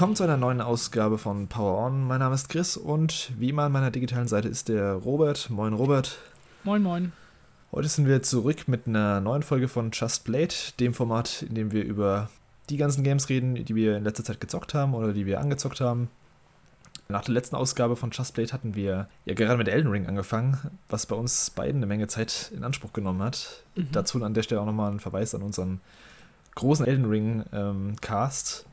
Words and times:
willkommen 0.00 0.16
zu 0.16 0.24
einer 0.24 0.38
neuen 0.38 0.62
Ausgabe 0.62 1.18
von 1.18 1.46
Power 1.48 1.76
On. 1.84 2.06
Mein 2.06 2.20
Name 2.20 2.34
ist 2.34 2.48
Chris 2.48 2.78
und 2.78 3.32
wie 3.38 3.50
immer 3.50 3.64
an 3.64 3.72
meiner 3.72 3.90
digitalen 3.90 4.28
Seite 4.28 4.48
ist 4.48 4.70
der 4.70 4.94
Robert. 4.94 5.50
Moin 5.50 5.74
Robert. 5.74 6.16
Moin 6.64 6.82
moin. 6.82 7.12
Heute 7.70 7.88
sind 7.88 8.08
wir 8.08 8.22
zurück 8.22 8.66
mit 8.66 8.86
einer 8.86 9.20
neuen 9.20 9.42
Folge 9.42 9.68
von 9.68 9.90
Just 9.92 10.24
Played, 10.24 10.80
dem 10.80 10.94
Format, 10.94 11.42
in 11.42 11.54
dem 11.54 11.72
wir 11.72 11.84
über 11.84 12.30
die 12.70 12.78
ganzen 12.78 13.04
Games 13.04 13.28
reden, 13.28 13.62
die 13.62 13.74
wir 13.74 13.98
in 13.98 14.04
letzter 14.04 14.24
Zeit 14.24 14.40
gezockt 14.40 14.72
haben 14.72 14.94
oder 14.94 15.12
die 15.12 15.26
wir 15.26 15.38
angezockt 15.38 15.82
haben. 15.82 16.08
Nach 17.10 17.22
der 17.22 17.34
letzten 17.34 17.56
Ausgabe 17.56 17.94
von 17.94 18.10
Just 18.10 18.32
Played 18.32 18.54
hatten 18.54 18.74
wir 18.74 19.06
ja 19.26 19.34
gerade 19.34 19.58
mit 19.58 19.68
Elden 19.68 19.90
Ring 19.90 20.06
angefangen, 20.06 20.56
was 20.88 21.04
bei 21.04 21.14
uns 21.14 21.50
beiden 21.50 21.76
eine 21.76 21.86
Menge 21.86 22.08
Zeit 22.08 22.50
in 22.56 22.64
Anspruch 22.64 22.94
genommen 22.94 23.20
hat. 23.20 23.64
Mhm. 23.74 23.88
Dazu 23.92 24.24
an 24.24 24.32
der 24.32 24.44
Stelle 24.44 24.62
auch 24.62 24.66
nochmal 24.66 24.92
ein 24.92 25.00
Verweis 25.00 25.34
an 25.34 25.42
unseren 25.42 25.82
großen 26.54 26.86
Elden 26.86 27.04
Ring 27.04 27.44
ähm, 27.52 27.96
Cast. 28.00 28.64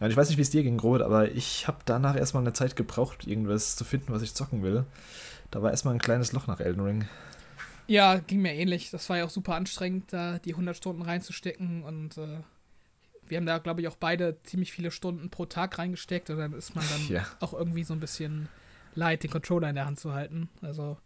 Ja, 0.00 0.08
ich 0.08 0.16
weiß 0.16 0.28
nicht, 0.28 0.38
wie 0.38 0.42
es 0.42 0.50
dir 0.50 0.62
ging, 0.62 0.78
Robert, 0.78 1.02
aber 1.02 1.30
ich 1.30 1.68
habe 1.68 1.78
danach 1.84 2.16
erstmal 2.16 2.42
eine 2.42 2.52
Zeit 2.52 2.76
gebraucht, 2.76 3.26
irgendwas 3.26 3.76
zu 3.76 3.84
finden, 3.84 4.12
was 4.12 4.22
ich 4.22 4.34
zocken 4.34 4.62
will. 4.62 4.84
Da 5.50 5.62
war 5.62 5.70
erstmal 5.70 5.94
ein 5.94 6.00
kleines 6.00 6.32
Loch 6.32 6.46
nach 6.46 6.60
Elden 6.60 6.82
Ring. 6.82 7.08
Ja, 7.86 8.16
ging 8.16 8.40
mir 8.42 8.54
ähnlich. 8.54 8.90
Das 8.90 9.08
war 9.08 9.18
ja 9.18 9.24
auch 9.24 9.30
super 9.30 9.54
anstrengend, 9.54 10.12
da 10.12 10.38
die 10.38 10.52
100 10.52 10.76
Stunden 10.76 11.02
reinzustecken 11.02 11.84
und 11.84 12.16
äh, 12.18 12.40
wir 13.26 13.38
haben 13.38 13.46
da, 13.46 13.58
glaube 13.58 13.80
ich, 13.80 13.88
auch 13.88 13.96
beide 13.96 14.36
ziemlich 14.42 14.72
viele 14.72 14.90
Stunden 14.90 15.30
pro 15.30 15.46
Tag 15.46 15.78
reingesteckt 15.78 16.30
und 16.30 16.38
dann 16.38 16.52
ist 16.52 16.74
man 16.74 16.84
dann 16.90 17.08
ja. 17.08 17.26
auch 17.40 17.52
irgendwie 17.52 17.84
so 17.84 17.94
ein 17.94 18.00
bisschen 18.00 18.48
leid, 18.94 19.22
den 19.22 19.30
Controller 19.30 19.68
in 19.68 19.74
der 19.74 19.86
Hand 19.86 19.98
zu 19.98 20.12
halten. 20.12 20.48
Also, 20.60 20.98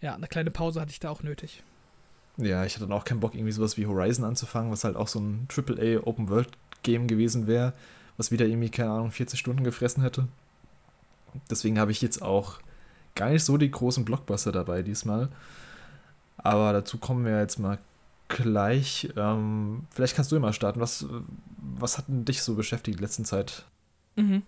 ja, 0.00 0.14
eine 0.14 0.26
kleine 0.26 0.50
Pause 0.50 0.80
hatte 0.80 0.90
ich 0.90 1.00
da 1.00 1.10
auch 1.10 1.22
nötig. 1.22 1.62
Ja, 2.36 2.64
ich 2.64 2.74
hatte 2.74 2.86
dann 2.86 2.96
auch 2.96 3.04
keinen 3.04 3.20
Bock, 3.20 3.34
irgendwie 3.34 3.52
sowas 3.52 3.76
wie 3.76 3.86
Horizon 3.86 4.24
anzufangen, 4.24 4.70
was 4.70 4.84
halt 4.84 4.96
auch 4.96 5.08
so 5.08 5.18
ein 5.18 5.48
AAA 5.54 6.06
Open 6.06 6.28
World 6.28 6.50
Game 6.84 7.08
gewesen 7.08 7.46
wäre, 7.46 7.72
was 8.18 8.30
wieder 8.30 8.44
irgendwie, 8.44 8.68
keine 8.68 8.90
Ahnung, 8.90 9.10
40 9.10 9.38
Stunden 9.40 9.64
gefressen 9.64 10.02
hätte. 10.02 10.28
Deswegen 11.50 11.78
habe 11.78 11.92
ich 11.92 12.02
jetzt 12.02 12.20
auch 12.20 12.58
gar 13.14 13.30
nicht 13.30 13.44
so 13.44 13.56
die 13.56 13.70
großen 13.70 14.04
Blockbuster 14.04 14.52
dabei 14.52 14.82
diesmal. 14.82 15.28
Aber 16.36 16.72
dazu 16.72 16.98
kommen 16.98 17.24
wir 17.24 17.40
jetzt 17.40 17.58
mal 17.58 17.78
gleich. 18.28 19.08
Ähm, 19.16 19.86
vielleicht 19.90 20.14
kannst 20.14 20.30
du 20.30 20.36
immer 20.36 20.52
starten. 20.52 20.80
Was, 20.80 21.06
was 21.56 21.98
hat 21.98 22.08
denn 22.08 22.24
dich 22.24 22.42
so 22.42 22.54
beschäftigt 22.54 22.98
in 22.98 23.02
letzter 23.02 23.24
Zeit? 23.24 23.64
Mhm. 24.16 24.42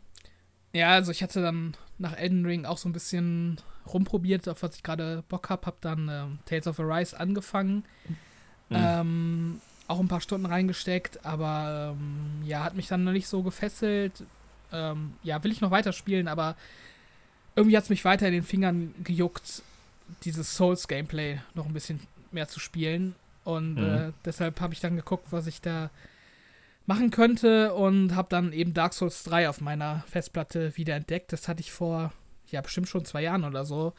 Ja, 0.73 0.91
also 0.91 1.11
ich 1.11 1.23
hatte 1.23 1.43
dann 1.43 1.77
nach 1.99 2.17
Elden 2.17 2.47
Ring 2.47 2.65
auch 2.65 2.79
so 2.79 2.89
ein 2.89 2.93
bisschen 2.93 3.61
rumprobiert, 3.87 4.49
auf 4.49 4.63
was 4.63 4.77
ich 4.77 4.83
gerade 4.83 5.25
Bock 5.29 5.51
habe. 5.51 5.67
Hab 5.67 5.81
dann 5.81 6.09
äh, 6.09 6.27
Tales 6.45 6.67
of 6.67 6.79
Arise 6.79 7.19
angefangen. 7.19 7.85
Mhm. 8.69 8.77
Ähm, 8.77 9.61
auch 9.91 10.01
ein 10.01 10.09
paar 10.09 10.21
Stunden 10.21 10.47
reingesteckt, 10.47 11.25
aber 11.25 11.97
ähm, 11.97 12.47
ja, 12.47 12.63
hat 12.63 12.77
mich 12.77 12.87
dann 12.87 13.05
noch 13.05 13.13
nicht 13.13 13.29
so 13.29 13.43
gefesselt. 13.43 14.25
Ähm, 14.73 15.15
ja, 15.23 15.43
will 15.43 15.51
ich 15.51 15.61
noch 15.61 15.73
weiterspielen, 15.73 16.29
aber 16.29 16.57
irgendwie 17.57 17.77
hat 17.77 17.85
es 17.85 17.91
mich 17.91 18.05
weiter 18.05 18.27
in 18.27 18.33
den 18.33 18.45
Fingern 18.45 18.95
gejuckt, 19.03 19.63
dieses 20.23 20.55
Souls-Gameplay 20.57 21.41
noch 21.55 21.67
ein 21.67 21.73
bisschen 21.73 22.01
mehr 22.31 22.49
zu 22.49 22.61
spielen. 22.61 23.17
Und 23.45 23.75
mhm. 23.75 23.85
äh, 23.85 24.13
deshalb 24.25 24.61
habe 24.61 24.75
ich 24.75 24.81
dann 24.81 24.97
geguckt, 24.97 25.27
was 25.31 25.49
ich 25.49 25.61
da 25.61 25.91
machen 26.87 27.11
könnte 27.11 27.75
und 27.75 28.15
habe 28.15 28.29
dann 28.29 28.53
eben 28.53 28.75
Dark 28.75 28.95
Souls 28.95 29.25
3 29.25 29.49
auf 29.49 29.61
meiner 29.61 30.05
Festplatte 30.07 30.77
wieder 30.77 30.95
entdeckt. 30.95 31.33
Das 31.33 31.49
hatte 31.49 31.61
ich 31.61 31.73
vor, 31.73 32.13
ja, 32.51 32.61
bestimmt 32.61 32.89
schon 32.89 33.05
zwei 33.05 33.23
Jahren 33.23 33.45
oder 33.45 33.65
so 33.65 33.93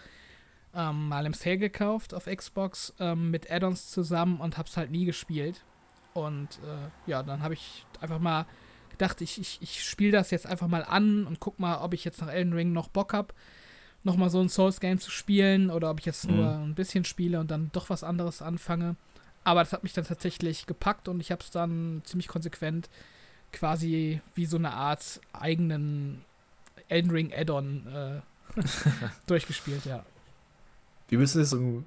ähm, 0.73 1.09
mal 1.09 1.25
im 1.25 1.33
Sale 1.33 1.57
gekauft 1.57 2.13
auf 2.13 2.25
Xbox 2.25 2.93
ähm, 2.99 3.29
mit 3.29 3.51
Add-ons 3.51 3.91
zusammen 3.91 4.39
und 4.39 4.57
habe 4.57 4.69
es 4.69 4.77
halt 4.77 4.91
nie 4.91 5.05
gespielt. 5.05 5.63
Und 6.13 6.49
äh, 6.63 7.09
ja, 7.09 7.23
dann 7.23 7.41
habe 7.41 7.53
ich 7.53 7.85
einfach 7.99 8.19
mal 8.19 8.45
gedacht, 8.91 9.21
ich, 9.21 9.39
ich, 9.39 9.59
ich 9.61 9.83
spiele 9.83 10.11
das 10.11 10.31
jetzt 10.31 10.45
einfach 10.45 10.67
mal 10.67 10.83
an 10.83 11.25
und 11.25 11.39
guck 11.39 11.59
mal, 11.59 11.77
ob 11.77 11.93
ich 11.93 12.03
jetzt 12.03 12.21
nach 12.21 12.29
Elden 12.29 12.53
Ring 12.53 12.73
noch 12.73 12.89
Bock 12.89 13.13
habe, 13.13 13.33
nochmal 14.03 14.29
so 14.29 14.39
ein 14.41 14.49
Souls-Game 14.49 14.99
zu 14.99 15.09
spielen 15.09 15.69
oder 15.69 15.89
ob 15.89 15.99
ich 15.99 16.05
jetzt 16.05 16.27
mhm. 16.27 16.35
nur 16.35 16.49
ein 16.49 16.75
bisschen 16.75 17.05
spiele 17.05 17.39
und 17.39 17.49
dann 17.49 17.69
doch 17.73 17.89
was 17.89 18.03
anderes 18.03 18.41
anfange. 18.41 18.95
Aber 19.43 19.61
das 19.61 19.73
hat 19.73 19.83
mich 19.83 19.93
dann 19.93 20.05
tatsächlich 20.05 20.67
gepackt 20.67 21.07
und 21.07 21.19
ich 21.19 21.31
habe 21.31 21.41
es 21.41 21.49
dann 21.49 22.01
ziemlich 22.05 22.27
konsequent 22.27 22.89
quasi 23.51 24.21
wie 24.35 24.45
so 24.45 24.57
eine 24.57 24.71
Art 24.71 25.19
eigenen 25.33 26.23
Elden 26.87 27.11
Ring 27.11 27.33
Add-on 27.33 27.87
äh, 27.87 28.21
durchgespielt, 29.27 29.85
ja. 29.85 30.05
Wie 31.09 31.17
willst 31.17 31.35
du 31.35 31.39
das 31.39 31.53
im 31.53 31.85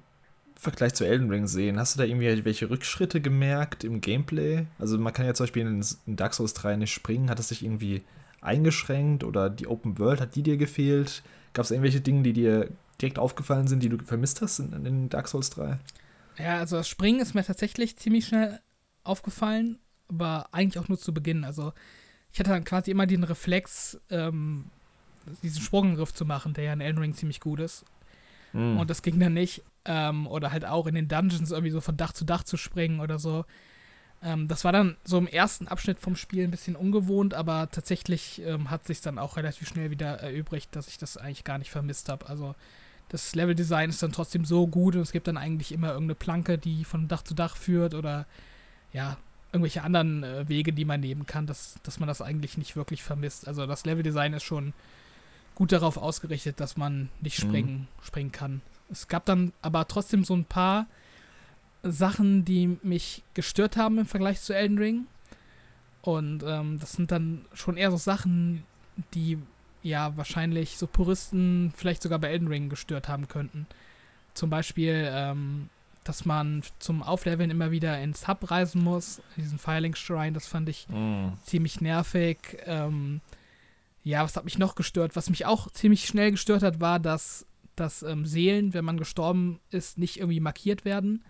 Vergleich 0.55 0.93
zu 0.93 1.05
Elden 1.05 1.29
Ring 1.29 1.47
sehen? 1.47 1.79
Hast 1.79 1.95
du 1.95 1.99
da 1.99 2.05
irgendwie 2.05 2.45
welche 2.45 2.69
Rückschritte 2.69 3.21
gemerkt 3.21 3.83
im 3.83 4.01
Gameplay? 4.01 4.65
Also 4.79 4.97
man 4.97 5.13
kann 5.13 5.25
ja 5.25 5.33
zum 5.33 5.45
Beispiel 5.45 5.67
in 6.05 6.15
Dark 6.15 6.33
Souls 6.33 6.53
3 6.53 6.77
nicht 6.77 6.93
springen. 6.93 7.29
Hat 7.29 7.39
es 7.39 7.49
dich 7.49 7.63
irgendwie 7.63 8.03
eingeschränkt 8.41 9.23
oder 9.23 9.49
die 9.49 9.67
Open 9.67 9.97
World, 9.99 10.21
hat 10.21 10.35
die 10.35 10.43
dir 10.43 10.57
gefehlt? 10.57 11.23
Gab 11.53 11.65
es 11.65 11.71
irgendwelche 11.71 12.01
Dinge, 12.01 12.23
die 12.23 12.33
dir 12.33 12.69
direkt 13.01 13.19
aufgefallen 13.19 13.67
sind, 13.67 13.83
die 13.83 13.89
du 13.89 13.97
vermisst 13.97 14.41
hast 14.41 14.59
in, 14.59 14.85
in 14.85 15.09
Dark 15.09 15.27
Souls 15.27 15.49
3? 15.51 15.79
Ja, 16.37 16.59
also 16.59 16.77
das 16.77 16.87
Springen 16.87 17.19
ist 17.19 17.33
mir 17.33 17.43
tatsächlich 17.43 17.97
ziemlich 17.97 18.27
schnell 18.27 18.59
aufgefallen, 19.03 19.79
aber 20.07 20.49
eigentlich 20.51 20.79
auch 20.83 20.89
nur 20.89 20.97
zu 20.97 21.13
Beginn. 21.13 21.43
Also 21.43 21.73
ich 22.31 22.39
hatte 22.39 22.51
dann 22.51 22.63
quasi 22.63 22.91
immer 22.91 23.07
den 23.07 23.23
Reflex, 23.23 23.99
ähm, 24.09 24.65
diesen 25.41 25.61
Sprungengriff 25.61 26.13
zu 26.13 26.25
machen, 26.25 26.53
der 26.53 26.65
ja 26.65 26.73
in 26.73 26.81
Elden 26.81 26.99
Ring 26.99 27.13
ziemlich 27.13 27.39
gut 27.39 27.59
ist. 27.59 27.85
Mm. 28.53 28.77
Und 28.77 28.89
das 28.89 29.01
ging 29.01 29.19
dann 29.19 29.33
nicht. 29.33 29.63
Ähm, 29.85 30.27
oder 30.27 30.51
halt 30.51 30.65
auch 30.65 30.87
in 30.87 30.95
den 30.95 31.07
Dungeons 31.07 31.51
irgendwie 31.51 31.71
so 31.71 31.81
von 31.81 31.97
Dach 31.97 32.13
zu 32.13 32.25
Dach 32.25 32.43
zu 32.43 32.57
springen 32.57 32.99
oder 32.99 33.19
so. 33.19 33.45
Ähm, 34.23 34.47
das 34.47 34.63
war 34.63 34.71
dann 34.71 34.97
so 35.03 35.17
im 35.17 35.27
ersten 35.27 35.67
Abschnitt 35.67 35.99
vom 35.99 36.15
Spiel 36.15 36.43
ein 36.43 36.51
bisschen 36.51 36.75
ungewohnt, 36.75 37.33
aber 37.33 37.69
tatsächlich 37.69 38.41
ähm, 38.43 38.71
hat 38.71 38.87
sich 38.87 39.01
dann 39.01 39.19
auch 39.19 39.37
relativ 39.37 39.67
schnell 39.67 39.91
wieder 39.91 40.19
erübrigt, 40.19 40.75
dass 40.75 40.87
ich 40.87 40.97
das 40.97 41.17
eigentlich 41.17 41.43
gar 41.43 41.59
nicht 41.59 41.69
vermisst 41.69 42.09
habe. 42.09 42.27
Also 42.27 42.55
das 43.09 43.35
Leveldesign 43.35 43.91
ist 43.91 44.01
dann 44.01 44.11
trotzdem 44.11 44.45
so 44.45 44.67
gut 44.67 44.95
und 44.95 45.01
es 45.01 45.11
gibt 45.11 45.27
dann 45.27 45.37
eigentlich 45.37 45.71
immer 45.71 45.89
irgendeine 45.89 46.15
Planke, 46.15 46.57
die 46.57 46.83
von 46.83 47.07
Dach 47.07 47.21
zu 47.21 47.35
Dach 47.35 47.55
führt 47.55 47.93
oder 47.93 48.25
ja, 48.93 49.17
irgendwelche 49.51 49.83
anderen 49.83 50.23
äh, 50.23 50.49
Wege, 50.49 50.73
die 50.73 50.85
man 50.85 51.01
nehmen 51.01 51.25
kann, 51.25 51.45
dass, 51.45 51.75
dass 51.83 51.99
man 51.99 52.07
das 52.07 52.21
eigentlich 52.21 52.57
nicht 52.57 52.75
wirklich 52.75 53.03
vermisst. 53.03 53.47
Also 53.47 53.67
das 53.67 53.85
Leveldesign 53.85 54.33
ist 54.33 54.43
schon 54.43 54.73
gut 55.53 55.71
darauf 55.71 55.97
ausgerichtet, 55.97 56.59
dass 56.59 56.77
man 56.77 57.09
nicht 57.21 57.39
springen, 57.39 57.81
mhm. 57.81 58.03
springen 58.03 58.31
kann. 58.31 58.61
Es 58.91 59.07
gab 59.07 59.25
dann 59.25 59.53
aber 59.61 59.87
trotzdem 59.87 60.23
so 60.23 60.35
ein 60.35 60.45
paar 60.45 60.87
Sachen, 61.83 62.45
die 62.45 62.77
mich 62.83 63.23
gestört 63.33 63.77
haben 63.77 63.99
im 63.99 64.05
Vergleich 64.05 64.41
zu 64.41 64.53
Elden 64.53 64.77
Ring. 64.77 65.07
Und 66.01 66.43
ähm, 66.45 66.79
das 66.79 66.93
sind 66.93 67.11
dann 67.11 67.45
schon 67.53 67.77
eher 67.77 67.91
so 67.91 67.97
Sachen, 67.97 68.63
die 69.13 69.39
ja 69.81 70.15
wahrscheinlich 70.17 70.77
so 70.77 70.87
Puristen 70.87 71.73
vielleicht 71.75 72.01
sogar 72.01 72.19
bei 72.19 72.29
Elden 72.29 72.47
Ring 72.47 72.69
gestört 72.69 73.07
haben 73.07 73.27
könnten. 73.27 73.67
Zum 74.33 74.49
Beispiel, 74.49 75.09
ähm, 75.11 75.69
dass 76.03 76.25
man 76.25 76.61
zum 76.79 77.01
Aufleveln 77.01 77.49
immer 77.49 77.71
wieder 77.71 77.99
ins 78.01 78.27
Hub 78.27 78.51
reisen 78.51 78.83
muss, 78.83 79.21
diesen 79.37 79.57
Firelink 79.57 79.97
Shrine, 79.97 80.33
das 80.33 80.47
fand 80.47 80.69
ich 80.69 80.87
mm. 80.89 81.29
ziemlich 81.43 81.81
nervig. 81.81 82.37
Ähm, 82.65 83.21
ja, 84.03 84.23
was 84.23 84.35
hat 84.35 84.45
mich 84.45 84.59
noch 84.59 84.75
gestört? 84.75 85.15
Was 85.15 85.31
mich 85.31 85.47
auch 85.47 85.71
ziemlich 85.71 86.05
schnell 86.05 86.31
gestört 86.31 86.61
hat, 86.61 86.79
war, 86.79 86.99
dass, 86.99 87.47
dass 87.75 88.03
ähm, 88.03 88.25
Seelen, 88.25 88.73
wenn 88.73 88.85
man 88.85 88.97
gestorben 88.97 89.59
ist, 89.69 89.97
nicht 89.97 90.19
irgendwie 90.19 90.39
markiert 90.39 90.85
werden. 90.85 91.23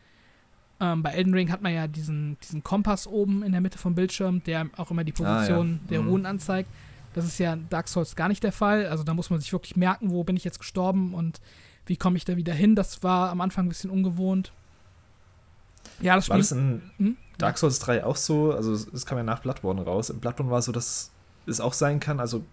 Ähm, 0.80 1.04
bei 1.04 1.12
Elden 1.12 1.34
Ring 1.34 1.52
hat 1.52 1.62
man 1.62 1.74
ja 1.74 1.88
diesen, 1.88 2.38
diesen 2.42 2.64
Kompass 2.64 3.08
oben 3.08 3.44
in 3.44 3.52
der 3.52 3.62
Mitte 3.62 3.78
vom 3.78 3.96
Bildschirm, 3.96 4.44
der 4.44 4.70
auch 4.78 4.92
immer 4.92 5.04
die 5.04 5.14
Position 5.14 5.80
ah, 5.80 5.84
ja. 5.84 5.90
der 5.90 6.02
mhm. 6.02 6.10
Runen 6.10 6.26
anzeigt. 6.26 6.70
Das 7.14 7.26
ist 7.26 7.38
ja 7.40 7.54
in 7.54 7.70
Dark 7.70 7.88
Souls 7.88 8.16
gar 8.16 8.28
nicht 8.28 8.44
der 8.44 8.52
Fall. 8.52 8.88
Also 8.88 9.04
da 9.04 9.14
muss 9.14 9.30
man 9.30 9.40
sich 9.40 9.54
wirklich 9.54 9.78
merken, 9.78 10.12
wo 10.12 10.24
bin 10.26 10.36
ich 10.36 10.44
jetzt 10.44 10.60
gestorben 10.60 11.14
und 11.14 11.40
wie 11.86 11.96
komme 11.96 12.18
ich 12.18 12.26
da 12.26 12.36
wieder 12.36 12.54
hin. 12.54 12.76
Das 12.76 13.04
war 13.04 13.30
am 13.30 13.40
Anfang 13.40 13.66
ein 13.66 13.70
bisschen 13.70 13.90
ungewohnt. 13.90 14.52
Ja, 16.02 16.16
das 16.16 16.30
War 16.30 16.38
das 16.38 16.52
in 16.52 16.82
hm? 16.98 17.18
Dark 17.38 17.58
Souls 17.58 17.80
3 17.80 18.04
auch 18.04 18.18
so? 18.18 18.52
Also 18.52 18.74
es 18.74 19.06
kam 19.06 19.18
ja 19.18 19.24
nach 19.24 19.40
Bloodborne 19.40 19.82
raus. 19.82 20.10
In 20.10 20.20
Bloodborne 20.20 20.52
war 20.52 20.60
es 20.60 20.66
so, 20.66 20.72
dass 20.74 21.12
es 21.46 21.62
auch 21.62 21.74
sein 21.74 22.00
kann, 22.00 22.20
also 22.20 22.44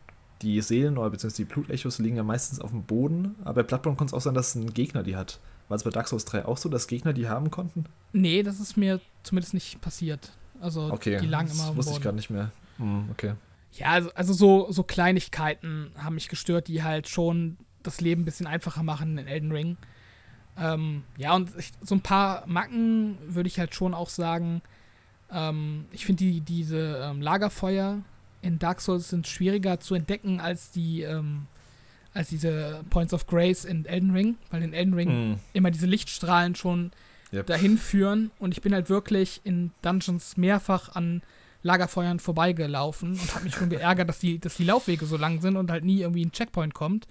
die 0.43 0.61
Seelen 0.61 0.99
oder 0.99 1.11
beziehungsweise 1.11 1.45
die 1.45 1.53
Blutechos 1.53 1.99
liegen 1.99 2.17
ja 2.17 2.23
meistens 2.23 2.61
auf 2.61 2.71
dem 2.71 2.83
Boden, 2.83 3.35
aber 3.45 3.63
bei 3.63 3.63
Bloodborne 3.63 3.97
konnte 3.97 4.11
es 4.11 4.15
auch 4.15 4.25
sein, 4.25 4.35
dass 4.35 4.55
ein 4.55 4.73
Gegner 4.75 5.03
die 5.03 5.17
hat. 5.17 5.39
War 5.69 5.77
es 5.77 5.85
bei 5.85 5.91
Dark 5.91 6.09
Souls 6.09 6.25
3 6.25 6.45
auch 6.45 6.57
so, 6.57 6.69
dass 6.69 6.87
Gegner 6.87 7.13
die 7.13 7.29
haben 7.29 7.51
konnten? 7.51 7.85
Nee, 8.13 8.43
das 8.43 8.61
ist 8.61 8.77
mir 8.77 9.01
zumindest 9.23 9.55
nicht 9.55 9.81
passiert. 9.81 10.33
Also 10.61 10.93
okay, 10.93 11.19
die 11.21 11.27
lagen 11.27 11.51
immer 11.51 11.65
auf 11.65 11.71
dem 11.71 11.77
wusste 11.77 11.93
Boden. 11.93 12.01
ich 12.01 12.05
gar 12.05 12.13
nicht 12.13 12.31
mehr. 12.31 12.53
Hm, 12.79 13.09
okay. 13.11 13.35
Ja, 13.73 13.91
also, 13.93 14.11
also 14.15 14.33
so, 14.33 14.71
so 14.71 14.83
Kleinigkeiten 14.83 15.93
haben 15.97 16.15
mich 16.15 16.29
gestört, 16.29 16.69
die 16.69 16.83
halt 16.83 17.09
schon 17.09 17.57
das 17.83 18.01
Leben 18.01 18.23
ein 18.23 18.25
bisschen 18.25 18.47
einfacher 18.47 18.83
machen 18.83 19.19
in 19.19 19.27
Elden 19.27 19.51
Ring. 19.51 19.77
Ähm, 20.59 21.05
ja, 21.17 21.35
und 21.35 21.51
ich, 21.57 21.73
so 21.81 21.95
ein 21.95 22.03
paar 22.03 22.47
Macken 22.47 23.17
würde 23.27 23.49
ich 23.49 23.59
halt 23.59 23.75
schon 23.75 23.95
auch 23.95 24.11
sagen. 24.11 24.61
Ähm, 25.31 25.87
ich 25.91 26.05
finde 26.05 26.25
die, 26.25 26.41
diese 26.41 27.01
ähm, 27.03 27.23
Lagerfeuer 27.23 28.03
in 28.43 28.59
Dark 28.59 28.81
Souls 28.81 29.09
sind 29.09 29.27
schwieriger 29.27 29.81
zu 29.81 29.95
entdecken 29.95 30.41
als 30.41 30.71
die, 30.71 31.03
ähm, 31.03 31.47
als 32.13 32.29
diese 32.29 32.85
Points 32.91 33.15
of 33.15 33.27
Grace 33.27 33.65
in 33.65 33.87
Elden 33.87 34.11
Ring, 34.11 34.37
weil 34.51 34.63
in 34.63 34.75
Elden 34.75 34.95
Ring 34.95 35.33
mm. 35.33 35.41
immer 35.55 35.71
diese 35.71 35.87
Lichtstrahlen 35.87 36.55
schon 36.55 36.91
yep. 37.33 37.47
dahin 37.47 37.79
führen 37.79 38.31
und 38.39 38.53
ich 38.53 38.61
bin 38.61 38.75
halt 38.75 38.91
wirklich 38.91 39.41
in 39.45 39.71
Dungeons 39.81 40.37
mehrfach 40.37 40.95
an 40.95 41.23
Lagerfeuern 41.63 42.19
vorbeigelaufen 42.19 43.13
und 43.13 43.35
habe 43.35 43.45
mich 43.45 43.55
schon 43.55 43.71
geärgert, 43.71 44.09
dass 44.09 44.19
die, 44.19 44.39
dass 44.39 44.57
die 44.57 44.65
Laufwege 44.65 45.07
so 45.07 45.17
lang 45.17 45.41
sind 45.41 45.57
und 45.57 45.71
halt 45.71 45.85
nie 45.85 46.01
irgendwie 46.01 46.25
ein 46.25 46.33
Checkpoint 46.33 46.75
kommt. 46.75 47.07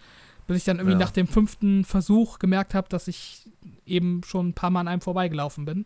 Bis 0.47 0.57
ich 0.57 0.63
dann 0.65 0.77
irgendwie 0.77 0.93
Ja. 0.93 0.99
nach 0.99 1.11
dem 1.11 1.27
fünften 1.27 1.85
Versuch 1.85 2.39
gemerkt 2.39 2.73
habe, 2.73 2.89
dass 2.89 3.07
ich 3.07 3.47
eben 3.85 4.21
schon 4.25 4.49
ein 4.49 4.53
paar 4.53 4.69
Mal 4.69 4.81
an 4.81 4.87
einem 4.89 5.01
vorbeigelaufen 5.01 5.63
bin. 5.63 5.85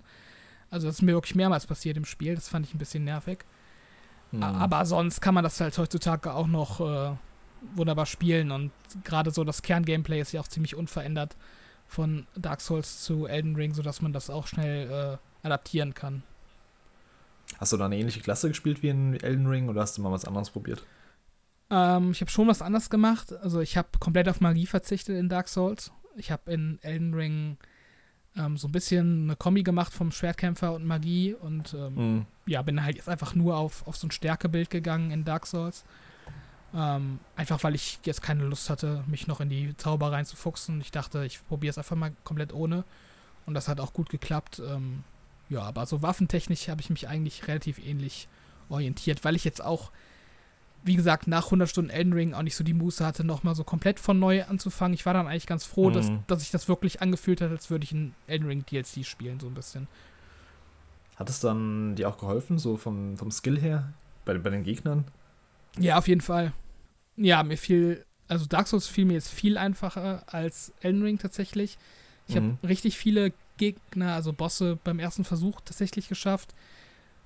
Also 0.71 0.88
das 0.88 0.95
ist 0.95 1.01
mir 1.03 1.13
wirklich 1.13 1.36
mehrmals 1.36 1.68
passiert 1.68 1.98
im 1.98 2.06
Spiel. 2.06 2.33
Das 2.33 2.48
fand 2.48 2.65
ich 2.65 2.74
ein 2.74 2.80
bisschen 2.80 3.03
nervig. 3.03 3.39
Hm. 4.36 4.44
A- 4.44 4.58
Aber 4.60 4.86
sonst 4.86 5.22
kann 5.22 5.34
man 5.34 5.44
das 5.44 5.60
halt 5.60 5.78
heutzutage 5.78 6.34
auch 6.34 6.48
noch 6.48 6.80
äh, 6.82 7.16
wunderbar 7.76 8.06
spielen 8.06 8.52
und 8.52 8.72
gerade 9.04 9.32
so 9.32 9.44
das 9.44 9.62
Kerngameplay 9.62 10.22
ist 10.22 10.32
ja 10.32 10.42
auch 10.42 10.48
ziemlich 10.48 10.76
unverändert 10.76 11.36
von 11.88 12.26
Dark 12.36 12.62
Souls 12.62 13.04
zu 13.04 13.26
Elden 13.28 13.56
Ring, 13.56 13.74
sodass 13.74 14.02
man 14.02 14.14
das 14.14 14.30
auch 14.30 14.48
schnell 14.48 15.20
äh, 15.44 15.46
adaptieren 15.46 15.94
kann. 15.94 16.24
Hast 17.60 17.74
du 17.74 17.78
da 17.78 17.86
eine 17.86 17.98
ähnliche 17.98 18.22
Klasse 18.22 18.48
gespielt 18.48 18.82
wie 18.84 18.90
in 18.90 19.20
Elden 19.22 19.46
Ring 19.48 19.70
oder 19.70 19.82
hast 19.82 19.98
du 19.98 20.02
mal 20.02 20.12
was 20.12 20.26
anderes 20.26 20.50
probiert? 20.50 20.84
Ähm, 21.70 22.12
ich 22.12 22.22
habe 22.22 22.32
schon 22.32 22.48
was 22.48 22.62
anderes 22.62 22.90
gemacht. 22.90 23.34
Also 23.34 23.60
ich 23.62 23.78
habe 23.78 23.88
komplett 24.00 24.28
auf 24.30 24.42
Magie 24.42 24.66
verzichtet 24.66 25.16
in 25.18 25.30
Dark 25.30 25.48
Souls. 25.48 25.92
Ich 26.16 26.32
habe 26.32 26.52
in 26.52 26.80
Elden 26.82 27.14
Ring 27.14 27.58
ähm, 28.38 28.58
so 28.58 28.68
ein 28.68 28.72
bisschen 28.72 29.24
eine 29.24 29.36
Kombi 29.36 29.64
gemacht 29.64 29.94
vom 29.94 30.12
Schwertkämpfer 30.12 30.74
und 30.74 30.86
Magie 30.86 31.34
und 31.34 31.74
ähm, 31.74 31.96
Hm. 31.96 32.26
ja, 32.46 32.62
bin 32.62 32.84
halt 32.84 32.96
jetzt 32.98 33.10
einfach 33.10 33.36
nur 33.36 33.58
auf, 33.58 33.86
auf 33.88 33.96
so 33.96 34.08
ein 34.08 34.12
Stärkebild 34.12 34.70
gegangen 34.70 35.12
in 35.12 35.24
Dark 35.24 35.48
Souls. 35.48 35.84
Ähm, 36.74 37.20
einfach 37.38 37.64
weil 37.64 37.74
ich 37.76 38.00
jetzt 38.04 38.22
keine 38.22 38.44
Lust 38.44 38.70
hatte, 38.70 39.04
mich 39.08 39.28
noch 39.28 39.40
in 39.40 39.50
die 39.50 39.78
Zauber 39.78 40.12
reinzufuchsen. 40.12 40.82
Ich 40.82 40.92
dachte, 40.92 41.26
ich 41.26 41.40
probiere 41.48 41.70
es 41.70 41.78
einfach 41.78 41.96
mal 41.96 42.12
komplett 42.26 42.54
ohne. 42.54 42.84
Und 43.46 43.54
das 43.54 43.68
hat 43.68 43.80
auch 43.80 43.94
gut 43.94 44.10
geklappt. 44.10 44.62
Ähm, 44.66 45.04
ja, 45.48 45.62
aber 45.62 45.86
so 45.86 46.02
waffentechnisch 46.02 46.68
habe 46.68 46.82
ich 46.82 46.90
mich 46.90 47.08
eigentlich 47.08 47.48
relativ 47.48 47.78
ähnlich 47.80 48.28
orientiert, 48.68 49.24
weil 49.24 49.36
ich 49.36 49.46
jetzt 49.46 49.64
auch, 49.64 49.92
wie 50.86 50.96
gesagt, 50.96 51.28
nach 51.28 51.46
100 51.48 51.68
Stunden 51.70 51.90
Elden 51.90 52.14
Ring 52.14 52.34
auch 52.34 52.44
nicht 52.44 52.56
so 52.56 52.64
die 52.64 52.74
Muße 52.74 53.06
hatte, 53.06 53.24
nochmal 53.26 53.56
so 53.56 53.64
komplett 53.64 54.00
von 54.00 54.20
neu 54.20 54.44
anzufangen. 54.44 54.94
Ich 54.94 55.06
war 55.06 55.14
dann 55.14 55.28
eigentlich 55.28 55.48
ganz 55.48 55.66
froh, 55.66 55.90
dass, 55.90 56.10
Mhm. 56.10 56.20
dass 56.28 56.44
ich 56.44 56.52
das 56.52 56.68
wirklich 56.70 57.02
angefühlt 57.02 57.42
hat, 57.42 57.50
als 57.52 57.70
würde 57.70 57.84
ich 57.84 57.92
ein 57.92 58.14
Elden 58.28 58.46
Ring 58.48 58.66
DLC 58.66 59.04
spielen, 59.04 59.40
so 59.40 59.48
ein 59.48 59.56
bisschen. 59.56 59.88
Hat 61.16 61.30
es 61.30 61.40
dann 61.40 61.96
dir 61.96 62.08
auch 62.10 62.18
geholfen, 62.18 62.60
so 62.60 62.78
vom, 62.78 63.18
vom 63.18 63.32
Skill 63.32 63.60
her, 63.60 63.94
bei, 64.26 64.38
bei 64.38 64.50
den 64.50 64.64
Gegnern? 64.64 65.06
Ja, 65.80 65.98
auf 65.98 66.08
jeden 66.08 66.22
Fall. 66.22 66.54
Ja, 67.18 67.42
mir 67.44 67.58
fiel, 67.58 68.06
also 68.28 68.46
Dark 68.46 68.68
Souls 68.68 68.88
fiel 68.88 69.06
mir 69.06 69.14
jetzt 69.14 69.30
viel 69.30 69.58
einfacher 69.58 70.24
als 70.28 70.74
Elden 70.82 71.02
Ring 71.04 71.18
tatsächlich. 71.18 71.78
Ich 72.28 72.36
Mhm. 72.36 72.58
habe 72.60 72.70
richtig 72.70 72.98
viele 72.98 73.34
Gegner, 73.58 74.14
also 74.14 74.34
Bosse 74.34 74.78
beim 74.84 75.00
ersten 75.00 75.24
Versuch 75.24 75.62
tatsächlich 75.62 76.10
geschafft. 76.10 76.54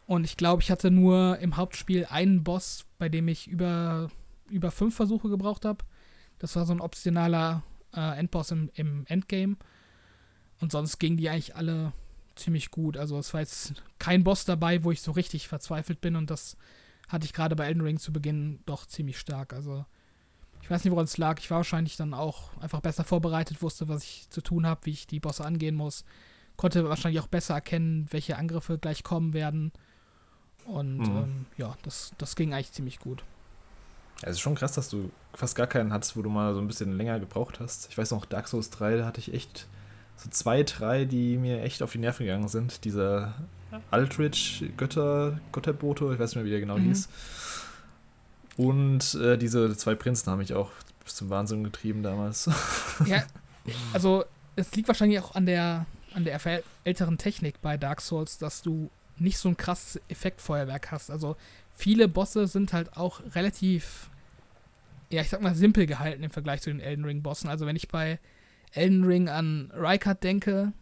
Und 0.10 0.24
ich 0.24 0.38
glaube, 0.38 0.64
ich 0.64 0.72
hatte 0.72 0.90
nur 0.90 1.38
im 1.38 1.56
Hauptspiel 1.56 2.08
einen 2.10 2.44
Boss, 2.44 2.88
bei 2.98 3.10
dem 3.10 3.28
ich 3.28 3.48
über, 3.48 4.10
über 4.50 4.72
fünf 4.72 4.96
Versuche 4.96 5.30
gebraucht 5.30 5.66
habe. 5.66 5.86
Das 6.40 6.56
war 6.56 6.66
so 6.66 6.74
ein 6.74 6.82
optionaler 6.82 7.62
äh, 7.96 8.18
Endboss 8.18 8.50
im, 8.50 8.72
im 8.74 9.06
Endgame. 9.06 9.58
Und 10.60 10.72
sonst 10.72 10.98
gingen 10.98 11.18
die 11.18 11.30
eigentlich 11.30 11.56
alle 11.56 11.94
ziemlich 12.34 12.72
gut. 12.72 12.98
Also 12.98 13.20
es 13.20 13.36
war 13.36 13.42
jetzt 13.42 13.76
kein 14.00 14.24
Boss 14.24 14.46
dabei, 14.46 14.84
wo 14.84 14.90
ich 14.90 15.04
so 15.04 15.12
richtig 15.12 15.48
verzweifelt 15.48 16.02
bin. 16.02 16.16
Und 16.16 16.32
das 16.32 16.58
hatte 17.08 17.26
ich 17.26 17.34
gerade 17.34 17.56
bei 17.56 17.68
Elden 17.68 17.82
Ring 17.82 18.00
zu 18.00 18.12
Beginn 18.12 18.62
doch 18.66 18.88
ziemlich 18.88 19.20
stark. 19.20 19.54
Also 19.54 19.86
ich 20.64 20.72
weiß 20.72 20.84
nicht, 20.84 20.92
woran 20.92 21.06
es 21.06 21.20
lag. 21.20 21.38
Ich 21.38 21.52
war 21.52 21.58
wahrscheinlich 21.58 21.98
dann 21.98 22.16
auch 22.16 22.58
einfach 22.58 22.82
besser 22.82 23.04
vorbereitet, 23.04 23.62
wusste, 23.62 23.88
was 23.88 24.04
ich 24.04 24.28
zu 24.32 24.42
tun 24.42 24.66
habe, 24.66 24.88
wie 24.88 24.92
ich 24.92 25.06
die 25.06 25.20
Bosse 25.20 25.46
angehen 25.46 25.76
muss. 25.76 26.04
Konnte 26.58 26.90
wahrscheinlich 26.90 27.22
auch 27.22 27.28
besser 27.28 27.54
erkennen, 27.54 28.08
welche 28.10 28.38
Angriffe 28.38 28.80
gleich 28.80 29.04
kommen 29.04 29.36
werden. 29.36 29.72
Und 30.70 31.00
Mhm. 31.00 31.18
ähm, 31.18 31.46
ja, 31.58 31.76
das, 31.84 32.12
das 32.18 32.36
ging 32.36 32.54
eigentlich 32.54 32.72
ziemlich 32.72 33.00
gut. 33.00 33.24
Ja, 34.22 34.28
es 34.30 34.36
ist 34.36 34.40
schon 34.42 34.56
krass, 34.56 34.74
dass 34.74 34.90
du 34.90 35.12
fast 35.34 35.56
gar 35.56 35.68
keinen 35.68 35.92
hattest, 35.94 36.16
wo 36.18 36.22
du 36.22 36.30
mal 36.30 36.54
so 36.54 36.60
ein 36.62 36.68
bisschen 36.68 36.96
länger 36.98 37.20
gebraucht 37.20 37.60
hast. 37.60 37.88
Ich 37.90 37.98
weiß 37.98 38.12
noch, 38.12 38.26
Dark 38.26 38.48
Souls 38.48 38.70
3, 38.70 38.98
da 38.98 39.06
hatte 39.06 39.20
ich 39.20 39.34
echt 39.34 39.68
so 40.18 40.30
zwei, 40.30 40.64
drei, 40.64 41.06
die 41.06 41.38
mir 41.38 41.62
echt 41.64 41.82
auf 41.82 41.92
die 41.94 41.98
Nerven 42.00 42.26
gegangen 42.26 42.50
sind. 42.50 42.84
Dieser 42.86 43.34
Aldrich 43.92 44.66
Götter, 44.78 45.40
Götterbote, 45.52 46.12
ich 46.14 46.20
weiß 46.20 46.32
nicht 46.32 46.36
mehr, 46.36 46.46
wie 46.46 46.50
der 46.50 46.60
genau 46.60 46.78
Mhm. 46.78 46.84
hieß. 46.88 47.08
Und 48.58 49.16
äh, 49.16 49.38
diese 49.38 49.76
zwei 49.78 49.96
Prinzen 49.96 50.30
haben 50.32 50.40
mich 50.40 50.54
auch 50.54 50.72
bis 51.04 51.16
zum 51.16 51.30
Wahnsinn 51.30 51.64
getrieben 51.64 52.04
damals. 52.04 52.50
ja, 53.06 53.24
also 53.94 54.26
es 54.56 54.74
liegt 54.76 54.88
wahrscheinlich 54.90 55.20
auch 55.20 55.36
an 55.36 55.46
der, 55.46 55.86
an 56.14 56.26
der 56.26 56.40
älteren 56.84 57.18
Technik 57.18 57.62
bei 57.62 57.78
Dark 57.78 58.02
Souls, 58.02 58.38
dass 58.38 58.62
du 58.62 58.90
nicht 59.20 59.38
so 59.38 59.50
ein 59.50 59.58
krasses 59.58 60.02
Effektfeuerwerk 60.10 60.92
hast. 60.92 61.10
Also 61.12 61.36
viele 61.76 62.08
Bosse 62.08 62.48
sind 62.48 62.74
halt 62.74 62.96
auch 62.98 63.22
relativ, 63.36 64.10
ja, 65.10 65.22
ich 65.22 65.30
sag 65.30 65.42
mal, 65.42 65.56
simpel 65.56 65.86
gehalten 65.86 66.24
im 66.24 66.32
Vergleich 66.32 66.62
zu 66.62 66.70
den 66.70 66.80
Elden 66.80 67.06
Ring-Bossen. 67.06 67.50
Also 67.50 67.66
wenn 67.66 67.76
ich 67.76 67.88
bei 67.90 68.20
Elden 68.74 69.04
Ring 69.04 69.30
an 69.30 69.72
Rykard 69.76 70.24
denke, 70.24 70.74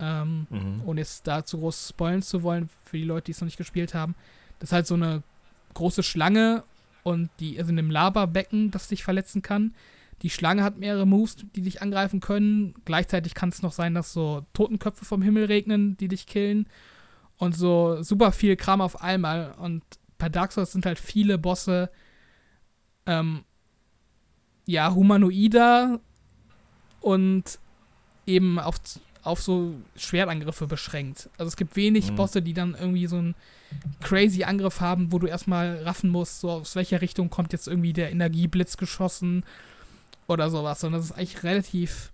ähm, 0.00 0.46
Mhm. 0.50 0.82
ohne 0.86 1.00
jetzt 1.00 1.26
da 1.26 1.44
zu 1.44 1.58
groß 1.58 1.88
spoilen 1.90 2.22
zu 2.22 2.42
wollen 2.42 2.68
für 2.84 2.96
die 2.98 3.04
Leute, 3.04 3.24
die 3.26 3.32
es 3.32 3.40
noch 3.40 3.46
nicht 3.46 3.56
gespielt 3.58 3.94
haben, 3.94 4.14
das 4.60 4.68
ist 4.70 4.72
halt 4.72 4.86
so 4.86 4.94
eine 4.94 5.22
große 5.74 6.02
Schlange 6.02 6.62
und 7.02 7.30
die 7.40 7.56
ist 7.56 7.68
in 7.68 7.78
einem 7.78 7.90
Lavabecken, 7.90 8.70
das 8.70 8.88
dich 8.88 9.02
verletzen 9.02 9.42
kann. 9.42 9.74
Die 10.22 10.30
Schlange 10.30 10.64
hat 10.64 10.78
mehrere 10.78 11.06
Moves, 11.06 11.36
die 11.54 11.62
dich 11.62 11.80
angreifen 11.80 12.18
können. 12.20 12.74
Gleichzeitig 12.84 13.34
kann 13.34 13.50
es 13.50 13.62
noch 13.62 13.72
sein, 13.72 13.94
dass 13.94 14.12
so 14.12 14.44
Totenköpfe 14.52 15.04
vom 15.04 15.22
Himmel 15.22 15.44
regnen, 15.44 15.96
die 15.96 16.08
dich 16.08 16.26
killen. 16.26 16.66
Und 17.38 17.56
so 17.56 18.02
super 18.02 18.32
viel 18.32 18.56
Kram 18.56 18.80
auf 18.80 19.00
einmal. 19.00 19.54
Und 19.58 19.82
bei 20.18 20.28
Dark 20.28 20.52
Souls 20.52 20.72
sind 20.72 20.86
halt 20.86 20.98
viele 20.98 21.38
Bosse, 21.38 21.88
ähm, 23.06 23.44
ja, 24.66 24.92
humanoider 24.94 26.00
und 27.00 27.58
eben 28.26 28.58
auf, 28.58 28.76
auf 29.22 29.40
so 29.40 29.74
Schwertangriffe 29.96 30.66
beschränkt. 30.66 31.30
Also 31.38 31.48
es 31.48 31.56
gibt 31.56 31.76
wenig 31.76 32.10
Mhm. 32.10 32.16
Bosse, 32.16 32.42
die 32.42 32.52
dann 32.52 32.74
irgendwie 32.74 33.06
so 33.06 33.16
einen 33.16 33.34
crazy 34.00 34.44
Angriff 34.44 34.80
haben, 34.80 35.12
wo 35.12 35.18
du 35.18 35.26
erstmal 35.26 35.82
raffen 35.84 36.10
musst, 36.10 36.40
so 36.40 36.50
aus 36.50 36.76
welcher 36.76 37.00
Richtung 37.00 37.30
kommt 37.30 37.52
jetzt 37.52 37.68
irgendwie 37.68 37.92
der 37.92 38.10
Energieblitz 38.10 38.76
geschossen 38.76 39.44
oder 40.26 40.50
sowas. 40.50 40.84
Und 40.84 40.92
das 40.92 41.04
ist 41.06 41.12
eigentlich 41.12 41.42
relativ, 41.42 42.12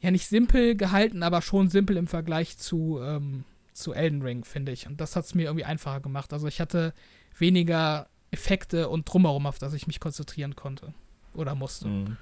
ja 0.00 0.10
nicht 0.10 0.26
simpel 0.26 0.76
gehalten, 0.76 1.22
aber 1.22 1.40
schon 1.40 1.68
simpel 1.68 1.96
im 1.96 2.08
Vergleich 2.08 2.58
zu, 2.58 3.00
ähm, 3.02 3.44
zu 3.74 3.92
Elden 3.92 4.22
Ring, 4.22 4.44
finde 4.44 4.72
ich. 4.72 4.86
Und 4.86 5.00
das 5.00 5.16
hat 5.16 5.24
es 5.24 5.34
mir 5.34 5.44
irgendwie 5.44 5.64
einfacher 5.64 6.00
gemacht. 6.00 6.32
Also 6.32 6.46
ich 6.46 6.60
hatte 6.60 6.94
weniger 7.38 8.06
Effekte 8.30 8.88
und 8.88 9.04
drumherum, 9.12 9.46
auf 9.46 9.58
das 9.58 9.74
ich 9.74 9.86
mich 9.86 10.00
konzentrieren 10.00 10.56
konnte. 10.56 10.94
Oder 11.34 11.54
musste. 11.54 11.88
Mhm. 11.88 12.16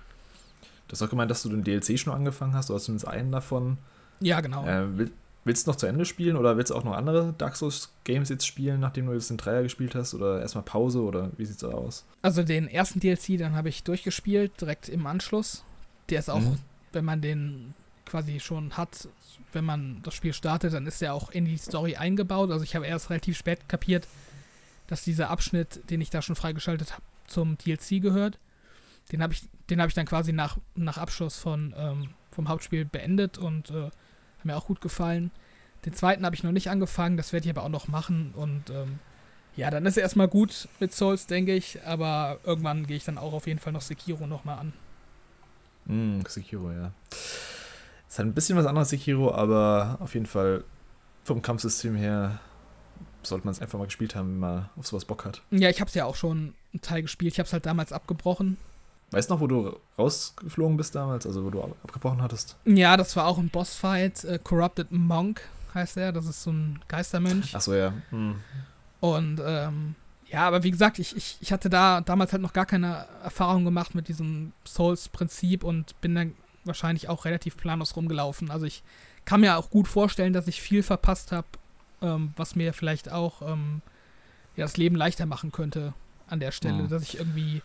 Du 0.89 0.93
hast 0.93 1.03
auch 1.03 1.11
gemeint, 1.11 1.31
dass 1.31 1.43
du 1.43 1.49
den 1.49 1.63
DLC 1.65 1.99
schon 1.99 2.13
angefangen 2.13 2.55
hast, 2.55 2.71
oder 2.71 2.81
zumindest 2.81 3.07
einen 3.09 3.31
davon. 3.33 3.79
Ja, 4.21 4.41
genau. 4.41 4.67
Äh, 4.67 4.97
will, 4.99 5.11
willst 5.45 5.67
du 5.67 5.71
noch 5.71 5.77
zu 5.77 5.87
Ende 5.87 6.05
spielen 6.05 6.37
oder 6.37 6.57
willst 6.57 6.71
du 6.71 6.75
auch 6.75 6.85
noch 6.85 6.93
andere 6.95 7.35
Dark 7.39 7.57
Souls 7.57 7.93
Games 8.05 8.29
jetzt 8.29 8.47
spielen, 8.47 8.81
nachdem 8.81 9.07
du 9.07 9.13
jetzt 9.13 9.31
den 9.31 9.37
Dreier 9.39 9.63
gespielt 9.63 9.95
hast? 9.95 10.15
Oder 10.15 10.41
erstmal 10.41 10.65
Pause 10.65 11.03
oder 11.03 11.31
wie 11.37 11.45
sieht's 11.45 11.61
da 11.61 11.69
aus? 11.69 12.05
Also 12.23 12.43
den 12.43 12.69
ersten 12.69 13.01
DLC, 13.01 13.39
dann 13.39 13.55
habe 13.55 13.69
ich 13.69 13.83
durchgespielt, 13.85 14.61
direkt 14.61 14.89
im 14.89 15.07
Anschluss. 15.07 15.65
Der 16.11 16.19
ist 16.19 16.29
auch, 16.31 16.41
Mhm. 16.41 16.59
wenn 16.93 17.05
man 17.05 17.21
den 17.23 17.75
quasi 18.13 18.41
schon 18.41 18.77
hat, 18.77 19.09
wenn 19.55 19.65
man 19.65 20.03
das 20.03 20.13
Spiel 20.13 20.35
startet, 20.35 20.75
dann 20.75 20.87
ist 20.87 21.01
der 21.01 21.15
auch 21.15 21.31
in 21.31 21.47
die 21.47 21.57
Story 21.57 21.97
eingebaut. 21.97 22.51
Also 22.51 22.63
ich 22.63 22.77
habe 22.77 22.87
erst 22.87 23.09
relativ 23.09 23.39
spät 23.39 23.71
kapiert, 23.71 24.07
dass 24.87 25.03
dieser 25.03 25.31
Abschnitt, 25.31 25.89
den 25.89 26.03
ich 26.03 26.11
da 26.11 26.21
schon 26.21 26.37
freigeschaltet 26.37 26.93
habe, 26.93 27.03
zum 27.27 27.57
DLC 27.57 28.03
gehört. 28.03 28.39
Den 29.13 29.23
habe 29.23 29.33
ich, 29.33 29.49
den 29.71 29.81
habe 29.81 29.89
ich 29.89 29.95
dann 29.95 30.05
quasi 30.05 30.35
nach, 30.35 30.59
nach 30.75 30.99
Abschluss 30.99 31.39
von, 31.39 31.75
ähm, 31.75 32.11
vom 32.31 32.51
Hauptspiel 32.51 32.85
beendet 32.85 33.39
und 33.39 33.71
äh, 33.71 33.85
hat 33.85 34.45
mir 34.45 34.57
auch 34.59 34.67
gut 34.67 34.83
gefallen. 34.83 35.31
Den 35.87 35.95
zweiten 35.95 36.27
habe 36.27 36.37
ich 36.37 36.43
noch 36.43 36.53
nicht 36.53 36.69
angefangen, 36.69 37.17
das 37.17 37.33
werde 37.33 37.47
ich 37.47 37.51
aber 37.51 37.65
auch 37.65 37.71
noch 37.71 37.89
machen 37.89 38.35
und 38.37 38.69
ähm, 38.69 38.99
ja, 39.57 39.71
dann 39.71 39.87
ist 39.87 39.97
erstmal 39.97 40.29
gut 40.29 40.69
mit 40.81 40.95
Souls, 40.95 41.27
denke 41.27 41.55
ich, 41.55 41.83
aber 41.85 42.39
irgendwann 42.45 42.87
gehe 42.87 42.97
ich 42.97 43.05
dann 43.05 43.19
auch 43.19 43.33
auf 43.33 43.47
jeden 43.47 43.59
Fall 43.59 43.73
noch 43.73 43.81
Sekiro 43.81 44.27
nochmal 44.27 44.59
an. 44.59 44.73
Mm, 45.87 46.21
Sekiro, 46.27 46.71
ja. 46.71 46.93
Ist 48.13 48.19
halt 48.19 48.29
ein 48.29 48.35
bisschen 48.35 48.59
was 48.59 48.67
anderes 48.67 48.91
Sekiro, 48.91 49.33
aber 49.33 49.97
auf 50.01 50.13
jeden 50.13 50.27
Fall 50.27 50.65
vom 51.25 51.41
Kampfsystem 51.41 51.97
her 51.97 52.41
sollte 53.23 53.47
man 53.47 53.53
es 53.53 53.61
einfach 53.63 53.79
mal 53.79 53.87
gespielt 53.87 54.15
haben, 54.15 54.33
wenn 54.33 54.39
man 54.41 54.69
auf 54.77 54.87
sowas 54.87 55.07
Bock 55.07 55.25
hat. 55.25 55.41
Ja, 55.51 55.71
ich 55.71 55.81
habe 55.81 55.89
es 55.89 55.95
ja 55.95 56.05
auch 56.05 56.15
schon 56.15 56.53
einen 56.75 56.83
Teil 56.83 57.01
gespielt. 57.01 57.33
Ich 57.33 57.39
habe 57.39 57.47
es 57.47 57.55
halt 57.55 57.65
damals 57.65 57.91
abgebrochen. 57.91 58.59
Weißt 59.13 59.31
du 59.31 59.35
noch, 59.35 59.41
wo 59.41 59.47
du 59.47 59.77
rausgeflogen 59.99 60.77
bist 60.77 60.95
damals, 60.95 61.25
also 61.27 61.43
wo 61.43 61.49
du 61.49 61.63
ab- 61.63 61.75
abgebrochen 61.85 62.21
hattest? 62.21 62.57
Ja, 62.67 62.99
das 62.99 63.17
war 63.17 63.27
auch 63.27 63.39
ein 63.39 63.49
Bossfight. 63.49 64.25
Äh, 64.25 64.39
Corrupted 64.45 64.93
Monk 64.93 65.41
heißt 65.73 65.97
er. 65.97 66.13
Das 66.13 66.27
ist 66.27 66.43
so 66.43 66.51
ein 66.53 66.81
Geistermönch. 66.89 67.57
Achso, 67.57 67.73
ja. 67.73 67.95
Hm. 68.11 68.35
Und 69.01 69.41
ähm, 69.43 69.95
ja, 70.31 70.47
aber 70.47 70.63
wie 70.65 70.71
gesagt, 70.71 70.99
ich, 70.99 71.17
ich, 71.17 71.39
ich 71.41 71.51
hatte 71.51 71.71
da 71.71 72.03
damals 72.03 72.33
halt 72.33 72.43
noch 72.43 72.53
gar 72.53 72.67
keine 72.67 73.07
Erfahrung 73.25 73.65
gemacht 73.65 73.95
mit 73.95 74.09
diesem 74.09 74.53
Souls-Prinzip 74.67 75.65
und 75.65 75.99
bin 76.03 76.15
dann 76.15 76.35
wahrscheinlich 76.65 77.09
auch 77.09 77.25
relativ 77.25 77.57
planlos 77.57 77.97
rumgelaufen. 77.97 78.51
Also 78.51 78.67
ich 78.67 78.83
kann 79.25 79.41
mir 79.41 79.57
auch 79.57 79.71
gut 79.71 79.89
vorstellen, 79.89 80.33
dass 80.33 80.49
ich 80.49 80.61
viel 80.61 80.83
verpasst 80.83 81.33
habe, 81.33 81.47
ähm, 82.01 82.33
was 82.37 82.55
mir 82.57 82.73
vielleicht 82.73 83.11
auch 83.11 83.43
ähm, 83.43 83.83
ja, 84.57 84.65
das 84.65 84.77
Leben 84.77 84.97
leichter 84.97 85.27
machen 85.27 85.53
könnte 85.53 85.95
an 86.29 86.41
der 86.41 86.53
Stelle, 86.53 86.83
Mhm. 86.85 86.89
dass 86.89 87.03
ich 87.03 87.19
irgendwie, 87.19 87.63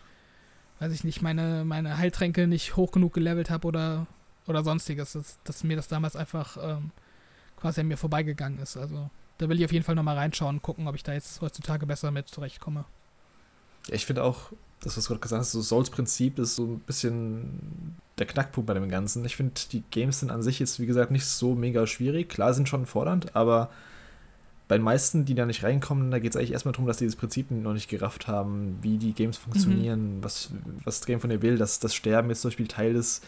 weiß 0.80 0.92
ich 0.92 1.04
nicht, 1.04 1.22
meine, 1.22 1.64
meine 1.64 1.98
Heiltränke 1.98 2.46
nicht 2.46 2.76
hoch 2.76 2.92
genug 2.92 3.14
gelevelt 3.14 3.50
habe 3.50 3.66
oder, 3.68 4.06
oder 4.46 4.62
sonstiges, 4.64 5.12
dass, 5.12 5.38
dass 5.44 5.64
mir 5.64 5.76
das 5.76 5.88
damals 5.88 6.16
einfach 6.16 6.56
ähm, 6.60 6.90
quasi 7.56 7.80
an 7.80 7.88
mir 7.88 7.96
vorbeigegangen 7.96 8.58
ist. 8.60 8.76
Also 8.76 9.10
da 9.38 9.48
will 9.48 9.58
ich 9.58 9.64
auf 9.64 9.72
jeden 9.72 9.84
Fall 9.84 9.94
nochmal 9.94 10.16
reinschauen 10.16 10.56
und 10.56 10.62
gucken, 10.62 10.88
ob 10.88 10.94
ich 10.94 11.02
da 11.02 11.12
jetzt 11.12 11.40
heutzutage 11.40 11.86
besser 11.86 12.10
mit 12.10 12.28
zurechtkomme. 12.28 12.84
Ich 13.88 14.04
finde 14.06 14.22
auch, 14.24 14.52
das, 14.80 14.96
was 14.96 15.04
du 15.04 15.08
gerade 15.08 15.20
gesagt 15.20 15.40
hast, 15.40 15.52
so 15.52 15.62
Souls-Prinzip 15.62 16.38
ist 16.38 16.56
so 16.56 16.64
ein 16.64 16.78
bisschen 16.80 17.96
der 18.18 18.26
Knackpunkt 18.26 18.66
bei 18.66 18.74
dem 18.74 18.88
Ganzen. 18.88 19.24
Ich 19.24 19.36
finde, 19.36 19.52
die 19.72 19.82
Games 19.90 20.20
sind 20.20 20.30
an 20.30 20.42
sich 20.42 20.58
jetzt, 20.58 20.78
wie 20.80 20.86
gesagt, 20.86 21.10
nicht 21.10 21.24
so 21.26 21.54
mega 21.54 21.86
schwierig. 21.86 22.28
Klar, 22.28 22.54
sind 22.54 22.68
schon 22.68 22.86
fordernd, 22.86 23.34
aber 23.34 23.70
bei 24.68 24.76
den 24.76 24.84
meisten, 24.84 25.24
die 25.24 25.34
da 25.34 25.46
nicht 25.46 25.62
reinkommen, 25.64 26.10
da 26.10 26.18
geht 26.18 26.32
es 26.32 26.36
eigentlich 26.36 26.52
erstmal 26.52 26.72
darum, 26.72 26.86
dass 26.86 26.98
die 26.98 27.06
das 27.06 27.16
Prinzip 27.16 27.50
noch 27.50 27.72
nicht 27.72 27.88
gerafft 27.88 28.28
haben, 28.28 28.78
wie 28.82 28.98
die 28.98 29.14
Games 29.14 29.38
funktionieren, 29.38 30.18
was, 30.22 30.50
was 30.84 30.98
das 31.00 31.06
Game 31.06 31.20
von 31.20 31.30
dir 31.30 31.40
will, 31.40 31.56
dass 31.56 31.80
das 31.80 31.94
Sterben 31.94 32.28
jetzt 32.28 32.42
zum 32.42 32.50
Beispiel 32.50 32.68
Teil 32.68 32.92
des 32.92 33.22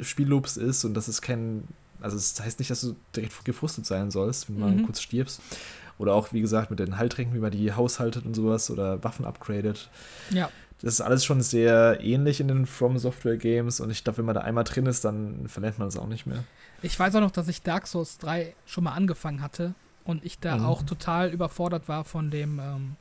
Spielloops 0.00 0.56
ist 0.56 0.84
und 0.84 0.94
dass 0.94 1.06
es 1.08 1.20
kein, 1.20 1.64
also 2.00 2.16
es 2.16 2.32
das 2.34 2.46
heißt 2.46 2.58
nicht, 2.60 2.70
dass 2.70 2.80
du 2.80 2.96
direkt 3.14 3.44
gefrustet 3.44 3.84
sein 3.84 4.10
sollst, 4.10 4.48
wenn 4.48 4.58
du 4.58 4.64
Mhm. 4.66 4.76
mal 4.76 4.82
kurz 4.86 5.00
stirbst. 5.02 5.40
Oder 5.98 6.14
auch, 6.14 6.32
wie 6.32 6.40
gesagt, 6.42 6.70
mit 6.70 6.78
den 6.78 6.98
Heiltränken, 6.98 7.34
wie 7.34 7.40
man 7.40 7.50
die 7.50 7.72
haushaltet 7.72 8.24
und 8.26 8.34
sowas 8.34 8.70
oder 8.70 9.02
Waffen 9.04 9.24
upgradet. 9.24 9.88
Ja, 10.30 10.50
Das 10.82 10.92
ist 10.94 11.00
alles 11.00 11.24
schon 11.24 11.40
sehr 11.40 11.98
ähnlich 12.02 12.38
in 12.40 12.48
den 12.48 12.66
From 12.66 12.98
Software 12.98 13.36
Games 13.38 13.80
und 13.80 13.90
ich 13.90 14.04
glaube, 14.04 14.18
wenn 14.18 14.26
man 14.26 14.34
da 14.34 14.42
einmal 14.42 14.64
drin 14.64 14.86
ist, 14.86 15.04
dann 15.04 15.48
verlernt 15.48 15.78
man 15.78 15.88
es 15.88 15.96
auch 15.96 16.06
nicht 16.06 16.26
mehr. 16.26 16.44
ich 16.82 16.98
weiß 16.98 17.14
auch 17.16 17.20
noch, 17.20 17.30
dass 17.30 17.48
ich 17.48 17.62
Dark 17.62 17.86
Souls 17.86 18.18
3 18.18 18.54
schon 18.66 18.84
mal 18.84 18.92
angefangen 18.92 19.40
hatte 19.40 19.74
und 20.04 20.24
ich 20.24 20.38
da 20.38 20.58
Mhm. 20.58 20.64
auch 20.66 20.82
total 20.82 21.30
überfordert 21.30 21.88
war 21.88 22.04
von 22.04 22.30
dem, 22.30 22.58
ähm, 22.60 22.96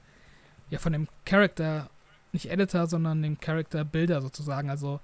ja, 0.70 0.79
von 0.79 0.94
dem 0.94 1.08
Character, 1.25 1.89
nicht 2.32 2.50
Editor, 2.50 2.88
sondern 2.88 3.22
dem 3.22 3.39
Character 3.39 3.84
Builder 3.86 4.22
sozusagen. 4.22 4.70
Also 4.70 5.00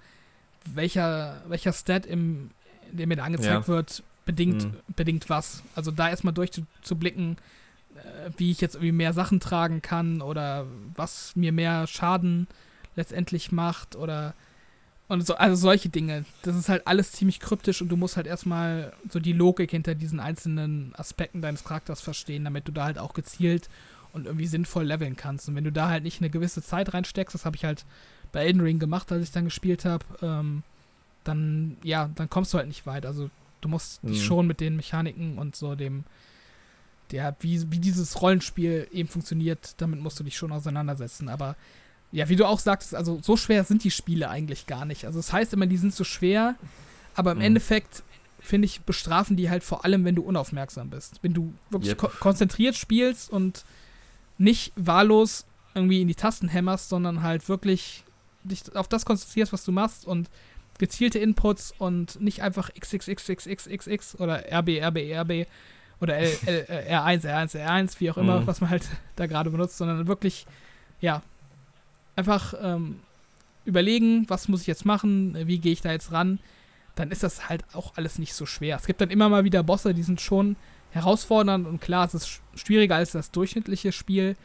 welcher, 0.73 1.41
welcher 1.47 1.73
Stat 1.73 2.05
im, 2.05 2.51
der 2.91 3.07
mir 3.07 3.17
da 3.17 3.23
angezeigt 3.25 3.63
Ja. 3.63 3.67
wird, 3.67 4.03
bedingt, 4.25 4.63
Mhm. 4.65 4.73
bedingt 4.95 5.29
was. 5.29 5.63
Also 5.75 5.91
da 5.91 6.09
erstmal 6.09 6.33
durchzublicken, 6.33 7.33
äh, 7.33 7.35
wie 8.37 8.51
ich 8.51 8.61
jetzt 8.61 8.75
irgendwie 8.75 8.91
mehr 8.93 9.13
Sachen 9.13 9.39
tragen 9.39 9.81
kann 9.81 10.21
oder 10.21 10.65
was 10.95 11.35
mir 11.35 11.51
mehr 11.51 11.87
Schaden 11.87 12.47
letztendlich 12.95 13.51
macht 13.51 13.95
oder 13.95 14.33
und 15.07 15.25
so, 15.27 15.35
also 15.35 15.55
solche 15.55 15.89
Dinge. 15.89 16.23
Das 16.43 16.55
ist 16.55 16.69
halt 16.69 16.87
alles 16.87 17.11
ziemlich 17.11 17.41
kryptisch 17.41 17.81
und 17.81 17.89
du 17.89 17.97
musst 17.97 18.15
halt 18.15 18.27
erstmal 18.27 18.93
so 19.09 19.19
die 19.19 19.33
Logik 19.33 19.71
hinter 19.71 19.93
diesen 19.93 20.21
einzelnen 20.21 20.93
Aspekten 20.95 21.41
deines 21.41 21.65
Charakters 21.65 21.99
verstehen, 21.99 22.45
damit 22.45 22.67
du 22.67 22.71
da 22.71 22.85
halt 22.85 22.97
auch 22.97 23.13
gezielt 23.13 23.69
und 24.13 24.25
irgendwie 24.25 24.47
sinnvoll 24.47 24.85
leveln 24.85 25.17
kannst. 25.17 25.49
Und 25.49 25.55
wenn 25.55 25.65
du 25.65 25.71
da 25.71 25.89
halt 25.89 26.03
nicht 26.05 26.21
eine 26.21 26.29
gewisse 26.29 26.61
Zeit 26.61 26.93
reinsteckst, 26.93 27.33
das 27.35 27.45
habe 27.45 27.57
ich 27.57 27.65
halt 27.65 27.85
bei 28.31 28.45
Elden 28.45 28.61
Ring 28.61 28.79
gemacht, 28.79 29.11
als 29.11 29.23
ich 29.23 29.31
dann 29.31 29.43
gespielt 29.45 29.83
habe, 29.83 30.05
ähm, 30.21 30.63
dann, 31.25 31.75
ja, 31.83 32.09
dann 32.15 32.29
kommst 32.29 32.53
du 32.53 32.57
halt 32.57 32.67
nicht 32.67 32.85
weit. 32.85 33.05
Also 33.05 33.29
du 33.59 33.67
musst 33.67 34.01
dich 34.03 34.19
Mhm. 34.21 34.23
schon 34.25 34.47
mit 34.47 34.61
den 34.61 34.77
Mechaniken 34.77 35.37
und 35.37 35.57
so 35.57 35.75
dem, 35.75 36.05
der, 37.11 37.35
wie, 37.41 37.71
wie 37.71 37.79
dieses 37.79 38.21
Rollenspiel 38.21 38.87
eben 38.91 39.09
funktioniert, 39.09 39.73
damit 39.77 39.99
musst 39.99 40.19
du 40.19 40.23
dich 40.23 40.37
schon 40.37 40.51
auseinandersetzen. 40.51 41.29
Aber 41.29 41.55
ja, 42.11 42.27
wie 42.29 42.35
du 42.35 42.45
auch 42.45 42.59
sagtest, 42.59 42.93
also 42.95 43.19
so 43.21 43.37
schwer 43.37 43.63
sind 43.63 43.83
die 43.83 43.91
Spiele 43.91 44.29
eigentlich 44.29 44.67
gar 44.67 44.85
nicht. 44.85 45.05
Also 45.05 45.19
es 45.19 45.27
das 45.27 45.33
heißt 45.33 45.53
immer, 45.53 45.65
die 45.67 45.77
sind 45.77 45.93
so 45.93 46.03
schwer, 46.03 46.55
aber 47.15 47.31
im 47.31 47.37
Mhm. 47.39 47.43
Endeffekt, 47.45 48.03
finde 48.39 48.65
ich, 48.65 48.81
bestrafen 48.81 49.37
die 49.37 49.49
halt 49.49 49.63
vor 49.63 49.85
allem, 49.85 50.03
wenn 50.05 50.15
du 50.15 50.23
unaufmerksam 50.23 50.89
bist. 50.89 51.19
Wenn 51.21 51.33
du 51.33 51.53
wirklich 51.69 51.91
Yep. 51.91 51.97
ko 51.99 52.07
konzentriert 52.19 52.75
spielst 52.75 53.29
und 53.29 53.63
nicht 54.37 54.73
wahllos 54.75 55.45
irgendwie 55.75 56.01
in 56.01 56.07
die 56.07 56.15
Tasten 56.15 56.47
hämmerst, 56.49 56.89
sondern 56.89 57.21
halt 57.21 57.47
wirklich 57.47 58.03
dich 58.43 58.75
auf 58.75 58.87
das 58.87 59.05
konzentrierst, 59.05 59.53
was 59.53 59.63
du 59.63 59.71
machst 59.71 60.05
und 60.05 60.29
gezielte 60.79 61.19
Inputs 61.19 61.73
und 61.77 62.19
nicht 62.19 62.41
einfach 62.41 62.71
XXXXXXX 62.73 64.15
oder 64.19 64.43
RB, 64.51 64.81
RB, 64.81 64.97
RB 65.13 65.47
oder 66.01 66.17
L, 66.17 66.31
L, 66.45 66.65
äh, 66.67 66.95
R1, 66.95 67.21
R1, 67.25 67.55
R1, 67.65 67.99
wie 67.99 68.11
auch 68.11 68.17
immer, 68.17 68.41
Mhm. 68.41 68.47
was 68.47 68.59
man 68.59 68.69
halt 68.69 68.83
da 69.15 69.27
gerade 69.27 69.49
benutzt, 69.51 69.77
sondern 69.77 70.07
wirklich, 70.07 70.45
ja, 70.99 71.21
einfach 72.15 72.53
ähm, 72.61 72.99
überlegen, 73.65 74.25
was 74.29 74.47
muss 74.47 74.61
ich 74.61 74.67
jetzt 74.67 74.85
machen, 74.85 75.35
wie 75.47 75.59
gehe 75.59 75.71
ich 75.73 75.81
da 75.81 75.91
jetzt 75.91 76.11
ran, 76.11 76.39
dann 76.95 77.11
ist 77.11 77.23
das 77.23 77.47
halt 77.49 77.63
auch 77.73 77.95
alles 77.95 78.19
nicht 78.19 78.33
so 78.33 78.45
schwer. 78.45 78.75
Es 78.77 78.85
gibt 78.85 78.99
dann 79.01 79.09
immer 79.09 79.29
mal 79.29 79.43
wieder 79.43 79.63
Bosse, 79.63 79.93
die 79.93 80.03
sind 80.03 80.19
schon 80.19 80.55
herausfordernd 80.91 81.65
und 81.67 81.79
klar, 81.79 82.05
es 82.05 82.13
ist 82.13 82.27
sch- 82.27 82.39
schwieriger 82.55 82.95
als 82.95 83.11
das 83.11 83.31
durchschnittliche 83.31 83.91
Spiel, 83.91 84.35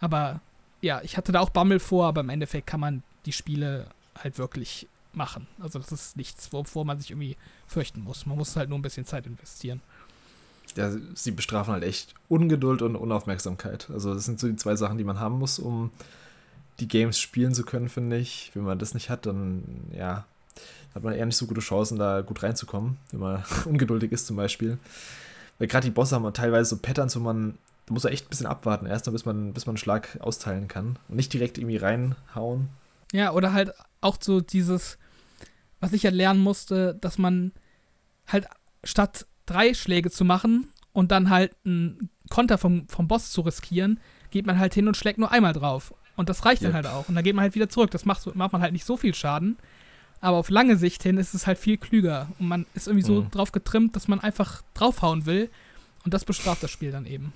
aber 0.00 0.40
ja, 0.82 1.00
ich 1.02 1.16
hatte 1.16 1.32
da 1.32 1.40
auch 1.40 1.48
Bammel 1.50 1.78
vor, 1.78 2.06
aber 2.06 2.20
im 2.20 2.28
Endeffekt 2.28 2.66
kann 2.66 2.80
man 2.80 3.02
die 3.24 3.32
Spiele 3.32 3.86
halt 4.22 4.36
wirklich 4.38 4.88
machen. 5.14 5.46
Also 5.58 5.78
das 5.78 5.90
ist 5.90 6.16
nichts, 6.18 6.52
wovor 6.52 6.84
man 6.84 6.98
sich 6.98 7.10
irgendwie 7.10 7.36
fürchten 7.66 8.02
muss. 8.02 8.26
Man 8.26 8.36
muss 8.36 8.54
halt 8.56 8.68
nur 8.68 8.78
ein 8.78 8.82
bisschen 8.82 9.06
Zeit 9.06 9.26
investieren. 9.26 9.80
Ja, 10.76 10.90
sie 11.14 11.30
bestrafen 11.30 11.72
halt 11.72 11.84
echt 11.84 12.14
Ungeduld 12.28 12.82
und 12.82 12.96
Unaufmerksamkeit. 12.96 13.88
Also 13.92 14.14
das 14.14 14.24
sind 14.24 14.38
so 14.38 14.46
die 14.46 14.56
zwei 14.56 14.76
Sachen, 14.76 14.98
die 14.98 15.04
man 15.04 15.20
haben 15.20 15.38
muss, 15.38 15.58
um 15.58 15.90
die 16.80 16.88
Games 16.88 17.18
spielen 17.18 17.54
zu 17.54 17.64
können, 17.64 17.88
finde 17.88 18.18
ich. 18.18 18.50
Wenn 18.54 18.64
man 18.64 18.78
das 18.78 18.94
nicht 18.94 19.08
hat, 19.08 19.26
dann 19.26 19.64
ja, 19.92 20.26
hat 20.94 21.02
man 21.02 21.14
eher 21.14 21.26
nicht 21.26 21.36
so 21.36 21.46
gute 21.46 21.60
Chancen, 21.60 21.98
da 21.98 22.20
gut 22.22 22.42
reinzukommen, 22.42 22.98
wenn 23.10 23.20
man 23.20 23.44
ungeduldig 23.64 24.12
ist 24.12 24.26
zum 24.26 24.36
Beispiel. 24.36 24.78
Weil 25.58 25.68
gerade 25.68 25.86
die 25.86 25.92
Bosse 25.92 26.14
haben 26.14 26.32
teilweise 26.34 26.70
so 26.70 26.76
Patterns, 26.78 27.16
wo 27.16 27.20
man, 27.20 27.56
da 27.86 27.94
muss 27.94 28.04
er 28.04 28.12
echt 28.12 28.26
ein 28.26 28.30
bisschen 28.30 28.46
abwarten, 28.46 28.86
erst 28.86 29.06
mal, 29.06 29.12
bis 29.12 29.24
man, 29.24 29.52
bis 29.54 29.66
man 29.66 29.72
einen 29.72 29.78
Schlag 29.78 30.18
austeilen 30.20 30.68
kann. 30.68 30.98
Und 31.08 31.16
nicht 31.16 31.32
direkt 31.32 31.58
irgendwie 31.58 31.76
reinhauen. 31.76 32.68
Ja, 33.12 33.32
oder 33.32 33.52
halt 33.52 33.72
auch 34.00 34.18
so 34.20 34.40
dieses, 34.40 34.98
was 35.80 35.92
ich 35.92 36.04
halt 36.04 36.14
lernen 36.14 36.40
musste, 36.40 36.94
dass 36.94 37.18
man 37.18 37.52
halt 38.26 38.46
statt 38.84 39.26
drei 39.46 39.74
Schläge 39.74 40.10
zu 40.10 40.24
machen 40.24 40.68
und 40.92 41.10
dann 41.10 41.30
halt 41.30 41.54
einen 41.64 42.10
Konter 42.30 42.58
vom, 42.58 42.88
vom 42.88 43.08
Boss 43.08 43.30
zu 43.30 43.40
riskieren, 43.42 44.00
geht 44.30 44.46
man 44.46 44.58
halt 44.58 44.74
hin 44.74 44.88
und 44.88 44.96
schlägt 44.96 45.18
nur 45.18 45.30
einmal 45.30 45.52
drauf. 45.52 45.94
Und 46.16 46.28
das 46.28 46.44
reicht 46.44 46.62
dann 46.62 46.68
Yep. 46.74 46.74
halt 46.74 46.86
auch. 46.86 47.08
Und 47.08 47.14
dann 47.14 47.24
geht 47.24 47.34
man 47.34 47.42
halt 47.42 47.54
wieder 47.54 47.68
zurück. 47.68 47.90
Das 47.90 48.04
macht, 48.04 48.34
macht 48.34 48.52
man 48.52 48.62
halt 48.62 48.72
nicht 48.72 48.84
so 48.86 48.96
viel 48.96 49.14
Schaden. 49.14 49.56
Aber 50.20 50.38
auf 50.38 50.48
lange 50.50 50.76
Sicht 50.76 51.02
hin 51.02 51.18
ist 51.18 51.34
es 51.34 51.46
halt 51.46 51.58
viel 51.58 51.76
klüger. 51.76 52.28
Und 52.38 52.48
man 52.48 52.66
ist 52.74 52.86
irgendwie 52.88 53.04
so 53.06 53.22
Mhm. 53.22 53.30
drauf 53.30 53.52
getrimmt, 53.52 53.94
dass 53.94 54.08
man 54.08 54.20
einfach 54.20 54.62
draufhauen 54.74 55.26
will. 55.26 55.50
Und 56.04 56.14
das 56.14 56.24
bestraft 56.24 56.62
das 56.62 56.70
Spiel 56.70 56.90
dann 56.90 57.04
eben. 57.06 57.32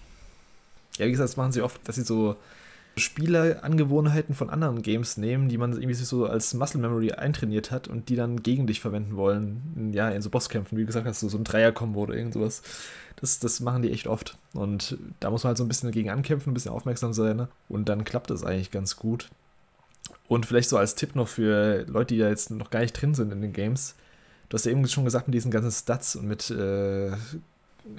Ja, 0.96 1.06
wie 1.06 1.10
gesagt, 1.10 1.28
das 1.28 1.36
machen 1.36 1.52
sie 1.52 1.60
oft, 1.62 1.80
dass 1.86 1.96
sie 1.96 2.02
so 2.02 2.36
Spielerangewohnheiten 2.96 4.34
von 4.34 4.50
anderen 4.50 4.82
Games 4.82 5.16
nehmen, 5.16 5.48
die 5.48 5.58
man 5.58 5.72
irgendwie 5.72 5.94
so 5.94 6.26
als 6.26 6.54
Muscle 6.54 6.80
Memory 6.80 7.12
eintrainiert 7.12 7.70
hat 7.70 7.88
und 7.88 8.08
die 8.08 8.16
dann 8.16 8.42
gegen 8.42 8.66
dich 8.66 8.80
verwenden 8.80 9.16
wollen. 9.16 9.92
Ja, 9.92 10.10
in 10.10 10.22
so 10.22 10.30
Bosskämpfen, 10.30 10.76
wie 10.76 10.82
du 10.82 10.86
gesagt 10.86 11.06
hast, 11.06 11.20
so, 11.20 11.28
so 11.28 11.38
ein 11.38 11.44
Dreier-Kombo 11.44 12.00
oder 12.00 12.14
irgend 12.14 12.34
sowas. 12.34 12.62
Das, 13.16 13.38
das 13.38 13.60
machen 13.60 13.82
die 13.82 13.92
echt 13.92 14.06
oft. 14.06 14.38
Und 14.54 14.98
da 15.20 15.30
muss 15.30 15.44
man 15.44 15.48
halt 15.48 15.58
so 15.58 15.64
ein 15.64 15.68
bisschen 15.68 15.88
dagegen 15.88 16.10
ankämpfen, 16.10 16.50
ein 16.50 16.54
bisschen 16.54 16.72
aufmerksam 16.72 17.12
sein. 17.12 17.36
Ne? 17.36 17.48
Und 17.68 17.88
dann 17.88 18.04
klappt 18.04 18.30
das 18.30 18.44
eigentlich 18.44 18.70
ganz 18.70 18.96
gut. 18.96 19.30
Und 20.28 20.46
vielleicht 20.46 20.68
so 20.68 20.76
als 20.76 20.94
Tipp 20.94 21.16
noch 21.16 21.28
für 21.28 21.84
Leute, 21.86 22.14
die 22.14 22.20
da 22.20 22.28
jetzt 22.28 22.50
noch 22.50 22.70
gar 22.70 22.80
nicht 22.80 22.92
drin 22.92 23.14
sind 23.14 23.32
in 23.32 23.40
den 23.40 23.52
Games. 23.52 23.94
Du 24.48 24.54
hast 24.54 24.64
ja 24.64 24.72
eben 24.72 24.86
schon 24.88 25.04
gesagt, 25.04 25.28
mit 25.28 25.34
diesen 25.34 25.50
ganzen 25.50 25.70
Stats 25.70 26.16
und 26.16 26.26
mit 26.26 26.50
äh, 26.50 27.12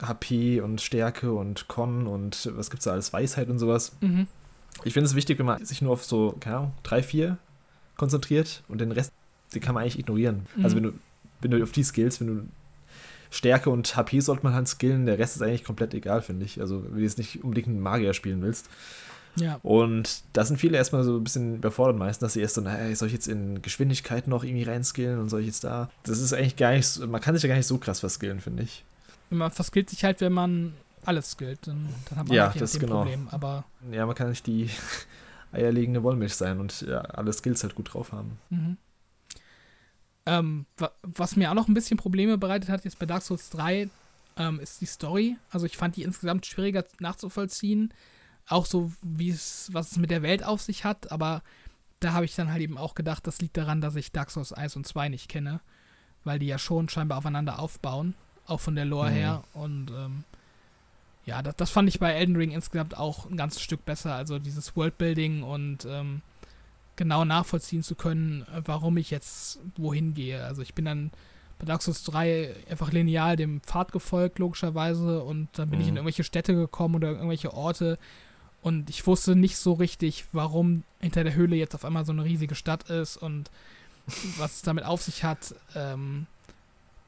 HP 0.01 0.61
und 0.61 0.81
Stärke 0.81 1.33
und 1.33 1.67
Con 1.67 2.07
und 2.07 2.49
was 2.55 2.69
gibt's 2.69 2.85
da 2.85 2.91
alles, 2.91 3.13
Weisheit 3.13 3.49
und 3.49 3.59
sowas. 3.59 3.93
Mhm. 4.01 4.27
Ich 4.83 4.93
finde 4.93 5.07
es 5.07 5.15
wichtig, 5.15 5.37
wenn 5.39 5.45
man 5.45 5.63
sich 5.65 5.81
nur 5.81 5.91
auf 5.93 6.03
so, 6.03 6.35
keine 6.39 6.57
Ahnung, 6.57 6.73
drei, 6.83 7.03
vier 7.03 7.37
konzentriert 7.97 8.63
und 8.67 8.79
den 8.81 8.91
Rest, 8.91 9.11
den 9.53 9.61
kann 9.61 9.75
man 9.75 9.83
eigentlich 9.83 9.99
ignorieren. 9.99 10.47
Mhm. 10.55 10.63
Also 10.63 10.75
wenn 10.75 10.83
du, 10.83 10.93
wenn 11.41 11.51
du 11.51 11.61
auf 11.61 11.71
die 11.71 11.83
Skills, 11.83 12.19
wenn 12.19 12.27
du 12.27 12.43
Stärke 13.29 13.69
und 13.69 13.95
HP 13.95 14.19
sollte 14.19 14.43
man 14.43 14.53
halt 14.53 14.67
skillen, 14.67 15.05
der 15.05 15.17
Rest 15.19 15.35
ist 15.35 15.41
eigentlich 15.41 15.63
komplett 15.63 15.93
egal, 15.93 16.21
finde 16.21 16.45
ich. 16.45 16.59
Also 16.59 16.83
wenn 16.83 16.95
du 16.97 17.01
jetzt 17.01 17.17
nicht 17.17 17.43
unbedingt 17.43 17.67
einen 17.67 17.79
Magier 17.79 18.13
spielen 18.13 18.41
willst. 18.41 18.69
Ja. 19.37 19.59
Und 19.63 20.23
da 20.33 20.43
sind 20.43 20.57
viele 20.57 20.75
erstmal 20.77 21.03
so 21.05 21.15
ein 21.15 21.23
bisschen 21.23 21.55
überfordert 21.55 21.97
meistens, 21.97 22.19
dass 22.19 22.33
sie 22.33 22.41
erst 22.41 22.55
so, 22.55 22.61
naja, 22.61 22.93
soll 22.95 23.07
ich 23.07 23.13
jetzt 23.13 23.27
in 23.29 23.61
Geschwindigkeit 23.61 24.27
noch 24.27 24.43
irgendwie 24.43 24.63
reinskillen 24.63 25.19
und 25.19 25.29
soll 25.29 25.39
ich 25.41 25.45
jetzt 25.47 25.63
da? 25.63 25.89
Das 26.03 26.19
ist 26.19 26.33
eigentlich 26.33 26.57
gar 26.57 26.71
nicht, 26.73 26.85
so- 26.85 27.07
man 27.07 27.21
kann 27.21 27.33
sich 27.35 27.43
ja 27.43 27.47
gar 27.47 27.55
nicht 27.55 27.67
so 27.67 27.77
krass 27.77 28.01
verskillen, 28.01 28.41
finde 28.41 28.63
ich. 28.63 28.83
Man 29.29 29.49
verskillt 29.51 29.89
sich 29.89 30.03
halt, 30.03 30.19
wenn 30.19 30.33
man 30.33 30.73
alles 31.05 31.31
skillt. 31.31 31.67
Dann, 31.67 31.89
dann 32.09 32.19
hat 32.19 32.27
man 32.27 32.35
Ja, 32.35 32.49
halt 32.51 32.61
das 32.61 32.77
genau. 32.79 32.97
Problem. 32.97 33.27
Aber 33.31 33.65
Ja, 33.91 34.05
man 34.05 34.15
kann 34.15 34.29
nicht 34.29 34.45
die 34.47 34.69
eierlegende 35.51 36.03
Wollmilch 36.03 36.35
sein 36.35 36.59
und 36.59 36.81
ja, 36.81 36.99
alle 37.01 37.33
Skills 37.33 37.63
halt 37.63 37.75
gut 37.75 37.93
drauf 37.93 38.11
haben. 38.11 38.37
Mhm. 38.49 38.77
Ähm, 40.25 40.65
wa 40.77 40.91
was 41.01 41.35
mir 41.35 41.49
auch 41.49 41.55
noch 41.55 41.67
ein 41.67 41.73
bisschen 41.73 41.97
Probleme 41.97 42.37
bereitet 42.37 42.69
hat, 42.69 42.85
jetzt 42.85 42.99
bei 42.99 43.05
Dark 43.07 43.23
Souls 43.23 43.49
3, 43.49 43.89
ähm, 44.37 44.59
ist 44.59 44.79
die 44.81 44.85
Story. 44.85 45.37
Also 45.49 45.65
ich 45.65 45.77
fand 45.77 45.95
die 45.95 46.03
insgesamt 46.03 46.45
schwieriger 46.45 46.85
nachzuvollziehen. 46.99 47.93
Auch 48.47 48.65
so, 48.65 48.91
wie 49.01 49.29
es, 49.31 49.69
was 49.73 49.91
es 49.91 49.97
mit 49.97 50.11
der 50.11 50.21
Welt 50.21 50.43
auf 50.43 50.61
sich 50.61 50.83
hat, 50.85 51.11
aber 51.11 51.41
da 51.99 52.13
habe 52.13 52.25
ich 52.25 52.35
dann 52.35 52.51
halt 52.51 52.61
eben 52.61 52.77
auch 52.77 52.95
gedacht, 52.95 53.25
das 53.27 53.39
liegt 53.41 53.57
daran, 53.57 53.81
dass 53.81 53.95
ich 53.95 54.11
Dark 54.11 54.31
Souls 54.31 54.53
1 54.53 54.75
und 54.75 54.87
2 54.87 55.09
nicht 55.09 55.29
kenne, 55.29 55.59
weil 56.23 56.39
die 56.39 56.47
ja 56.47 56.57
schon 56.57 56.89
scheinbar 56.89 57.19
aufeinander 57.19 57.59
aufbauen, 57.59 58.15
auch 58.47 58.59
von 58.59 58.75
der 58.75 58.85
Lore 58.85 59.09
Mhm. 59.11 59.15
her. 59.15 59.43
Und 59.53 59.91
ähm, 59.91 60.23
ja, 61.25 61.41
das, 61.41 61.55
das 61.55 61.69
fand 61.69 61.89
ich 61.89 61.99
bei 61.99 62.11
Elden 62.11 62.35
Ring 62.35 62.51
insgesamt 62.51 62.97
auch 62.97 63.29
ein 63.29 63.37
ganzes 63.37 63.61
Stück 63.61 63.85
besser. 63.85 64.15
Also 64.15 64.39
dieses 64.39 64.75
Worldbuilding 64.75 65.43
und 65.43 65.85
ähm, 65.85 66.21
genau 66.95 67.25
nachvollziehen 67.25 67.83
zu 67.83 67.95
können, 67.95 68.43
äh, 68.53 68.61
warum 68.65 68.97
ich 68.97 69.11
jetzt 69.11 69.59
wohin 69.75 70.13
gehe. 70.13 70.43
Also 70.43 70.61
ich 70.61 70.73
bin 70.73 70.85
dann 70.85 71.11
bei 71.59 71.65
Dark 71.65 71.81
Souls 71.83 72.03
3 72.03 72.55
einfach 72.69 72.91
lineal 72.91 73.35
dem 73.35 73.61
Pfad 73.61 73.91
gefolgt, 73.91 74.39
logischerweise, 74.39 75.23
und 75.23 75.47
dann 75.53 75.69
bin 75.69 75.79
mhm. 75.79 75.81
ich 75.81 75.87
in 75.87 75.93
mhm. 75.93 75.97
irgendwelche 75.97 76.23
Städte 76.23 76.55
gekommen 76.55 76.95
oder 76.95 77.11
irgendwelche 77.11 77.53
Orte 77.53 77.99
und 78.61 78.89
ich 78.89 79.05
wusste 79.07 79.35
nicht 79.35 79.57
so 79.57 79.73
richtig, 79.73 80.25
warum 80.31 80.83
hinter 80.99 81.23
der 81.23 81.33
Höhle 81.33 81.55
jetzt 81.55 81.73
auf 81.73 81.83
einmal 81.83 82.05
so 82.05 82.11
eine 82.11 82.23
riesige 82.23 82.55
Stadt 82.55 82.89
ist 82.89 83.17
und 83.17 83.49
was 84.37 84.57
es 84.57 84.61
damit 84.61 84.85
auf 84.85 85.01
sich 85.01 85.23
hat. 85.23 85.55
Ähm, 85.75 86.27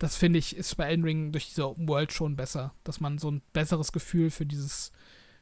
das 0.03 0.17
finde 0.17 0.38
ich, 0.38 0.57
ist 0.57 0.75
bei 0.75 0.83
Elden 0.83 1.05
Ring 1.05 1.31
durch 1.31 1.48
diese 1.48 1.65
Open 1.65 1.88
World 1.88 2.12
schon 2.12 2.36
besser, 2.36 2.74
dass 2.83 3.00
man 3.00 3.19
so 3.19 3.31
ein 3.31 3.41
besseres 3.53 3.93
Gefühl 3.93 4.31
für 4.31 4.45
dieses, 4.45 4.91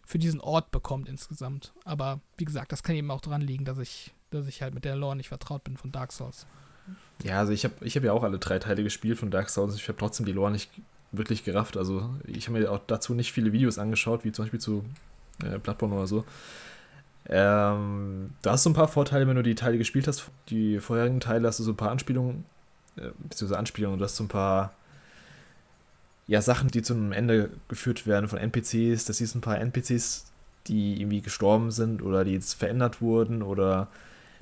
für 0.05 0.19
diesen 0.19 0.39
Ort 0.39 0.69
bekommt 0.69 1.09
insgesamt. 1.09 1.73
Aber 1.83 2.21
wie 2.37 2.45
gesagt, 2.45 2.71
das 2.71 2.83
kann 2.83 2.95
eben 2.95 3.09
auch 3.09 3.21
daran 3.21 3.41
liegen, 3.41 3.65
dass 3.65 3.79
ich, 3.79 4.13
dass 4.29 4.45
ich 4.45 4.61
halt 4.61 4.75
mit 4.75 4.85
der 4.85 4.95
Lore 4.95 5.15
nicht 5.15 5.29
vertraut 5.29 5.63
bin 5.63 5.77
von 5.77 5.91
Dark 5.91 6.11
Souls. 6.11 6.45
Ja, 7.23 7.39
also 7.39 7.53
ich 7.53 7.63
habe 7.63 7.73
ich 7.81 7.95
hab 7.95 8.03
ja 8.03 8.13
auch 8.13 8.21
alle 8.21 8.37
drei 8.37 8.59
Teile 8.59 8.83
gespielt 8.83 9.17
von 9.17 9.31
Dark 9.31 9.49
Souls. 9.49 9.73
Ich 9.73 9.87
habe 9.87 9.97
trotzdem 9.97 10.27
die 10.27 10.31
Lore 10.31 10.51
nicht 10.51 10.69
wirklich 11.11 11.43
gerafft. 11.43 11.75
Also 11.75 12.13
ich 12.27 12.47
habe 12.47 12.59
mir 12.59 12.71
auch 12.71 12.81
dazu 12.85 13.15
nicht 13.15 13.31
viele 13.31 13.53
Videos 13.53 13.79
angeschaut, 13.79 14.23
wie 14.25 14.31
zum 14.31 14.45
Beispiel 14.45 14.61
zu 14.61 14.85
äh, 15.43 15.57
Bloodborne 15.57 15.95
oder 15.95 16.05
so. 16.05 16.23
Ähm, 17.25 18.35
da 18.43 18.51
hast 18.51 18.63
du 18.67 18.69
ein 18.69 18.75
paar 18.75 18.87
Vorteile, 18.87 19.27
wenn 19.27 19.37
du 19.37 19.43
die 19.43 19.55
Teile 19.55 19.79
gespielt 19.79 20.07
hast. 20.07 20.29
Die 20.49 20.79
vorherigen 20.79 21.19
Teile 21.19 21.47
hast 21.47 21.57
du 21.57 21.63
so 21.63 21.71
ein 21.71 21.77
paar 21.77 21.89
Anspielungen, 21.89 22.45
beziehungsweise 23.19 23.57
Anspielungen, 23.59 23.99
du 23.99 24.05
hast 24.05 24.15
so 24.15 24.23
ein 24.23 24.29
paar 24.29 24.73
ja, 26.27 26.41
Sachen, 26.41 26.69
die 26.69 26.81
zu 26.81 26.93
einem 26.93 27.11
Ende 27.11 27.49
geführt 27.67 28.07
werden 28.07 28.29
von 28.29 28.39
NPCs. 28.39 29.05
Das 29.05 29.17
siehst 29.17 29.35
ein 29.35 29.41
paar 29.41 29.59
NPCs, 29.59 30.31
die 30.67 31.01
irgendwie 31.01 31.21
gestorben 31.21 31.71
sind 31.71 32.01
oder 32.01 32.23
die 32.23 32.31
jetzt 32.31 32.53
verändert 32.53 33.01
wurden 33.01 33.41
oder 33.41 33.87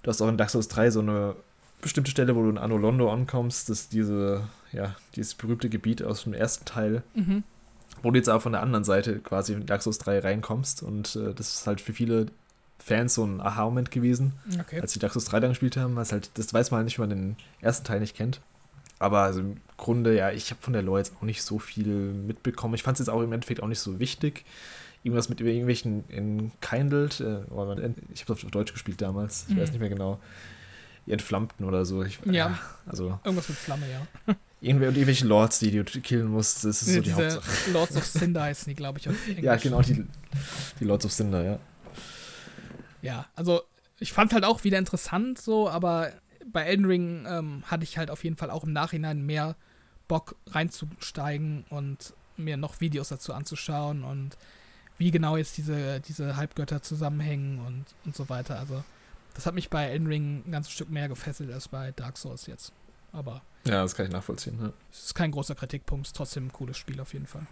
du 0.03 0.09
hast 0.09 0.21
auch 0.21 0.27
in 0.27 0.37
Dark 0.37 0.49
Souls 0.49 0.67
3 0.67 0.91
so 0.91 0.99
eine 0.99 1.35
bestimmte 1.81 2.11
Stelle, 2.11 2.35
wo 2.35 2.43
du 2.43 2.49
in 2.49 2.57
Anno 2.57 2.77
Londo 2.77 3.11
ankommst, 3.11 3.69
das 3.69 3.81
ist 3.81 3.93
diese, 3.93 4.47
ja, 4.71 4.95
dieses 5.15 5.33
berühmte 5.33 5.69
Gebiet 5.69 6.03
aus 6.03 6.23
dem 6.23 6.33
ersten 6.33 6.65
Teil, 6.65 7.03
mhm. 7.15 7.43
wo 8.03 8.11
du 8.11 8.17
jetzt 8.17 8.29
auch 8.29 8.41
von 8.41 8.51
der 8.51 8.61
anderen 8.61 8.83
Seite 8.83 9.19
quasi 9.19 9.53
in 9.53 9.65
Dark 9.65 9.81
Souls 9.81 9.97
3 9.97 10.19
reinkommst 10.19 10.83
und 10.83 11.15
äh, 11.15 11.33
das 11.33 11.55
ist 11.55 11.67
halt 11.67 11.81
für 11.81 11.93
viele 11.93 12.27
Fans 12.77 13.15
so 13.15 13.25
ein 13.25 13.41
Aha-Moment 13.41 13.91
gewesen, 13.91 14.33
okay. 14.59 14.81
als 14.81 14.93
sie 14.93 14.99
Dark 14.99 15.13
Souls 15.13 15.25
3 15.25 15.39
dann 15.39 15.51
gespielt 15.51 15.77
haben, 15.77 15.95
was 15.95 16.11
halt, 16.11 16.31
das 16.35 16.53
weiß 16.53 16.71
man 16.71 16.79
halt 16.79 16.85
nicht, 16.85 16.99
wenn 16.99 17.09
man 17.09 17.17
den 17.17 17.35
ersten 17.61 17.85
Teil 17.85 17.99
nicht 17.99 18.15
kennt. 18.15 18.41
Aber 18.99 19.21
also 19.21 19.39
im 19.39 19.57
Grunde, 19.77 20.15
ja, 20.15 20.31
ich 20.31 20.51
habe 20.51 20.61
von 20.61 20.73
der 20.73 20.81
Lore 20.81 20.99
jetzt 20.99 21.13
auch 21.17 21.21
nicht 21.21 21.41
so 21.41 21.57
viel 21.57 21.87
mitbekommen. 21.87 22.73
Ich 22.75 22.83
fand 22.83 22.95
es 22.95 23.05
jetzt 23.05 23.09
auch 23.09 23.21
im 23.21 23.31
Endeffekt 23.31 23.63
auch 23.63 23.67
nicht 23.67 23.79
so 23.79 23.99
wichtig. 23.99 24.43
Irgendwas 25.03 25.29
mit 25.29 25.39
irgendwelchen 25.39 26.03
in 26.09 26.51
Kindled, 26.59 27.21
äh, 27.21 27.39
ich 28.13 28.21
habe 28.23 28.33
es 28.33 28.43
auf 28.43 28.51
Deutsch 28.51 28.73
gespielt 28.73 29.01
damals, 29.01 29.45
ich 29.47 29.55
mhm. 29.55 29.61
weiß 29.61 29.71
nicht 29.71 29.79
mehr 29.79 29.89
genau 29.89 30.19
entflammten 31.07 31.65
oder 31.65 31.85
so. 31.85 32.03
Ich, 32.03 32.19
ja. 32.25 32.59
Also, 32.85 33.19
Irgendwas 33.23 33.49
mit 33.49 33.57
Flamme, 33.57 33.85
ja. 33.89 34.35
irgendwelche 34.61 35.25
Lords, 35.25 35.59
die 35.59 35.71
du 35.71 35.83
killen 35.83 36.27
musst, 36.27 36.65
das 36.65 36.81
ist 36.81 36.89
ja, 36.89 36.95
so 36.95 37.01
die 37.01 37.13
Hauptsache. 37.13 37.71
Lords 37.71 37.95
of 37.95 38.05
Cinder 38.11 38.43
heißen 38.43 38.69
die, 38.69 38.75
glaube 38.75 38.99
ich. 38.99 39.07
Ja, 39.41 39.55
genau, 39.55 39.81
die, 39.81 40.05
die 40.79 40.83
Lords 40.83 41.05
of 41.05 41.13
Cinder, 41.13 41.43
ja. 41.43 41.59
Ja, 43.01 43.25
also 43.35 43.61
ich 43.99 44.13
fand 44.13 44.33
halt 44.33 44.43
auch 44.43 44.63
wieder 44.63 44.77
interessant 44.77 45.39
so, 45.39 45.69
aber 45.69 46.11
bei 46.45 46.63
Elden 46.63 46.85
Ring 46.85 47.25
ähm, 47.27 47.63
hatte 47.65 47.83
ich 47.83 47.97
halt 47.97 48.09
auf 48.11 48.23
jeden 48.23 48.37
Fall 48.37 48.49
auch 48.49 48.63
im 48.63 48.73
Nachhinein 48.73 49.25
mehr 49.25 49.55
Bock 50.07 50.35
reinzusteigen 50.47 51.65
und 51.69 52.13
mir 52.37 52.57
noch 52.57 52.81
Videos 52.81 53.09
dazu 53.09 53.33
anzuschauen 53.33 54.03
und 54.03 54.37
wie 54.97 55.11
genau 55.11 55.37
jetzt 55.37 55.57
diese, 55.57 55.99
diese 56.01 56.35
Halbgötter 56.35 56.81
zusammenhängen 56.81 57.59
und, 57.65 57.85
und 58.05 58.15
so 58.15 58.29
weiter. 58.29 58.59
Also 58.59 58.83
das 59.33 59.45
hat 59.45 59.53
mich 59.53 59.69
bei 59.69 59.85
Elden 59.85 60.07
Ring 60.07 60.43
ein 60.45 60.51
ganzes 60.51 60.73
Stück 60.73 60.89
mehr 60.89 61.07
gefesselt 61.07 61.51
als 61.51 61.67
bei 61.67 61.91
Dark 61.91 62.17
Souls 62.17 62.45
jetzt. 62.47 62.73
Aber. 63.11 63.41
Ja, 63.65 63.81
das 63.83 63.95
kann 63.95 64.05
ich 64.05 64.11
nachvollziehen. 64.11 64.57
Ja. 64.61 64.73
Es 64.91 65.05
ist 65.05 65.15
kein 65.15 65.31
großer 65.31 65.55
Kritikpunkt, 65.55 66.07
es 66.07 66.09
ist 66.09 66.15
trotzdem 66.15 66.47
ein 66.47 66.53
cooles 66.53 66.77
Spiel 66.77 66.99
auf 66.99 67.13
jeden 67.13 67.27
Fall. 67.27 67.45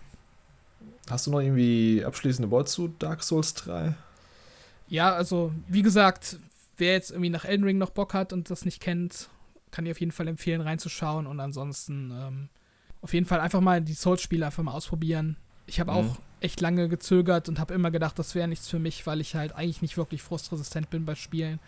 Hast 1.10 1.28
du 1.28 1.32
noch 1.32 1.40
irgendwie 1.40 2.04
abschließende 2.06 2.52
Worte 2.52 2.72
zu 2.72 2.88
Dark 2.90 3.24
Souls 3.24 3.54
3? 3.54 3.96
Ja, 4.90 5.14
also, 5.14 5.54
wie 5.68 5.82
gesagt, 5.82 6.38
wer 6.78 6.94
jetzt 6.94 7.12
irgendwie 7.12 7.30
nach 7.30 7.46
Elden 7.46 7.64
Ring 7.64 7.78
noch 7.78 7.90
Bock 7.90 8.14
hat 8.14 8.34
und 8.34 8.50
das 8.50 8.66
nicht 8.66 8.82
kennt, 8.82 9.30
kann 9.72 9.86
ich 9.86 9.92
auf 9.92 10.00
jeden 10.00 10.12
Fall 10.12 10.28
empfehlen, 10.28 10.62
reinzuschauen 10.62 11.28
und 11.28 11.40
ansonsten 11.40 12.12
ähm, 12.12 12.50
auf 13.02 13.14
jeden 13.14 13.26
Fall 13.26 13.40
einfach 13.40 13.62
mal 13.62 13.82
die 13.82 13.94
Souls-Spiele 13.94 14.46
einfach 14.46 14.64
mal 14.64 14.74
ausprobieren. 14.74 15.38
Ich 15.66 15.80
habe 15.80 15.92
mhm. 15.92 15.98
auch 15.98 16.20
echt 16.40 16.62
lange 16.62 16.88
gezögert 16.88 17.50
und 17.50 17.60
habe 17.60 17.74
immer 17.74 17.92
gedacht, 17.92 18.18
das 18.20 18.36
wäre 18.36 18.48
nichts 18.48 18.70
für 18.70 18.80
mich, 18.80 19.06
weil 19.06 19.22
ich 19.22 19.36
halt 19.36 19.54
eigentlich 19.54 19.82
nicht 19.82 19.98
wirklich 19.98 20.22
frustresistent 20.22 20.90
bin 20.90 21.06
bei 21.06 21.16
Spielen. 21.16 21.60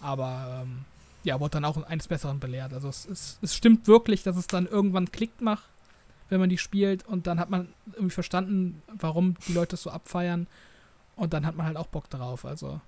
Aber 0.00 0.62
ähm, 0.62 0.84
ja, 1.24 1.38
wurde 1.40 1.52
dann 1.52 1.64
auch 1.64 1.82
eines 1.84 2.08
Besseren 2.08 2.40
belehrt. 2.40 2.72
Also 2.72 2.88
es, 2.88 3.06
es, 3.06 3.38
es 3.42 3.54
stimmt 3.54 3.86
wirklich, 3.86 4.22
dass 4.22 4.36
es 4.36 4.46
dann 4.46 4.66
irgendwann 4.66 5.10
klickt 5.10 5.40
macht, 5.40 5.68
wenn 6.28 6.40
man 6.40 6.48
die 6.48 6.58
spielt 6.58 7.06
und 7.06 7.26
dann 7.26 7.38
hat 7.38 7.50
man 7.50 7.68
irgendwie 7.92 8.14
verstanden, 8.14 8.82
warum 8.86 9.36
die 9.46 9.52
Leute 9.52 9.76
es 9.76 9.82
so 9.82 9.90
abfeiern 9.90 10.46
und 11.14 11.32
dann 11.32 11.46
hat 11.46 11.56
man 11.56 11.66
halt 11.66 11.76
auch 11.76 11.86
Bock 11.86 12.10
drauf. 12.10 12.44
Also 12.44 12.80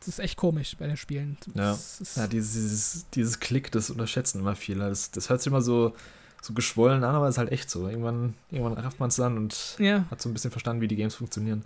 das 0.00 0.08
ist 0.08 0.18
echt 0.18 0.36
komisch 0.36 0.76
bei 0.76 0.86
den 0.86 0.96
Spielen. 0.96 1.36
Ja, 1.54 1.78
ja 2.16 2.26
dieses, 2.26 2.52
dieses, 2.54 3.10
dieses 3.10 3.40
Klick, 3.40 3.70
das 3.70 3.90
unterschätzen 3.90 4.40
immer 4.40 4.56
viele. 4.56 4.88
Das, 4.88 5.10
das 5.10 5.30
hört 5.30 5.40
sich 5.40 5.46
immer 5.46 5.62
so 5.62 5.94
so 6.42 6.54
geschwollen 6.54 7.04
an, 7.04 7.14
aber 7.14 7.28
es 7.28 7.34
ist 7.34 7.38
halt 7.38 7.52
echt 7.52 7.70
so. 7.70 7.88
Irgendwann, 7.88 8.34
irgendwann 8.50 8.74
rafft 8.74 9.00
man 9.00 9.08
es 9.08 9.16
dann 9.16 9.36
und 9.36 9.76
ja. 9.78 10.04
hat 10.10 10.20
so 10.20 10.28
ein 10.28 10.32
bisschen 10.32 10.50
verstanden, 10.50 10.80
wie 10.80 10.88
die 10.88 10.96
Games 10.96 11.14
funktionieren. 11.14 11.64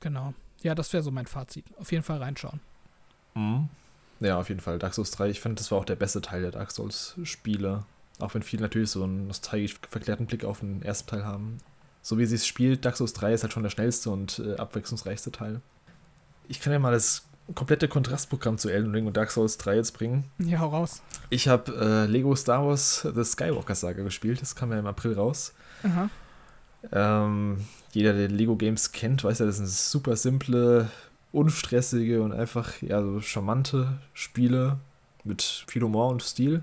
Genau. 0.00 0.34
Ja, 0.62 0.74
das 0.74 0.92
wäre 0.92 1.02
so 1.02 1.10
mein 1.10 1.26
Fazit. 1.26 1.66
Auf 1.78 1.92
jeden 1.92 2.02
Fall 2.02 2.18
reinschauen. 2.18 2.60
Mhm. 3.34 3.68
Ja, 4.20 4.38
auf 4.38 4.48
jeden 4.48 4.60
Fall. 4.60 4.78
Dark 4.78 4.94
Souls 4.94 5.10
3, 5.10 5.28
ich 5.28 5.40
finde, 5.40 5.56
das 5.56 5.70
war 5.70 5.78
auch 5.78 5.84
der 5.84 5.96
beste 5.96 6.22
Teil 6.22 6.40
der 6.40 6.50
Dark 6.50 6.70
Souls-Spiele. 6.70 7.84
Auch 8.18 8.32
wenn 8.32 8.42
viele 8.42 8.62
natürlich 8.62 8.90
so 8.90 9.04
einen 9.04 9.26
nostalgisch 9.26 9.78
verklärten 9.88 10.26
Blick 10.26 10.44
auf 10.44 10.60
den 10.60 10.80
ersten 10.80 11.10
Teil 11.10 11.24
haben. 11.24 11.58
So 12.00 12.16
wie 12.16 12.24
sie 12.24 12.36
es 12.36 12.46
spielt, 12.46 12.84
Dark 12.84 12.96
Souls 12.96 13.12
3 13.12 13.34
ist 13.34 13.42
halt 13.42 13.52
schon 13.52 13.62
der 13.62 13.70
schnellste 13.70 14.10
und 14.10 14.38
äh, 14.38 14.56
abwechslungsreichste 14.56 15.32
Teil. 15.32 15.60
Ich 16.48 16.60
kann 16.60 16.72
ja 16.72 16.78
mal 16.78 16.92
das 16.92 17.26
komplette 17.54 17.88
Kontrastprogramm 17.88 18.58
zu 18.58 18.68
Elden 18.68 18.92
Ring 18.92 19.06
und 19.06 19.16
Dark 19.16 19.30
Souls 19.30 19.56
3 19.58 19.76
jetzt 19.76 19.92
bringen. 19.92 20.24
Ja, 20.38 20.60
hau 20.60 20.68
raus. 20.68 21.02
Ich 21.30 21.48
habe 21.48 21.72
äh, 21.76 22.10
Lego 22.10 22.34
Star 22.34 22.66
Wars 22.66 23.06
The 23.14 23.24
Skywalker 23.24 23.74
Saga 23.74 24.02
gespielt. 24.02 24.40
Das 24.40 24.56
kam 24.56 24.72
ja 24.72 24.78
im 24.78 24.86
April 24.86 25.14
raus. 25.14 25.54
Aha. 25.82 26.10
Ähm, 26.92 27.58
jeder, 27.92 28.12
der 28.12 28.28
Lego 28.28 28.56
Games 28.56 28.92
kennt, 28.92 29.24
weiß 29.24 29.38
ja, 29.38 29.46
das 29.46 29.56
sind 29.56 29.68
super 29.68 30.16
simple, 30.16 30.88
unstressige 31.32 32.22
und 32.22 32.32
einfach 32.32 32.80
ja, 32.82 33.02
so 33.02 33.20
charmante 33.20 33.98
Spiele 34.12 34.78
mit 35.24 35.64
viel 35.66 35.82
Humor 35.82 36.08
und 36.08 36.22
Stil. 36.22 36.62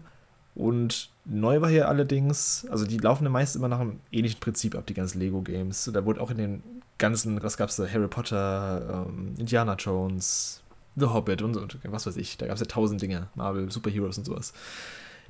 Und 0.55 1.09
neu 1.25 1.61
war 1.61 1.69
hier 1.69 1.87
allerdings, 1.87 2.67
also 2.69 2.85
die 2.85 2.97
laufen 2.97 3.23
ja 3.23 3.29
meist 3.29 3.55
immer 3.55 3.67
nach 3.67 3.79
einem 3.79 3.99
ähnlichen 4.11 4.39
Prinzip 4.39 4.75
ab, 4.75 4.85
die 4.85 4.93
ganzen 4.93 5.19
Lego 5.19 5.41
Games. 5.41 5.89
Da 5.91 6.05
wurde 6.05 6.21
auch 6.21 6.29
in 6.29 6.37
den 6.37 6.63
ganzen, 6.97 7.41
was 7.41 7.57
gab's 7.57 7.75
da, 7.75 7.87
Harry 7.87 8.07
Potter, 8.07 9.07
ähm, 9.07 9.33
Indiana 9.37 9.75
Jones, 9.75 10.62
The 10.95 11.07
Hobbit 11.07 11.41
und, 11.41 11.57
und 11.57 11.77
was 11.85 12.05
weiß 12.05 12.17
ich. 12.17 12.37
Da 12.37 12.47
gab 12.47 12.55
es 12.55 12.61
ja 12.61 12.67
tausend 12.67 13.01
Dinge. 13.01 13.27
Marvel, 13.35 13.71
Superheroes 13.71 14.17
und 14.17 14.25
sowas. 14.25 14.53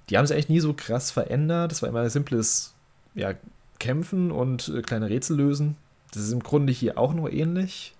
Die 0.10 0.18
haben 0.18 0.26
sich 0.26 0.36
eigentlich 0.36 0.50
nie 0.50 0.60
so 0.60 0.74
krass 0.74 1.12
verändert. 1.12 1.72
Das 1.72 1.82
war 1.82 1.90
immer 1.90 2.02
ein 2.02 2.10
simples 2.10 2.74
ja, 3.16 3.34
Kämpfen 3.80 4.32
und 4.32 4.70
äh, 4.70 4.82
kleine 4.82 5.10
Rätsel 5.10 5.38
lösen. 5.38 5.78
Das 6.12 6.24
ist 6.24 6.32
im 6.32 6.44
Grunde 6.44 6.74
hier 6.74 6.98
auch 6.98 7.14
nur 7.14 7.32
ähnlich. 7.32 7.94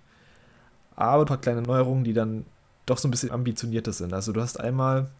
Aber 0.96 1.22
ein 1.22 1.26
paar 1.26 1.40
kleine 1.40 1.62
Neuerungen, 1.62 2.04
die 2.04 2.12
dann 2.12 2.44
doch 2.86 2.98
so 2.98 3.08
ein 3.08 3.10
bisschen 3.10 3.30
ambitionierter 3.30 3.92
sind. 3.92 4.12
Also 4.12 4.32
du 4.32 4.40
hast 4.40 4.60
einmal 4.60 5.10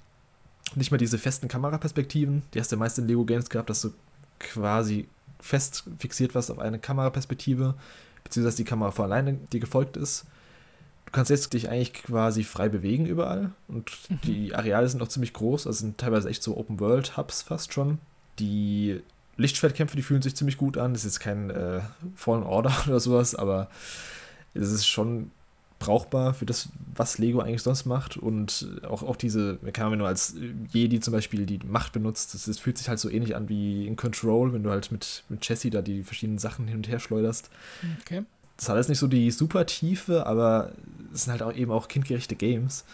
nicht 0.75 0.91
mehr 0.91 0.99
diese 0.99 1.19
festen 1.19 1.49
Kameraperspektiven. 1.49 2.43
Die 2.53 2.61
hast 2.61 2.71
du 2.71 2.77
ja 2.77 2.81
meist 2.81 2.99
in 2.99 3.09
Lego 3.09 3.25
Games 3.25 3.49
gehabt, 3.49 3.71
dass 3.71 3.81
du 3.81 3.91
quasi 4.39 5.09
fest 5.41 5.85
fixiert 5.99 6.35
warst 6.35 6.51
auf 6.51 6.59
eine 6.59 6.79
Kameraperspektive, 6.79 7.75
beziehungsweise 8.23 8.59
die 8.59 8.65
Kamera 8.65 8.91
vor 8.91 9.07
alleine 9.07 9.35
dir 9.35 9.61
gefolgt 9.61 9.97
ist 9.97 10.27
kannst 11.13 11.31
jetzt 11.31 11.53
dich 11.53 11.69
eigentlich 11.69 11.93
quasi 11.93 12.43
frei 12.45 12.69
bewegen 12.69 13.07
überall 13.07 13.53
und 13.69 13.91
mhm. 14.09 14.19
die 14.25 14.55
Areale 14.55 14.89
sind 14.89 15.03
auch 15.03 15.09
ziemlich 15.09 15.33
groß, 15.33 15.67
also 15.67 15.79
sind 15.79 15.99
teilweise 15.99 16.29
echt 16.29 16.43
so 16.43 16.57
Open-World-Hubs 16.57 17.43
fast 17.43 17.73
schon. 17.73 17.99
Die 18.39 19.01
Lichtschwertkämpfe, 19.37 19.97
die 19.97 20.03
fühlen 20.03 20.23
sich 20.23 20.37
ziemlich 20.37 20.57
gut 20.57 20.79
an. 20.79 20.93
Das 20.93 21.05
ist 21.05 21.15
jetzt 21.15 21.21
kein 21.21 21.51
äh, 21.51 21.81
Fallen 22.15 22.43
Order 22.43 22.75
oder 22.87 23.01
sowas, 23.01 23.35
aber 23.35 23.69
es 24.55 24.71
ist 24.71 24.87
schon 24.87 25.31
brauchbar 25.81 26.33
für 26.35 26.47
das, 26.47 26.69
was 26.95 27.19
Lego 27.19 27.41
eigentlich 27.41 27.63
sonst 27.63 27.85
macht 27.85 28.17
und 28.17 28.69
auch, 28.85 29.03
auch 29.03 29.17
diese, 29.17 29.59
kann 29.73 29.91
man 29.91 29.99
nur 29.99 30.09
als 30.09 30.35
Jedi 30.73 31.01
zum 31.01 31.13
Beispiel 31.13 31.45
die 31.45 31.59
Macht 31.59 31.93
benutzt, 31.93 32.33
das, 32.33 32.45
das, 32.45 32.59
fühlt 32.59 32.79
sich 32.79 32.89
halt 32.89 32.99
so 32.99 33.11
ähnlich 33.11 33.37
an 33.37 33.49
wie 33.49 33.87
in 33.87 33.97
Control, 33.97 34.55
wenn 34.55 34.63
du 34.63 34.71
halt 34.71 34.93
mit, 34.93 35.25
mit 35.29 35.47
Jesse 35.47 35.71
da 35.71 35.83
die 35.83 36.03
verschiedenen 36.03 36.39
Sachen 36.39 36.69
hin 36.69 36.79
und 36.79 36.89
her 36.89 37.01
schleuderst. 37.01 37.51
Okay 38.01 38.25
das 38.57 38.69
hat 38.69 38.77
jetzt 38.77 38.89
nicht 38.89 38.99
so 38.99 39.09
die 39.09 39.31
super 39.31 39.67
Tiefe, 39.67 40.27
aber 40.27 40.73
es 41.13 41.25
sind 41.25 41.33
halt 41.33 41.43
auch 41.43 41.55
eben 41.55 41.73
auch 41.73 41.89
kindgerechte 41.89 42.37
Games. 42.37 42.85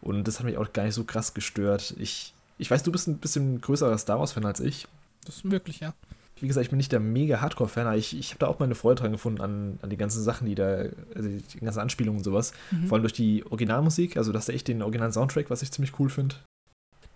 Und 0.00 0.26
das 0.26 0.38
hat 0.38 0.46
mich 0.46 0.56
auch 0.56 0.72
gar 0.72 0.84
nicht 0.84 0.94
so 0.94 1.04
krass 1.04 1.34
gestört. 1.34 1.94
Ich, 1.98 2.32
ich 2.58 2.70
weiß, 2.70 2.82
du 2.82 2.92
bist 2.92 3.06
ein 3.06 3.18
bisschen 3.18 3.60
größerer 3.60 3.98
Star 3.98 4.18
Wars-Fan 4.18 4.46
als 4.46 4.60
ich. 4.60 4.88
Das 5.24 5.36
ist 5.36 5.44
möglich, 5.44 5.80
ja. 5.80 5.92
wie 6.40 6.48
gesagt, 6.48 6.64
ich 6.64 6.70
bin 6.70 6.78
nicht 6.78 6.92
der 6.92 7.00
mega 7.00 7.40
Hardcore-Fan, 7.40 7.86
aber 7.86 7.96
ich, 7.96 8.18
ich 8.18 8.30
habe 8.30 8.38
da 8.38 8.46
auch 8.46 8.58
meine 8.58 8.74
Freude 8.74 9.02
dran 9.02 9.12
gefunden 9.12 9.40
an, 9.40 9.78
an 9.82 9.90
die 9.90 9.98
ganzen 9.98 10.22
Sachen, 10.22 10.46
die 10.46 10.54
da, 10.54 10.86
also 11.14 11.28
die 11.28 11.60
ganzen 11.60 11.80
Anspielungen 11.80 12.18
und 12.18 12.24
sowas. 12.24 12.52
Mhm. 12.70 12.86
Vor 12.86 12.96
allem 12.96 13.02
durch 13.02 13.12
die 13.12 13.44
Originalmusik, 13.44 14.16
also 14.16 14.32
das 14.32 14.48
ist 14.48 14.54
echt 14.54 14.68
den 14.68 14.82
originalen 14.82 15.12
Soundtrack, 15.12 15.50
was 15.50 15.62
ich 15.62 15.70
ziemlich 15.70 15.98
cool 15.98 16.08
finde. 16.08 16.36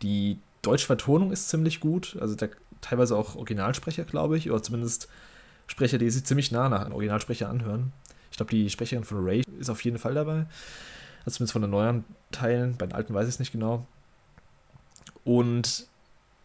Die 0.02 0.38
deutsche 0.62 0.87
Vertonung 0.87 1.32
ist 1.32 1.48
ziemlich 1.48 1.80
gut, 1.80 2.16
also 2.20 2.34
da 2.34 2.48
teilweise 2.82 3.16
auch 3.16 3.37
Originalsprecher, 3.37 4.04
glaube 4.04 4.37
ich, 4.37 4.50
oder 4.50 4.62
zumindest 4.62 5.08
Sprecher, 5.66 5.98
die 5.98 6.11
sich 6.11 6.24
ziemlich 6.24 6.53
nah 6.53 6.68
nach 6.68 6.83
einem 6.83 6.92
Originalsprecher 6.92 7.48
anhören. 7.48 7.92
Ich 8.31 8.37
glaube, 8.37 8.50
die 8.50 8.68
Sprecherin 8.68 9.05
von 9.05 9.24
Ray 9.24 9.42
ist 9.59 9.70
auf 9.70 9.85
jeden 9.85 9.98
Fall 9.98 10.14
dabei. 10.14 10.46
Also 11.24 11.37
zumindest 11.37 11.53
von 11.53 11.62
den 11.62 11.70
neueren 11.70 12.05
Teilen, 12.33 12.77
bei 12.77 12.87
den 12.87 12.94
alten 12.94 13.14
weiß 13.14 13.27
ich 13.29 13.35
es 13.35 13.38
nicht 13.38 13.53
genau. 13.53 13.87
Und 15.24 15.87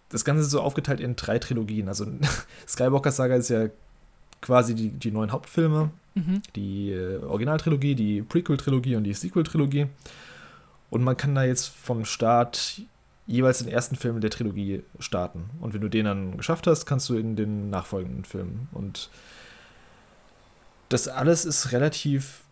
das 0.10 0.26
Ganze 0.26 0.44
ist 0.44 0.52
so 0.52 0.62
aufgeteilt 0.62 1.00
in 1.00 1.16
drei 1.16 1.40
Trilogien. 1.40 1.88
Also 1.88 2.06
Skywalker 2.68 3.12
Saga 3.12 3.36
ist 3.36 3.50
ja 3.50 3.68
quasi 4.42 4.76
die, 4.76 4.90
die 4.90 5.12
neuen 5.12 5.32
Hauptfilme. 5.32 5.92
Mhm. 6.16 6.42
Die 6.56 6.92
äh, 6.92 7.18
Originaltrilogie, 7.24 7.96
die 7.96 8.22
Prequel-Trilogie 8.22 8.96
und 8.96 9.04
die 9.04 9.14
Sequel-Trilogie. 9.14 9.88
Und 10.90 11.04
man 11.04 11.18
kann 11.18 11.36
da 11.36 11.44
jetzt 11.44 11.68
vom 11.68 12.06
Start 12.06 12.82
jeweils 13.30 13.60
den 13.60 13.68
ersten 13.68 13.96
Film 13.96 14.20
der 14.22 14.32
Trilogie 14.32 14.84
starten. 14.98 15.52
Und 15.60 15.74
wenn 15.74 15.82
du 15.82 15.88
den 15.88 16.06
dann 16.06 16.38
geschafft 16.38 16.66
hast, 16.66 16.88
kannst 16.88 17.08
du 17.10 17.16
in 17.16 17.36
den 17.36 17.70
nachfolgenden 17.70 18.26
Filmen. 18.26 18.68
Und 18.72 19.10
das 20.90 21.08
alles 21.08 21.46
ist 21.46 21.72
relativ 21.72 22.44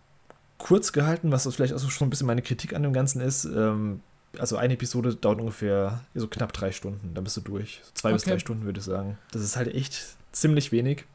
kurz 0.59 0.93
gehalten, 0.93 1.31
was 1.31 1.51
vielleicht 1.53 1.73
auch 1.73 1.91
schon 1.91 2.07
ein 2.07 2.09
bisschen 2.11 2.27
meine 2.27 2.43
Kritik 2.43 2.75
an 2.75 2.83
dem 2.83 2.93
Ganzen 2.93 3.21
ist. 3.21 3.45
Ähm, 3.45 4.01
also 4.37 4.57
eine 4.57 4.75
Episode 4.75 5.15
dauert 5.15 5.39
ungefähr 5.39 6.01
so 6.13 6.27
knapp 6.27 6.53
drei 6.53 6.71
Stunden, 6.71 7.15
dann 7.15 7.23
bist 7.23 7.37
du 7.37 7.41
durch. 7.41 7.81
zwei 7.95 8.09
okay. 8.09 8.15
bis 8.15 8.23
drei 8.25 8.39
Stunden 8.39 8.65
würde 8.65 8.79
ich 8.79 8.85
sagen. 8.85 9.17
Das 9.31 9.41
ist 9.41 9.55
halt 9.55 9.73
echt 9.73 10.15
ziemlich 10.31 10.71
wenig. 10.71 11.05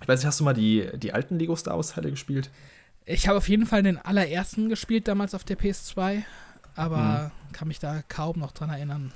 Ich 0.00 0.08
weiß 0.08 0.18
nicht, 0.18 0.26
hast 0.26 0.40
du 0.40 0.44
mal 0.44 0.54
die, 0.54 0.88
die 0.96 1.12
alten 1.12 1.38
Lego 1.38 1.54
Star 1.54 1.76
Wars 1.76 1.92
Teile 1.92 2.10
gespielt? 2.10 2.50
Ich 3.04 3.28
habe 3.28 3.38
auf 3.38 3.48
jeden 3.48 3.64
Fall 3.64 3.82
den 3.82 3.96
allerersten 3.96 4.68
gespielt 4.68 5.08
damals 5.08 5.34
auf 5.34 5.44
der 5.44 5.58
PS2, 5.58 6.24
aber 6.78 7.24
hm. 7.24 7.52
kann 7.52 7.68
mich 7.68 7.80
da 7.80 8.02
kaum 8.08 8.38
noch 8.38 8.52
dran 8.52 8.70
erinnern. 8.70 9.12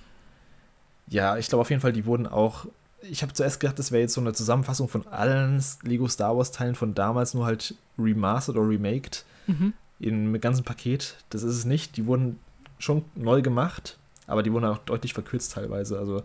Ja, 1.06 1.36
ich 1.36 1.48
glaube 1.48 1.62
auf 1.62 1.70
jeden 1.70 1.80
Fall, 1.80 1.92
die 1.92 2.06
wurden 2.06 2.26
auch. 2.26 2.66
Ich 3.02 3.22
habe 3.22 3.32
zuerst 3.32 3.60
gedacht, 3.60 3.78
das 3.78 3.92
wäre 3.92 4.02
jetzt 4.02 4.14
so 4.14 4.20
eine 4.20 4.32
Zusammenfassung 4.32 4.88
von 4.88 5.06
allen 5.08 5.62
Lego 5.82 6.06
Star 6.08 6.36
Wars 6.36 6.52
Teilen 6.52 6.74
von 6.74 6.94
damals, 6.94 7.34
nur 7.34 7.46
halt 7.46 7.74
remastered 7.98 8.56
oder 8.56 8.68
remaked 8.68 9.24
mhm. 9.46 9.72
in 9.98 10.14
einem 10.14 10.40
ganzen 10.40 10.64
Paket. 10.64 11.16
Das 11.30 11.42
ist 11.42 11.56
es 11.56 11.64
nicht. 11.64 11.96
Die 11.96 12.06
wurden 12.06 12.38
schon 12.78 13.04
neu 13.14 13.42
gemacht, 13.42 13.98
aber 14.26 14.42
die 14.42 14.52
wurden 14.52 14.64
auch 14.66 14.78
deutlich 14.78 15.14
verkürzt 15.14 15.52
teilweise. 15.52 15.98
Also 15.98 16.22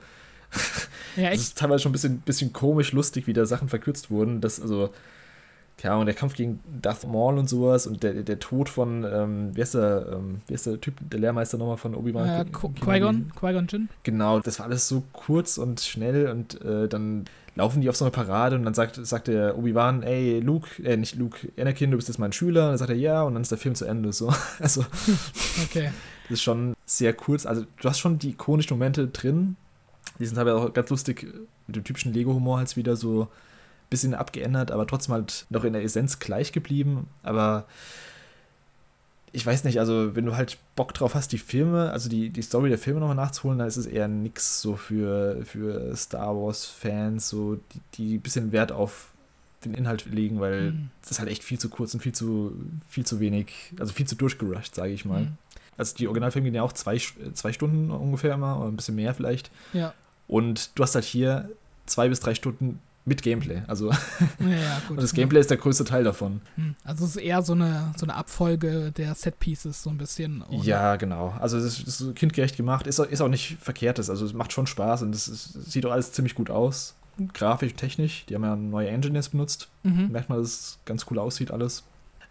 ja, 1.15 1.29
es 1.31 1.41
ist 1.41 1.57
teilweise 1.57 1.83
schon 1.83 1.89
ein 1.89 1.93
bisschen, 1.93 2.19
bisschen 2.21 2.53
komisch, 2.53 2.91
lustig, 2.93 3.27
wie 3.27 3.33
da 3.33 3.45
Sachen 3.45 3.69
verkürzt 3.69 4.09
wurden. 4.09 4.41
Das, 4.41 4.61
also, 4.61 4.93
ja, 5.83 5.95
und 5.95 6.07
der 6.07 6.15
Kampf 6.15 6.33
gegen 6.33 6.59
Darth 6.81 7.07
Maul 7.07 7.37
und 7.37 7.47
sowas 7.47 7.85
und 7.85 8.01
der, 8.01 8.13
der 8.23 8.39
Tod 8.39 8.67
von, 8.67 9.03
ähm, 9.03 9.55
wie, 9.55 9.61
ist 9.61 9.75
der, 9.75 10.07
ähm, 10.13 10.41
wie 10.47 10.53
ist 10.55 10.65
der 10.65 10.81
Typ, 10.81 10.95
der 11.01 11.19
Lehrmeister 11.19 11.57
nochmal 11.57 11.77
von 11.77 11.93
Obi-Wan? 11.93 12.27
Äh, 12.27 12.45
Qui-Gon, 12.45 13.31
Qui-Gon 13.35 13.67
Jinn. 13.67 13.89
Genau, 14.03 14.39
das 14.39 14.59
war 14.59 14.65
alles 14.65 14.87
so 14.87 15.03
kurz 15.13 15.57
und 15.57 15.79
schnell 15.81 16.29
und 16.29 16.59
äh, 16.61 16.87
dann 16.87 17.25
laufen 17.57 17.81
die 17.81 17.89
auf 17.89 17.95
so 17.95 18.05
eine 18.05 18.11
Parade 18.11 18.55
und 18.55 18.63
dann 18.63 18.73
sagt, 18.73 18.95
sagt 19.05 19.27
der 19.27 19.57
Obi-Wan, 19.57 20.03
ey, 20.03 20.39
Luke, 20.39 20.81
äh, 20.83 20.95
nicht 20.95 21.15
Luke, 21.15 21.51
Anakin, 21.59 21.91
du 21.91 21.97
bist 21.97 22.07
jetzt 22.07 22.19
mein 22.19 22.31
Schüler. 22.31 22.65
Und 22.65 22.69
dann 22.69 22.77
sagt 22.77 22.91
er, 22.91 22.95
ja, 22.95 23.23
und 23.23 23.33
dann 23.33 23.41
ist 23.41 23.51
der 23.51 23.57
Film 23.57 23.75
zu 23.75 23.85
Ende. 23.85 24.13
So. 24.13 24.33
Also, 24.59 24.85
okay. 25.63 25.91
das 26.23 26.31
ist 26.31 26.43
schon 26.43 26.75
sehr 26.85 27.13
kurz. 27.13 27.45
Also, 27.45 27.65
du 27.81 27.89
hast 27.89 27.99
schon 27.99 28.19
die 28.19 28.29
ikonischen 28.29 28.77
Momente 28.77 29.07
drin. 29.07 29.55
Die 30.19 30.25
sind 30.25 30.37
aber 30.37 30.55
auch 30.55 30.73
ganz 30.73 30.89
lustig 30.89 31.27
mit 31.67 31.75
dem 31.75 31.83
typischen 31.83 32.13
Lego-Humor 32.13 32.57
halt 32.59 32.75
wieder 32.77 32.95
so 32.95 33.27
bisschen 33.89 34.13
abgeändert, 34.13 34.71
aber 34.71 34.85
trotzdem 34.87 35.13
halt 35.13 35.45
noch 35.49 35.63
in 35.63 35.73
der 35.73 35.83
Essenz 35.83 36.19
gleich 36.19 36.51
geblieben. 36.51 37.07
Aber 37.23 37.65
ich 39.31 39.45
weiß 39.45 39.63
nicht, 39.65 39.79
also 39.79 40.15
wenn 40.15 40.25
du 40.25 40.35
halt 40.35 40.57
Bock 40.75 40.93
drauf 40.93 41.15
hast, 41.15 41.31
die 41.31 41.37
Filme, 41.37 41.91
also 41.91 42.09
die, 42.09 42.29
die 42.29 42.41
Story 42.41 42.69
der 42.69 42.77
Filme 42.77 42.99
nochmal 42.99 43.15
nachzuholen, 43.15 43.59
dann 43.59 43.67
ist 43.67 43.77
es 43.77 43.85
eher 43.85 44.07
nix 44.07 44.61
so 44.61 44.75
für, 44.75 45.45
für 45.45 45.95
Star 45.95 46.35
Wars-Fans, 46.35 47.29
so 47.29 47.55
die, 47.55 47.79
die 47.93 48.17
ein 48.17 48.21
bisschen 48.21 48.51
Wert 48.51 48.71
auf 48.71 49.09
den 49.63 49.73
Inhalt 49.73 50.05
legen, 50.05 50.39
weil 50.39 50.71
mhm. 50.71 50.89
das 51.01 51.11
ist 51.11 51.19
halt 51.19 51.29
echt 51.29 51.43
viel 51.43 51.59
zu 51.59 51.69
kurz 51.69 51.93
und 51.93 51.99
viel 51.99 52.13
zu, 52.13 52.55
viel 52.89 53.05
zu 53.05 53.19
wenig, 53.19 53.73
also 53.79 53.93
viel 53.93 54.07
zu 54.07 54.15
durchgerusht, 54.15 54.75
sage 54.75 54.93
ich 54.93 55.05
mal. 55.05 55.23
Mhm. 55.23 55.37
Also 55.77 55.95
die 55.95 56.07
Originalfilme 56.07 56.45
gehen 56.45 56.55
ja 56.55 56.63
auch 56.63 56.73
zwei, 56.73 56.99
zwei 57.33 57.53
Stunden 57.53 57.91
ungefähr 57.91 58.33
immer, 58.33 58.59
oder 58.59 58.69
ein 58.69 58.75
bisschen 58.75 58.95
mehr 58.95 59.13
vielleicht. 59.13 59.51
Ja. 59.73 59.93
Und 60.27 60.71
du 60.75 60.83
hast 60.83 60.95
halt 60.95 61.05
hier 61.05 61.49
zwei 61.85 62.09
bis 62.09 62.19
drei 62.19 62.33
Stunden 62.33 62.79
mit 63.07 63.21
Gameplay. 63.21 63.61
Also 63.67 63.89
ja, 63.89 64.81
und 64.89 65.01
das 65.01 65.13
Gameplay 65.13 65.39
ist 65.39 65.49
der 65.49 65.57
größte 65.57 65.85
Teil 65.85 66.03
davon. 66.03 66.41
Hm. 66.55 66.75
Also 66.83 67.05
es 67.05 67.15
ist 67.15 67.21
eher 67.23 67.41
so 67.41 67.53
eine, 67.53 67.93
so 67.95 68.05
eine 68.05 68.15
Abfolge 68.15 68.91
der 68.91 69.15
Set-Pieces, 69.15 69.81
so 69.81 69.89
ein 69.89 69.97
bisschen. 69.97 70.41
Oder? 70.41 70.63
Ja, 70.63 70.95
genau. 70.97 71.33
Also 71.39 71.57
es 71.57 71.79
ist, 71.79 72.01
ist 72.01 72.15
kindgerecht 72.15 72.57
gemacht, 72.57 72.85
ist, 72.85 72.99
ist 72.99 73.21
auch 73.21 73.29
nicht 73.29 73.57
verkehrtes. 73.61 74.09
Also 74.09 74.25
es 74.25 74.33
macht 74.33 74.51
schon 74.51 74.67
Spaß 74.67 75.03
und 75.03 75.15
es 75.15 75.25
sieht 75.25 75.85
auch 75.85 75.91
alles 75.91 76.11
ziemlich 76.11 76.35
gut 76.35 76.49
aus. 76.49 76.95
Grafisch, 77.33 77.73
technisch. 77.75 78.25
Die 78.27 78.35
haben 78.35 78.43
ja 78.43 78.57
neue 78.57 78.89
Engine 78.89 79.15
jetzt 79.15 79.31
benutzt. 79.31 79.69
Mhm. 79.83 80.09
Merkt 80.11 80.27
man, 80.27 80.39
dass 80.39 80.47
es 80.47 80.79
ganz 80.83 81.05
cool 81.09 81.17
aussieht 81.17 81.49
alles. 81.49 81.85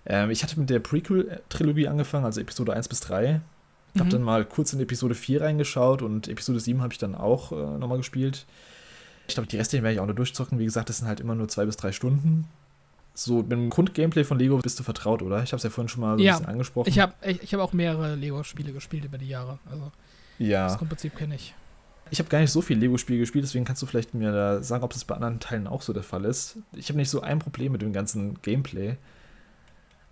Ähm, 0.04 0.30
ich 0.30 0.42
hatte 0.42 0.60
mit 0.60 0.68
der 0.68 0.80
Prequel-Trilogie 0.80 1.88
angefangen, 1.88 2.26
also 2.26 2.40
Episode 2.40 2.74
1 2.74 2.88
bis 2.88 3.00
3. 3.00 3.40
Ich 3.94 4.00
habe 4.00 4.08
mhm. 4.08 4.12
dann 4.12 4.22
mal 4.22 4.44
kurz 4.44 4.74
in 4.74 4.80
Episode 4.80 5.14
4 5.14 5.40
reingeschaut 5.40 6.02
und 6.02 6.28
Episode 6.28 6.60
7 6.60 6.82
habe 6.82 6.92
ich 6.92 6.98
dann 6.98 7.14
auch 7.14 7.50
äh, 7.50 7.78
nochmal 7.78 7.96
gespielt. 7.96 8.44
Ich 9.28 9.34
glaube, 9.34 9.48
die 9.48 9.56
restlichen 9.56 9.82
werde 9.82 9.94
ich 9.94 10.00
auch 10.00 10.06
nur 10.06 10.14
durchzocken. 10.14 10.58
Wie 10.58 10.64
gesagt, 10.64 10.88
das 10.88 10.98
sind 10.98 11.08
halt 11.08 11.20
immer 11.20 11.34
nur 11.34 11.48
zwei 11.48 11.64
bis 11.64 11.76
drei 11.76 11.92
Stunden. 11.92 12.46
So, 13.14 13.38
mit 13.38 13.52
dem 13.52 13.70
Grundgameplay 13.70 14.24
von 14.24 14.38
Lego 14.38 14.58
bist 14.58 14.78
du 14.78 14.82
vertraut, 14.82 15.22
oder? 15.22 15.42
Ich 15.42 15.52
habe 15.52 15.56
es 15.56 15.62
ja 15.62 15.70
vorhin 15.70 15.88
schon 15.88 16.02
mal 16.02 16.18
so 16.18 16.22
ja, 16.24 16.34
ein 16.34 16.38
bisschen 16.38 16.52
angesprochen. 16.52 16.88
Ich 16.88 16.98
habe 16.98 17.14
ich, 17.22 17.42
ich 17.42 17.54
hab 17.54 17.60
auch 17.60 17.72
mehrere 17.72 18.14
Lego-Spiele 18.14 18.72
gespielt 18.72 19.06
über 19.06 19.16
die 19.16 19.28
Jahre. 19.28 19.58
Also, 19.70 19.90
ja. 20.38 20.66
das 20.66 20.76
Grundprinzip 20.76 21.16
kenne 21.16 21.34
ich. 21.34 21.54
Ich 22.10 22.18
habe 22.18 22.28
gar 22.28 22.40
nicht 22.40 22.52
so 22.52 22.60
viel 22.60 22.78
Lego-Spiele 22.78 23.18
gespielt, 23.18 23.44
deswegen 23.44 23.64
kannst 23.64 23.82
du 23.82 23.86
vielleicht 23.86 24.14
mir 24.14 24.32
da 24.32 24.62
sagen, 24.62 24.84
ob 24.84 24.92
das 24.92 25.04
bei 25.04 25.14
anderen 25.14 25.40
Teilen 25.40 25.66
auch 25.66 25.82
so 25.82 25.92
der 25.92 26.02
Fall 26.02 26.24
ist. 26.24 26.58
Ich 26.72 26.88
habe 26.88 26.98
nicht 26.98 27.10
so 27.10 27.20
ein 27.20 27.38
Problem 27.38 27.72
mit 27.72 27.82
dem 27.82 27.92
ganzen 27.92 28.40
Gameplay. 28.42 28.96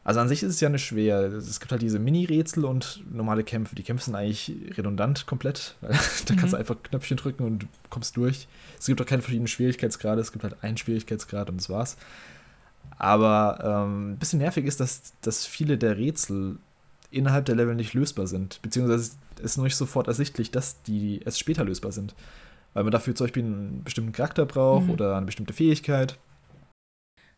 Also 0.05 0.21
an 0.21 0.29
sich 0.29 0.43
ist 0.43 0.51
es 0.51 0.61
ja 0.61 0.69
nicht 0.69 0.85
schwer. 0.85 1.23
Es 1.33 1.61
gibt 1.61 1.73
halt 1.73 1.81
diese 1.81 1.99
Mini-Rätsel 1.99 2.67
und 2.67 3.03
normale 3.11 3.43
Kämpfe. 3.43 3.75
Die 3.75 3.83
Kämpfe 3.83 4.05
sind 4.05 4.15
eigentlich 4.15 4.53
redundant 4.77 5.25
komplett. 5.25 5.77
da 5.81 5.89
mhm. 5.89 6.37
kannst 6.37 6.53
du 6.53 6.59
einfach 6.59 6.77
Knöpfchen 6.83 7.17
drücken 7.17 7.43
und 7.45 7.67
kommst 7.89 8.19
durch. 8.19 8.47
Es 8.79 8.85
gibt 8.85 9.01
auch 9.01 9.07
keine 9.07 9.23
verschiedenen 9.23 9.49
Schwierigkeitsgrade. 9.49 10.21
Es 10.21 10.31
gibt 10.31 10.45
halt 10.45 10.63
einen 10.63 10.77
Schwierigkeitsgrad 10.77 11.49
und 11.49 11.57
das 11.57 11.71
war's. 11.71 11.97
Aber 12.99 13.59
ähm, 13.65 14.13
ein 14.13 14.19
bisschen 14.19 14.41
nervig 14.41 14.67
ist, 14.67 14.79
dass, 14.79 15.15
dass 15.23 15.47
viele 15.47 15.79
der 15.79 15.97
Rätsel 15.97 16.59
innerhalb 17.11 17.47
der 17.47 17.55
Level 17.55 17.75
nicht 17.75 17.95
lösbar 17.95 18.27
sind. 18.27 18.61
Beziehungsweise 18.61 19.13
ist 19.43 19.57
noch 19.57 19.65
nicht 19.65 19.77
sofort 19.77 20.07
ersichtlich, 20.07 20.51
dass 20.51 20.83
die 20.83 21.21
erst 21.25 21.39
später 21.39 21.65
lösbar 21.65 21.93
sind. 21.93 22.15
Weil 22.75 22.85
man 22.85 22.93
dafür 22.93 23.15
zum 23.15 23.25
Beispiel 23.25 23.45
einen 23.45 23.85
bestimmten 23.85 24.13
Charakter 24.13 24.45
braucht 24.45 24.87
mhm. 24.87 24.91
oder 24.91 25.17
eine 25.17 25.27
bestimmte 25.27 25.55
Fähigkeit. 25.55 26.19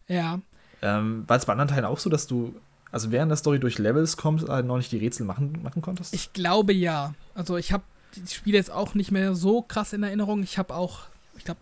Ja, 0.08 0.40
ähm, 0.82 1.24
war 1.26 1.36
es 1.36 1.46
bei 1.46 1.52
anderen 1.52 1.68
Teilen 1.68 1.84
auch 1.84 1.98
so, 1.98 2.10
dass 2.10 2.26
du, 2.26 2.54
also 2.92 3.10
während 3.10 3.30
der 3.30 3.36
Story 3.36 3.58
durch 3.58 3.78
Levels 3.78 4.16
kommst, 4.16 4.48
halt 4.48 4.66
noch 4.66 4.76
nicht 4.76 4.92
die 4.92 4.98
Rätsel 4.98 5.26
machen, 5.26 5.60
machen 5.62 5.82
konntest? 5.82 6.14
Ich 6.14 6.32
glaube 6.32 6.72
ja. 6.72 7.14
Also 7.34 7.56
ich 7.56 7.72
habe 7.72 7.84
die 8.14 8.26
Spiele 8.32 8.56
jetzt 8.56 8.70
auch 8.70 8.94
nicht 8.94 9.10
mehr 9.10 9.34
so 9.34 9.62
krass 9.62 9.92
in 9.92 10.02
Erinnerung. 10.02 10.42
Ich 10.42 10.58
habe 10.58 10.74
auch, 10.74 11.02
ich 11.36 11.44
glaube, 11.44 11.60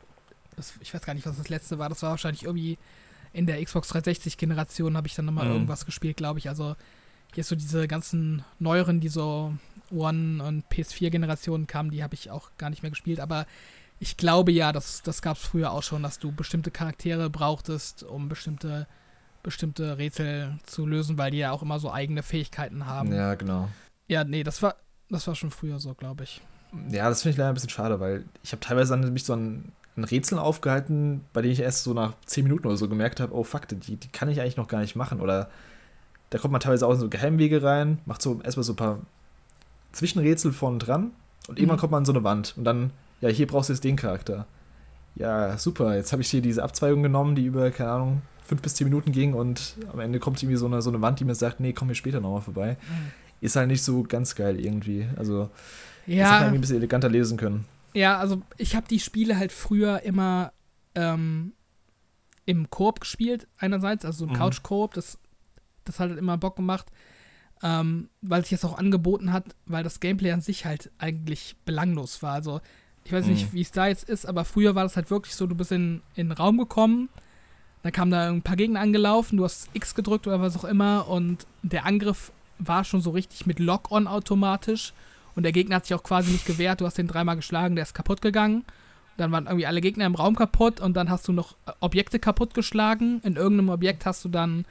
ich 0.81 0.95
weiß 0.95 1.03
gar 1.03 1.15
nicht, 1.15 1.27
was 1.27 1.37
das 1.37 1.49
letzte 1.49 1.79
war. 1.79 1.89
Das 1.89 2.03
war 2.03 2.11
wahrscheinlich 2.11 2.45
irgendwie 2.45 2.79
in 3.33 3.47
der 3.47 3.63
Xbox 3.63 3.93
360-Generation 3.93 4.97
habe 4.97 5.09
ich 5.09 5.15
dann 5.15 5.25
nochmal 5.25 5.47
mhm. 5.47 5.53
irgendwas 5.53 5.85
gespielt, 5.85 6.17
glaube 6.17 6.39
ich. 6.39 6.49
Also 6.49 6.77
hier 7.35 7.43
so 7.43 7.57
diese 7.57 7.89
ganzen 7.89 8.45
neueren, 8.61 9.01
die 9.01 9.09
so 9.09 9.53
One- 9.91 10.43
und 10.43 10.65
PS4-Generationen 10.71 11.67
kamen, 11.67 11.91
die 11.91 12.05
habe 12.05 12.15
ich 12.15 12.31
auch 12.31 12.51
gar 12.59 12.71
nicht 12.71 12.83
mehr 12.83 12.91
gespielt. 12.91 13.19
Aber 13.19 13.47
ich 13.99 14.17
glaube 14.17 14.53
ja, 14.53 14.73
das, 14.73 15.03
das 15.03 15.21
gab 15.21 15.37
es 15.37 15.43
früher 15.43 15.73
auch 15.73 15.83
schon, 15.83 16.03
dass 16.03 16.21
du 16.21 16.31
bestimmte 16.31 16.71
Charaktere 16.71 17.29
brauchtest, 17.29 18.05
um 18.05 18.29
bestimmte 18.29 18.87
bestimmte 19.45 19.99
Rätsel 19.99 20.59
zu 20.65 20.87
lösen, 20.87 21.17
weil 21.17 21.31
die 21.31 21.39
ja 21.39 21.53
auch 21.53 21.63
immer 21.63 21.79
so 21.79 21.93
eigene 21.93 22.25
Fähigkeiten 22.25 22.87
haben. 22.87 23.13
Ja, 23.13 23.37
genau. 23.37 23.69
Ja, 24.09 24.25
nee, 24.25 24.43
das 24.43 24.61
war, 24.63 24.75
das 25.09 25.27
war 25.29 25.37
schon 25.37 25.53
früher 25.53 25.79
so, 25.79 25.95
glaube 25.95 26.25
ich. 26.25 26.41
Ja, 26.91 27.09
das 27.09 27.23
finde 27.23 27.33
ich 27.33 27.37
leider 27.39 27.51
ein 27.51 27.55
bisschen 27.55 27.71
schade, 27.71 28.01
weil 28.01 28.25
ich 28.43 28.51
habe 28.51 28.61
teilweise 28.61 28.97
dann 28.97 29.13
mich 29.13 29.25
so 29.25 29.35
an, 29.35 29.71
an 29.97 30.03
Rätseln 30.05 30.41
aufgehalten, 30.41 31.21
bei 31.33 31.43
denen 31.43 31.53
ich 31.53 31.61
erst 31.61 31.85
so 31.85 31.95
nach 31.95 32.15
zehn 32.27 32.43
Minuten 32.43 32.67
oder 32.67 32.77
so 32.77 32.89
gemerkt 32.89 33.21
habe, 33.21 33.33
oh 33.33 33.45
fuck, 33.45 33.69
die, 33.69 33.77
die 33.77 34.09
kann 34.09 34.29
ich 34.29 34.41
eigentlich 34.41 34.57
noch 34.57 34.67
gar 34.67 34.81
nicht 34.81 34.97
machen. 34.97 35.21
Oder 35.21 35.49
da 36.31 36.39
kommt 36.39 36.51
man 36.51 36.61
teilweise 36.61 36.87
auch 36.87 36.93
in 36.93 36.99
so 36.99 37.09
Geheimwege 37.09 37.63
rein, 37.63 37.99
macht 38.07 38.21
so 38.21 38.41
erstmal 38.43 38.65
so 38.65 38.73
ein 38.73 38.77
paar 38.77 38.99
Zwischenrätsel 39.93 40.53
vorne 40.53 40.79
dran 40.79 41.13
und 41.47 41.53
mhm. 41.53 41.59
irgendwann 41.59 41.79
kommt 41.79 41.93
man 41.93 41.99
an 41.99 42.07
so 42.07 42.13
eine 42.13 42.25
Wand 42.25 42.55
und 42.57 42.65
dann, 42.65 42.91
ja, 43.21 43.29
hier 43.29 43.47
brauchst 43.47 43.69
du 43.69 43.73
jetzt 43.73 43.85
den 43.85 43.95
Charakter. 43.95 44.47
Ja, 45.15 45.57
super, 45.59 45.95
jetzt 45.95 46.11
habe 46.11 46.23
ich 46.23 46.31
hier 46.31 46.43
diese 46.43 46.65
Abzweigung 46.65 47.05
genommen, 47.05 47.37
die 47.37 47.45
über, 47.45 47.71
keine 47.71 47.91
Ahnung, 47.91 48.23
fünf 48.45 48.63
bis 48.63 48.75
zehn 48.75 48.87
Minuten 48.87 49.11
ging 49.13 49.35
und 49.35 49.77
am 49.93 50.01
Ende 50.01 50.19
kommt 50.21 50.43
irgendwie 50.43 50.57
so 50.59 50.67
eine, 50.67 50.81
so 50.83 50.91
eine 50.91 51.01
Wand, 51.01 51.19
die 51.21 51.25
mir 51.25 51.35
sagt, 51.35 51.61
nee, 51.61 51.73
komm 51.73 51.89
hier 51.89 51.95
später 51.95 52.21
nochmal 52.21 52.43
vorbei. 52.43 52.77
Mhm. 52.89 53.11
Ist 53.41 53.57
halt 53.57 53.69
nicht 53.69 53.83
so 53.83 54.03
ganz 54.05 54.35
geil 54.35 54.61
irgendwie. 54.61 55.07
Also, 55.17 55.51
ja. 56.07 56.25
das 56.25 56.33
hätte 56.35 56.45
man 56.47 56.55
ein 56.55 56.61
bisschen 56.61 56.77
eleganter 56.77 57.09
lesen 57.09 57.37
können. 57.37 57.65
Ja, 57.95 58.19
also 58.19 58.43
ich 58.59 58.75
habe 58.77 58.87
die 58.89 59.01
Spiele 59.01 59.37
halt 59.39 59.53
früher 59.53 60.03
immer 60.03 60.53
ähm, 60.95 61.53
im 62.47 62.69
Koop 62.71 63.01
gespielt, 63.01 63.47
einerseits, 63.59 64.05
also 64.05 64.19
so 64.21 64.25
ein 64.27 64.33
Mhm. 64.35 64.39
Couch-Koop, 64.39 64.95
das, 64.95 65.19
das 65.85 65.99
hat 66.01 66.11
halt 66.11 66.19
immer 66.19 66.37
Bock 66.37 66.57
gemacht, 66.57 66.87
ähm, 67.63 68.09
weil 68.21 68.43
sich 68.43 68.51
das 68.51 68.65
auch 68.65 68.79
angeboten 68.79 69.33
hat, 69.33 69.55
weil 69.67 69.83
das 69.85 70.01
Gameplay 70.01 70.33
an 70.33 70.41
sich 70.41 70.67
halt 70.67 70.91
eigentlich 70.99 71.57
belanglos 71.65 72.23
war. 72.23 72.33
Also, 72.35 72.61
ich 73.05 73.13
weiß 73.13 73.27
nicht, 73.27 73.53
Mhm. 73.53 73.57
wie 73.57 73.61
es 73.63 73.71
da 73.71 73.87
jetzt 73.87 74.09
ist, 74.09 74.27
aber 74.27 74.45
früher 74.45 74.75
war 74.75 74.83
das 74.83 74.97
halt 74.97 75.11
wirklich 75.11 75.35
so, 75.35 75.47
du 75.47 75.55
bist 75.55 75.73
in, 75.73 76.03
in 76.15 76.29
den 76.29 76.33
Raum 76.33 76.59
gekommen, 76.59 77.09
dann 77.85 77.93
kamen 77.93 78.11
da 78.11 78.31
ein 78.31 78.41
paar 78.41 78.57
Gegner 78.57 78.81
angelaufen, 78.81 79.37
du 79.37 79.45
hast 79.45 79.69
X 79.75 79.95
gedrückt 79.95 80.27
oder 80.27 80.41
was 80.41 80.57
auch 80.57 80.65
immer 80.65 81.07
und 81.07 81.47
der 81.63 81.85
Angriff 81.85 82.33
war 82.59 82.83
schon 82.83 83.03
so 83.03 83.11
richtig 83.11 83.45
mit 83.45 83.59
Lock-on 83.59 84.07
automatisch 84.07 84.95
und 85.35 85.43
der 85.43 85.53
Gegner 85.53 85.77
hat 85.77 85.87
sich 85.87 85.95
auch 85.95 86.03
quasi 86.03 86.33
nicht 86.33 86.47
gewehrt, 86.47 86.81
du 86.81 86.87
hast 86.87 86.97
den 86.97 87.09
dreimal 87.09 87.37
geschlagen, 87.37 87.77
der 87.77 87.83
ist 87.83 87.95
kaputt 87.95 88.23
gegangen. 88.23 88.65
Dann 89.17 89.31
waren 89.33 89.47
irgendwie 89.47 89.67
alle 89.67 89.81
Gegner 89.81 90.07
im 90.07 90.15
Raum 90.15 90.35
kaputt 90.35 90.81
und 90.81 90.97
dann 90.97 91.11
hast 91.11 91.29
du 91.29 91.33
noch 91.33 91.53
äh, 91.67 91.73
Objekte 91.81 92.19
kaputt 92.19 92.55
geschlagen. 92.55 93.21
In 93.23 93.37
irgendeinem 93.37 93.69
Objekt 93.69 94.07
hast 94.07 94.25
du 94.25 94.29
dann, 94.29 94.65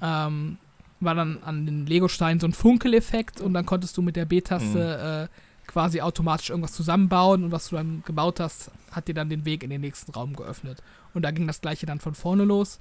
ähm, 0.00 0.58
war 1.00 1.14
dann 1.14 1.38
an 1.44 1.66
den 1.66 1.86
Lego-Steinen 1.86 2.38
so 2.38 2.46
ein 2.46 2.52
Funkeleffekt 2.52 3.40
und 3.40 3.54
dann 3.54 3.66
konntest 3.66 3.96
du 3.96 4.02
mit 4.02 4.14
der 4.14 4.26
B-Taste 4.26 5.28
äh, 5.30 5.36
quasi 5.66 6.00
automatisch 6.00 6.50
irgendwas 6.50 6.72
zusammenbauen 6.72 7.44
und 7.44 7.52
was 7.52 7.68
du 7.68 7.76
dann 7.76 8.02
gebaut 8.04 8.40
hast, 8.40 8.70
hat 8.90 9.08
dir 9.08 9.14
dann 9.14 9.30
den 9.30 9.44
Weg 9.44 9.62
in 9.62 9.70
den 9.70 9.80
nächsten 9.80 10.12
Raum 10.12 10.34
geöffnet. 10.36 10.82
Und 11.14 11.22
da 11.22 11.30
ging 11.30 11.46
das 11.46 11.60
gleiche 11.60 11.86
dann 11.86 12.00
von 12.00 12.14
vorne 12.14 12.44
los. 12.44 12.78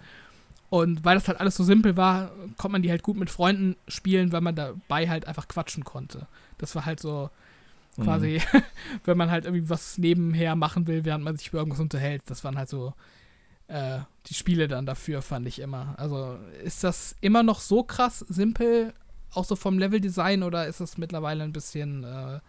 Und 0.70 1.04
weil 1.04 1.16
das 1.16 1.28
halt 1.28 1.40
alles 1.40 1.56
so 1.56 1.64
simpel 1.64 1.98
war, 1.98 2.32
konnte 2.58 2.72
man 2.74 2.82
die 2.82 2.90
halt 2.90 3.04
gut 3.04 3.18
mit 3.18 3.30
Freunden 3.30 3.76
spielen, 3.88 4.32
weil 4.32 4.42
man 4.42 4.56
dabei 4.56 5.10
halt 5.10 5.28
einfach 5.28 5.48
quatschen 5.48 5.84
konnte. 5.84 6.28
Das 6.58 6.76
war 6.76 6.86
halt 6.86 7.00
so 7.00 7.30
Mhm. 7.98 8.04
quasi, 8.04 8.42
wenn 9.04 9.18
man 9.18 9.30
halt 9.32 9.46
irgendwie 9.46 9.70
was 9.70 9.98
nebenher 9.98 10.56
machen 10.56 10.88
will, 10.88 11.04
während 11.04 11.24
man 11.24 11.36
sich 11.36 11.50
über 11.50 11.58
irgendwas 11.60 11.82
unterhält. 11.82 12.24
Das 12.28 12.44
waren 12.44 12.58
halt 12.58 12.70
so 12.70 12.94
äh, 13.68 14.00
die 14.28 14.34
Spiele 14.34 14.68
dann 14.70 14.86
dafür, 14.86 15.22
fand 15.22 15.48
ich 15.48 15.60
immer. 15.60 15.96
Also 15.98 16.38
ist 16.64 16.84
das 16.84 17.16
immer 17.22 17.44
noch 17.44 17.60
so 17.60 17.84
krass 17.84 18.20
simpel, 18.20 18.94
auch 19.34 19.46
so 19.46 19.56
vom 19.56 19.78
Leveldesign, 19.78 20.44
oder 20.44 20.68
ist 20.68 20.80
das 20.82 20.98
mittlerweile 20.98 21.44
ein 21.44 21.54
bisschen, 21.54 22.04
äh, 22.04 22.40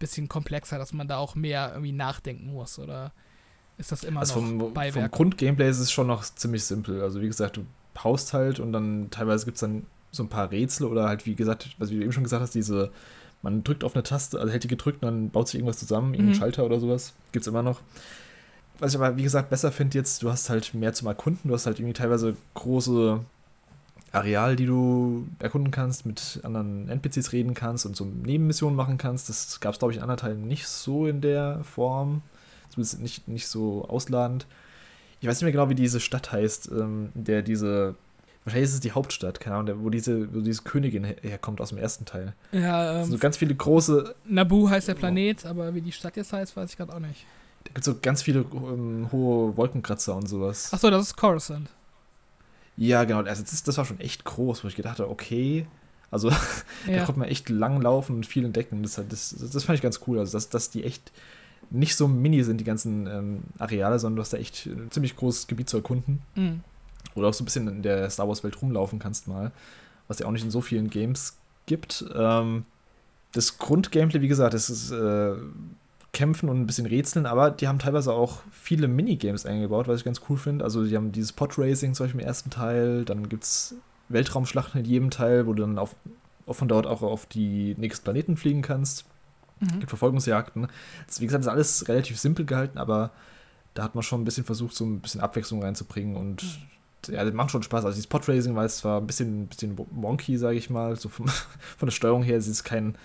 bisschen 0.00 0.28
komplexer, 0.28 0.78
dass 0.78 0.92
man 0.92 1.06
da 1.06 1.18
auch 1.18 1.36
mehr 1.36 1.70
irgendwie 1.70 1.92
nachdenken 1.92 2.52
muss? 2.52 2.78
Oder 2.80 3.12
ist 3.78 3.92
das 3.92 4.02
immer 4.02 4.20
Also 4.20 4.40
noch 4.40 4.46
vom, 4.48 4.60
vom 4.60 4.74
Beiwerk? 4.74 5.12
Grundgameplay 5.12 5.70
ist 5.70 5.78
es 5.78 5.92
schon 5.92 6.08
noch 6.08 6.24
ziemlich 6.24 6.64
simpel. 6.64 7.00
Also 7.02 7.20
wie 7.20 7.28
gesagt, 7.28 7.56
du 7.56 7.66
haust 8.02 8.32
halt 8.32 8.58
und 8.58 8.72
dann 8.72 9.10
teilweise 9.10 9.44
gibt 9.44 9.56
es 9.56 9.60
dann 9.60 9.86
so 10.10 10.24
ein 10.24 10.28
paar 10.28 10.50
Rätsel 10.50 10.86
oder 10.86 11.08
halt, 11.08 11.24
wie 11.26 11.36
gesagt, 11.36 11.76
was 11.78 11.90
du 11.90 11.94
eben 11.94 12.10
schon 12.12 12.24
gesagt 12.24 12.42
hast, 12.42 12.54
diese, 12.54 12.90
man 13.42 13.62
drückt 13.62 13.84
auf 13.84 13.94
eine 13.94 14.02
Taste, 14.02 14.40
also 14.40 14.50
hält 14.50 14.64
die 14.64 14.68
gedrückt 14.68 15.02
und 15.02 15.06
dann 15.06 15.30
baut 15.30 15.46
sich 15.46 15.54
irgendwas 15.56 15.78
zusammen, 15.78 16.14
irgendein 16.14 16.34
Mhm. 16.34 16.40
Schalter 16.40 16.64
oder 16.64 16.80
sowas. 16.80 17.12
Gibt 17.30 17.44
es 17.44 17.46
immer 17.46 17.62
noch. 17.62 17.80
Was 18.80 18.92
ich 18.94 19.00
aber, 19.00 19.16
wie 19.16 19.22
gesagt, 19.22 19.50
besser 19.50 19.70
finde 19.70 19.98
jetzt, 19.98 20.22
du 20.22 20.30
hast 20.30 20.48
halt 20.50 20.74
mehr 20.74 20.92
zum 20.94 21.06
Erkunden, 21.08 21.48
du 21.48 21.54
hast 21.54 21.66
halt 21.66 21.78
irgendwie 21.78 21.92
teilweise 21.92 22.34
große 22.54 23.20
Areale, 24.12 24.56
die 24.56 24.66
du 24.66 25.26
erkunden 25.38 25.70
kannst, 25.70 26.04
mit 26.06 26.40
anderen 26.42 26.88
NPCs 26.88 27.32
reden 27.32 27.54
kannst 27.54 27.86
und 27.86 27.94
so 27.96 28.04
Nebenmissionen 28.04 28.74
machen 28.76 28.98
kannst. 28.98 29.28
Das 29.28 29.60
gab 29.60 29.74
es, 29.74 29.78
glaube 29.78 29.92
ich, 29.92 29.98
in 29.98 30.02
anderen 30.02 30.18
Teilen 30.20 30.48
nicht 30.48 30.66
so 30.66 31.06
in 31.06 31.20
der 31.20 31.60
Form. 31.64 32.22
Zumindest 32.70 33.00
nicht, 33.00 33.28
nicht 33.28 33.46
so 33.48 33.84
ausladend. 33.88 34.46
Ich 35.20 35.28
weiß 35.28 35.36
nicht 35.36 35.42
mehr 35.44 35.52
genau, 35.52 35.68
wie 35.68 35.74
diese 35.74 36.00
Stadt 36.00 36.32
heißt, 36.32 36.70
ähm, 36.72 37.10
der 37.14 37.42
diese. 37.42 37.94
Wahrscheinlich 38.44 38.70
ist 38.70 38.74
es 38.74 38.80
die 38.80 38.92
Hauptstadt, 38.92 39.38
keine 39.38 39.56
Ahnung, 39.56 39.84
wo 39.84 39.90
diese, 39.90 40.32
wo 40.34 40.40
diese 40.40 40.62
Königin 40.62 41.04
her- 41.04 41.16
herkommt 41.20 41.60
aus 41.60 41.68
dem 41.68 41.78
ersten 41.78 42.06
Teil. 42.06 42.32
ja, 42.52 43.02
sind 43.02 43.10
so 43.10 43.14
ähm, 43.16 43.20
ganz 43.20 43.36
viele 43.36 43.54
große, 43.54 44.14
Naboo 44.24 44.70
heißt 44.70 44.88
der 44.88 44.94
Planet, 44.94 45.44
aber 45.44 45.74
wie 45.74 45.82
die 45.82 45.92
Stadt 45.92 46.16
jetzt 46.16 46.32
heißt, 46.32 46.56
weiß 46.56 46.70
ich 46.70 46.76
gerade 46.78 46.94
auch 46.94 47.00
nicht. 47.00 47.26
da 47.64 47.68
gibt 47.74 47.80
es 47.80 47.84
so 47.84 47.96
ganz 48.00 48.22
viele 48.22 48.46
ähm, 48.54 49.08
hohe 49.12 49.54
Wolkenkratzer 49.58 50.16
und 50.16 50.26
sowas. 50.26 50.72
Achso, 50.72 50.88
das 50.90 51.02
ist 51.08 51.16
Coruscant. 51.18 51.68
Ja, 52.76 53.04
genau, 53.04 53.20
also 53.22 53.42
das, 53.42 53.62
das 53.62 53.76
war 53.76 53.84
schon 53.84 54.00
echt 54.00 54.24
groß, 54.24 54.64
wo 54.64 54.68
ich 54.68 54.76
gedacht 54.76 54.98
habe, 55.00 55.10
okay, 55.10 55.66
also 56.10 56.30
da 56.86 56.92
Ja. 56.92 57.04
konnte 57.04 57.18
man 57.20 57.28
echt 57.28 57.48
lang 57.48 57.80
laufen 57.80 58.16
und 58.16 58.26
viel 58.26 58.44
entdecken. 58.44 58.82
Das, 58.82 59.00
das, 59.08 59.34
das 59.52 59.64
fand 59.64 59.76
ich 59.76 59.82
ganz 59.82 60.00
cool, 60.06 60.18
also 60.18 60.32
dass, 60.32 60.48
dass 60.48 60.70
die 60.70 60.84
echt 60.84 61.12
nicht 61.70 61.94
so 61.94 62.08
mini 62.08 62.42
sind, 62.42 62.58
die 62.58 62.64
ganzen 62.64 63.06
ähm, 63.06 63.42
Areale, 63.58 63.98
sondern 63.98 64.16
du 64.16 64.22
hast 64.22 64.32
da 64.32 64.38
echt 64.38 64.66
ein 64.66 64.90
ziemlich 64.90 65.14
großes 65.16 65.46
Gebiet 65.46 65.68
zu 65.68 65.76
erkunden. 65.76 66.20
Mhm. 66.34 66.60
oder 67.14 67.28
auch 67.28 67.34
so 67.34 67.42
ein 67.42 67.44
bisschen 67.44 67.68
in 67.68 67.82
der 67.82 68.08
Star 68.10 68.26
Wars-Welt 68.28 68.60
rumlaufen 68.60 68.98
kannst 68.98 69.28
mal, 69.28 69.52
was 70.08 70.18
ja 70.18 70.26
auch 70.26 70.32
nicht 70.32 70.44
in 70.44 70.50
so 70.50 70.60
vielen 70.60 70.90
Games 70.90 71.36
gibt. 71.66 72.04
Ähm, 72.14 72.64
das 73.32 73.58
Grundgameplay, 73.58 74.20
wie 74.20 74.26
gesagt, 74.28 74.54
das 74.54 74.68
ist 74.70 74.90
äh, 74.90 75.34
Kämpfen 76.12 76.48
und 76.48 76.60
ein 76.60 76.66
bisschen 76.66 76.86
Rätseln, 76.86 77.26
aber 77.26 77.50
die 77.50 77.68
haben 77.68 77.78
teilweise 77.78 78.12
auch 78.12 78.42
viele 78.50 78.88
Minigames 78.88 79.46
eingebaut, 79.46 79.86
was 79.86 80.00
ich 80.00 80.04
ganz 80.04 80.20
cool 80.28 80.36
finde. 80.36 80.64
Also 80.64 80.84
die 80.84 80.96
haben 80.96 81.12
dieses 81.12 81.32
Podracing 81.32 81.94
zum 81.94 82.04
Beispiel 82.04 82.20
im 82.20 82.26
ersten 82.26 82.50
Teil, 82.50 83.04
dann 83.04 83.28
gibt 83.28 83.44
es 83.44 83.74
Weltraumschlachten 84.08 84.80
in 84.80 84.86
jedem 84.86 85.10
Teil, 85.10 85.46
wo 85.46 85.52
du 85.52 85.62
dann 85.62 85.78
auf, 85.78 85.94
auch 86.46 86.54
von 86.54 86.66
dort 86.66 86.86
auch 86.86 87.02
auf 87.02 87.26
die 87.26 87.76
nächsten 87.78 88.04
Planeten 88.04 88.36
fliegen 88.36 88.62
kannst. 88.62 89.04
Mhm. 89.60 89.80
gibt 89.80 89.90
Verfolgungsjagden. 89.90 90.66
Das, 91.06 91.20
wie 91.20 91.26
gesagt, 91.26 91.44
ist 91.44 91.48
alles 91.48 91.88
relativ 91.88 92.18
simpel 92.18 92.44
gehalten, 92.44 92.78
aber 92.78 93.10
da 93.74 93.84
hat 93.84 93.94
man 93.94 94.02
schon 94.02 94.20
ein 94.20 94.24
bisschen 94.24 94.44
versucht, 94.44 94.74
so 94.74 94.84
ein 94.84 95.00
bisschen 95.00 95.20
Abwechslung 95.20 95.62
reinzubringen 95.62 96.16
und 96.16 96.44
ja, 97.08 97.24
das 97.24 97.32
macht 97.32 97.50
schon 97.50 97.62
Spaß. 97.62 97.84
Also 97.84 97.94
dieses 97.94 98.08
Podracing 98.08 98.56
war 98.56 98.64
es 98.64 98.78
zwar 98.78 99.00
ein 99.00 99.06
bisschen, 99.06 99.42
ein 99.42 99.46
bisschen 99.46 99.78
wonky, 99.78 100.36
sage 100.36 100.56
ich 100.56 100.70
mal, 100.70 100.96
so 100.96 101.08
vom, 101.08 101.28
von 101.78 101.86
der 101.86 101.92
Steuerung 101.92 102.22
her, 102.22 102.36
es 102.36 102.48
ist 102.48 102.64
kein, 102.64 102.96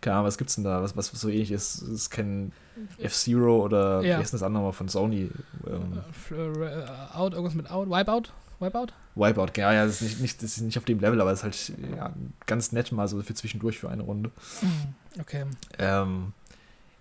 keine 0.00 0.16
Ahnung, 0.16 0.26
was 0.26 0.38
gibt's 0.38 0.54
denn 0.56 0.64
da, 0.64 0.82
was, 0.82 0.96
was 0.96 1.08
so 1.08 1.28
ähnlich 1.28 1.50
ist, 1.50 1.82
es 1.82 1.88
ist 1.88 2.10
kein 2.10 2.52
F-Zero 2.98 3.62
oder 3.64 4.02
Ja. 4.02 4.18
wie 4.18 4.22
denn 4.22 4.32
das 4.32 4.42
andere 4.42 4.62
mal 4.64 4.72
von 4.72 4.88
Sony? 4.88 5.30
Ähm, 5.66 6.02
Äh, 6.30 6.34
äh, 6.34 6.86
Out, 7.14 7.32
irgendwas 7.32 7.54
mit 7.54 7.70
Out, 7.70 7.88
Wipeout? 7.88 8.30
Wipeout? 8.60 8.92
Wipeout, 9.14 9.52
ja, 9.56 9.72
ja, 9.72 9.84
das 9.86 9.96
ist 10.00 10.02
nicht, 10.02 10.20
nicht, 10.20 10.42
das 10.42 10.56
ist 10.56 10.62
nicht 10.62 10.78
auf 10.78 10.84
dem 10.84 11.00
Level, 11.00 11.20
aber 11.20 11.30
es 11.32 11.40
ist 11.40 11.44
halt 11.44 11.72
ja, 11.96 12.12
ganz 12.46 12.72
nett 12.72 12.92
mal 12.92 13.06
so 13.08 13.20
für 13.22 13.34
zwischendurch 13.34 13.78
für 13.78 13.88
eine 13.90 14.02
Runde. 14.02 14.30
Mhm. 14.62 15.20
Okay. 15.20 15.44
Ähm, 15.78 16.32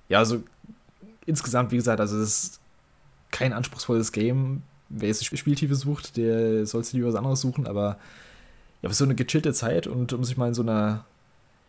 ja, 0.09 0.19
also 0.19 0.43
insgesamt, 1.25 1.71
wie 1.71 1.77
gesagt, 1.77 1.99
also 1.99 2.17
es 2.17 2.43
ist 2.43 2.59
kein 3.31 3.53
anspruchsvolles 3.53 4.11
Game. 4.11 4.63
Wer 4.89 5.07
jetzt 5.09 5.21
die 5.29 5.37
Spieltiefe 5.37 5.75
sucht, 5.75 6.15
der 6.17 6.65
soll 6.65 6.83
sich 6.83 6.93
lieber 6.93 7.07
was 7.09 7.15
anderes 7.15 7.41
suchen, 7.41 7.67
aber 7.67 7.97
ja, 8.81 8.89
für 8.89 8.95
so 8.95 9.03
eine 9.03 9.15
gechillte 9.15 9.51
Zeit 9.53 9.87
und 9.87 10.13
um 10.13 10.23
sich 10.23 10.37
mal 10.37 10.47
in 10.49 10.53
so 10.53 10.61
einer, 10.61 11.05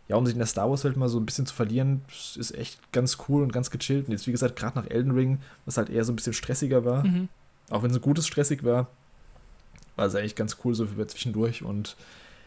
ja, 0.09 0.17
um 0.17 0.25
sich 0.27 0.35
in 0.35 0.39
der 0.39 0.47
Star 0.47 0.71
Wars-Welt 0.71 0.97
mal 0.97 1.09
so 1.09 1.19
ein 1.19 1.27
bisschen 1.27 1.47
zu 1.47 1.55
verlieren, 1.55 2.03
ist 2.37 2.55
echt 2.57 2.93
ganz 2.93 3.19
cool 3.29 3.43
und 3.43 3.53
ganz 3.53 3.71
gechillt. 3.71 4.07
Und 4.07 4.13
jetzt, 4.13 4.27
wie 4.27 4.33
gesagt, 4.33 4.57
gerade 4.57 4.79
nach 4.79 4.89
Elden 4.89 5.11
Ring, 5.13 5.41
was 5.65 5.77
halt 5.77 5.91
eher 5.91 6.05
so 6.05 6.13
ein 6.13 6.17
bisschen 6.17 6.33
stressiger 6.33 6.85
war, 6.85 7.05
Mhm. 7.05 7.29
auch 7.71 7.83
wenn 7.83 7.91
es 7.91 7.97
ein 7.97 8.03
gutes 8.03 8.27
stressig 8.27 8.63
war, 8.65 8.87
war 9.97 10.07
es 10.07 10.15
eigentlich 10.15 10.37
ganz 10.37 10.59
cool 10.65 10.75
so 10.75 10.87
für 10.87 11.07
zwischendurch. 11.07 11.63
Und 11.63 11.97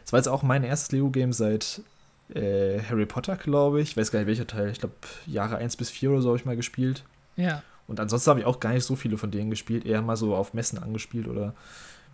es 0.06 0.13
war 0.13 0.19
jetzt 0.19 0.28
auch 0.28 0.43
mein 0.43 0.63
erstes 0.63 0.91
Lego-Game 0.91 1.34
seit 1.34 1.82
äh, 2.34 2.80
Harry 2.88 3.06
Potter, 3.08 3.36
glaube 3.38 3.82
ich. 3.82 3.91
Ich 3.91 3.98
weiß 3.98 4.12
gar 4.12 4.19
nicht 4.19 4.28
welcher 4.28 4.45
Teil. 4.48 4.69
Ich 4.69 4.80
glaube, 4.80 4.93
Jahre 5.26 5.58
1 5.58 5.76
bis 5.78 5.89
4 5.89 6.12
oder 6.12 6.22
so 6.22 6.30
habe 6.30 6.38
ich 6.38 6.45
mal 6.45 6.56
gespielt. 6.56 7.04
Ja. 7.36 7.63
Und 7.88 8.00
ansonsten 8.00 8.30
habe 8.30 8.39
ich 8.41 8.45
auch 8.45 8.60
gar 8.60 8.72
nicht 8.74 8.84
so 8.86 8.95
viele 8.95 9.17
von 9.17 9.32
denen 9.32 9.50
gespielt. 9.50 9.84
Eher 9.86 10.02
mal 10.04 10.15
so 10.15 10.36
auf 10.36 10.54
Messen 10.54 10.78
angespielt 10.78 11.28
oder 11.28 11.56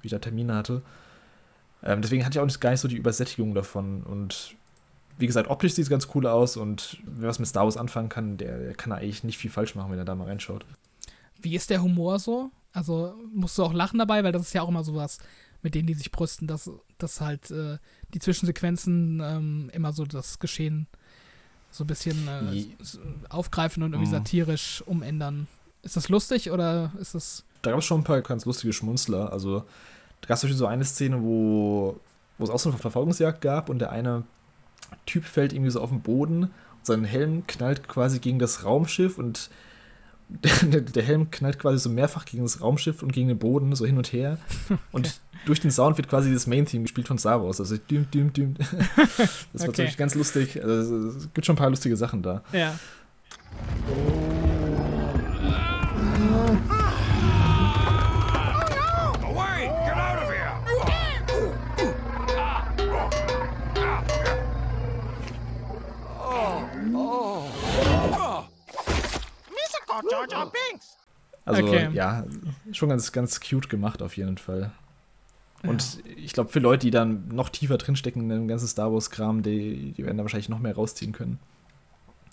wie 0.02 0.08
ich 0.08 0.12
da 0.12 0.20
Termine 0.20 0.56
hatte. 0.56 0.82
Ähm, 1.84 2.02
deswegen 2.02 2.24
hatte 2.26 2.38
ich 2.38 2.40
auch 2.40 2.46
nicht, 2.46 2.62
gar 2.62 2.72
nicht 2.72 2.80
so 2.80 2.88
die 2.88 2.96
Übersättigung 2.96 3.54
davon. 3.54 4.04
Und 4.04 4.56
wie 5.18 5.28
gesagt, 5.28 5.50
optisch 5.50 5.74
sieht 5.74 5.84
es 5.84 5.90
ganz 5.90 6.08
cool 6.14 6.28
aus. 6.28 6.58
Und 6.58 6.98
wer 7.06 7.30
was 7.30 7.40
mit 7.40 7.48
Star 7.48 7.64
Wars 7.64 7.78
anfangen 7.78 8.10
kann, 8.10 8.38
der, 8.38 8.58
der 8.60 8.74
kann 8.74 8.92
eigentlich 8.92 9.24
nicht 9.24 9.38
viel 9.38 9.52
falsch 9.52 9.76
machen, 9.76 9.92
wenn 9.92 10.00
er 10.00 10.06
da 10.06 10.16
mal 10.16 10.28
reinschaut. 10.28 10.66
Wie 11.42 11.56
ist 11.56 11.70
der 11.70 11.82
Humor 11.82 12.20
so? 12.20 12.52
Also 12.74 13.14
musst 13.34 13.58
du 13.58 13.64
auch 13.64 13.74
lachen 13.74 14.00
dabei, 14.00 14.24
weil 14.24 14.32
das 14.32 14.42
ist 14.44 14.54
ja 14.54 14.62
auch 14.62 14.70
immer 14.70 14.84
sowas, 14.84 15.20
mit 15.62 15.76
denen 15.76 15.88
die 15.88 15.94
sich 15.94 16.12
brüsten, 16.12 16.48
dass, 16.48 16.70
dass 16.98 17.22
halt 17.22 17.50
äh, 17.52 17.78
die 18.14 18.20
Zwischensequenzen 18.20 19.22
ähm, 19.24 19.70
immer 19.74 19.94
so 19.94 20.06
das 20.06 20.40
Geschehen 20.40 20.88
so 21.72 21.84
ein 21.84 21.88
bisschen 21.88 22.28
äh, 22.28 22.66
aufgreifen 23.30 23.84
und 23.84 23.94
irgendwie 23.94 24.10
Mhm. 24.10 24.16
satirisch 24.18 24.82
umändern. 24.86 25.48
Ist 25.84 25.96
das 25.98 26.10
lustig 26.10 26.52
oder 26.52 26.92
ist 27.00 27.16
das. 27.16 27.44
da 27.62 27.72
gab 27.72 27.80
es 27.80 27.86
schon 27.86 28.02
ein 28.02 28.04
paar 28.04 28.22
ganz 28.22 28.46
lustige 28.46 28.74
Schmunzler. 28.74 29.32
Also, 29.32 29.60
da 30.22 30.28
gab 30.28 30.42
es 30.42 30.42
so 30.42 30.66
eine 30.66 30.84
Szene, 30.86 31.22
wo, 31.22 32.00
wo 32.38 32.44
es 32.44 32.50
auch 32.50 32.60
so 32.60 32.70
eine 32.70 32.78
Verfolgungsjagd 32.78 33.42
gab 33.42 33.70
und 33.70 33.80
der 33.80 33.92
eine 33.92 34.24
Typ 35.06 35.24
fällt 35.26 35.54
irgendwie 35.54 35.72
so 35.72 35.82
auf 35.82 35.90
den 35.90 36.02
Boden 36.02 36.44
und 36.44 36.52
sein 36.84 37.04
Helm 37.04 37.46
knallt 37.48 37.88
quasi 37.88 38.20
gegen 38.20 38.40
das 38.40 38.64
Raumschiff 38.64 39.18
und 39.18 39.50
der, 40.64 40.82
der 40.82 41.04
Helm 41.04 41.30
knallt 41.30 41.60
quasi 41.60 41.78
so 41.78 41.90
mehrfach 41.90 42.26
gegen 42.26 42.44
das 42.44 42.60
Raumschiff 42.62 43.04
und 43.04 43.14
gegen 43.14 43.28
den 43.28 43.38
Boden, 43.38 43.76
so 43.76 43.86
hin 43.86 43.98
und 43.98 44.12
her. 44.12 44.40
Und 44.92 45.20
durch 45.46 45.60
den 45.60 45.70
Sound 45.70 45.98
wird 45.98 46.10
quasi 46.10 46.34
das 46.34 46.48
Main-Theme 46.48 46.82
gespielt 46.84 47.08
von 47.08 47.20
Star 47.20 47.44
Wars. 47.44 47.60
Also, 47.60 47.78
düm, 47.78 48.10
düm, 48.10 48.34
düm. 48.34 48.56
Das 48.96 49.18
war 49.18 49.20
Okay. 49.54 49.68
natürlich 49.68 49.98
ganz 49.98 50.16
lustig. 50.16 50.64
Also, 50.64 51.10
es 51.10 51.32
gibt 51.34 51.46
schon 51.46 51.54
ein 51.54 51.60
paar 51.60 51.70
lustige 51.70 51.96
Sachen 51.96 52.24
da. 52.24 52.42
Ja. 52.52 52.80
Away! 53.88 54.35
Jar 70.10 70.30
Jar 70.30 70.52
Binks. 70.52 70.98
Also, 71.46 71.64
Okay. 71.64 71.90
ja, 71.94 72.26
schon 72.72 72.90
ganz, 72.90 73.12
ganz 73.12 73.40
cute 73.40 73.70
gemacht 73.70 74.02
auf 74.02 74.18
jeden 74.18 74.38
Fall. 74.38 74.72
Und 75.64 75.96
ja. 76.06 76.12
ich 76.18 76.34
glaube, 76.34 76.50
für 76.52 76.60
Leute, 76.60 76.86
die 76.88 76.92
dann 76.92 77.28
noch 77.30 77.50
tiefer 77.50 77.78
drinstecken 77.78 78.24
in 78.24 78.30
dem 78.30 78.48
ganzen 78.48 78.68
Star 78.68 78.92
Wars-Kram, 78.92 79.44
die, 79.44 79.94
die 79.94 80.06
werden 80.06 80.18
da 80.18 80.24
wahrscheinlich 80.24 80.50
noch 80.50 80.60
mehr 80.60 80.76
rausziehen 80.76 81.12
können. 81.12 81.40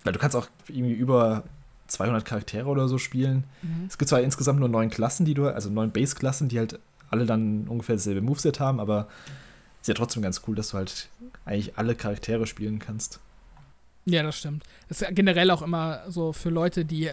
Weil 0.05 0.13
du 0.13 0.19
kannst 0.19 0.37
auch 0.37 0.49
irgendwie 0.69 0.95
über 0.95 1.45
200 1.87 2.25
Charaktere 2.25 2.67
oder 2.67 2.89
so 2.89 2.99
spielen. 2.99 3.45
Mhm. 3.63 3.87
Es 3.89 3.99
gibt 3.99 4.09
zwar 4.09 4.21
insgesamt 4.21 4.61
nur 4.61 4.69
neun 4.69 4.91
Klassen, 4.91 5.25
die 5.25 5.35
du, 5.35 5.47
also 5.47 5.71
neun 5.71 5.93
Base-Klassen, 5.93 6.49
die 6.49 6.59
halt 6.59 6.79
alle 7.11 7.27
dann 7.27 7.69
ungefähr 7.69 7.97
dasselbe 7.97 8.23
Moveset 8.23 8.61
haben, 8.61 8.81
aber 8.81 9.09
ist 9.81 9.89
ja 9.89 9.95
trotzdem 9.95 10.23
ganz 10.23 10.43
cool, 10.47 10.55
dass 10.55 10.71
du 10.71 10.79
halt 10.79 11.09
eigentlich 11.45 11.77
alle 11.77 11.95
Charaktere 11.95 12.47
spielen 12.47 12.79
kannst. 12.79 13.21
Ja, 14.05 14.23
das 14.23 14.39
stimmt. 14.39 14.65
Das 14.89 15.01
ist 15.01 15.07
ja 15.07 15.13
generell 15.13 15.51
auch 15.51 15.63
immer 15.63 16.01
so 16.09 16.33
für 16.33 16.49
Leute, 16.51 16.85
die 16.85 17.11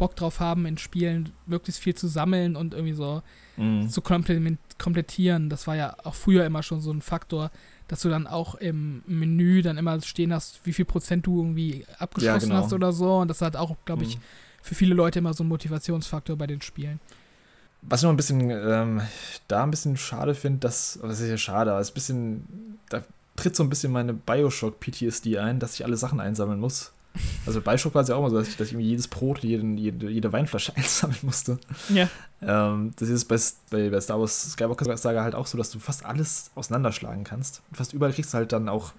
Bock 0.00 0.16
drauf 0.16 0.40
haben, 0.40 0.64
in 0.64 0.78
Spielen 0.78 1.28
möglichst 1.44 1.82
viel 1.82 1.94
zu 1.94 2.08
sammeln 2.08 2.56
und 2.56 2.72
irgendwie 2.72 2.94
so 2.94 3.22
mhm. 3.58 3.90
zu 3.90 4.00
komplettieren. 4.00 5.50
Das 5.50 5.66
war 5.66 5.76
ja 5.76 5.94
auch 6.04 6.14
früher 6.14 6.46
immer 6.46 6.62
schon 6.62 6.80
so 6.80 6.90
ein 6.90 7.02
Faktor, 7.02 7.50
dass 7.86 8.00
du 8.00 8.08
dann 8.08 8.26
auch 8.26 8.54
im 8.54 9.02
Menü 9.06 9.60
dann 9.60 9.76
immer 9.76 10.00
stehen 10.00 10.32
hast, 10.32 10.64
wie 10.64 10.72
viel 10.72 10.86
Prozent 10.86 11.26
du 11.26 11.42
irgendwie 11.42 11.84
abgeschlossen 11.98 12.48
ja, 12.48 12.54
genau. 12.54 12.64
hast 12.64 12.72
oder 12.72 12.92
so. 12.92 13.18
Und 13.18 13.28
das 13.28 13.42
hat 13.42 13.56
auch, 13.56 13.76
glaube 13.84 14.04
ich, 14.04 14.16
mhm. 14.16 14.22
für 14.62 14.74
viele 14.74 14.94
Leute 14.94 15.18
immer 15.18 15.34
so 15.34 15.44
ein 15.44 15.48
Motivationsfaktor 15.48 16.34
bei 16.34 16.46
den 16.46 16.62
Spielen. 16.62 16.98
Was 17.82 18.00
ich 18.00 18.04
noch 18.04 18.10
ein 18.10 18.16
bisschen 18.16 18.48
ähm, 18.50 19.02
da 19.48 19.64
ein 19.64 19.70
bisschen 19.70 19.98
schade 19.98 20.34
finde, 20.34 20.60
dass, 20.60 20.98
was 21.02 21.20
ist 21.20 21.28
ja 21.28 21.36
schade, 21.36 21.72
aber 21.72 21.80
es 21.80 21.88
ist 21.88 21.92
ein 21.92 21.94
bisschen, 21.94 22.78
da 22.88 23.04
tritt 23.36 23.54
so 23.54 23.62
ein 23.62 23.68
bisschen 23.68 23.92
meine 23.92 24.14
Bioshock-PTSD 24.14 25.38
ein, 25.38 25.60
dass 25.60 25.74
ich 25.74 25.84
alle 25.84 25.98
Sachen 25.98 26.20
einsammeln 26.20 26.58
muss. 26.58 26.92
Also 27.46 27.60
bei 27.60 27.72
Bioshock 27.72 27.94
war 27.94 28.02
es 28.02 28.08
ja 28.08 28.14
auch 28.14 28.22
mal 28.22 28.30
so, 28.30 28.38
dass 28.38 28.48
ich, 28.48 28.56
dass 28.56 28.68
ich 28.68 28.74
irgendwie 28.74 28.90
jedes 28.90 29.08
Brot, 29.08 29.40
jeden, 29.40 29.76
jede, 29.76 30.08
jede 30.08 30.32
Weinflasche 30.32 30.72
einsammeln 30.76 31.18
musste. 31.22 31.58
Ja. 31.88 32.08
Ähm, 32.42 32.92
das 32.96 33.08
ist 33.08 33.24
bei, 33.26 33.38
bei, 33.70 33.90
bei 33.90 34.00
Star 34.00 34.20
Wars 34.20 34.52
Skywalker 34.52 34.96
Saga 34.96 35.22
halt 35.22 35.34
auch 35.34 35.46
so, 35.46 35.58
dass 35.58 35.70
du 35.70 35.78
fast 35.78 36.04
alles 36.04 36.50
auseinanderschlagen 36.54 37.24
kannst. 37.24 37.62
Und 37.70 37.76
fast 37.76 37.92
überall 37.92 38.12
kriegst 38.12 38.32
du 38.32 38.38
halt 38.38 38.52
dann 38.52 38.68
auch 38.68 38.92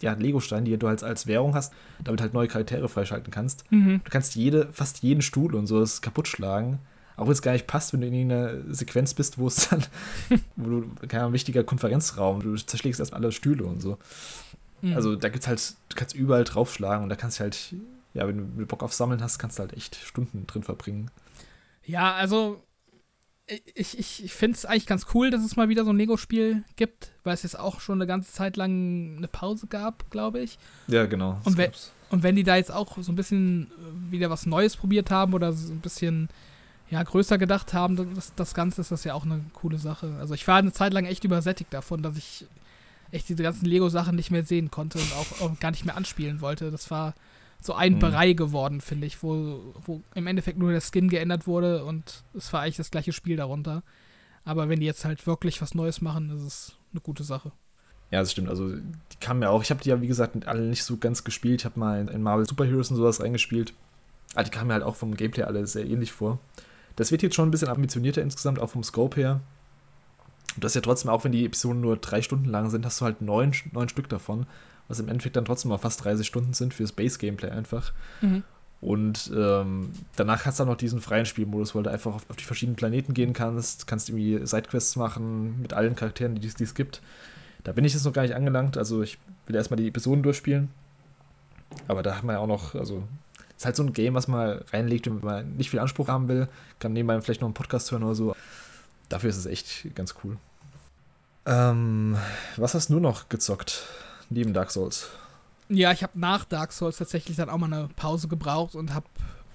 ja, 0.00 0.12
Lego-Steine, 0.12 0.64
die 0.64 0.76
du 0.76 0.88
halt 0.88 1.02
als 1.02 1.26
Währung 1.26 1.54
hast, 1.54 1.72
damit 2.04 2.20
halt 2.20 2.34
neue 2.34 2.48
Charaktere 2.48 2.88
freischalten 2.88 3.30
kannst. 3.30 3.70
Mhm. 3.70 4.02
Du 4.04 4.10
kannst 4.10 4.34
jede, 4.34 4.68
fast 4.72 5.02
jeden 5.02 5.22
Stuhl 5.22 5.54
und 5.54 5.66
so 5.66 5.84
kaputt 6.00 6.28
schlagen. 6.28 6.80
Auch 7.16 7.24
wenn 7.24 7.32
es 7.32 7.40
gar 7.40 7.52
nicht 7.52 7.66
passt, 7.66 7.94
wenn 7.94 8.02
du 8.02 8.08
in 8.08 8.30
einer 8.30 8.74
Sequenz 8.74 9.14
bist, 9.14 9.38
wo 9.38 9.46
es 9.46 9.68
dann, 9.68 9.82
wo 10.56 10.68
du, 10.68 10.90
kein 11.08 11.32
wichtiger 11.32 11.64
Konferenzraum, 11.64 12.40
du 12.40 12.56
zerschlägst 12.56 13.00
erstmal 13.00 13.22
alle 13.22 13.32
Stühle 13.32 13.64
und 13.64 13.80
so. 13.80 13.96
Mhm. 14.82 14.94
Also 14.94 15.16
da 15.16 15.28
gibt's 15.28 15.46
halt, 15.46 15.74
du 15.88 15.96
kannst 15.96 16.14
überall 16.14 16.44
draufschlagen 16.44 17.02
und 17.02 17.08
da 17.08 17.16
kannst 17.16 17.38
du 17.38 17.42
halt, 17.42 17.74
ja, 18.14 18.26
wenn 18.26 18.56
du 18.56 18.66
Bock 18.66 18.82
auf 18.82 18.92
Sammeln 18.92 19.22
hast, 19.22 19.38
kannst 19.38 19.58
du 19.58 19.62
halt 19.62 19.72
echt 19.72 19.96
Stunden 19.96 20.46
drin 20.46 20.62
verbringen. 20.62 21.10
Ja, 21.84 22.14
also 22.14 22.62
ich, 23.74 23.98
ich, 23.98 24.24
ich 24.24 24.34
finde 24.34 24.56
es 24.56 24.64
eigentlich 24.64 24.86
ganz 24.86 25.06
cool, 25.14 25.30
dass 25.30 25.44
es 25.44 25.56
mal 25.56 25.68
wieder 25.68 25.84
so 25.84 25.90
ein 25.90 25.96
Lego-Spiel 25.96 26.64
gibt, 26.74 27.12
weil 27.22 27.34
es 27.34 27.44
jetzt 27.44 27.58
auch 27.58 27.80
schon 27.80 27.98
eine 27.98 28.06
ganze 28.06 28.32
Zeit 28.32 28.56
lang 28.56 29.16
eine 29.18 29.28
Pause 29.28 29.68
gab, 29.68 30.10
glaube 30.10 30.40
ich. 30.40 30.58
Ja, 30.88 31.06
genau. 31.06 31.40
Und 31.44 31.56
wenn, 31.56 31.70
und 32.10 32.22
wenn 32.24 32.34
die 32.34 32.42
da 32.42 32.56
jetzt 32.56 32.72
auch 32.72 32.98
so 33.00 33.12
ein 33.12 33.16
bisschen 33.16 33.70
wieder 34.10 34.30
was 34.30 34.46
Neues 34.46 34.76
probiert 34.76 35.10
haben 35.10 35.32
oder 35.32 35.52
so 35.52 35.72
ein 35.72 35.80
bisschen 35.80 36.28
ja, 36.90 37.02
größer 37.02 37.38
gedacht 37.38 37.72
haben, 37.72 38.14
das, 38.14 38.34
das 38.34 38.54
Ganze 38.54 38.80
ist 38.80 38.90
das 38.90 39.04
ja 39.04 39.14
auch 39.14 39.24
eine 39.24 39.44
coole 39.52 39.78
Sache. 39.78 40.16
Also 40.18 40.34
ich 40.34 40.46
war 40.46 40.56
eine 40.56 40.72
Zeit 40.72 40.92
lang 40.92 41.04
echt 41.04 41.24
übersättigt 41.24 41.72
davon, 41.72 42.02
dass 42.02 42.16
ich 42.16 42.46
echt 43.10 43.28
diese 43.28 43.42
ganzen 43.42 43.66
Lego-Sachen 43.66 44.16
nicht 44.16 44.30
mehr 44.30 44.44
sehen 44.44 44.70
konnte 44.70 44.98
und 44.98 45.12
auch, 45.14 45.40
auch, 45.42 45.60
gar 45.60 45.70
nicht 45.70 45.84
mehr 45.84 45.96
anspielen 45.96 46.40
wollte. 46.40 46.70
Das 46.70 46.90
war 46.90 47.14
so 47.60 47.74
ein 47.74 47.94
mhm. 47.94 47.98
Brei 48.00 48.32
geworden, 48.32 48.80
finde 48.80 49.06
ich, 49.06 49.22
wo, 49.22 49.74
wo 49.84 50.02
im 50.14 50.26
Endeffekt 50.26 50.58
nur 50.58 50.72
der 50.72 50.80
Skin 50.80 51.08
geändert 51.08 51.46
wurde 51.46 51.84
und 51.84 52.24
es 52.34 52.52
war 52.52 52.62
eigentlich 52.62 52.76
das 52.76 52.90
gleiche 52.90 53.12
Spiel 53.12 53.36
darunter. 53.36 53.82
Aber 54.44 54.68
wenn 54.68 54.80
die 54.80 54.86
jetzt 54.86 55.04
halt 55.04 55.26
wirklich 55.26 55.60
was 55.60 55.74
Neues 55.74 56.00
machen, 56.00 56.30
ist 56.30 56.42
es 56.42 56.76
eine 56.92 57.00
gute 57.00 57.24
Sache. 57.24 57.52
Ja, 58.10 58.20
das 58.20 58.30
stimmt. 58.30 58.48
Also, 58.48 58.76
die 58.76 59.16
kamen 59.18 59.42
ja 59.42 59.50
auch. 59.50 59.62
Ich 59.62 59.70
habe 59.70 59.82
die 59.82 59.88
ja, 59.88 60.00
wie 60.00 60.06
gesagt, 60.06 60.46
alle 60.46 60.62
nicht 60.62 60.84
so 60.84 60.96
ganz 60.96 61.24
gespielt. 61.24 61.62
Ich 61.62 61.64
habe 61.64 61.80
mal 61.80 62.08
in 62.08 62.22
Marvel 62.22 62.46
Super 62.46 62.64
Heroes 62.64 62.90
und 62.90 62.96
sowas 62.96 63.20
reingespielt. 63.20 63.74
Aber 64.34 64.44
die 64.44 64.50
kamen 64.50 64.68
mir 64.68 64.74
halt 64.74 64.84
auch 64.84 64.94
vom 64.94 65.16
Gameplay 65.16 65.42
alle 65.42 65.66
sehr 65.66 65.84
ähnlich 65.84 66.12
vor. 66.12 66.38
Das 66.94 67.10
wird 67.10 67.22
jetzt 67.22 67.34
schon 67.34 67.48
ein 67.48 67.50
bisschen 67.50 67.68
ambitionierter 67.68 68.22
insgesamt, 68.22 68.60
auch 68.60 68.70
vom 68.70 68.84
Scope 68.84 69.20
her. 69.20 69.40
Und 70.56 70.64
das 70.64 70.72
ist 70.72 70.76
ja 70.76 70.80
trotzdem, 70.80 71.10
auch 71.10 71.22
wenn 71.24 71.32
die 71.32 71.44
Episoden 71.44 71.80
nur 71.80 71.96
drei 71.96 72.22
Stunden 72.22 72.46
lang 72.46 72.70
sind, 72.70 72.84
hast 72.84 73.00
du 73.00 73.04
halt 73.04 73.20
neun, 73.20 73.52
neun 73.72 73.88
Stück 73.88 74.08
davon, 74.08 74.46
was 74.88 74.98
im 74.98 75.08
Endeffekt 75.08 75.36
dann 75.36 75.44
trotzdem 75.44 75.68
mal 75.68 75.78
fast 75.78 76.04
30 76.04 76.26
Stunden 76.26 76.54
sind 76.54 76.74
fürs 76.74 76.92
Base-Gameplay 76.92 77.50
einfach. 77.50 77.92
Mhm. 78.22 78.42
Und 78.80 79.30
ähm, 79.34 79.90
danach 80.16 80.44
hast 80.44 80.58
du 80.58 80.62
dann 80.62 80.70
noch 80.70 80.76
diesen 80.76 81.00
freien 81.00 81.26
Spielmodus, 81.26 81.74
wo 81.74 81.80
du 81.80 81.90
einfach 81.90 82.14
auf, 82.14 82.28
auf, 82.28 82.36
die 82.36 82.44
verschiedenen 82.44 82.76
Planeten 82.76 83.14
gehen 83.14 83.32
kannst, 83.32 83.86
kannst 83.86 84.08
irgendwie 84.08 84.46
Sidequests 84.46 84.96
machen 84.96 85.60
mit 85.60 85.72
allen 85.72 85.94
Charakteren, 85.94 86.34
die 86.34 86.46
es 86.46 86.74
gibt. 86.74 87.00
Da 87.64 87.72
bin 87.72 87.84
ich 87.84 87.94
jetzt 87.94 88.04
noch 88.04 88.12
gar 88.12 88.22
nicht 88.22 88.34
angelangt, 88.34 88.76
also 88.76 89.02
ich 89.02 89.18
will 89.46 89.56
erstmal 89.56 89.76
die 89.76 89.88
Episoden 89.88 90.22
durchspielen. 90.22 90.68
Aber 91.88 92.02
da 92.02 92.16
haben 92.16 92.28
wir 92.28 92.34
ja 92.34 92.38
auch 92.38 92.46
noch, 92.46 92.74
also 92.74 93.02
ist 93.56 93.64
halt 93.64 93.76
so 93.76 93.82
ein 93.82 93.92
Game, 93.92 94.14
was 94.14 94.28
man 94.28 94.60
reinlegt, 94.72 95.06
wenn 95.06 95.20
man 95.20 95.56
nicht 95.56 95.70
viel 95.70 95.80
Anspruch 95.80 96.08
haben 96.08 96.28
will, 96.28 96.48
kann 96.78 96.92
nebenbei 96.92 97.20
vielleicht 97.20 97.40
noch 97.40 97.48
einen 97.48 97.54
Podcast 97.54 97.90
hören 97.90 98.02
oder 98.02 98.14
so. 98.14 98.36
Dafür 99.08 99.30
ist 99.30 99.36
es 99.36 99.46
echt 99.46 99.94
ganz 99.94 100.14
cool. 100.22 100.36
Ähm, 101.46 102.16
was 102.56 102.74
hast 102.74 102.90
du 102.90 102.98
noch 102.98 103.28
gezockt, 103.28 103.84
neben 104.30 104.52
Dark 104.52 104.70
Souls? 104.72 105.10
Ja, 105.68 105.92
ich 105.92 106.02
habe 106.02 106.18
nach 106.18 106.44
Dark 106.44 106.72
Souls 106.72 106.98
tatsächlich 106.98 107.36
dann 107.36 107.48
auch 107.48 107.58
mal 107.58 107.72
eine 107.72 107.88
Pause 107.96 108.28
gebraucht 108.28 108.74
und 108.74 108.92
habe 108.92 109.06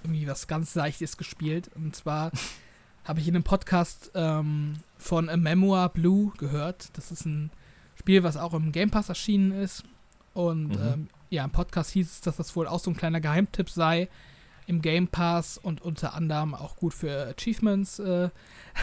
irgendwie 0.02 0.26
was 0.26 0.46
ganz 0.46 0.74
Leichtes 0.74 1.16
gespielt. 1.16 1.70
Und 1.74 1.94
zwar 1.94 2.32
habe 3.04 3.20
ich 3.20 3.28
in 3.28 3.34
einem 3.34 3.44
Podcast 3.44 4.10
ähm, 4.14 4.74
von 4.98 5.28
A 5.28 5.36
Memoir 5.36 5.90
Blue 5.90 6.32
gehört. 6.38 6.88
Das 6.94 7.12
ist 7.12 7.26
ein 7.26 7.50
Spiel, 7.98 8.22
was 8.22 8.36
auch 8.36 8.54
im 8.54 8.72
Game 8.72 8.90
Pass 8.90 9.08
erschienen 9.08 9.52
ist. 9.52 9.84
Und 10.34 10.68
mhm. 10.68 10.82
ähm, 10.82 11.08
ja, 11.30 11.44
im 11.44 11.50
Podcast 11.50 11.90
hieß 11.90 12.10
es, 12.10 12.20
dass 12.22 12.36
das 12.36 12.56
wohl 12.56 12.66
auch 12.66 12.80
so 12.80 12.90
ein 12.90 12.96
kleiner 12.96 13.20
Geheimtipp 13.20 13.68
sei 13.70 14.08
im 14.72 14.80
Game 14.80 15.06
Pass 15.08 15.58
und 15.58 15.82
unter 15.82 16.14
anderem 16.14 16.54
auch 16.54 16.76
gut 16.76 16.94
für 16.94 17.28
Achievements 17.28 17.98
äh, 17.98 18.30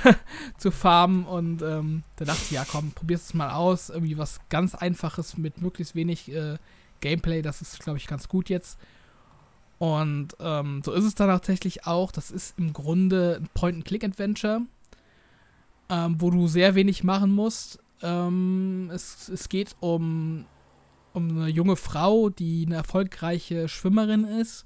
zu 0.58 0.72
farmen. 0.72 1.26
Und 1.26 1.64
ähm, 1.64 2.04
da 2.16 2.26
dachte 2.26 2.42
ich, 2.44 2.52
ja 2.52 2.64
komm, 2.70 2.92
probier's 2.92 3.24
es 3.24 3.34
mal 3.34 3.50
aus. 3.50 3.90
Irgendwie 3.90 4.18
was 4.18 4.40
ganz 4.50 4.76
Einfaches 4.76 5.38
mit 5.38 5.62
möglichst 5.62 5.96
wenig 5.96 6.32
äh, 6.32 6.58
Gameplay, 7.02 7.42
das 7.42 7.62
ist, 7.62 7.80
glaube 7.80 7.98
ich, 7.98 8.08
ganz 8.08 8.28
gut 8.28 8.50
jetzt. 8.50 8.78
Und 9.80 10.36
ähm, 10.40 10.82
so 10.84 10.92
ist 10.92 11.06
es 11.06 11.16
dann 11.16 11.30
tatsächlich 11.30 11.88
auch. 11.88 12.12
Das 12.12 12.30
ist 12.30 12.60
im 12.60 12.72
Grunde 12.72 13.40
ein 13.42 13.50
Point-and-Click-Adventure, 13.54 14.62
ähm, 15.90 16.16
wo 16.20 16.30
du 16.30 16.48
sehr 16.48 16.76
wenig 16.76 17.04
machen 17.04 17.32
musst. 17.32 17.80
Ähm, 18.04 18.92
es, 18.94 19.28
es 19.30 19.50
geht 19.50 19.76
um, 19.80 20.46
um 21.14 21.30
eine 21.30 21.48
junge 21.48 21.78
Frau, 21.78 22.30
die 22.30 22.66
eine 22.68 22.76
erfolgreiche 22.76 23.68
Schwimmerin 23.68 24.26
ist 24.26 24.66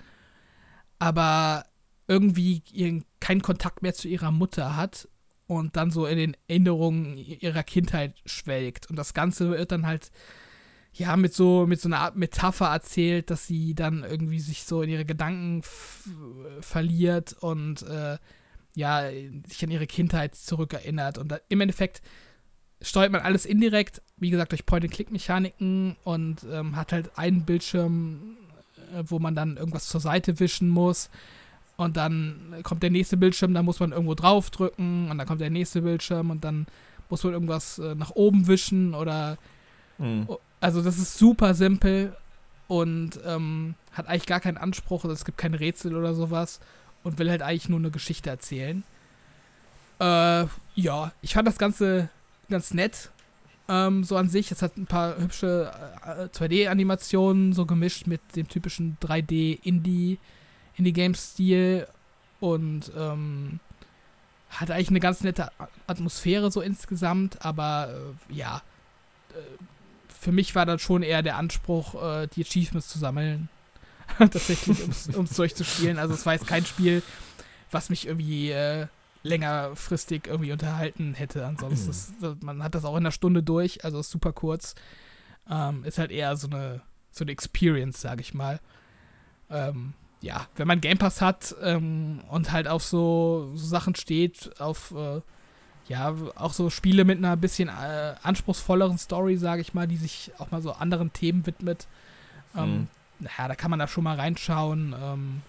aber 0.99 1.65
irgendwie 2.07 3.03
keinen 3.19 3.41
Kontakt 3.41 3.81
mehr 3.81 3.93
zu 3.93 4.07
ihrer 4.07 4.31
Mutter 4.31 4.75
hat 4.75 5.07
und 5.47 5.75
dann 5.75 5.91
so 5.91 6.05
in 6.05 6.17
den 6.17 6.37
Erinnerungen 6.47 7.17
ihrer 7.17 7.63
Kindheit 7.63 8.15
schwelgt. 8.25 8.89
Und 8.89 8.95
das 8.95 9.13
Ganze 9.13 9.51
wird 9.51 9.71
dann 9.71 9.85
halt, 9.85 10.11
ja, 10.93 11.15
mit 11.17 11.33
so, 11.33 11.65
mit 11.65 11.81
so 11.81 11.89
einer 11.89 11.99
Art 11.99 12.15
Metapher 12.15 12.67
erzählt, 12.67 13.29
dass 13.29 13.47
sie 13.47 13.73
dann 13.73 14.03
irgendwie 14.03 14.39
sich 14.39 14.63
so 14.63 14.81
in 14.81 14.89
ihre 14.89 15.05
Gedanken 15.05 15.61
verliert 16.61 17.33
und 17.33 17.83
äh, 17.83 18.17
ja, 18.75 19.09
sich 19.47 19.63
an 19.63 19.71
ihre 19.71 19.87
Kindheit 19.87 20.35
zurückerinnert. 20.35 21.17
Und 21.17 21.29
da, 21.31 21.39
im 21.49 21.61
Endeffekt 21.61 22.01
steuert 22.81 23.11
man 23.11 23.21
alles 23.21 23.45
indirekt, 23.45 24.01
wie 24.17 24.29
gesagt, 24.29 24.51
durch 24.51 24.65
Point-and-Click-Mechaniken 24.65 25.95
und 26.03 26.45
ähm, 26.51 26.75
hat 26.75 26.91
halt 26.91 27.17
einen 27.17 27.45
Bildschirm 27.45 28.37
wo 29.07 29.19
man 29.19 29.35
dann 29.35 29.57
irgendwas 29.57 29.87
zur 29.87 30.01
Seite 30.01 30.39
wischen 30.39 30.69
muss. 30.69 31.09
Und 31.75 31.97
dann 31.97 32.55
kommt 32.63 32.83
der 32.83 32.91
nächste 32.91 33.17
Bildschirm, 33.17 33.53
da 33.53 33.63
muss 33.63 33.79
man 33.79 33.91
irgendwo 33.91 34.15
draufdrücken. 34.15 35.09
Und 35.09 35.17
dann 35.17 35.27
kommt 35.27 35.41
der 35.41 35.49
nächste 35.49 35.81
Bildschirm 35.81 36.29
und 36.29 36.43
dann 36.43 36.67
muss 37.09 37.23
man 37.23 37.33
irgendwas 37.33 37.79
äh, 37.79 37.95
nach 37.95 38.11
oben 38.11 38.47
wischen 38.47 38.93
oder. 38.93 39.37
Mhm. 39.97 40.27
Also, 40.59 40.81
das 40.81 40.97
ist 40.97 41.17
super 41.17 41.53
simpel 41.53 42.15
und 42.67 43.19
ähm, 43.25 43.75
hat 43.91 44.07
eigentlich 44.07 44.25
gar 44.25 44.39
keinen 44.39 44.57
Anspruch. 44.57 45.03
Also 45.03 45.13
es 45.13 45.25
gibt 45.25 45.37
kein 45.37 45.53
Rätsel 45.53 45.95
oder 45.95 46.13
sowas 46.13 46.59
und 47.03 47.19
will 47.19 47.29
halt 47.29 47.41
eigentlich 47.41 47.69
nur 47.69 47.79
eine 47.79 47.91
Geschichte 47.91 48.29
erzählen. 48.29 48.83
Äh, 49.99 50.45
ja, 50.75 51.11
ich 51.21 51.33
fand 51.33 51.47
das 51.47 51.57
Ganze 51.57 52.09
ganz 52.49 52.73
nett 52.73 53.11
ähm, 53.73 54.03
so 54.03 54.15
an 54.17 54.29
sich. 54.29 54.51
Es 54.51 54.61
hat 54.61 54.77
ein 54.77 54.85
paar 54.85 55.17
hübsche 55.17 55.71
äh, 56.05 56.25
2D-Animationen, 56.25 57.53
so 57.53 57.65
gemischt 57.65 58.07
mit 58.07 58.21
dem 58.35 58.47
typischen 58.47 58.97
3D-Indie, 59.01 60.19
Indie-Game-Stil 60.77 61.87
und 62.39 62.91
ähm, 62.95 63.59
hat 64.49 64.69
eigentlich 64.69 64.89
eine 64.89 64.99
ganz 64.99 65.21
nette 65.21 65.49
Atmosphäre 65.87 66.51
so 66.51 66.61
insgesamt, 66.61 67.43
aber 67.43 67.89
äh, 68.29 68.35
ja, 68.35 68.61
äh, 69.31 69.63
für 70.07 70.31
mich 70.31 70.53
war 70.55 70.65
dann 70.65 70.79
schon 70.79 71.03
eher 71.03 71.23
der 71.23 71.37
Anspruch, 71.37 71.95
äh, 71.95 72.27
die 72.27 72.45
Achievements 72.45 72.89
zu 72.89 72.99
sammeln. 72.99 73.49
Tatsächlich, 74.17 74.83
um 75.15 75.25
es 75.25 75.35
durchzuspielen. 75.35 75.97
Also 75.97 76.13
es 76.13 76.25
war 76.25 76.33
jetzt 76.33 76.45
kein 76.45 76.65
Spiel, 76.65 77.01
was 77.71 77.89
mich 77.89 78.05
irgendwie 78.05 78.51
äh, 78.51 78.87
längerfristig 79.23 80.27
irgendwie 80.27 80.51
unterhalten 80.51 81.13
hätte. 81.13 81.45
Ansonsten, 81.45 81.89
ist, 81.89 82.21
Mhm. 82.21 82.37
man 82.41 82.63
hat 82.63 82.75
das 82.75 82.85
auch 82.85 82.93
in 82.95 83.03
einer 83.03 83.11
Stunde 83.11 83.41
durch, 83.43 83.83
also 83.83 83.99
ist 83.99 84.11
super 84.11 84.33
kurz. 84.33 84.75
Ähm, 85.49 85.83
ist 85.83 85.97
halt 85.97 86.11
eher 86.11 86.35
so 86.37 86.47
eine, 86.47 86.81
so 87.11 87.23
eine 87.23 87.31
Experience, 87.31 87.99
sage 88.01 88.21
ich 88.21 88.33
mal. 88.33 88.59
Ähm, 89.49 89.93
ja, 90.21 90.47
wenn 90.55 90.67
man 90.67 90.79
Game 90.81 90.97
Pass 90.97 91.19
hat 91.21 91.55
ähm, 91.61 92.21
und 92.29 92.51
halt 92.51 92.67
auf 92.67 92.83
so, 92.83 93.51
so 93.55 93.65
Sachen 93.65 93.95
steht, 93.95 94.59
auf 94.59 94.93
äh, 94.95 95.21
ja, 95.87 96.15
auch 96.35 96.53
so 96.53 96.69
Spiele 96.69 97.03
mit 97.03 97.17
einer 97.17 97.35
bisschen 97.35 97.67
äh, 97.67 98.15
anspruchsvolleren 98.23 98.97
Story, 98.97 99.35
sage 99.35 99.61
ich 99.61 99.73
mal, 99.73 99.85
die 99.87 99.97
sich 99.97 100.31
auch 100.37 100.49
mal 100.51 100.61
so 100.61 100.71
anderen 100.71 101.11
Themen 101.11 101.45
widmet. 101.45 101.87
Ähm, 102.55 102.87
Ja, 103.37 103.47
da 103.47 103.55
kann 103.55 103.69
man 103.69 103.79
da 103.79 103.87
schon 103.87 104.03
mal 104.05 104.15
reinschauen. 104.17 104.95
Ähm, 104.97 105.41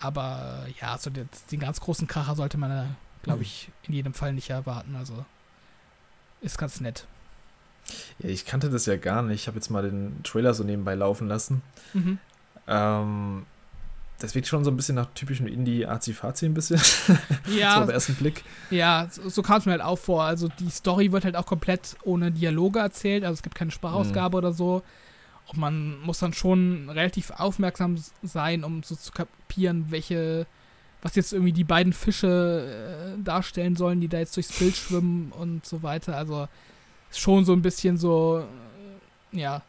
aber 0.00 0.66
ja, 0.80 0.96
so 0.98 1.10
den, 1.10 1.28
den 1.50 1.60
ganz 1.60 1.80
großen 1.80 2.06
Kracher 2.08 2.34
sollte 2.34 2.58
man, 2.58 2.96
glaube 3.22 3.42
ich, 3.42 3.70
in 3.86 3.94
jedem 3.94 4.14
Fall 4.14 4.32
nicht 4.32 4.50
erwarten. 4.50 4.96
Also 4.96 5.24
ist 6.40 6.58
ganz 6.58 6.80
nett. 6.80 7.06
Ja, 8.18 8.28
ich 8.28 8.46
kannte 8.46 8.70
das 8.70 8.86
ja 8.86 8.96
gar 8.96 9.22
nicht. 9.22 9.42
Ich 9.42 9.46
habe 9.46 9.56
jetzt 9.56 9.70
mal 9.70 9.82
den 9.82 10.22
Trailer 10.22 10.54
so 10.54 10.64
nebenbei 10.64 10.94
laufen 10.94 11.28
lassen. 11.28 11.62
Mhm. 11.92 12.18
Ähm, 12.66 13.46
das 14.18 14.34
wirkt 14.34 14.46
schon 14.46 14.64
so 14.64 14.70
ein 14.70 14.76
bisschen 14.76 14.94
nach 14.94 15.08
typischem 15.14 15.46
Indie-Azi-Fazi 15.46 16.46
ein 16.46 16.54
bisschen. 16.54 16.78
so 17.46 17.58
Ja, 17.58 17.78
auf 17.78 17.86
den 17.86 17.94
ersten 17.94 18.14
Blick. 18.14 18.44
Ja, 18.70 19.08
so, 19.10 19.28
so 19.28 19.42
kam 19.42 19.58
es 19.58 19.66
mir 19.66 19.72
halt 19.72 19.82
auch 19.82 19.98
vor. 19.98 20.24
Also 20.24 20.48
die 20.48 20.70
Story 20.70 21.10
wird 21.12 21.24
halt 21.24 21.36
auch 21.36 21.46
komplett 21.46 21.96
ohne 22.04 22.30
Dialoge 22.30 22.78
erzählt. 22.78 23.24
Also 23.24 23.34
es 23.34 23.42
gibt 23.42 23.54
keine 23.54 23.70
Sprachausgabe 23.70 24.36
oder 24.36 24.52
so. 24.52 24.82
Und 25.52 25.58
man 25.58 26.00
muss 26.02 26.18
dann 26.20 26.32
schon 26.32 26.88
relativ 26.90 27.30
aufmerksam 27.30 27.98
sein, 28.22 28.62
um 28.64 28.82
so 28.82 28.94
zu 28.94 29.10
kapieren, 29.12 29.86
welche, 29.90 30.46
was 31.02 31.16
jetzt 31.16 31.32
irgendwie 31.32 31.52
die 31.52 31.64
beiden 31.64 31.92
Fische 31.92 33.16
äh, 33.18 33.22
darstellen 33.22 33.74
sollen, 33.76 34.00
die 34.00 34.08
da 34.08 34.18
jetzt 34.18 34.36
durchs 34.36 34.56
Bild 34.58 34.76
schwimmen 34.76 35.32
und 35.32 35.66
so 35.66 35.82
weiter. 35.82 36.16
Also 36.16 36.46
schon 37.12 37.44
so 37.44 37.52
ein 37.52 37.62
bisschen 37.62 37.96
so, 37.96 38.46
äh, 39.32 39.40
ja, 39.40 39.62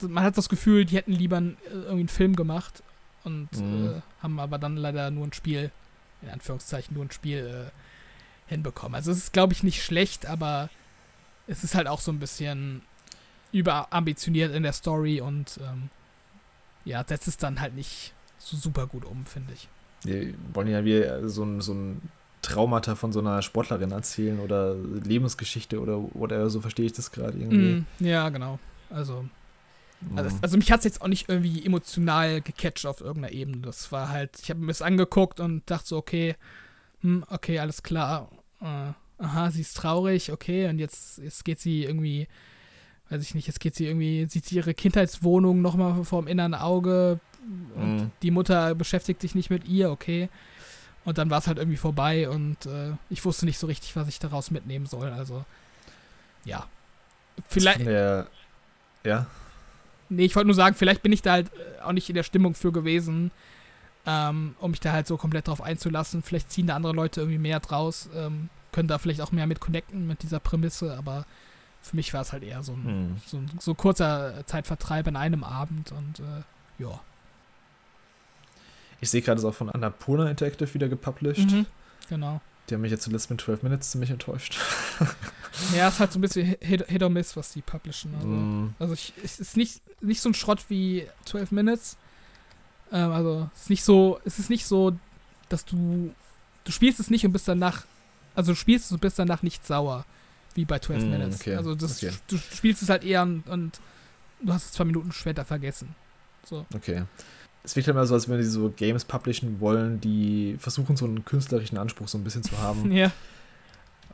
man 0.00 0.24
hat 0.24 0.36
das 0.38 0.48
Gefühl, 0.48 0.84
die 0.84 0.96
hätten 0.96 1.12
lieber 1.12 1.38
äh, 1.38 1.52
irgendwie 1.70 2.00
einen 2.00 2.08
Film 2.08 2.34
gemacht 2.36 2.82
und 3.24 3.48
Mhm. 3.52 3.96
äh, 3.98 4.00
haben 4.22 4.40
aber 4.40 4.58
dann 4.58 4.76
leider 4.76 5.10
nur 5.10 5.26
ein 5.26 5.32
Spiel, 5.32 5.70
in 6.22 6.30
Anführungszeichen 6.30 6.94
nur 6.94 7.04
ein 7.04 7.10
Spiel 7.12 7.68
äh, 7.68 8.50
hinbekommen. 8.50 8.94
Also 8.96 9.12
es 9.12 9.18
ist, 9.18 9.32
glaube 9.32 9.52
ich, 9.52 9.62
nicht 9.62 9.84
schlecht, 9.84 10.26
aber 10.26 10.70
es 11.46 11.62
ist 11.62 11.74
halt 11.74 11.86
auch 11.86 12.00
so 12.00 12.10
ein 12.10 12.18
bisschen 12.18 12.82
überambitioniert 13.52 14.54
in 14.54 14.62
der 14.62 14.72
Story 14.72 15.20
und 15.20 15.58
ähm, 15.62 15.90
ja, 16.84 17.04
setzt 17.06 17.28
es 17.28 17.36
dann 17.36 17.60
halt 17.60 17.74
nicht 17.74 18.12
so 18.38 18.56
super 18.56 18.86
gut 18.86 19.04
um, 19.04 19.26
finde 19.26 19.52
ich. 19.52 19.68
Wir 20.02 20.34
wollen 20.54 20.68
ja 20.68 20.84
wie 20.84 21.28
so 21.28 21.44
ein, 21.44 21.60
so 21.60 21.72
ein 21.74 22.00
Traumata 22.42 22.94
von 22.94 23.12
so 23.12 23.20
einer 23.20 23.42
Sportlerin 23.42 23.90
erzählen 23.90 24.38
oder 24.38 24.74
Lebensgeschichte 24.74 25.80
oder 25.80 25.98
whatever, 26.14 26.48
so 26.50 26.60
verstehe 26.60 26.86
ich 26.86 26.92
das 26.92 27.10
gerade 27.10 27.36
irgendwie. 27.36 27.56
Mm, 27.80 27.86
ja, 27.98 28.28
genau. 28.28 28.58
Also, 28.90 29.24
also, 30.14 30.36
Mm. 30.36 30.38
also 30.42 30.56
mich 30.56 30.70
hat 30.70 30.78
es 30.78 30.84
jetzt 30.84 31.02
auch 31.02 31.08
nicht 31.08 31.28
irgendwie 31.28 31.66
emotional 31.66 32.40
gecatcht 32.40 32.86
auf 32.86 33.00
irgendeiner 33.00 33.34
Ebene. 33.34 33.58
Das 33.58 33.90
war 33.90 34.10
halt, 34.10 34.38
ich 34.40 34.48
habe 34.48 34.60
mir 34.60 34.68
das 34.68 34.80
angeguckt 34.82 35.40
und 35.40 35.68
dachte 35.68 35.88
so, 35.88 35.96
okay, 35.96 36.36
hm, 37.00 37.24
okay, 37.28 37.58
alles 37.58 37.82
klar. 37.82 38.30
Äh, 38.60 38.92
aha, 39.18 39.50
sie 39.50 39.62
ist 39.62 39.76
traurig, 39.76 40.30
okay, 40.30 40.68
und 40.68 40.78
jetzt, 40.78 41.18
jetzt 41.18 41.44
geht 41.44 41.58
sie 41.58 41.82
irgendwie, 41.84 42.28
weiß 43.10 43.22
ich 43.22 43.34
nicht, 43.34 43.46
jetzt 43.46 43.60
geht 43.60 43.74
sie 43.74 43.86
irgendwie, 43.86 44.26
sieht 44.28 44.44
sie 44.44 44.56
ihre 44.56 44.74
Kindheitswohnung 44.74 45.62
nochmal 45.62 46.04
vorm 46.04 46.26
inneren 46.26 46.54
Auge 46.54 47.20
und 47.76 47.96
Mm. 47.96 48.10
die 48.22 48.30
Mutter 48.30 48.74
beschäftigt 48.74 49.22
sich 49.22 49.34
nicht 49.34 49.48
mit 49.48 49.66
ihr, 49.66 49.90
okay. 49.90 50.28
Und 51.04 51.16
dann 51.16 51.30
war 51.30 51.38
es 51.38 51.46
halt 51.46 51.56
irgendwie 51.56 51.78
vorbei 51.78 52.28
und 52.28 52.66
äh, 52.66 52.92
ich 53.08 53.24
wusste 53.24 53.46
nicht 53.46 53.58
so 53.58 53.66
richtig, 53.66 53.96
was 53.96 54.08
ich 54.08 54.18
daraus 54.18 54.50
mitnehmen 54.50 54.84
soll. 54.84 55.08
Also, 55.10 55.46
ja. 56.44 56.66
Vielleicht, 57.48 57.86
der, 57.86 58.26
ja, 59.04 59.26
Nee, 60.08 60.24
ich 60.24 60.36
wollte 60.36 60.46
nur 60.46 60.54
sagen, 60.54 60.74
vielleicht 60.74 61.02
bin 61.02 61.12
ich 61.12 61.22
da 61.22 61.32
halt 61.32 61.50
äh, 61.54 61.82
auch 61.82 61.92
nicht 61.92 62.08
in 62.08 62.14
der 62.14 62.22
Stimmung 62.22 62.54
für 62.54 62.72
gewesen, 62.72 63.30
ähm, 64.06 64.54
um 64.58 64.70
mich 64.70 64.80
da 64.80 64.92
halt 64.92 65.06
so 65.06 65.16
komplett 65.16 65.48
drauf 65.48 65.60
einzulassen. 65.60 66.22
Vielleicht 66.22 66.50
ziehen 66.50 66.68
da 66.68 66.76
andere 66.76 66.94
Leute 66.94 67.20
irgendwie 67.20 67.38
mehr 67.38 67.60
draus, 67.60 68.08
ähm, 68.14 68.48
können 68.72 68.88
da 68.88 68.98
vielleicht 68.98 69.20
auch 69.20 69.32
mehr 69.32 69.46
mit 69.46 69.60
connecten 69.60 70.06
mit 70.06 70.22
dieser 70.22 70.40
Prämisse, 70.40 70.96
aber 70.96 71.26
für 71.82 71.96
mich 71.96 72.12
war 72.12 72.22
es 72.22 72.32
halt 72.32 72.42
eher 72.42 72.62
so 72.62 72.72
ein, 72.72 72.84
hm. 72.84 73.16
so 73.26 73.36
ein 73.38 73.50
so 73.58 73.74
kurzer 73.74 74.44
Zeitvertreib 74.46 75.06
an 75.08 75.16
einem 75.16 75.44
Abend 75.44 75.92
und 75.92 76.20
äh, 76.20 76.82
ja. 76.82 77.00
Ich 79.00 79.10
sehe 79.10 79.22
gerade, 79.22 79.38
es 79.38 79.44
auch 79.44 79.54
von 79.54 79.70
Annapurna 79.70 80.28
Interactive 80.28 80.74
wieder 80.74 80.88
gepublished. 80.88 81.50
Mhm, 81.50 81.66
genau. 82.08 82.40
Die 82.68 82.74
haben 82.74 82.82
mich 82.82 82.90
jetzt 82.90 83.04
zuletzt 83.04 83.30
mit 83.30 83.40
12 83.40 83.62
Minutes 83.62 83.90
ziemlich 83.90 84.10
enttäuscht. 84.10 84.58
Ja, 85.74 85.88
es 85.88 85.94
ist 85.94 86.00
halt 86.00 86.12
so 86.12 86.18
ein 86.18 86.22
bisschen 86.22 86.56
Hit, 86.60 86.86
Hit 86.88 87.02
or 87.02 87.10
Miss, 87.10 87.36
was 87.36 87.52
die 87.52 87.62
publishen. 87.62 88.14
Also. 88.14 88.28
Mm. 88.28 88.74
Also 88.78 88.94
ich, 88.94 89.12
es 89.24 89.40
ist 89.40 89.56
nicht, 89.56 89.80
nicht 90.00 90.20
so 90.20 90.28
ein 90.28 90.34
Schrott 90.34 90.64
wie 90.68 91.06
12 91.24 91.50
Minutes. 91.52 91.96
Ähm, 92.92 93.10
also 93.10 93.50
es 93.54 93.62
ist 93.62 93.70
nicht 93.70 93.84
so, 93.84 94.20
es 94.24 94.38
ist 94.38 94.50
nicht 94.50 94.66
so, 94.66 94.96
dass 95.48 95.64
du, 95.64 96.14
du 96.64 96.72
spielst 96.72 97.00
es 97.00 97.10
nicht 97.10 97.24
und 97.24 97.32
bist 97.32 97.48
danach, 97.48 97.84
also 98.34 98.52
du 98.52 98.56
spielst 98.56 98.86
es 98.86 98.92
und 98.92 99.00
bist 99.00 99.18
danach 99.18 99.42
nicht 99.42 99.66
sauer, 99.66 100.04
wie 100.58 100.64
bei 100.64 100.80
12 100.80 101.04
Mm, 101.04 101.10
Minutes. 101.10 101.40
okay, 101.40 101.54
Also 101.54 101.74
das, 101.76 102.02
okay. 102.02 102.12
du 102.26 102.36
spielst 102.36 102.82
es 102.82 102.88
halt 102.88 103.04
eher 103.04 103.22
und, 103.22 103.46
und 103.48 103.80
du 104.42 104.52
hast 104.52 104.64
es 104.66 104.72
zwei 104.72 104.84
Minuten 104.84 105.12
später 105.12 105.44
vergessen. 105.44 105.94
So. 106.44 106.66
Okay. 106.74 107.04
Es 107.62 107.76
wirkt 107.76 107.88
immer 107.88 108.04
so, 108.06 108.14
als 108.14 108.28
wenn 108.28 108.42
sie 108.42 108.48
so 108.50 108.70
Games 108.76 109.04
publishen 109.04 109.60
wollen, 109.60 110.00
die 110.00 110.56
versuchen, 110.58 110.96
so 110.96 111.04
einen 111.04 111.24
künstlerischen 111.24 111.78
Anspruch 111.78 112.08
so 112.08 112.18
ein 112.18 112.24
bisschen 112.24 112.42
zu 112.42 112.58
haben. 112.58 112.90
Ja. 112.92 113.12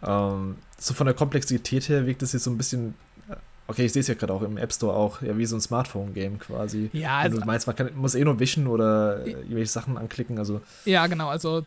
ähm, 0.02 0.56
so 0.78 0.92
von 0.94 1.06
der 1.06 1.14
Komplexität 1.14 1.88
her 1.88 2.06
wirkt 2.06 2.22
es 2.22 2.32
jetzt 2.32 2.44
so 2.44 2.50
ein 2.50 2.58
bisschen. 2.58 2.94
äh, 3.28 3.36
Okay, 3.66 3.86
ich 3.86 3.92
sehe 3.94 4.00
es 4.00 4.08
ja 4.08 4.14
gerade 4.14 4.32
auch 4.34 4.42
im 4.42 4.58
App 4.58 4.72
Store 4.74 4.92
auch, 4.94 5.22
ja, 5.22 5.38
wie 5.38 5.46
so 5.46 5.56
ein 5.56 5.60
Smartphone-Game 5.62 6.38
quasi. 6.38 6.90
Ja, 6.92 7.20
Wenn 7.20 7.32
also, 7.32 7.40
du 7.40 7.46
meinst, 7.46 7.66
man 7.66 7.74
kann, 7.74 7.90
muss 7.96 8.14
eh 8.14 8.22
nur 8.22 8.38
wischen 8.38 8.66
oder 8.66 9.24
irgendwelche 9.24 9.70
Sachen 9.72 9.96
anklicken, 9.96 10.38
also. 10.38 10.60
ja, 10.84 11.06
genau. 11.06 11.28
Also, 11.30 11.64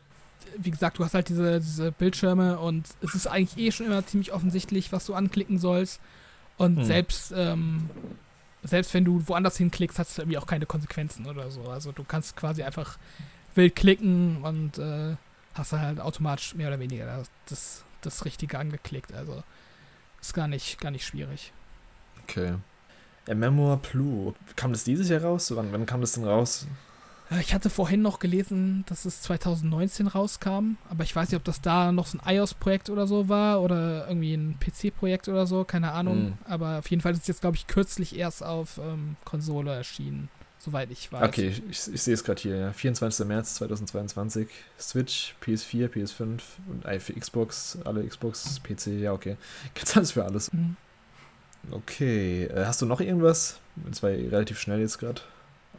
wie 0.58 0.72
gesagt, 0.72 1.00
du 1.00 1.06
hast 1.06 1.14
halt 1.14 1.30
diese, 1.30 1.60
diese 1.60 1.92
Bildschirme 1.92 2.60
und 2.60 2.88
es 3.02 3.16
ist 3.16 3.28
eigentlich 3.28 3.58
eh 3.58 3.72
schon 3.72 3.86
immer 3.86 4.06
ziemlich 4.06 4.34
offensichtlich, 4.34 4.92
was 4.92 5.06
du 5.06 5.14
anklicken 5.14 5.58
sollst. 5.60 6.00
Und 6.58 6.78
Hm. 6.78 6.84
selbst, 6.86 7.34
ähm, 7.36 7.90
selbst 8.64 8.94
wenn 8.94 9.06
du 9.06 9.28
woanders 9.28 9.58
hinklickst, 9.58 10.00
hat 10.00 10.08
es 10.08 10.18
irgendwie 10.18 10.38
auch 10.38 10.48
keine 10.48 10.66
Konsequenzen 10.66 11.28
oder 11.28 11.52
so. 11.52 11.64
Also 11.70 11.92
du 11.92 12.04
kannst 12.04 12.36
quasi 12.36 12.64
einfach 12.64 12.98
wild 13.56 13.76
klicken 13.76 14.42
und 14.44 14.78
äh, 14.78 15.16
hast 15.54 15.74
dann 15.74 15.82
halt 15.82 16.00
automatisch 16.00 16.56
mehr 16.56 16.68
oder 16.68 16.80
weniger 16.80 17.24
das, 17.48 17.84
das, 18.02 18.26
Richtige 18.26 18.58
angeklickt. 18.60 19.14
Also 19.14 19.44
ist 20.22 20.34
gar 20.34 20.48
nicht, 20.48 20.80
gar 20.80 20.92
nicht 20.92 21.06
schwierig. 21.06 21.52
Okay. 22.24 22.56
Ja, 23.28 23.36
Memoir 23.36 23.78
Blue. 23.78 24.34
Kam 24.56 24.72
das 24.72 24.84
dieses 24.84 25.10
Jahr 25.10 25.22
raus? 25.22 25.54
Wann, 25.56 25.72
wann 25.72 25.86
kam 25.86 26.02
das 26.02 26.14
denn 26.14 26.24
raus? 26.26 26.68
Äh, 27.32 27.42
Ich 27.42 27.54
hatte 27.54 27.70
vorhin 27.70 28.02
noch 28.02 28.20
gelesen, 28.20 28.84
dass 28.88 29.06
es 29.06 29.22
2019 29.22 30.08
rauskam, 30.08 30.78
aber 30.90 31.04
ich 31.04 31.16
weiß 31.16 31.30
nicht, 31.30 31.38
ob 31.38 31.44
das 31.44 31.62
da 31.62 31.92
noch 31.92 32.08
so 32.08 32.18
ein 32.18 32.36
iOS-Projekt 32.36 32.90
oder 32.90 33.08
so 33.08 33.30
war 33.30 33.62
oder 33.62 34.08
irgendwie 34.08 34.34
ein 34.34 34.58
PC-Projekt 34.60 35.28
oder 35.28 35.46
so, 35.48 35.64
keine 35.64 35.92
Ahnung. 35.92 36.26
Mhm. 36.26 36.38
Aber 36.46 36.80
auf 36.80 36.90
jeden 36.90 37.02
Fall 37.02 37.14
ist 37.14 37.22
es 37.22 37.28
jetzt, 37.28 37.42
glaube 37.42 37.58
ich, 37.58 37.68
kürzlich 37.68 38.18
erst 38.18 38.44
auf 38.44 38.78
ähm, 38.78 39.16
Konsole 39.26 39.74
erschienen, 39.74 40.30
soweit 40.60 40.92
ich 40.92 41.12
weiß. 41.12 41.28
Okay, 41.28 41.48
ich, 41.50 41.64
ich, 41.70 41.94
ich 41.94 42.02
sehe 42.02 42.14
es 42.14 42.24
gerade 42.24 42.42
hier, 42.42 42.56
ja. 42.58 42.74
24. 42.74 43.26
März 43.26 43.56
2022. 43.56 44.48
Switch, 44.80 45.36
PS4, 45.44 45.90
PS5 45.90 46.42
und 46.70 47.02
für 47.02 47.14
Xbox, 47.14 47.78
alle 47.86 48.06
Xbox, 48.06 48.60
PC, 48.64 48.88
ja, 49.00 49.14
okay. 49.14 49.38
Gibt's 49.74 49.96
alles 49.96 50.12
für 50.12 50.24
alles. 50.26 50.52
Mhm. 50.54 50.76
Okay, 51.72 52.46
äh, 52.46 52.66
hast 52.66 52.82
du 52.82 52.86
noch 52.86 53.02
irgendwas? 53.02 53.60
Das 53.76 54.02
war 54.02 54.12
ja 54.12 54.30
relativ 54.30 54.60
schnell 54.60 54.80
jetzt 54.80 55.00
gerade 55.00 55.22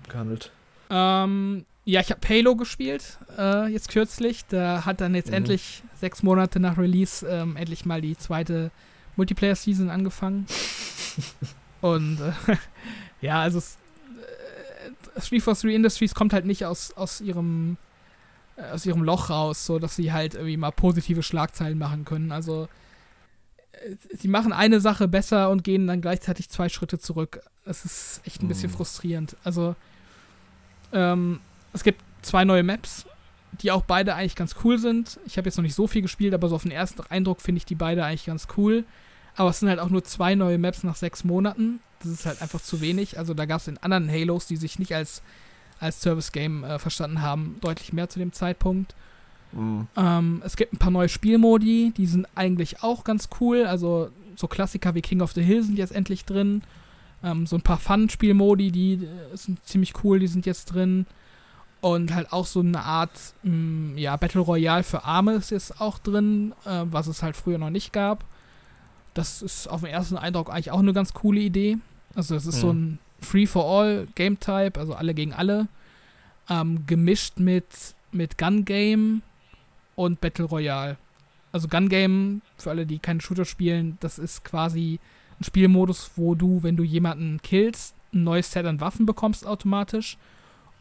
abgehandelt. 0.02 0.52
Ähm, 0.90 1.64
ja, 1.84 2.00
ich 2.00 2.10
habe 2.10 2.26
Halo 2.28 2.54
gespielt, 2.56 3.18
äh, 3.38 3.66
jetzt 3.68 3.88
kürzlich. 3.88 4.44
Da 4.46 4.84
hat 4.84 5.00
dann 5.00 5.14
jetzt 5.14 5.28
Mhm. 5.28 5.34
endlich 5.34 5.82
sechs 5.94 6.22
Monate 6.22 6.60
nach 6.60 6.76
Release 6.78 7.26
ähm, 7.26 7.56
endlich 7.56 7.84
mal 7.86 8.00
die 8.00 8.16
zweite 8.16 8.70
Multiplayer-Season 9.16 9.88
angefangen. 9.90 10.46
Und 11.80 12.20
äh, 12.20 12.32
ja, 13.20 13.40
also 13.42 13.58
es, 13.58 13.78
äh, 14.86 14.90
343 15.20 15.74
Industries 15.74 16.14
kommt 16.14 16.32
halt 16.32 16.44
nicht 16.44 16.64
aus, 16.66 16.92
aus 16.96 17.20
ihrem 17.20 17.76
äh, 18.56 18.70
aus 18.72 18.84
ihrem 18.84 19.02
Loch 19.02 19.30
raus, 19.30 19.64
so 19.64 19.78
dass 19.78 19.96
sie 19.96 20.12
halt 20.12 20.34
irgendwie 20.34 20.56
mal 20.56 20.72
positive 20.72 21.22
Schlagzeilen 21.22 21.78
machen 21.78 22.04
können. 22.04 22.32
Also 22.32 22.68
äh, 23.72 23.94
sie 24.16 24.28
machen 24.28 24.52
eine 24.52 24.80
Sache 24.80 25.08
besser 25.08 25.48
und 25.50 25.64
gehen 25.64 25.86
dann 25.86 26.00
gleichzeitig 26.02 26.48
zwei 26.50 26.68
Schritte 26.68 26.98
zurück. 26.98 27.40
Es 27.64 27.84
ist 27.84 28.20
echt 28.24 28.42
ein 28.42 28.48
bisschen 28.48 28.70
Mhm. 28.70 28.74
frustrierend. 28.76 29.36
Also 29.44 29.74
ähm, 30.92 31.40
es 31.72 31.82
gibt 31.84 32.02
zwei 32.22 32.44
neue 32.44 32.62
Maps, 32.62 33.06
die 33.62 33.70
auch 33.70 33.82
beide 33.82 34.14
eigentlich 34.14 34.36
ganz 34.36 34.56
cool 34.64 34.78
sind. 34.78 35.18
Ich 35.26 35.36
habe 35.36 35.48
jetzt 35.48 35.56
noch 35.56 35.62
nicht 35.62 35.74
so 35.74 35.86
viel 35.86 36.02
gespielt, 36.02 36.34
aber 36.34 36.48
so 36.48 36.56
auf 36.56 36.62
den 36.62 36.72
ersten 36.72 37.02
Eindruck 37.08 37.40
finde 37.40 37.58
ich 37.58 37.66
die 37.66 37.74
beide 37.74 38.04
eigentlich 38.04 38.26
ganz 38.26 38.48
cool. 38.56 38.84
Aber 39.36 39.50
es 39.50 39.60
sind 39.60 39.68
halt 39.68 39.78
auch 39.78 39.90
nur 39.90 40.04
zwei 40.04 40.34
neue 40.34 40.58
Maps 40.58 40.82
nach 40.82 40.96
sechs 40.96 41.24
Monaten. 41.24 41.80
Das 42.00 42.10
ist 42.10 42.26
halt 42.26 42.42
einfach 42.42 42.60
zu 42.60 42.80
wenig. 42.80 43.18
Also 43.18 43.34
da 43.34 43.46
gab 43.46 43.60
es 43.60 43.68
in 43.68 43.78
anderen 43.78 44.10
Halos, 44.10 44.46
die 44.46 44.56
sich 44.56 44.78
nicht 44.78 44.94
als, 44.94 45.22
als 45.80 46.00
Service-Game 46.00 46.64
äh, 46.64 46.78
verstanden 46.78 47.22
haben, 47.22 47.56
deutlich 47.60 47.92
mehr 47.92 48.08
zu 48.08 48.18
dem 48.18 48.32
Zeitpunkt. 48.32 48.94
Mhm. 49.52 49.86
Ähm, 49.96 50.42
es 50.44 50.56
gibt 50.56 50.72
ein 50.72 50.78
paar 50.78 50.90
neue 50.90 51.08
Spielmodi, 51.08 51.92
die 51.96 52.06
sind 52.06 52.26
eigentlich 52.34 52.82
auch 52.82 53.04
ganz 53.04 53.28
cool. 53.40 53.64
Also 53.64 54.10
so 54.36 54.46
Klassiker 54.46 54.94
wie 54.94 55.02
King 55.02 55.20
of 55.20 55.32
the 55.32 55.42
Hill 55.42 55.62
sind 55.62 55.78
jetzt 55.78 55.94
endlich 55.94 56.24
drin. 56.24 56.62
Ähm, 57.22 57.46
so 57.46 57.56
ein 57.56 57.62
paar 57.62 57.78
Fun-Spielmodi, 57.78 58.70
die 58.70 58.94
äh, 58.94 59.36
sind 59.36 59.64
ziemlich 59.64 59.92
cool, 60.04 60.18
die 60.18 60.26
sind 60.26 60.46
jetzt 60.46 60.66
drin. 60.66 61.06
Und 61.80 62.12
halt 62.12 62.32
auch 62.32 62.46
so 62.46 62.60
eine 62.60 62.80
Art, 62.80 63.34
mh, 63.42 63.98
ja, 63.98 64.16
Battle 64.16 64.40
Royale 64.40 64.82
für 64.82 65.04
Arme 65.04 65.34
ist 65.34 65.50
jetzt 65.50 65.80
auch 65.80 65.98
drin, 65.98 66.52
äh, 66.64 66.84
was 66.84 67.06
es 67.06 67.22
halt 67.22 67.36
früher 67.36 67.58
noch 67.58 67.70
nicht 67.70 67.92
gab. 67.92 68.24
Das 69.14 69.42
ist 69.42 69.68
auf 69.68 69.82
den 69.82 69.90
ersten 69.90 70.16
Eindruck 70.16 70.50
eigentlich 70.50 70.70
auch 70.70 70.80
eine 70.80 70.92
ganz 70.92 71.14
coole 71.14 71.40
Idee. 71.40 71.78
Also 72.14 72.34
es 72.34 72.46
ist 72.46 72.60
so 72.60 72.72
ein 72.72 72.98
Free-for-all-Game-Type, 73.20 74.78
also 74.78 74.94
alle 74.94 75.14
gegen 75.14 75.32
alle. 75.32 75.68
Ähm, 76.48 76.86
gemischt 76.86 77.38
mit, 77.38 77.66
mit 78.10 78.38
Gun-Game 78.38 79.22
und 79.96 80.20
Battle 80.20 80.44
Royale. 80.46 80.96
Also 81.52 81.68
Gun 81.68 81.88
Game, 81.88 82.42
für 82.56 82.70
alle, 82.70 82.86
die 82.86 82.98
keine 82.98 83.20
Shooter 83.20 83.44
spielen, 83.44 83.96
das 84.00 84.18
ist 84.18 84.44
quasi 84.44 85.00
ein 85.40 85.44
Spielmodus, 85.44 86.12
wo 86.16 86.34
du, 86.34 86.62
wenn 86.62 86.76
du 86.76 86.82
jemanden 86.82 87.40
killst, 87.42 87.94
ein 88.12 88.24
neues 88.24 88.50
Set 88.50 88.66
an 88.66 88.80
Waffen 88.80 89.06
bekommst 89.06 89.46
automatisch 89.46 90.16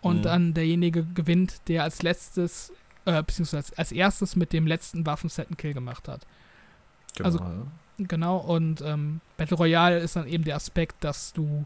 und 0.01 0.17
Mhm. 0.17 0.21
dann 0.23 0.53
derjenige 0.53 1.03
gewinnt, 1.05 1.61
der 1.67 1.83
als 1.83 2.01
letztes, 2.01 2.71
äh, 3.05 3.21
beziehungsweise 3.23 3.77
als 3.77 3.91
erstes 3.91 4.35
mit 4.35 4.53
dem 4.53 4.65
letzten 4.67 5.05
Waffenset 5.05 5.47
einen 5.47 5.57
Kill 5.57 5.73
gemacht 5.73 6.07
hat. 6.07 6.25
Genau, 7.15 7.25
Also-. 7.29 7.67
Genau, 7.99 8.37
und 8.37 8.81
ähm, 8.81 9.21
Battle 9.37 9.57
Royale 9.57 9.97
ist 9.99 10.15
dann 10.15 10.27
eben 10.27 10.43
der 10.43 10.55
Aspekt, 10.55 11.03
dass 11.03 11.33
du 11.33 11.65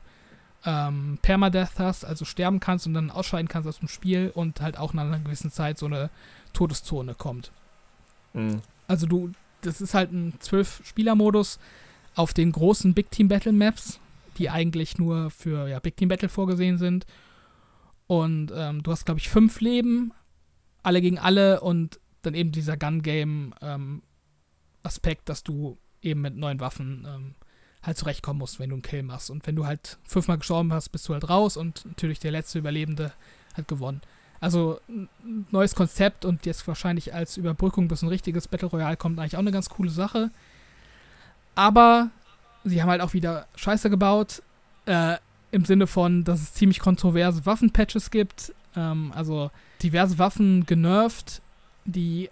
ähm, 0.63 1.17
Permadeath 1.21 1.77
hast, 1.77 2.05
also 2.05 2.23
sterben 2.23 2.59
kannst 2.61 2.87
und 2.87 2.93
dann 2.93 3.09
ausscheiden 3.11 3.49
kannst 3.49 3.67
aus 3.67 3.79
dem 3.79 3.89
Spiel 3.89 4.31
und 4.33 4.61
halt 4.61 4.77
auch 4.77 4.93
nach 4.93 5.03
einer 5.03 5.19
gewissen 5.19 5.51
Zeit 5.51 5.77
so 5.77 5.87
eine 5.87 6.09
Todeszone 6.53 7.15
kommt. 7.15 7.51
Mhm. 8.33 8.61
Also 8.87 9.07
du, 9.07 9.31
das 9.61 9.81
ist 9.81 9.93
halt 9.93 10.11
ein 10.13 10.33
12-Spieler-Modus 10.39 11.59
auf 12.16 12.34
den 12.34 12.51
großen 12.51 12.93
Big 12.93 13.12
Team 13.12 13.28
Battle 13.28 13.53
Maps, 13.53 13.99
die 14.38 14.49
eigentlich 14.49 14.97
nur 14.97 15.30
für 15.30 15.68
ja, 15.68 15.80
Big 15.80 15.97
Team 15.97 16.09
Battle 16.09 16.30
vorgesehen 16.30 16.78
sind. 16.78 17.05
Und 18.07 18.51
ähm, 18.53 18.84
du 18.84 18.91
hast, 18.91 19.05
glaube 19.05 19.20
ich, 19.20 19.30
fünf 19.30 19.62
Leben, 19.62 20.12
alle 20.84 21.01
gegen 21.01 21.18
alle 21.18 21.62
und 21.62 21.99
dann 22.22 22.34
eben 22.34 22.51
dieser 22.51 22.78
Gun-Game-Aspekt, 22.78 25.30
dass 25.30 25.43
du 25.43 25.78
eben 26.01 26.22
mit 26.22 26.36
neuen 26.36 26.59
Waffen 26.59 27.07
ähm, 27.07 27.36
halt 27.82 27.97
zurechtkommen 27.97 28.39
musst, 28.39 28.59
wenn 28.59 28.70
du 28.70 28.76
einen 28.76 28.84
Kill 28.84 29.03
machst. 29.03 29.30
Und 29.30 29.45
wenn 29.47 29.55
du 29.55 29.66
halt 29.66 29.97
fünfmal 30.03 30.38
gestorben 30.38 30.74
hast, 30.74 30.89
bist 30.89 31.07
du 31.07 31.14
halt 31.14 31.30
raus 31.30 31.57
und 31.57 31.86
natürlich 31.86 32.20
der 32.20 32.32
letzte 32.32 32.59
Überlebende 32.59 33.14
hat 33.53 33.68
gewonnen. 33.68 34.01
Also 34.39 34.80
neues 35.51 35.76
Konzept 35.76 36.26
und 36.26 36.45
jetzt 36.45 36.68
wahrscheinlich 36.68 37.14
als 37.14 37.38
Überbrückung 37.38 37.88
bis 37.88 38.01
ein 38.01 38.09
richtiges 38.09 38.47
Battle 38.47 38.70
Royale 38.70 38.97
kommt 38.97 39.20
eigentlich 39.20 39.36
auch 39.36 39.39
eine 39.39 39.51
ganz 39.51 39.70
coole 39.70 39.91
Sache. 39.91 40.32
Aber 41.55 42.09
sie 42.63 42.81
haben 42.81 42.89
halt 42.89 43.01
auch 43.01 43.13
wieder 43.13 43.47
Scheiße 43.55 43.89
gebaut. 43.89 44.41
Äh, 44.85 45.17
Im 45.51 45.65
Sinne 45.65 45.87
von, 45.87 46.23
dass 46.23 46.41
es 46.41 46.53
ziemlich 46.53 46.79
kontroverse 46.79 47.45
Waffenpatches 47.45 48.11
gibt. 48.11 48.53
Ähm, 48.75 49.11
also 49.15 49.51
diverse 49.83 50.17
Waffen 50.17 50.65
genervt, 50.65 51.41
die 51.85 52.29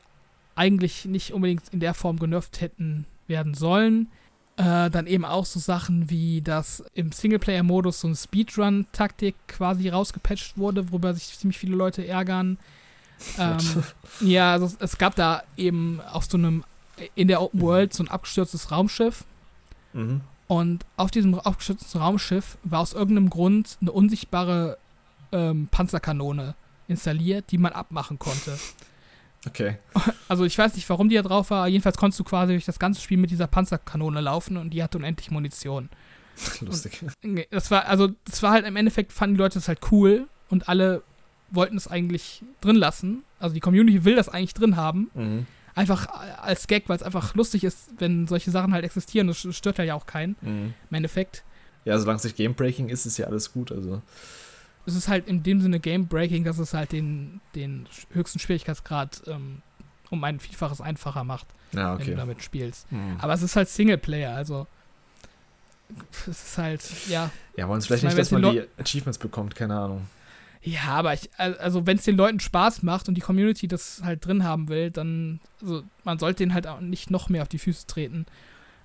eigentlich 0.55 1.05
nicht 1.05 1.33
unbedingt 1.33 1.69
in 1.69 1.79
der 1.79 1.93
Form 1.93 2.19
genervt 2.19 2.61
hätten 2.61 3.05
werden 3.27 3.53
sollen. 3.53 4.09
Äh, 4.57 4.89
dann 4.89 5.07
eben 5.07 5.23
auch 5.23 5.45
so 5.45 5.57
Sachen 5.57 6.09
wie, 6.09 6.41
dass 6.41 6.83
im 6.93 7.13
Singleplayer-Modus 7.13 8.01
so 8.01 8.07
eine 8.07 8.15
Speedrun-Taktik 8.17 9.35
quasi 9.47 9.87
rausgepatcht 9.87 10.57
wurde, 10.57 10.91
worüber 10.91 11.13
sich 11.13 11.37
ziemlich 11.37 11.57
viele 11.57 11.75
Leute 11.75 12.05
ärgern. 12.05 12.57
Ähm, 13.37 13.57
ja, 14.21 14.53
also 14.53 14.65
es, 14.65 14.77
es 14.79 14.97
gab 14.97 15.13
da 15.13 15.43
eben 15.57 15.99
auf 16.13 16.23
so 16.23 16.37
einem, 16.37 16.63
in 17.15 17.27
der 17.27 17.41
Open 17.41 17.61
World 17.61 17.93
so 17.93 18.03
ein 18.03 18.09
abgestürztes 18.09 18.71
Raumschiff. 18.71 19.25
Mhm. 19.93 20.21
Und 20.47 20.85
auf 20.97 21.11
diesem 21.11 21.35
abgestürzten 21.35 22.01
Raumschiff 22.01 22.57
war 22.63 22.79
aus 22.79 22.93
irgendeinem 22.93 23.29
Grund 23.29 23.77
eine 23.81 23.91
unsichtbare 23.91 24.77
ähm, 25.31 25.67
Panzerkanone 25.69 26.55
installiert, 26.87 27.51
die 27.51 27.57
man 27.59 27.71
abmachen 27.73 28.19
konnte. 28.19 28.57
Okay. 29.47 29.77
Also 30.27 30.45
ich 30.45 30.55
weiß 30.55 30.75
nicht, 30.75 30.87
warum 30.89 31.09
die 31.09 31.15
da 31.15 31.23
drauf 31.23 31.49
war. 31.49 31.67
Jedenfalls 31.67 31.97
konntest 31.97 32.19
du 32.19 32.23
quasi 32.23 32.53
durch 32.53 32.65
das 32.65 32.77
ganze 32.77 33.01
Spiel 33.01 33.17
mit 33.17 33.31
dieser 33.31 33.47
Panzerkanone 33.47 34.21
laufen 34.21 34.57
und 34.57 34.69
die 34.69 34.83
hatte 34.83 34.99
unendlich 34.99 35.31
Munition. 35.31 35.89
Lustig. 36.61 37.03
Nee, 37.23 37.47
Das 37.49 37.71
war, 37.71 37.85
also, 37.87 38.09
das 38.25 38.43
war 38.43 38.51
halt 38.51 38.67
im 38.67 38.75
Endeffekt, 38.75 39.11
fanden 39.11 39.35
die 39.35 39.39
Leute 39.41 39.55
das 39.55 39.67
halt 39.67 39.79
cool 39.91 40.27
und 40.49 40.69
alle 40.69 41.01
wollten 41.49 41.77
es 41.77 41.87
eigentlich 41.87 42.43
drin 42.61 42.75
lassen. 42.75 43.23
Also 43.39 43.55
die 43.55 43.59
Community 43.59 44.05
will 44.05 44.15
das 44.15 44.29
eigentlich 44.29 44.53
drin 44.53 44.75
haben. 44.75 45.09
Mhm. 45.15 45.47
Einfach 45.79 46.07
als 46.41 46.67
Gag, 46.67 46.89
weil 46.89 46.97
es 46.97 47.03
einfach 47.03 47.35
lustig 47.35 47.63
ist, 47.63 47.89
wenn 47.99 48.27
solche 48.27 48.51
Sachen 48.51 48.73
halt 48.73 48.83
existieren. 48.83 49.27
Das 49.27 49.37
stört 49.55 49.77
ja 49.77 49.95
auch 49.95 50.05
keinen 50.05 50.35
Mhm. 50.41 50.73
im 50.89 50.95
Endeffekt. 50.95 51.43
Ja, 51.85 51.97
solange 51.97 52.17
es 52.17 52.25
nicht 52.25 52.35
Gamebreaking 52.35 52.89
ist, 52.89 53.05
ist 53.05 53.17
ja 53.17 53.27
alles 53.27 53.53
gut. 53.53 53.71
Also. 53.71 54.01
Es 54.85 54.95
ist 54.95 55.07
halt 55.07 55.27
in 55.27 55.41
dem 55.43 55.61
Sinne 55.61 55.79
Game 55.79 56.07
Breaking, 56.07 56.43
dass 56.43 56.57
es 56.59 56.73
halt 56.73 56.91
den, 56.91 57.39
den 57.55 57.87
höchsten 58.11 58.39
Schwierigkeitsgrad 58.39 59.27
um, 59.27 59.61
um 60.09 60.23
ein 60.23 60.39
Vielfaches 60.39 60.81
einfacher 60.81 61.23
macht, 61.23 61.47
Ja, 61.71 61.91
wenn 61.97 62.05
du 62.05 62.11
okay. 62.11 62.15
damit 62.15 62.43
spielst. 62.43 62.91
Mhm. 62.91 63.15
Aber 63.19 63.33
es 63.33 63.41
ist 63.41 63.55
halt 63.55 63.69
Singleplayer, 63.69 64.35
also 64.35 64.67
es 66.27 66.27
ist 66.27 66.57
halt, 66.57 66.81
ja. 67.07 67.31
Ja, 67.55 67.67
wollen 67.67 67.79
es 67.79 67.85
vielleicht 67.87 68.03
Ich 68.03 68.09
nicht, 68.09 68.17
dass 68.19 68.31
man 68.31 68.41
die 68.41 68.63
Achievements 68.77 69.17
bekommt, 69.17 69.55
keine 69.55 69.77
Ahnung. 69.79 70.07
Ja, 70.61 70.87
aber 70.87 71.13
ich, 71.13 71.29
also 71.37 71.87
wenn 71.87 71.97
es 71.97 72.03
den 72.03 72.17
Leuten 72.17 72.39
Spaß 72.39 72.83
macht 72.83 73.07
und 73.07 73.15
die 73.15 73.21
Community 73.21 73.67
das 73.67 74.01
halt 74.03 74.25
drin 74.25 74.43
haben 74.43 74.67
will, 74.67 74.91
dann, 74.91 75.39
also 75.61 75.83
man 76.03 76.19
sollte 76.19 76.39
denen 76.39 76.53
halt 76.53 76.67
auch 76.67 76.81
nicht 76.81 77.11
noch 77.11 77.29
mehr 77.29 77.43
auf 77.43 77.47
die 77.47 77.59
Füße 77.59 77.87
treten, 77.87 78.25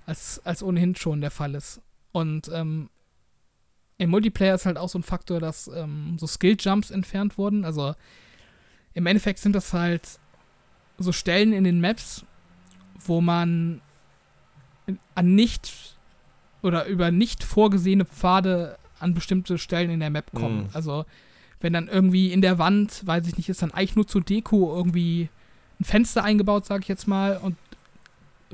als, 0.07 0.41
als 0.45 0.63
ohnehin 0.63 0.95
schon 0.95 1.21
der 1.21 1.33
Fall 1.33 1.55
ist. 1.55 1.81
Und 2.13 2.49
ähm, 2.53 2.91
im 3.99 4.11
Multiplayer 4.11 4.55
ist 4.55 4.67
halt 4.67 4.79
auch 4.79 4.89
so 4.89 4.99
ein 4.99 5.03
Faktor, 5.03 5.41
dass 5.41 5.69
ähm, 5.69 6.17
so 6.19 6.27
Skill-Jumps 6.27 6.91
entfernt 6.93 7.39
wurden. 7.39 7.65
Also 7.65 7.95
im 8.93 9.07
Endeffekt 9.07 9.41
sind 9.41 9.55
das 9.55 9.73
halt 9.73 10.21
so 10.99 11.11
Stellen 11.11 11.53
in 11.53 11.65
den 11.65 11.81
Maps, 11.81 12.25
wo 13.05 13.21
man 13.21 13.81
an 15.15 15.35
nicht 15.35 15.97
oder 16.63 16.87
über 16.87 17.11
nicht 17.11 17.43
vorgesehene 17.43 18.05
Pfade 18.05 18.79
an 18.99 19.15
bestimmte 19.15 19.59
Stellen 19.59 19.91
in 19.91 20.01
der 20.01 20.11
Map 20.11 20.33
kommen. 20.33 20.65
Mhm. 20.65 20.71
Also 20.73 21.05
wenn 21.65 21.73
dann 21.73 21.89
irgendwie 21.89 22.31
in 22.31 22.43
der 22.43 22.59
Wand, 22.59 23.07
weiß 23.07 23.27
ich 23.27 23.39
nicht, 23.39 23.49
ist 23.49 23.63
dann 23.63 23.71
eigentlich 23.71 23.97
nur 23.97 24.07
zur 24.07 24.21
Deko 24.21 24.77
irgendwie 24.77 25.31
ein 25.81 25.85
Fenster 25.85 26.23
eingebaut, 26.23 26.67
sag 26.67 26.83
ich 26.83 26.89
jetzt 26.89 27.09
mal, 27.09 27.39
und 27.39 27.57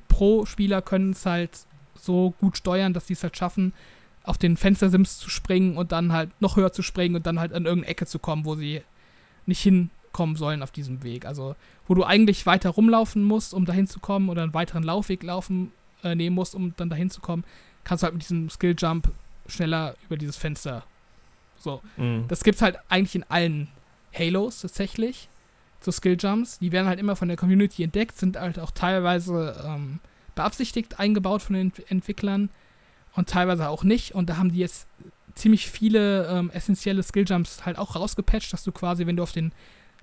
Pro-Spieler 0.06 0.80
können 0.80 1.10
es 1.10 1.26
halt 1.26 1.50
so 1.96 2.34
gut 2.38 2.56
steuern, 2.56 2.92
dass 2.92 3.06
die 3.06 3.14
es 3.14 3.22
halt 3.24 3.36
schaffen, 3.36 3.72
auf 4.22 4.38
den 4.38 4.56
Fenstersims 4.56 5.18
zu 5.18 5.28
springen 5.28 5.76
und 5.76 5.90
dann 5.90 6.12
halt 6.12 6.30
noch 6.40 6.56
höher 6.56 6.72
zu 6.72 6.82
springen 6.82 7.16
und 7.16 7.26
dann 7.26 7.40
halt 7.40 7.52
an 7.52 7.64
irgendeine 7.64 7.90
Ecke 7.90 8.06
zu 8.06 8.20
kommen, 8.20 8.44
wo 8.44 8.54
sie 8.54 8.80
nicht 9.44 9.60
hinkommen 9.60 10.36
sollen 10.36 10.62
auf 10.62 10.70
diesem 10.70 11.02
Weg. 11.02 11.26
Also, 11.26 11.56
wo 11.88 11.94
du 11.94 12.04
eigentlich 12.04 12.46
weiter 12.46 12.70
rumlaufen 12.70 13.24
musst, 13.24 13.54
um 13.54 13.64
dahin 13.64 13.88
zu 13.88 13.98
kommen, 13.98 14.28
oder 14.28 14.44
einen 14.44 14.54
weiteren 14.54 14.84
Laufweg 14.84 15.24
laufen 15.24 15.72
äh, 16.04 16.14
nehmen 16.14 16.36
musst, 16.36 16.54
um 16.54 16.74
dann 16.76 16.90
dahin 16.90 17.10
zu 17.10 17.20
kommen, 17.20 17.42
kannst 17.82 18.02
du 18.02 18.04
halt 18.04 18.14
mit 18.14 18.22
diesem 18.22 18.48
Skill-Jump 18.50 19.10
schneller 19.48 19.96
über 20.06 20.16
dieses 20.16 20.36
Fenster. 20.36 20.84
So. 21.60 21.82
Mhm. 21.96 22.24
Das 22.28 22.42
gibt's 22.42 22.62
halt 22.62 22.78
eigentlich 22.88 23.14
in 23.14 23.24
allen 23.24 23.68
Halos 24.12 24.60
tatsächlich. 24.60 25.28
So 25.80 25.92
Skill-Jumps. 25.92 26.58
Die 26.58 26.72
werden 26.72 26.88
halt 26.88 26.98
immer 26.98 27.16
von 27.16 27.28
der 27.28 27.36
Community 27.36 27.82
entdeckt, 27.82 28.18
sind 28.18 28.38
halt 28.38 28.58
auch 28.58 28.70
teilweise 28.70 29.62
ähm, 29.64 30.00
beabsichtigt 30.34 30.98
eingebaut 30.98 31.42
von 31.42 31.54
den 31.54 31.68
Ent 31.68 31.90
Entwicklern 31.90 32.50
und 33.14 33.28
teilweise 33.28 33.68
auch 33.68 33.84
nicht. 33.84 34.14
Und 34.14 34.28
da 34.28 34.36
haben 34.36 34.52
die 34.52 34.58
jetzt 34.58 34.86
ziemlich 35.34 35.70
viele 35.70 36.26
ähm, 36.26 36.50
essentielle 36.50 37.02
Skill-Jumps 37.02 37.64
halt 37.64 37.78
auch 37.78 37.96
rausgepatcht, 37.96 38.52
dass 38.52 38.64
du 38.64 38.72
quasi, 38.72 39.06
wenn 39.06 39.16
du 39.16 39.22
auf 39.22 39.32
den 39.32 39.52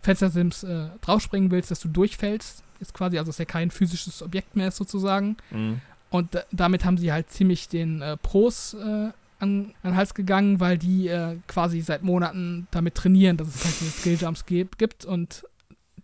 Fenstersims 0.02 0.64
äh, 0.64 0.90
draufspringen 1.02 1.52
willst, 1.52 1.72
dass 1.72 1.80
du 1.80 1.90
durchfällst. 1.90 2.64
Ist 2.80 2.94
quasi, 2.94 3.18
also 3.18 3.30
ist 3.30 3.40
ja 3.40 3.46
kein 3.46 3.72
physisches 3.72 4.22
Objekt 4.22 4.56
mehr 4.56 4.68
ist 4.68 4.78
sozusagen. 4.78 5.38
Mhm. 5.52 5.82
Und 6.10 6.36
da, 6.36 6.44
damit 6.52 6.86
haben 6.86 6.98
sie 6.98 7.12
halt 7.12 7.30
ziemlich 7.30 7.68
den 7.68 8.02
äh, 8.02 8.18
Pros 8.18 8.74
äh, 8.76 9.10
an, 9.40 9.74
an 9.84 9.92
den 9.92 9.96
Hals 9.96 10.14
gegangen, 10.14 10.60
weil 10.60 10.78
die 10.78 11.08
äh, 11.08 11.38
quasi 11.48 11.82
seit 11.82 12.04
Monaten 12.04 12.68
damit 12.72 12.96
trainieren, 12.96 13.38
dass 13.38 13.48
es 13.48 13.64
halt 13.64 13.76
diese 13.80 13.92
Skilljumps 13.92 14.46
gibt, 14.46 15.06
und 15.06 15.44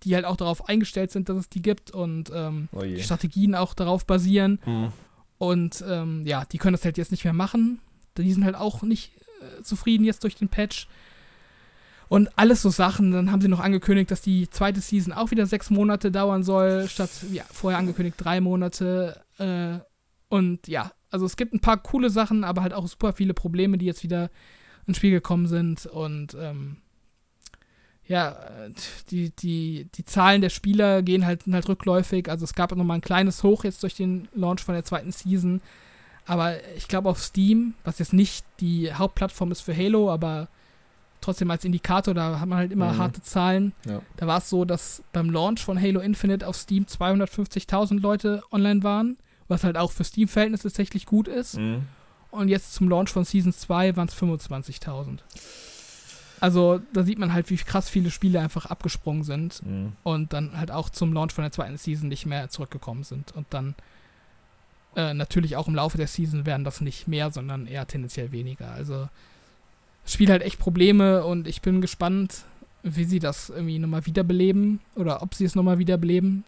die 0.03 0.15
halt 0.15 0.25
auch 0.25 0.37
darauf 0.37 0.67
eingestellt 0.67 1.11
sind, 1.11 1.29
dass 1.29 1.37
es 1.37 1.49
die 1.49 1.61
gibt 1.61 1.91
und 1.91 2.31
ähm, 2.33 2.67
Oh 2.71 2.81
die 2.81 3.01
Strategien 3.01 3.55
auch 3.55 3.73
darauf 3.73 4.05
basieren. 4.05 4.59
Mhm. 4.65 4.91
Und 5.37 5.83
ähm, 5.87 6.23
ja, 6.25 6.45
die 6.45 6.57
können 6.57 6.73
das 6.73 6.85
halt 6.85 6.97
jetzt 6.97 7.11
nicht 7.11 7.23
mehr 7.23 7.33
machen. 7.33 7.79
Die 8.17 8.31
sind 8.31 8.45
halt 8.45 8.55
auch 8.55 8.81
nicht 8.83 9.11
äh, 9.41 9.63
zufrieden 9.63 10.05
jetzt 10.05 10.23
durch 10.23 10.35
den 10.35 10.49
Patch. 10.49 10.87
Und 12.09 12.29
alles 12.37 12.61
so 12.61 12.69
Sachen. 12.69 13.11
Dann 13.11 13.31
haben 13.31 13.41
sie 13.41 13.47
noch 13.47 13.59
angekündigt, 13.59 14.11
dass 14.11 14.21
die 14.21 14.49
zweite 14.49 14.81
Season 14.81 15.13
auch 15.13 15.31
wieder 15.31 15.45
sechs 15.45 15.69
Monate 15.69 16.11
dauern 16.11 16.43
soll, 16.43 16.87
statt 16.87 17.09
wie 17.29 17.41
vorher 17.51 17.79
angekündigt 17.79 18.17
drei 18.19 18.39
Monate. 18.39 19.21
Äh, 19.37 19.79
und 20.29 20.67
ja, 20.67 20.91
also 21.13 21.27
es 21.27 21.37
gibt 21.37 21.53
ein 21.53 21.59
paar 21.59 21.77
coole 21.77 22.09
Sachen, 22.09 22.43
aber 22.43 22.63
halt 22.63 22.73
auch 22.73 22.87
super 22.87 23.13
viele 23.13 23.35
Probleme, 23.35 23.77
die 23.77 23.85
jetzt 23.85 24.01
wieder 24.01 24.31
ins 24.87 24.97
Spiel 24.97 25.11
gekommen 25.11 25.45
sind. 25.45 25.85
Und 25.85 26.35
ähm, 26.39 26.77
ja, 28.07 28.35
die, 29.11 29.29
die, 29.29 29.87
die 29.93 30.05
Zahlen 30.05 30.41
der 30.41 30.49
Spieler 30.49 31.03
gehen 31.03 31.25
halt, 31.25 31.43
halt 31.49 31.69
rückläufig. 31.69 32.29
Also 32.29 32.45
es 32.45 32.55
gab 32.55 32.75
nochmal 32.75 32.97
ein 32.97 33.01
kleines 33.01 33.43
Hoch 33.43 33.63
jetzt 33.63 33.83
durch 33.83 33.93
den 33.93 34.27
Launch 34.33 34.63
von 34.63 34.73
der 34.73 34.83
zweiten 34.83 35.11
Season. 35.11 35.61
Aber 36.25 36.55
ich 36.75 36.87
glaube 36.87 37.09
auf 37.09 37.21
Steam, 37.21 37.75
was 37.83 37.99
jetzt 37.99 38.13
nicht 38.13 38.43
die 38.59 38.91
Hauptplattform 38.91 39.51
ist 39.51 39.61
für 39.61 39.77
Halo, 39.77 40.11
aber 40.11 40.47
trotzdem 41.21 41.51
als 41.51 41.63
Indikator, 41.63 42.15
da 42.15 42.39
hat 42.39 42.49
man 42.49 42.57
halt 42.57 42.71
immer 42.71 42.93
mhm. 42.93 42.97
harte 42.97 43.21
Zahlen. 43.21 43.73
Ja. 43.85 44.01
Da 44.17 44.25
war 44.25 44.39
es 44.39 44.49
so, 44.49 44.65
dass 44.65 45.03
beim 45.13 45.29
Launch 45.29 45.63
von 45.63 45.79
Halo 45.79 45.99
Infinite 45.99 46.47
auf 46.47 46.55
Steam 46.55 46.85
250.000 46.85 48.01
Leute 48.01 48.41
online 48.51 48.81
waren, 48.81 49.17
was 49.53 49.63
halt 49.63 49.77
auch 49.77 49.91
für 49.91 50.03
Steam-Verhältnisse 50.03 50.63
tatsächlich 50.63 51.05
gut 51.05 51.27
ist. 51.27 51.57
Mhm. 51.57 51.83
Und 52.31 52.49
jetzt 52.49 52.73
zum 52.73 52.89
Launch 52.89 53.11
von 53.11 53.23
Season 53.23 53.53
2 53.53 53.95
waren 53.95 54.07
es 54.07 54.15
25.000. 54.15 55.19
Also 56.39 56.81
da 56.91 57.03
sieht 57.03 57.19
man 57.19 57.31
halt, 57.31 57.49
wie 57.49 57.55
krass 57.55 57.89
viele 57.89 58.11
Spiele 58.11 58.41
einfach 58.41 58.65
abgesprungen 58.65 59.23
sind 59.23 59.65
mhm. 59.65 59.93
und 60.03 60.33
dann 60.33 60.57
halt 60.57 60.71
auch 60.71 60.89
zum 60.89 61.13
Launch 61.13 61.31
von 61.31 61.43
der 61.43 61.51
zweiten 61.51 61.77
Season 61.77 62.09
nicht 62.09 62.25
mehr 62.25 62.49
zurückgekommen 62.49 63.03
sind. 63.03 63.31
Und 63.33 63.45
dann 63.51 63.75
äh, 64.95 65.13
natürlich 65.13 65.55
auch 65.55 65.67
im 65.67 65.75
Laufe 65.75 65.97
der 65.97 66.07
Season 66.07 66.45
werden 66.45 66.65
das 66.65 66.81
nicht 66.81 67.07
mehr, 67.07 67.31
sondern 67.31 67.67
eher 67.67 67.87
tendenziell 67.87 68.31
weniger. 68.31 68.71
Also 68.71 69.07
das 70.03 70.13
Spiel 70.13 70.31
hat 70.31 70.41
echt 70.41 70.59
Probleme 70.59 71.23
und 71.23 71.47
ich 71.47 71.61
bin 71.61 71.79
gespannt, 71.81 72.43
wie 72.81 73.05
sie 73.05 73.19
das 73.19 73.49
irgendwie 73.49 73.79
nochmal 73.79 74.05
wiederbeleben 74.05 74.81
oder 74.95 75.21
ob 75.21 75.35
sie 75.35 75.45
es 75.45 75.55
nochmal 75.55 75.79
wiederbeleben. 75.79 76.43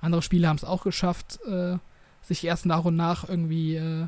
Andere 0.00 0.22
Spiele 0.22 0.48
haben 0.48 0.56
es 0.56 0.64
auch 0.64 0.84
geschafft, 0.84 1.40
äh, 1.48 1.78
sich 2.24 2.44
erst 2.44 2.66
nach 2.66 2.84
und 2.84 2.96
nach 2.96 3.28
irgendwie 3.28 3.76
äh, 3.76 4.06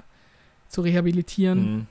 zu 0.69 0.81
rehabilitieren. 0.81 1.77
Mhm. 1.77 1.87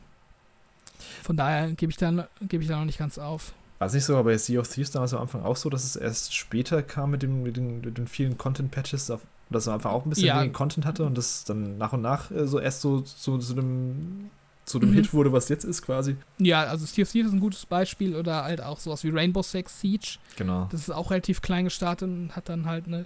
Von 1.24 1.38
daher 1.38 1.72
gebe 1.72 1.92
ich, 1.92 1.98
da, 1.98 2.28
geb 2.42 2.62
ich 2.62 2.68
da 2.68 2.78
noch 2.78 2.86
nicht 2.86 3.00
ganz 3.00 3.18
auf. 3.18 3.54
War 3.80 3.88
es 3.88 3.94
nicht 3.94 4.06
so, 4.06 4.14
aber 4.16 4.32
bei 4.32 4.38
Sea 4.38 4.60
of 4.60 4.68
Thieves 4.68 4.92
damals 4.92 5.14
am 5.14 5.22
Anfang 5.22 5.44
auch 5.44 5.58
so, 5.58 5.70
dass 5.70 5.84
es 5.84 5.96
erst 5.96 6.34
später 6.34 6.82
kam 6.82 7.12
mit, 7.12 7.24
dem, 7.24 7.44
mit, 7.44 7.58
den, 7.58 7.82
mit 7.82 7.98
den 7.98 8.08
vielen 8.08 8.38
Content-Patches, 8.38 9.12
dass 9.50 9.66
man 9.66 9.76
einfach 9.76 9.92
auch 9.92 10.06
ein 10.06 10.10
bisschen 10.10 10.28
ja. 10.28 10.48
Content 10.48 10.86
hatte 10.86 11.04
und 11.04 11.18
das 11.18 11.44
dann 11.44 11.78
nach 11.78 11.94
und 11.94 12.02
nach 12.02 12.32
äh, 12.32 12.48
so 12.48 12.60
erst 12.60 12.82
so, 12.82 13.04
so 13.06 13.38
zu 13.38 13.54
dem, 13.54 14.30
zu 14.64 14.80
dem 14.80 14.92
mhm. 14.92 14.96
Hit 14.96 15.14
wurde, 15.14 15.34
was 15.34 15.50
jetzt 15.50 15.66
ist 15.66 15.82
quasi. 15.82 16.16
Ja, 16.38 16.64
also 16.64 16.86
Sea 16.86 17.04
of 17.04 17.12
Thieves 17.12 17.28
ist 17.28 17.34
ein 17.34 17.42
gutes 17.42 17.66
Beispiel 17.66 18.16
oder 18.16 18.46
halt 18.46 18.62
auch 18.62 18.80
sowas 18.80 19.04
wie 19.04 19.10
Rainbow 19.10 19.44
Six 19.44 19.82
Siege. 19.82 20.18
Genau. 20.38 20.68
Das 20.72 20.82
ist 20.82 20.90
auch 20.90 21.12
relativ 21.12 21.42
klein 21.42 21.66
gestartet 21.66 22.08
und 22.08 22.36
hat 22.36 22.48
dann 22.48 22.66
halt 22.66 22.88
eine, 22.88 23.06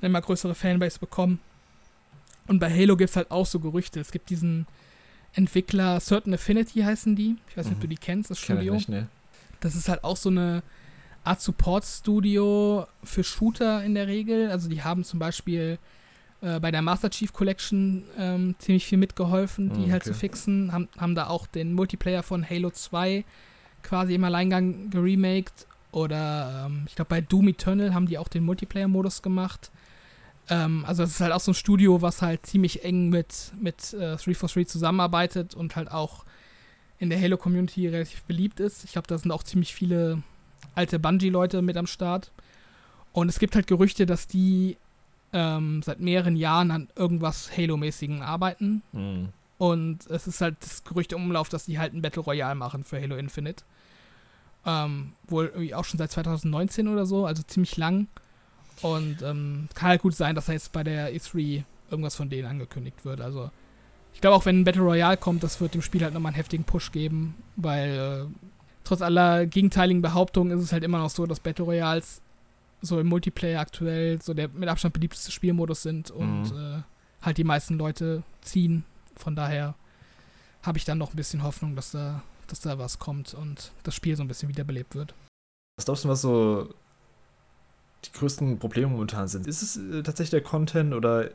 eine 0.00 0.08
immer 0.08 0.20
größere 0.20 0.54
Fanbase 0.54 1.00
bekommen. 1.00 1.40
Und 2.46 2.58
bei 2.58 2.70
Halo 2.70 2.96
gibt 2.96 3.10
es 3.10 3.16
halt 3.16 3.30
auch 3.30 3.46
so 3.46 3.60
Gerüchte. 3.60 4.00
Es 4.00 4.12
gibt 4.12 4.30
diesen 4.30 4.66
Entwickler, 5.32 6.00
Certain 6.00 6.34
Affinity 6.34 6.80
heißen 6.80 7.16
die. 7.16 7.36
Ich 7.48 7.56
weiß 7.56 7.66
nicht, 7.66 7.72
mhm. 7.72 7.78
ob 7.78 7.80
du 7.82 7.88
die 7.88 7.96
kennst, 7.96 8.30
das 8.30 8.38
Studio. 8.38 8.72
Kenn 8.72 8.80
ich 8.80 8.88
nicht, 8.88 9.00
nee. 9.00 9.06
Das 9.60 9.74
ist 9.74 9.88
halt 9.88 10.04
auch 10.04 10.16
so 10.16 10.28
eine 10.28 10.62
Art 11.24 11.40
Support-Studio 11.40 12.86
für 13.02 13.24
Shooter 13.24 13.82
in 13.82 13.94
der 13.94 14.06
Regel. 14.06 14.50
Also 14.50 14.68
die 14.68 14.82
haben 14.82 15.04
zum 15.04 15.18
Beispiel 15.18 15.78
äh, 16.42 16.60
bei 16.60 16.70
der 16.70 16.82
Master 16.82 17.10
Chief 17.10 17.32
Collection 17.32 18.04
ähm, 18.18 18.54
ziemlich 18.58 18.84
viel 18.84 18.98
mitgeholfen, 18.98 19.70
die 19.70 19.80
oh, 19.80 19.82
okay. 19.84 19.92
halt 19.92 20.04
zu 20.04 20.14
fixen. 20.14 20.70
Haben, 20.72 20.88
haben 20.98 21.14
da 21.14 21.28
auch 21.28 21.46
den 21.46 21.72
Multiplayer 21.72 22.22
von 22.22 22.48
Halo 22.48 22.70
2 22.70 23.24
quasi 23.82 24.14
im 24.14 24.24
Alleingang 24.24 24.90
geremaked. 24.90 25.66
Oder 25.92 26.66
ähm, 26.66 26.84
ich 26.86 26.94
glaube 26.94 27.08
bei 27.08 27.20
Doom 27.22 27.48
Eternal 27.48 27.94
haben 27.94 28.06
die 28.06 28.18
auch 28.18 28.28
den 28.28 28.44
Multiplayer-Modus 28.44 29.22
gemacht. 29.22 29.70
Ähm, 30.48 30.84
also 30.86 31.02
es 31.02 31.10
ist 31.10 31.20
halt 31.20 31.32
auch 31.32 31.40
so 31.40 31.52
ein 31.52 31.54
Studio, 31.54 32.02
was 32.02 32.22
halt 32.22 32.46
ziemlich 32.46 32.84
eng 32.84 33.08
mit, 33.08 33.52
mit 33.60 33.94
äh, 33.94 34.16
343 34.16 34.68
zusammenarbeitet 34.68 35.54
und 35.54 35.76
halt 35.76 35.90
auch 35.90 36.24
in 36.98 37.10
der 37.10 37.20
Halo-Community 37.20 37.88
relativ 37.88 38.22
beliebt 38.24 38.60
ist. 38.60 38.84
Ich 38.84 38.92
glaube, 38.92 39.08
da 39.08 39.18
sind 39.18 39.30
auch 39.30 39.42
ziemlich 39.42 39.74
viele 39.74 40.22
alte 40.74 40.98
Bungie-Leute 40.98 41.62
mit 41.62 41.76
am 41.76 41.86
Start. 41.86 42.30
Und 43.12 43.28
es 43.28 43.38
gibt 43.38 43.54
halt 43.54 43.66
Gerüchte, 43.66 44.06
dass 44.06 44.26
die 44.26 44.76
ähm, 45.32 45.82
seit 45.82 46.00
mehreren 46.00 46.36
Jahren 46.36 46.70
an 46.70 46.88
irgendwas 46.96 47.56
Halo-mäßigen 47.56 48.22
arbeiten. 48.22 48.82
Mhm. 48.92 49.28
Und 49.58 50.06
es 50.08 50.26
ist 50.26 50.40
halt 50.40 50.56
das 50.60 50.84
Gerücht 50.84 51.12
im 51.12 51.22
Umlauf, 51.22 51.48
dass 51.48 51.64
die 51.64 51.78
halt 51.78 51.94
ein 51.94 52.02
Battle 52.02 52.22
Royale 52.22 52.54
machen 52.54 52.84
für 52.84 53.00
Halo 53.00 53.16
Infinite. 53.16 53.64
Ähm, 54.66 55.12
wohl 55.28 55.46
irgendwie 55.46 55.74
auch 55.74 55.84
schon 55.84 55.98
seit 55.98 56.10
2019 56.10 56.88
oder 56.88 57.06
so, 57.06 57.26
also 57.26 57.42
ziemlich 57.42 57.76
lang. 57.76 58.08
Und 58.82 59.22
ähm, 59.22 59.68
kann 59.74 59.90
halt 59.90 60.02
gut 60.02 60.14
sein, 60.14 60.34
dass 60.34 60.46
da 60.46 60.52
jetzt 60.52 60.72
bei 60.72 60.84
der 60.84 61.14
E3 61.14 61.64
irgendwas 61.90 62.16
von 62.16 62.28
denen 62.28 62.48
angekündigt 62.48 63.04
wird. 63.04 63.20
Also 63.20 63.50
ich 64.12 64.20
glaube 64.20 64.36
auch, 64.36 64.46
wenn 64.46 64.60
ein 64.60 64.64
Battle 64.64 64.82
Royale 64.82 65.16
kommt, 65.16 65.42
das 65.42 65.60
wird 65.60 65.74
dem 65.74 65.82
Spiel 65.82 66.02
halt 66.02 66.14
nochmal 66.14 66.30
einen 66.30 66.36
heftigen 66.36 66.64
Push 66.64 66.92
geben, 66.92 67.34
weil 67.56 68.28
äh, 68.30 68.48
trotz 68.84 69.02
aller 69.02 69.46
gegenteiligen 69.46 70.02
Behauptungen 70.02 70.56
ist 70.56 70.64
es 70.64 70.72
halt 70.72 70.84
immer 70.84 70.98
noch 70.98 71.10
so, 71.10 71.26
dass 71.26 71.40
Battle 71.40 71.64
Royals 71.64 72.20
so 72.80 73.00
im 73.00 73.06
Multiplayer 73.08 73.60
aktuell 73.60 74.20
so 74.20 74.34
der 74.34 74.48
mit 74.48 74.68
Abstand 74.68 74.94
beliebteste 74.94 75.32
Spielmodus 75.32 75.82
sind 75.82 76.10
und 76.10 76.52
mhm. 76.52 76.56
äh, 76.56 76.82
halt 77.22 77.38
die 77.38 77.44
meisten 77.44 77.78
Leute 77.78 78.22
ziehen. 78.42 78.84
Von 79.16 79.34
daher 79.34 79.74
habe 80.62 80.78
ich 80.78 80.84
dann 80.84 80.98
noch 80.98 81.12
ein 81.12 81.16
bisschen 81.16 81.42
Hoffnung, 81.42 81.76
dass 81.76 81.92
da, 81.92 82.22
dass 82.46 82.60
da 82.60 82.78
was 82.78 82.98
kommt 82.98 83.34
und 83.34 83.72
das 83.82 83.94
Spiel 83.94 84.16
so 84.16 84.22
ein 84.22 84.28
bisschen 84.28 84.48
wiederbelebt 84.48 84.94
wird. 84.94 85.14
Was 85.76 85.86
glaubst 85.86 86.04
du, 86.04 86.08
was 86.08 86.20
so 86.20 86.68
die 88.06 88.12
größten 88.12 88.58
Probleme 88.58 88.88
momentan 88.88 89.28
sind? 89.28 89.46
Ist 89.46 89.62
es 89.62 89.76
äh, 89.76 90.02
tatsächlich 90.02 90.30
der 90.30 90.42
Content 90.42 90.94
oder 90.94 91.30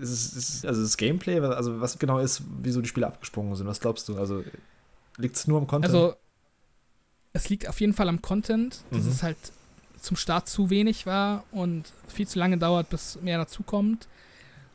ist 0.00 0.10
es, 0.10 0.32
ist 0.34 0.48
es 0.48 0.64
also 0.64 0.82
das 0.82 0.96
Gameplay? 0.96 1.40
Also 1.40 1.80
was 1.80 1.98
genau 1.98 2.18
ist, 2.18 2.42
wieso 2.62 2.80
die 2.80 2.88
Spiele 2.88 3.06
abgesprungen 3.06 3.54
sind? 3.56 3.66
Was 3.66 3.80
glaubst 3.80 4.08
du? 4.08 4.16
Also 4.16 4.44
liegt 5.16 5.36
es 5.36 5.46
nur 5.46 5.58
am 5.58 5.66
Content? 5.66 5.92
Also 5.92 6.14
es 7.32 7.48
liegt 7.48 7.68
auf 7.68 7.80
jeden 7.80 7.92
Fall 7.92 8.08
am 8.08 8.22
Content, 8.22 8.82
dass 8.90 9.04
mhm. 9.04 9.10
es 9.10 9.22
halt 9.22 9.36
zum 10.00 10.16
Start 10.16 10.48
zu 10.48 10.70
wenig 10.70 11.06
war 11.06 11.44
und 11.50 11.92
viel 12.08 12.28
zu 12.28 12.38
lange 12.38 12.58
dauert, 12.58 12.90
bis 12.90 13.20
mehr 13.22 13.38
dazukommt. 13.38 14.06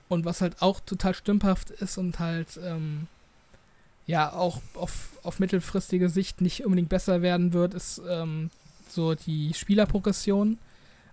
Und 0.10 0.26
was 0.26 0.42
halt 0.42 0.62
auch 0.62 0.80
total 0.80 1.14
stümperhaft 1.14 1.70
ist 1.70 1.98
und 1.98 2.20
halt 2.20 2.60
ähm, 2.64 3.08
ja 4.08 4.34
auch 4.34 4.62
auf, 4.74 5.12
auf 5.22 5.40
mittelfristige 5.40 6.10
Sicht 6.10 6.42
nicht 6.42 6.66
unbedingt 6.66 6.90
besser 6.90 7.22
werden 7.22 7.54
wird, 7.54 7.76
ist 7.76 8.02
ähm, 8.10 8.50
so 8.90 9.14
die 9.14 9.54
Spielerprogression. 9.54 10.58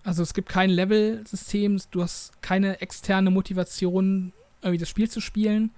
Also 0.06 0.22
es 0.22 0.34
gibt 0.34 0.48
kein 0.48 0.70
Level-System, 0.70 1.80
du 1.90 2.00
hast 2.00 2.40
keine 2.40 2.80
externe 2.80 3.32
Motivation, 3.32 4.32
irgendwie 4.62 4.78
das 4.78 4.88
Spiel 4.88 5.10
zu 5.10 5.20
spielen, 5.20 5.72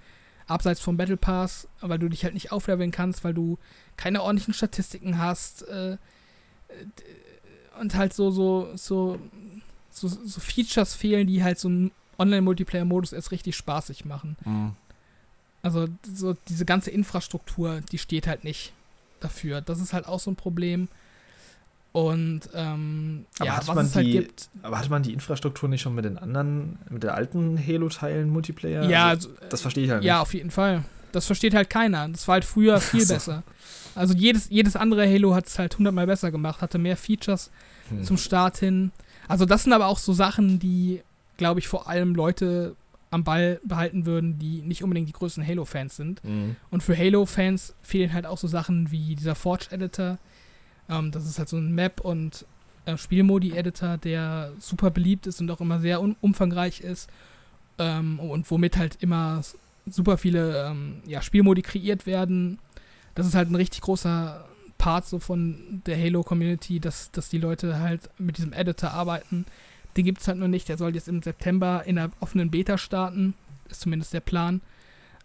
abseits 0.45 0.79
vom 0.79 0.97
Battle 0.97 1.17
Pass, 1.17 1.67
weil 1.81 1.97
du 1.97 2.09
dich 2.09 2.23
halt 2.23 2.35
nicht 2.35 2.51
aufleveln 2.51 2.91
kannst, 2.91 3.23
weil 3.23 3.33
du 3.33 3.57
keine 3.97 4.21
ordentlichen 4.21 4.53
Statistiken 4.53 5.17
hast. 5.17 5.63
Äh, 5.63 5.97
und 7.81 7.95
halt 7.95 8.13
so, 8.13 8.29
so, 8.29 8.69
so, 8.75 9.17
so, 9.89 10.07
so 10.07 10.39
Features 10.39 10.93
fehlen, 10.93 11.25
die 11.25 11.43
halt 11.43 11.57
so 11.57 11.67
einen 11.67 11.91
Online-Multiplayer-Modus 12.19 13.13
erst 13.13 13.31
richtig 13.31 13.55
spaßig 13.55 14.05
machen. 14.05 14.37
Mhm. 14.45 14.75
Also 15.63 15.87
so 16.03 16.37
diese 16.47 16.65
ganze 16.65 16.91
Infrastruktur, 16.91 17.81
die 17.91 17.97
steht 17.97 18.27
halt 18.27 18.43
nicht 18.43 18.73
dafür. 19.21 19.61
Das 19.61 19.79
ist 19.79 19.91
halt 19.91 20.05
auch 20.05 20.19
so 20.19 20.29
ein 20.29 20.35
Problem. 20.35 20.87
Und 21.91 22.41
ähm, 22.53 23.25
aber 23.39 23.45
ja, 23.45 23.61
was 23.65 23.87
es 23.87 23.95
halt 23.95 24.05
die, 24.05 24.11
gibt. 24.11 24.49
Aber 24.61 24.77
hatte 24.77 24.89
man 24.89 25.01
die 25.01 25.11
Infrastruktur 25.11 25.67
nicht 25.69 25.81
schon 25.81 25.95
mit 25.95 26.05
den 26.05 26.17
anderen, 26.17 26.77
mit 26.89 27.03
der 27.03 27.15
alten 27.15 27.57
Halo-Teilen 27.57 28.29
Multiplayer? 28.29 28.83
Ja, 28.83 29.07
also, 29.07 29.29
das 29.49 29.61
verstehe 29.61 29.85
ich 29.85 29.89
halt 29.89 30.01
nicht. 30.01 30.07
Ja, 30.07 30.21
auf 30.21 30.33
jeden 30.33 30.51
Fall. 30.51 30.83
Das 31.11 31.25
versteht 31.25 31.55
halt 31.55 31.69
keiner. 31.69 32.07
Das 32.09 32.27
war 32.27 32.33
halt 32.33 32.45
früher 32.45 32.79
viel 32.79 33.01
so. 33.01 33.15
besser. 33.15 33.43
Also 33.95 34.13
jedes, 34.13 34.49
jedes 34.49 34.75
andere 34.75 35.07
Halo 35.07 35.33
hat 35.33 35.47
es 35.47 35.57
halt 35.57 35.77
hundertmal 35.77 36.05
besser 36.05 36.29
gemacht, 36.29 36.61
hatte 36.61 36.77
mehr 36.77 36.95
Features 36.95 37.49
hm. 37.89 38.03
zum 38.03 38.17
Start 38.17 38.57
hin. 38.57 38.91
Also 39.27 39.45
das 39.45 39.63
sind 39.63 39.73
aber 39.73 39.87
auch 39.87 39.97
so 39.97 40.13
Sachen, 40.13 40.59
die, 40.59 41.01
glaube 41.37 41.59
ich, 41.59 41.67
vor 41.67 41.89
allem 41.89 42.13
Leute 42.13 42.75
am 43.11 43.23
Ball 43.23 43.59
behalten 43.63 44.05
würden, 44.05 44.37
die 44.37 44.61
nicht 44.61 44.83
unbedingt 44.83 45.09
die 45.09 45.13
größten 45.13 45.45
Halo-Fans 45.45 45.95
sind. 45.95 46.23
Mhm. 46.23 46.55
Und 46.69 46.83
für 46.83 46.95
Halo-Fans 46.95 47.73
fehlen 47.81 48.13
halt 48.13 48.25
auch 48.25 48.37
so 48.37 48.47
Sachen 48.47 48.91
wie 48.91 49.15
dieser 49.15 49.35
Forge-Editor. 49.35 50.19
Ähm, 50.89 51.11
das 51.11 51.25
ist 51.25 51.39
halt 51.39 51.49
so 51.49 51.57
ein 51.57 51.73
Map- 51.73 52.01
und 52.01 52.45
äh, 52.85 52.97
Spielmodi-Editor, 52.97 53.97
der 53.97 54.51
super 54.59 54.91
beliebt 54.91 55.27
ist 55.27 55.41
und 55.41 55.51
auch 55.51 55.61
immer 55.61 55.79
sehr 55.79 56.01
umfangreich 56.01 56.81
ist. 56.81 57.09
Ähm, 57.77 58.19
und 58.19 58.49
womit 58.51 58.77
halt 58.77 58.97
immer 59.01 59.41
super 59.85 60.17
viele 60.17 60.67
ähm, 60.67 61.01
ja, 61.05 61.21
Spielmodi 61.21 61.61
kreiert 61.61 62.05
werden. 62.05 62.59
Das 63.15 63.25
ist 63.25 63.35
halt 63.35 63.49
ein 63.49 63.55
richtig 63.55 63.81
großer 63.81 64.45
Part 64.77 65.05
so 65.05 65.19
von 65.19 65.81
der 65.85 65.97
Halo-Community, 65.97 66.79
dass, 66.79 67.11
dass 67.11 67.29
die 67.29 67.37
Leute 67.37 67.79
halt 67.79 68.09
mit 68.17 68.37
diesem 68.37 68.53
Editor 68.53 68.91
arbeiten. 68.91 69.45
Den 69.97 70.05
gibt 70.05 70.21
es 70.21 70.27
halt 70.27 70.37
nur 70.37 70.47
nicht. 70.47 70.69
Der 70.69 70.77
soll 70.77 70.95
jetzt 70.95 71.07
im 71.07 71.21
September 71.21 71.83
in 71.85 71.97
der 71.97 72.11
offenen 72.19 72.51
Beta 72.51 72.77
starten. 72.77 73.33
Ist 73.69 73.81
zumindest 73.81 74.13
der 74.13 74.21
Plan. 74.21 74.61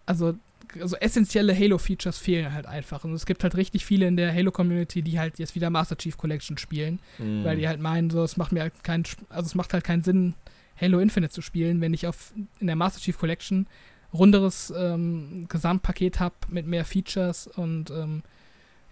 Also, 0.07 0.35
also 0.81 0.97
essentielle 0.97 1.55
Halo-Features 1.55 2.19
fehlen 2.19 2.53
halt 2.53 2.67
einfach. 2.67 3.05
Und 3.05 3.13
es 3.15 3.27
gibt 3.27 3.43
halt 3.43 3.57
richtig 3.57 3.85
viele 3.85 4.07
in 4.07 4.17
der 4.17 4.33
Halo-Community, 4.35 5.03
die 5.03 5.19
halt 5.19 5.39
jetzt 5.39 5.55
wieder 5.55 5.71
Master 5.71 5.97
Chief 5.97 6.17
Collection 6.17 6.59
spielen. 6.59 7.01
Mhm. 7.19 7.45
Weil 7.45 7.57
die 7.57 7.69
halt 7.69 7.81
meinen, 7.81 8.11
so, 8.11 8.23
es 8.23 8.37
macht 8.37 8.53
mir 8.53 8.63
halt 8.63 8.85
keinen, 8.85 9.05
also 9.29 9.47
es 9.47 9.55
macht 9.55 9.73
halt 9.73 9.85
keinen 9.85 10.03
Sinn, 10.03 10.35
Halo 10.81 10.99
Infinite 10.99 11.33
zu 11.33 11.41
spielen, 11.41 11.81
wenn 11.81 11.95
ich 11.95 12.07
auf 12.07 12.33
in 12.59 12.67
der 12.67 12.77
Master 12.77 13.01
Chief 13.01 13.17
Collection 13.17 13.67
runderes 14.13 14.73
ähm, 14.77 15.47
Gesamtpaket 15.49 16.21
habe 16.21 16.35
mit 16.49 16.67
mehr 16.67 16.85
Features 16.85 17.47
und 17.47 17.91
ähm, 17.91 18.23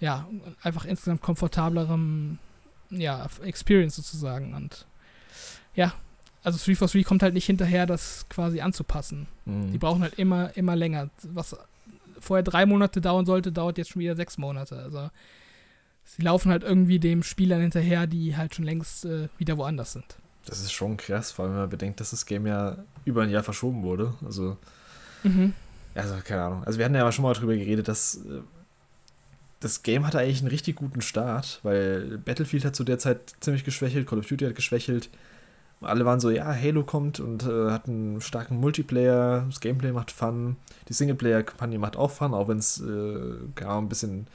ja, 0.01 0.29
einfach 0.63 0.85
insgesamt 0.85 1.23
komfortablerem 1.23 2.39
ja, 2.91 3.27
Experience 3.43 3.97
sozusagen. 3.97 4.55
Und 4.55 4.87
ja, 5.75 5.95
also 6.43 6.57
343 6.59 7.05
kommt 7.05 7.23
halt 7.23 7.35
nicht 7.35 7.47
hinterher, 7.47 7.87
das 7.87 8.27
quasi 8.29 8.61
anzupassen. 8.61 9.27
Mhm. 9.45 9.73
Die 9.73 9.79
brauchen 9.79 10.03
halt 10.03 10.15
immer, 10.19 10.57
immer 10.57 10.75
länger. 10.77 11.09
Was 11.33 11.57
vorher 12.21 12.43
drei 12.43 12.67
Monate 12.67 13.01
dauern 13.01 13.27
sollte, 13.27 13.53
dauert 13.53 13.79
jetzt 13.79 13.91
schon 13.91 14.01
wieder 14.01 14.17
sechs 14.17 14.39
Monate. 14.39 14.77
Also 14.79 15.11
sie 16.05 16.23
laufen 16.23 16.51
halt 16.51 16.63
irgendwie 16.65 16.99
dem 16.99 17.23
Spielern 17.23 17.61
hinterher, 17.61 18.07
die 18.07 18.37
halt 18.37 18.55
schon 18.55 18.65
längst 18.65 19.05
äh, 19.05 19.29
wieder 19.39 19.57
woanders 19.57 19.93
sind. 19.93 20.17
Das 20.47 20.61
ist 20.61 20.73
schon 20.73 20.97
krass, 20.97 21.31
vor 21.31 21.45
allem 21.45 21.55
wenn 21.55 21.61
man 21.61 21.71
bedenkt, 21.71 22.01
dass 22.01 22.11
das 22.11 22.27
Game 22.27 22.47
ja 22.47 22.77
über 23.05 23.23
ein 23.23 23.31
Jahr 23.31 23.45
verschoben 23.45 23.83
wurde. 23.85 24.15
Also, 24.25 24.57
Mhm. 25.23 25.53
also 25.95 26.15
keine 26.25 26.43
Ahnung. 26.43 26.65
Also 26.65 26.79
wir 26.81 26.85
hatten 26.85 26.97
ja 26.97 27.03
aber 27.03 27.13
schon 27.13 27.23
mal 27.23 27.33
drüber 27.35 27.55
geredet, 27.55 27.87
dass 27.87 28.17
äh, 28.17 28.41
das 29.61 29.85
Game 29.85 30.05
hatte 30.05 30.19
eigentlich 30.19 30.41
einen 30.41 30.49
richtig 30.49 30.75
guten 30.75 31.01
Start, 31.01 31.61
weil 31.63 32.19
Battlefield 32.19 32.65
hat 32.65 32.75
zu 32.75 32.83
der 32.83 32.99
Zeit 32.99 33.35
ziemlich 33.39 33.63
geschwächelt, 33.63 34.09
Call 34.09 34.19
of 34.19 34.27
Duty 34.27 34.47
hat 34.47 34.57
geschwächelt. 34.57 35.09
Alle 35.83 36.05
waren 36.05 36.21
so, 36.21 36.31
ja, 36.31 36.55
Halo 36.55 36.85
kommt 36.85 37.21
und 37.21 37.45
äh, 37.45 37.71
hat 37.71 37.89
einen 37.89 38.21
starken 38.21 38.59
Multiplayer, 38.59 39.45
das 39.49 39.61
Gameplay 39.61 39.93
macht 39.93 40.11
Fun, 40.11 40.57
die 40.89 40.93
Singleplayer-Kampagne 40.93 41.79
macht 41.79 41.97
auch 41.97 42.11
Fun, 42.11 42.35
auch 42.35 42.49
wenn 42.49 42.59
es 42.59 42.81
äh, 42.81 43.65
ein 43.65 43.89
bisschen, 43.89 44.27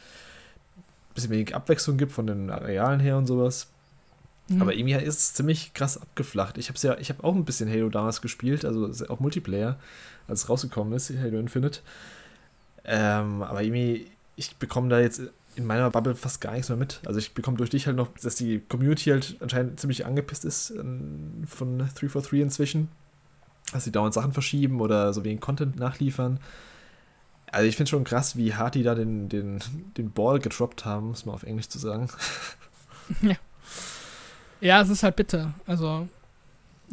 bisschen 1.15 1.31
wenig 1.31 1.55
Abwechslung 1.55 1.97
gibt 1.97 2.11
von 2.11 2.27
den 2.27 2.49
Arealen 2.49 2.99
her 2.99 3.17
und 3.17 3.27
sowas. 3.27 3.67
Mhm. 4.49 4.61
Aber 4.61 4.73
irgendwie 4.73 4.93
ist 4.93 5.19
es 5.19 5.33
ziemlich 5.33 5.73
krass 5.73 6.01
abgeflacht. 6.01 6.57
Ich 6.57 6.69
habe 6.69 6.79
ja, 6.81 6.97
ich 6.97 7.09
habe 7.09 7.23
auch 7.23 7.35
ein 7.35 7.45
bisschen 7.45 7.69
Halo 7.69 7.89
damals 7.89 8.21
gespielt, 8.21 8.65
also 8.65 8.91
auch 9.09 9.19
Multiplayer, 9.19 9.77
als 10.27 10.43
es 10.43 10.49
rausgekommen 10.49 10.93
ist, 10.93 11.11
Halo 11.17 11.39
Infinite. 11.39 11.79
Ähm, 12.85 13.43
aber 13.43 13.63
irgendwie, 13.63 14.07
ich 14.35 14.55
bekomme 14.57 14.89
da 14.89 14.99
jetzt 14.99 15.21
in 15.57 15.65
meiner 15.65 15.89
Bubble 15.89 16.15
fast 16.15 16.39
gar 16.39 16.53
nichts 16.53 16.69
mehr 16.69 16.77
mit. 16.77 17.01
Also 17.05 17.19
ich 17.19 17.33
bekomme 17.33 17.57
durch 17.57 17.69
dich 17.69 17.87
halt 17.87 17.97
noch, 17.97 18.09
dass 18.21 18.35
die 18.35 18.59
Community 18.59 19.09
halt 19.09 19.37
anscheinend 19.39 19.79
ziemlich 19.79 20.05
angepisst 20.05 20.45
ist 20.45 20.69
ähm, 20.69 21.43
von 21.47 21.79
343 21.79 22.41
inzwischen. 22.41 22.89
Dass 23.73 23.83
sie 23.83 23.91
dauernd 23.91 24.13
Sachen 24.13 24.33
verschieben 24.33 24.79
oder 24.79 25.13
so 25.13 25.25
wenig 25.25 25.41
Content 25.41 25.75
nachliefern. 25.77 26.39
Also 27.51 27.67
ich 27.67 27.75
finde 27.75 27.89
schon 27.89 28.03
krass, 28.03 28.35
wie 28.37 28.53
hart 28.53 28.75
die 28.75 28.83
da 28.83 28.93
den, 28.93 29.29
den, 29.29 29.59
den 29.97 30.11
Ball 30.11 30.39
gedroppt 30.39 30.85
haben, 30.85 31.07
muss 31.07 31.25
man 31.25 31.35
auf 31.35 31.43
Englisch 31.43 31.69
zu 31.69 31.79
sagen. 31.79 32.09
Ja, 34.59 34.81
es 34.81 34.89
ist 34.89 35.03
halt 35.03 35.15
bitter. 35.15 35.53
Also, 35.65 36.07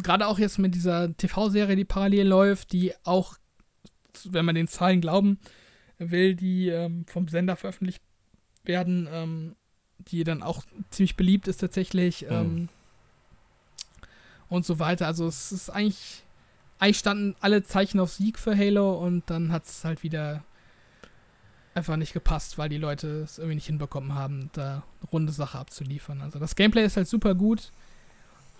gerade 0.02 0.26
auch 0.26 0.38
jetzt 0.38 0.58
mit 0.58 0.74
dieser 0.74 1.16
TV-Serie, 1.16 1.76
die 1.76 1.84
parallel 1.84 2.26
läuft, 2.28 2.72
die 2.72 2.92
auch, 3.04 3.36
wenn 4.24 4.44
man 4.44 4.54
den 4.54 4.68
Zahlen 4.68 5.00
glauben 5.00 5.38
will, 5.98 6.34
die 6.34 6.68
ähm, 6.68 7.06
vom 7.06 7.28
Sender 7.28 7.56
veröffentlicht 7.56 8.02
werden, 8.66 9.08
ähm, 9.10 9.56
die 9.98 10.24
dann 10.24 10.42
auch 10.42 10.64
ziemlich 10.90 11.16
beliebt 11.16 11.48
ist 11.48 11.58
tatsächlich 11.58 12.26
ähm, 12.28 12.68
und 14.48 14.64
so 14.66 14.78
weiter. 14.78 15.06
Also, 15.06 15.26
es 15.26 15.52
ist 15.52 15.70
eigentlich, 15.70 16.24
eigentlich 16.78 16.98
standen 16.98 17.36
alle 17.40 17.62
Zeichen 17.62 18.00
auf 18.00 18.12
Sieg 18.12 18.38
für 18.38 18.56
Halo 18.56 18.94
und 18.94 19.28
dann 19.30 19.52
hat 19.52 19.66
es 19.66 19.84
halt 19.84 20.02
wieder 20.02 20.44
einfach 21.74 21.96
nicht 21.96 22.12
gepasst, 22.12 22.56
weil 22.56 22.68
die 22.68 22.78
Leute 22.78 23.22
es 23.22 23.38
irgendwie 23.38 23.56
nicht 23.56 23.66
hinbekommen 23.66 24.14
haben, 24.14 24.50
da 24.52 24.84
eine 25.00 25.10
runde 25.10 25.32
Sache 25.32 25.58
abzuliefern. 25.58 26.20
Also 26.20 26.38
das 26.38 26.54
Gameplay 26.54 26.84
ist 26.84 26.96
halt 26.96 27.08
super 27.08 27.34
gut. 27.34 27.72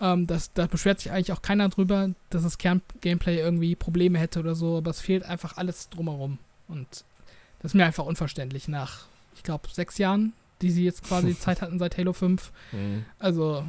Ähm, 0.01 0.27
das, 0.27 0.51
da 0.53 0.67
beschwert 0.67 0.99
sich 0.99 1.11
eigentlich 1.11 1.31
auch 1.31 1.41
keiner 1.41 1.69
drüber, 1.69 2.11
dass 2.29 2.43
das 2.43 2.57
Kern-Gameplay 2.57 3.39
irgendwie 3.39 3.75
Probleme 3.75 4.19
hätte 4.19 4.39
oder 4.39 4.55
so, 4.55 4.77
aber 4.77 4.91
es 4.91 4.99
fehlt 4.99 5.23
einfach 5.23 5.57
alles 5.57 5.89
drumherum. 5.89 6.39
Und 6.67 7.05
das 7.59 7.71
ist 7.71 7.75
mir 7.75 7.85
einfach 7.85 8.05
unverständlich 8.05 8.67
nach, 8.67 9.05
ich 9.35 9.43
glaube, 9.43 9.67
sechs 9.71 9.97
Jahren, 9.97 10.33
die 10.61 10.71
sie 10.71 10.83
jetzt 10.83 11.03
quasi 11.03 11.37
Zeit 11.39 11.61
hatten 11.61 11.79
seit 11.79 11.97
Halo 11.97 12.13
5. 12.13 12.51
Mhm. 12.71 13.05
Also 13.19 13.63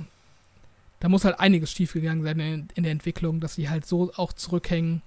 da 1.01 1.09
muss 1.09 1.25
halt 1.25 1.39
einiges 1.41 1.73
schiefgegangen 1.73 2.25
sein 2.25 2.41
in, 2.41 2.69
in 2.75 2.83
der 2.83 2.93
Entwicklung, 2.93 3.41
dass 3.41 3.55
sie 3.55 3.69
halt 3.69 3.87
so 3.87 4.13
auch 4.17 4.33
zurückhängen 4.33 5.03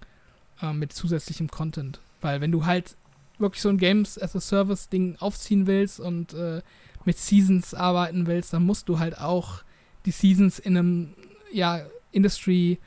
äh, 0.62 0.74
mit 0.74 0.94
zusätzlichem 0.94 1.50
Content. 1.50 2.00
Weil 2.22 2.42
wenn 2.42 2.52
du 2.52 2.66
halt 2.66 2.96
wirklich 3.38 3.62
so 3.62 3.70
ein 3.70 3.78
Games 3.78 4.22
as 4.22 4.36
a 4.36 4.42
Service 4.42 4.90
Ding 4.90 5.16
aufziehen 5.20 5.66
willst 5.66 6.00
und 6.00 6.34
äh, 6.34 6.62
mit 7.06 7.18
Seasons 7.18 7.74
arbeiten 7.74 8.28
willst, 8.28 8.54
dann 8.54 8.66
musst 8.66 8.90
du 8.90 9.00
halt 9.00 9.18
auch 9.18 9.64
die 10.06 10.12
Seasons 10.12 10.60
in 10.60 10.78
einem 10.78 11.14
ja, 11.52 11.82
Industry 12.12 12.80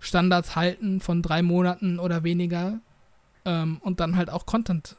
Standards 0.00 0.54
halten 0.54 1.00
von 1.00 1.22
drei 1.22 1.42
Monaten 1.42 1.98
oder 1.98 2.22
weniger 2.22 2.80
ähm, 3.44 3.78
und 3.82 4.00
dann 4.00 4.16
halt 4.16 4.30
auch 4.30 4.46
Content 4.46 4.96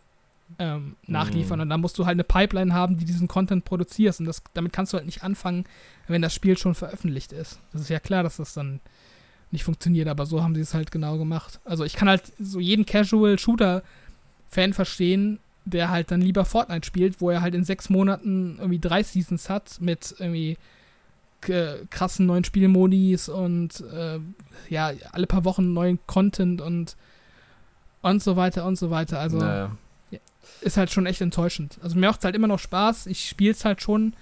ähm, 0.57 0.95
nachliefern. 1.05 1.59
Mhm. 1.59 1.63
Und 1.63 1.69
dann 1.69 1.81
musst 1.81 1.97
du 1.97 2.05
halt 2.05 2.15
eine 2.15 2.23
Pipeline 2.23 2.73
haben, 2.73 2.97
die 2.97 3.05
diesen 3.05 3.27
Content 3.27 3.65
produzierst. 3.65 4.19
Und 4.19 4.25
das, 4.25 4.41
damit 4.53 4.73
kannst 4.73 4.93
du 4.93 4.97
halt 4.97 5.05
nicht 5.05 5.23
anfangen, 5.23 5.65
wenn 6.07 6.21
das 6.21 6.33
Spiel 6.33 6.57
schon 6.57 6.75
veröffentlicht 6.75 7.31
ist. 7.31 7.59
Das 7.71 7.81
ist 7.81 7.89
ja 7.89 7.99
klar, 7.99 8.23
dass 8.23 8.37
das 8.37 8.53
dann 8.53 8.79
nicht 9.51 9.63
funktioniert, 9.63 10.07
aber 10.07 10.25
so 10.25 10.43
haben 10.43 10.55
sie 10.55 10.61
es 10.61 10.73
halt 10.73 10.91
genau 10.91 11.17
gemacht. 11.17 11.59
Also 11.65 11.83
ich 11.83 11.93
kann 11.93 12.07
halt 12.07 12.33
so 12.39 12.59
jeden 12.59 12.85
Casual-Shooter-Fan 12.85 14.73
verstehen, 14.73 15.39
der 15.65 15.89
halt 15.89 16.11
dann 16.11 16.21
lieber 16.21 16.45
Fortnite 16.45 16.85
spielt, 16.85 17.21
wo 17.21 17.29
er 17.29 17.41
halt 17.41 17.55
in 17.55 17.63
sechs 17.63 17.89
Monaten 17.89 18.57
irgendwie 18.57 18.79
drei 18.79 19.03
Seasons 19.03 19.49
hat 19.49 19.77
mit 19.79 20.15
irgendwie 20.19 20.57
krassen 21.41 22.25
neuen 22.25 22.43
Spielmodis 22.43 23.29
und 23.29 23.81
äh, 23.93 24.19
ja, 24.69 24.91
alle 25.11 25.25
paar 25.25 25.45
Wochen 25.45 25.73
neuen 25.73 25.99
Content 26.05 26.59
und 26.61 26.97
und 28.01 28.21
so 28.21 28.35
weiter 28.35 28.65
und 28.65 28.77
so 28.77 28.89
weiter. 28.91 29.19
Also 29.19 29.37
naja. 29.37 29.71
Ist 30.61 30.77
halt 30.77 30.91
schon 30.91 31.05
echt 31.05 31.21
enttäuschend. 31.21 31.77
Also 31.81 31.97
mir 31.97 32.07
macht 32.07 32.19
es 32.19 32.25
halt 32.25 32.35
immer 32.35 32.47
noch 32.47 32.59
Spaß. 32.59 33.07
Ich 33.07 33.27
spiele 33.29 33.51
es 33.51 33.65
halt 33.65 33.81
schon 33.81 34.13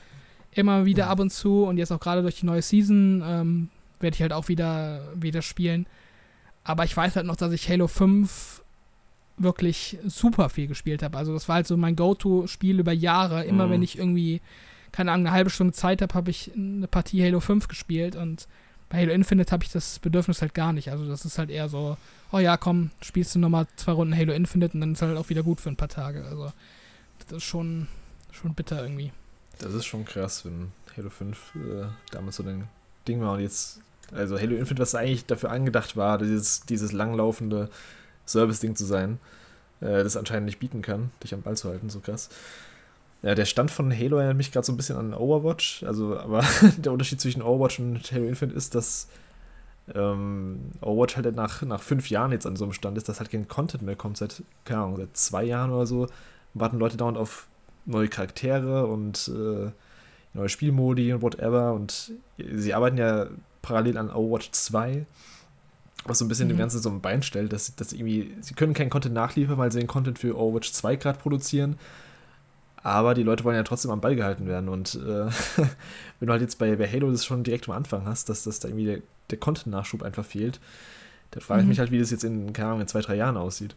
immer 0.51 0.86
wieder 0.86 1.05
Mhm. 1.05 1.11
ab 1.11 1.19
und 1.19 1.32
zu 1.32 1.65
und 1.65 1.78
jetzt 1.78 1.91
auch 1.91 1.99
gerade 1.99 2.21
durch 2.21 2.39
die 2.39 2.45
neue 2.45 2.61
Season 2.61 3.21
ähm, 3.25 3.69
werde 3.99 4.15
ich 4.15 4.21
halt 4.21 4.34
auch 4.34 4.47
wieder, 4.47 5.01
wieder 5.15 5.41
spielen. 5.41 5.86
Aber 6.63 6.84
ich 6.84 6.95
weiß 6.95 7.15
halt 7.15 7.25
noch, 7.25 7.36
dass 7.36 7.51
ich 7.53 7.69
Halo 7.69 7.88
5 7.88 8.61
wirklich 9.38 9.97
super 10.05 10.49
viel 10.49 10.67
gespielt 10.67 11.03
habe. 11.03 11.17
Also 11.17 11.34
das 11.34 11.47
war 11.47 11.55
halt 11.55 11.67
so 11.67 11.78
mein 11.78 11.95
Go-To-Spiel 11.95 12.80
über 12.80 12.91
Jahre. 12.91 13.43
Immer 13.45 13.67
Mhm. 13.67 13.71
wenn 13.71 13.84
ich 13.84 13.97
irgendwie, 13.97 14.41
keine 14.91 15.11
Ahnung, 15.11 15.28
eine 15.28 15.36
halbe 15.36 15.49
Stunde 15.49 15.73
Zeit 15.73 16.01
habe, 16.01 16.13
habe 16.15 16.32
ich 16.32 16.51
eine 16.55 16.88
Partie 16.88 17.23
Halo 17.23 17.39
5 17.39 17.67
gespielt 17.67 18.15
und 18.15 18.47
bei 18.89 18.99
Halo 18.99 19.11
Infinite 19.11 19.51
habe 19.51 19.63
ich 19.63 19.71
das 19.71 19.99
Bedürfnis 19.99 20.41
halt 20.41 20.53
gar 20.53 20.73
nicht. 20.73 20.89
Also 20.91 21.07
das 21.07 21.25
ist 21.25 21.38
halt 21.38 21.49
eher 21.49 21.67
so, 21.69 21.97
oh 22.31 22.39
ja, 22.39 22.57
komm, 22.57 22.91
spielst 23.01 23.35
du 23.35 23.39
nochmal 23.39 23.67
zwei 23.75 23.91
Runden 23.91 24.15
Halo 24.15 24.33
Infinite 24.33 24.73
und 24.73 24.81
dann 24.81 24.93
ist 24.93 25.01
halt 25.01 25.17
auch 25.17 25.29
wieder 25.29 25.43
gut 25.43 25.59
für 25.59 25.69
ein 25.69 25.75
paar 25.75 25.89
Tage. 25.89 26.23
Also 26.25 26.51
das 27.19 27.38
ist 27.38 27.43
schon, 27.43 27.88
schon 28.31 28.53
bitter 28.53 28.81
irgendwie. 28.81 29.11
Das 29.59 29.73
ist 29.73 29.85
schon 29.85 30.05
krass, 30.05 30.45
wenn 30.45 30.71
Halo 30.95 31.09
5 31.09 31.55
äh, 31.55 31.85
damals 32.11 32.38
so 32.38 32.43
ein 32.43 32.67
Ding 33.07 33.21
war 33.21 33.33
und 33.33 33.41
jetzt, 33.41 33.79
also 34.11 34.39
Halo 34.39 34.55
Infinite, 34.55 34.81
was 34.81 34.95
eigentlich 34.95 35.25
dafür 35.25 35.51
angedacht 35.51 35.97
war, 35.97 36.17
dieses, 36.17 36.61
dieses 36.61 36.91
langlaufende 36.91 37.69
Service-Ding 38.25 38.75
zu 38.75 38.85
sein, 38.85 39.19
äh, 39.81 40.03
das 40.03 40.15
anscheinend 40.17 40.45
nicht 40.45 40.59
bieten 40.59 40.81
kann, 40.81 41.11
dich 41.23 41.33
am 41.33 41.41
Ball 41.41 41.57
zu 41.57 41.69
halten, 41.69 41.89
so 41.89 41.99
krass. 41.99 42.29
Ja, 43.24 43.34
der 43.36 43.45
Stand 43.45 43.72
von 43.72 43.91
Halo 43.91 44.18
erinnert 44.18 44.38
mich 44.38 44.51
gerade 44.51 44.65
so 44.65 44.72
ein 44.72 44.78
bisschen 44.78 44.97
an 44.97 45.13
Overwatch, 45.13 45.84
also, 45.84 46.18
aber 46.18 46.43
der 46.78 46.91
Unterschied 46.91 47.20
zwischen 47.20 47.41
Overwatch 47.41 47.80
und 47.80 48.11
Halo 48.11 48.26
Infinite 48.26 48.55
ist, 48.55 48.76
dass 48.76 49.07
ähm, 49.93 50.59
Overwatch 50.82 51.15
halt 51.15 51.36
nach, 51.36 51.61
nach 51.63 51.82
fünf 51.82 52.09
Jahren 52.09 52.32
jetzt 52.32 52.45
an 52.45 52.55
so 52.55 52.65
einem 52.65 52.74
Stand 52.74 52.97
ist, 52.97 53.09
dass 53.09 53.20
halt 53.20 53.32
kein 53.32 53.47
Content 53.47 53.84
mehr 53.84 53.95
kommt, 53.95 54.18
seit, 54.18 54.43
keine 54.65 54.82
Ahnung, 54.82 54.97
seit 54.97 55.18
zwei 55.18 55.43
Jahren 55.43 55.72
oder 55.72 55.86
so, 55.86 56.07
warten 56.53 56.78
Leute 56.78 56.97
dauernd 56.97 57.18
auf 57.18 57.47
neue 57.86 58.07
Charaktere 58.07 58.86
und 58.86 59.32
äh, 59.34 59.72
neue 60.34 60.49
Spielmodi 60.49 61.13
und 61.13 61.22
whatever. 61.22 61.74
Und 61.74 62.11
sie 62.38 62.74
arbeiten 62.74 62.97
ja 62.97 63.28
parallel 63.61 63.97
an 63.97 64.11
Overwatch 64.11 64.51
2, 64.51 65.05
was 66.05 66.20
so 66.20 66.26
ein 66.26 66.28
bisschen 66.28 66.47
Mhm. 66.47 66.53
dem 66.53 66.57
Ganzen 66.59 66.82
so 66.82 66.89
ein 66.89 67.01
Bein 67.01 67.24
stellt, 67.24 67.53
dass, 67.53 67.76
dass 67.76 67.93
irgendwie, 67.93 68.36
sie 68.41 68.53
können 68.53 68.74
keinen 68.74 68.89
Content 68.89 69.15
nachliefern, 69.15 69.57
weil 69.57 69.72
sie 69.72 69.80
den 69.80 69.88
Content 69.88 70.20
für 70.20 70.38
Overwatch 70.38 70.72
2 70.72 70.97
gerade 70.97 71.18
produzieren. 71.20 71.78
Aber 72.88 73.13
die 73.13 73.23
Leute 73.23 73.43
wollen 73.43 73.55
ja 73.57 73.63
trotzdem 73.63 73.91
am 73.91 73.99
Ball 73.99 74.15
gehalten 74.15 74.47
werden. 74.47 74.69
Und 74.69 74.95
äh, 74.95 75.25
wenn 76.19 76.27
du 76.27 76.31
halt 76.31 76.41
jetzt 76.41 76.57
bei, 76.57 76.73
bei 76.77 76.89
Halo 76.89 77.11
das 77.11 77.25
schon 77.25 77.43
direkt 77.43 77.67
am 77.67 77.75
Anfang 77.75 78.05
hast, 78.05 78.29
dass, 78.29 78.43
dass 78.43 78.59
da 78.59 78.69
irgendwie 78.69 78.85
der, 78.85 78.99
der 79.29 79.38
Content-Nachschub 79.38 80.03
einfach 80.03 80.23
fehlt, 80.23 80.61
dann 81.31 81.41
frage 81.41 81.59
ich 81.61 81.65
Mhm. 81.65 81.69
mich 81.69 81.79
halt, 81.79 81.91
wie 81.91 81.99
das 81.99 82.11
jetzt 82.11 82.23
in, 82.23 82.53
keine 82.53 82.69
Ahnung, 82.69 82.81
in 82.81 82.88
zwei, 82.88 83.01
drei 83.01 83.15
Jahren 83.15 83.35
aussieht. 83.35 83.75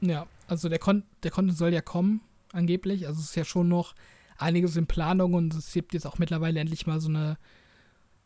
Ja, 0.00 0.26
also 0.48 0.68
der, 0.68 0.78
Con 0.78 1.02
der 1.22 1.30
Content 1.30 1.58
soll 1.58 1.72
ja 1.72 1.82
kommen, 1.82 2.22
angeblich. 2.52 3.06
Also 3.06 3.20
es 3.20 3.26
ist 3.26 3.36
ja 3.36 3.44
schon 3.44 3.68
noch 3.68 3.94
einiges 4.38 4.76
in 4.76 4.86
Planung 4.86 5.34
und 5.34 5.54
es 5.54 5.72
gibt 5.72 5.92
jetzt 5.94 6.06
auch 6.06 6.18
mittlerweile 6.18 6.60
endlich 6.60 6.86
mal 6.86 6.98
so 7.00 7.08
eine, 7.10 7.36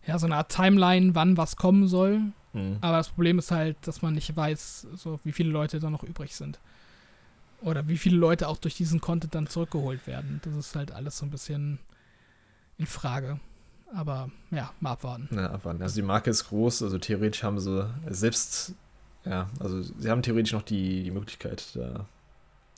ja, 0.06 0.18
so 0.18 0.26
eine 0.26 0.36
Art 0.36 0.50
Timeline, 0.52 1.14
wann 1.16 1.36
was 1.36 1.56
kommen 1.56 1.88
soll. 1.88 2.20
Mhm. 2.52 2.78
Aber 2.80 2.98
das 2.98 3.08
Problem 3.08 3.40
ist 3.40 3.50
halt, 3.50 3.76
dass 3.86 4.00
man 4.00 4.14
nicht 4.14 4.34
weiß, 4.36 4.86
so 4.94 5.18
wie 5.24 5.32
viele 5.32 5.50
Leute 5.50 5.80
da 5.80 5.90
noch 5.90 6.04
übrig 6.04 6.36
sind. 6.36 6.60
Oder 7.62 7.88
wie 7.88 7.96
viele 7.96 8.16
Leute 8.16 8.48
auch 8.48 8.59
durch 8.59 8.74
diesen 8.74 9.00
Content 9.00 9.34
dann 9.34 9.46
zurückgeholt 9.46 10.07
werden. 10.07 10.40
Das 10.44 10.54
ist 10.54 10.76
halt 10.76 10.92
alles 10.92 11.18
so 11.18 11.26
ein 11.26 11.30
bisschen 11.30 11.78
in 12.78 12.86
Frage. 12.86 13.40
Aber 13.94 14.30
ja, 14.50 14.72
mal 14.80 14.92
abwarten. 14.92 15.28
Ja, 15.34 15.50
abwarten. 15.50 15.82
Also 15.82 15.96
die 15.96 16.07
Marke 16.07 16.30
ist 16.30 16.48
groß, 16.48 16.82
also 16.82 16.98
theoretisch 16.98 17.42
haben 17.42 17.59
sie 17.59 17.88
selbst, 18.09 18.74
ja, 19.24 19.48
also 19.61 19.80
sie 19.82 20.11
haben 20.11 20.22
theoretisch 20.22 20.52
noch 20.52 20.62
die, 20.62 21.04
die 21.04 21.11
Möglichkeit, 21.11 21.64
da 21.74 22.07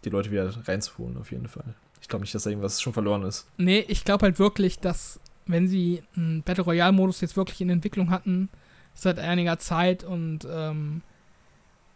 die 0.05 0.11
Leute 0.11 0.31
wieder 0.31 0.69
reinzuholen, 0.69 1.17
auf 1.17 1.33
jeden 1.33 1.49
Fall. 1.49 1.75
Ich 2.01 2.09
glaube 2.09 2.23
nicht, 2.23 2.35
dass 2.35 2.45
da 2.45 2.51
irgendwas 2.51 2.81
schon 2.81 2.93
verloren 2.93 3.23
ist. 3.23 3.49
Nee, 3.57 3.85
ich 3.89 4.05
glaube 4.05 4.27
halt 4.27 4.39
wirklich, 4.39 4.79
dass 4.79 5.19
wenn 5.47 5.67
sie 5.67 6.03
einen 6.15 6.43
Battle 6.43 6.65
Royale-Modus 6.65 7.21
jetzt 7.21 7.37
wirklich 7.37 7.61
in 7.61 7.71
Entwicklung 7.71 8.11
hatten, 8.11 8.49
seit 8.95 9.19
einiger 9.19 9.59
Zeit 9.59 10.05
und 10.05 10.47
ähm, 10.51 11.03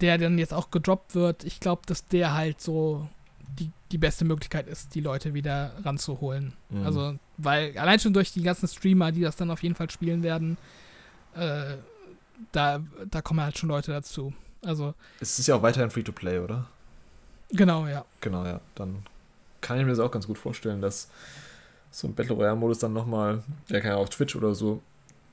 der 0.02 0.18
dann 0.18 0.36
jetzt 0.36 0.52
auch 0.52 0.70
gedroppt 0.70 1.14
wird, 1.14 1.44
ich 1.44 1.60
glaube, 1.60 1.82
dass 1.86 2.06
der 2.06 2.34
halt 2.34 2.60
so 2.60 3.08
die, 3.58 3.70
die 3.90 3.98
beste 3.98 4.24
Möglichkeit 4.24 4.66
ist, 4.66 4.94
die 4.94 5.00
Leute 5.00 5.32
wieder 5.32 5.72
ranzuholen. 5.84 6.52
Mhm. 6.70 6.84
Also, 6.84 7.14
weil 7.38 7.76
allein 7.78 7.98
schon 8.00 8.12
durch 8.12 8.32
die 8.32 8.42
ganzen 8.42 8.68
Streamer, 8.68 9.12
die 9.12 9.20
das 9.22 9.36
dann 9.36 9.50
auf 9.50 9.62
jeden 9.62 9.74
Fall 9.74 9.90
spielen 9.90 10.22
werden, 10.22 10.58
äh, 11.34 11.76
da, 12.50 12.80
da 13.10 13.22
kommen 13.22 13.40
halt 13.40 13.56
schon 13.56 13.68
Leute 13.68 13.92
dazu. 13.92 14.32
Also, 14.64 14.94
Es 15.20 15.38
ist 15.38 15.46
ja 15.46 15.54
auch 15.54 15.62
weiterhin 15.62 15.90
Free-to-Play, 15.90 16.40
oder? 16.40 16.66
genau, 17.52 17.86
ja. 17.86 18.04
Genau, 18.20 18.44
ja. 18.44 18.60
Dann 18.74 19.04
kann 19.60 19.78
ich 19.78 19.84
mir 19.84 19.90
das 19.90 19.98
auch 20.00 20.10
ganz 20.10 20.26
gut 20.26 20.38
vorstellen, 20.38 20.80
dass 20.80 21.08
so 21.90 22.08
ein 22.08 22.14
Battle 22.14 22.34
Royale-Modus 22.34 22.78
dann 22.78 22.92
nochmal, 22.92 23.42
der 23.68 23.80
kann 23.80 23.90
ja 23.90 23.96
auf 23.96 24.08
Twitch 24.08 24.34
oder 24.34 24.54
so, 24.54 24.80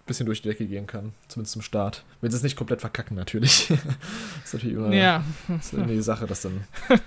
bisschen 0.10 0.26
durch 0.26 0.42
die 0.42 0.50
Decke 0.50 0.68
gehen 0.68 0.86
kann. 0.88 1.14
Zumindest 1.30 1.54
zum 1.54 1.62
Start. 1.62 2.04
Wenn 2.20 2.30
sie 2.32 2.38
es 2.38 2.44
nicht 2.44 2.58
komplett 2.58 2.82
verkacken, 2.82 3.16
natürlich. 3.16 3.68
das 3.70 3.80
ist 4.46 4.54
natürlich 4.54 4.76
immer, 4.76 4.94
Ja, 4.94 5.24
das 5.48 5.68
ist 5.68 5.74
immer 5.74 5.88
die 5.88 6.02
Sache, 6.02 6.28
dass 6.28 6.42
dann. 6.42 6.66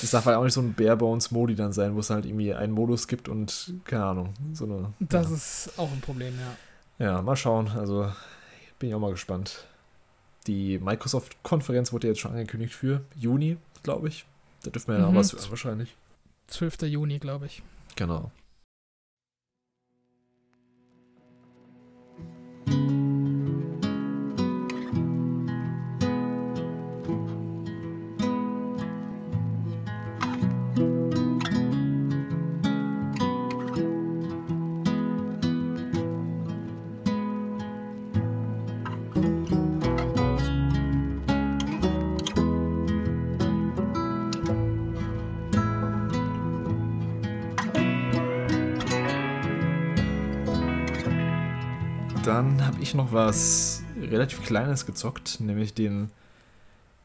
Das 0.00 0.10
darf 0.10 0.24
halt 0.24 0.38
auch 0.38 0.44
nicht 0.44 0.54
so 0.54 0.62
ein 0.62 0.72
Bare-Bones-Modi 0.72 1.54
dann 1.54 1.70
sein, 1.74 1.94
wo 1.94 2.00
es 2.00 2.08
halt 2.08 2.24
irgendwie 2.24 2.54
einen 2.54 2.72
Modus 2.72 3.06
gibt 3.08 3.28
und, 3.28 3.74
keine 3.84 4.04
Ahnung, 4.06 4.32
so 4.54 4.64
eine. 4.64 4.94
das 5.00 5.28
ja. 5.28 5.34
ist 5.36 5.72
auch 5.78 5.92
ein 5.92 6.00
Problem, 6.00 6.32
ja. 6.98 7.04
Ja, 7.06 7.20
mal 7.20 7.36
schauen. 7.36 7.68
Also 7.68 8.10
bin 8.78 8.88
ich 8.88 8.94
auch 8.94 9.00
mal 9.00 9.10
gespannt. 9.10 9.66
Die 10.46 10.78
Microsoft-Konferenz 10.78 11.92
wurde 11.92 12.06
jetzt 12.08 12.20
schon 12.20 12.30
angekündigt 12.30 12.72
für 12.72 13.02
Juni, 13.16 13.58
glaube 13.82 14.08
ich. 14.08 14.24
Da 14.62 14.70
dürfen 14.70 14.88
wir 14.88 14.94
ja 14.94 15.02
noch 15.02 15.12
Mhm. 15.12 15.16
was 15.16 15.34
hören, 15.34 15.50
wahrscheinlich. 15.50 15.94
12. 16.46 16.82
Juni, 16.84 17.18
glaube 17.18 17.44
ich. 17.44 17.62
Genau. 17.96 18.30
Dann 52.36 52.66
habe 52.66 52.82
ich 52.82 52.92
noch 52.92 53.12
was 53.12 53.82
relativ 53.98 54.42
Kleines 54.42 54.84
gezockt, 54.84 55.40
nämlich 55.40 55.72
den 55.72 56.10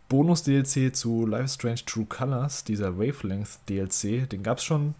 Bonus-DLC 0.09 0.93
zu 0.93 1.25
Life 1.25 1.45
is 1.45 1.53
Strange 1.53 1.85
True 1.85 2.05
Colors, 2.05 2.65
dieser 2.65 2.99
Wavelength-DLC. 2.99 4.27
Den 4.27 4.43
gab 4.43 4.57
es 4.57 4.65
schon 4.65 4.93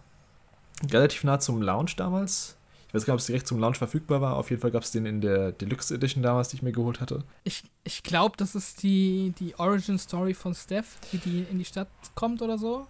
relativ 0.90 1.24
nah 1.24 1.38
zum 1.38 1.60
Launch 1.60 1.96
damals. 1.96 2.56
Ich 2.88 2.94
weiß 2.94 3.04
gar 3.04 3.12
nicht, 3.12 3.18
ob 3.18 3.20
es 3.20 3.26
direkt 3.26 3.46
zum 3.46 3.58
Launch 3.58 3.76
verfügbar 3.76 4.22
war. 4.22 4.36
Auf 4.36 4.48
jeden 4.48 4.62
Fall 4.62 4.70
gab 4.70 4.84
es 4.84 4.90
den 4.90 5.04
in 5.04 5.20
der 5.20 5.52
Deluxe 5.52 5.94
Edition 5.94 6.22
damals, 6.22 6.48
die 6.48 6.56
ich 6.56 6.62
mir 6.62 6.72
geholt 6.72 7.02
hatte. 7.02 7.24
Ich, 7.44 7.64
ich 7.84 8.02
glaube, 8.02 8.34
das 8.38 8.54
ist 8.54 8.82
die, 8.82 9.34
die 9.38 9.54
Origin-Story 9.58 10.32
von 10.32 10.54
Steph, 10.54 10.96
wie 11.10 11.18
die 11.18 11.46
in 11.50 11.58
die 11.58 11.66
Stadt 11.66 11.88
kommt 12.14 12.40
oder 12.40 12.56
so. 12.56 12.86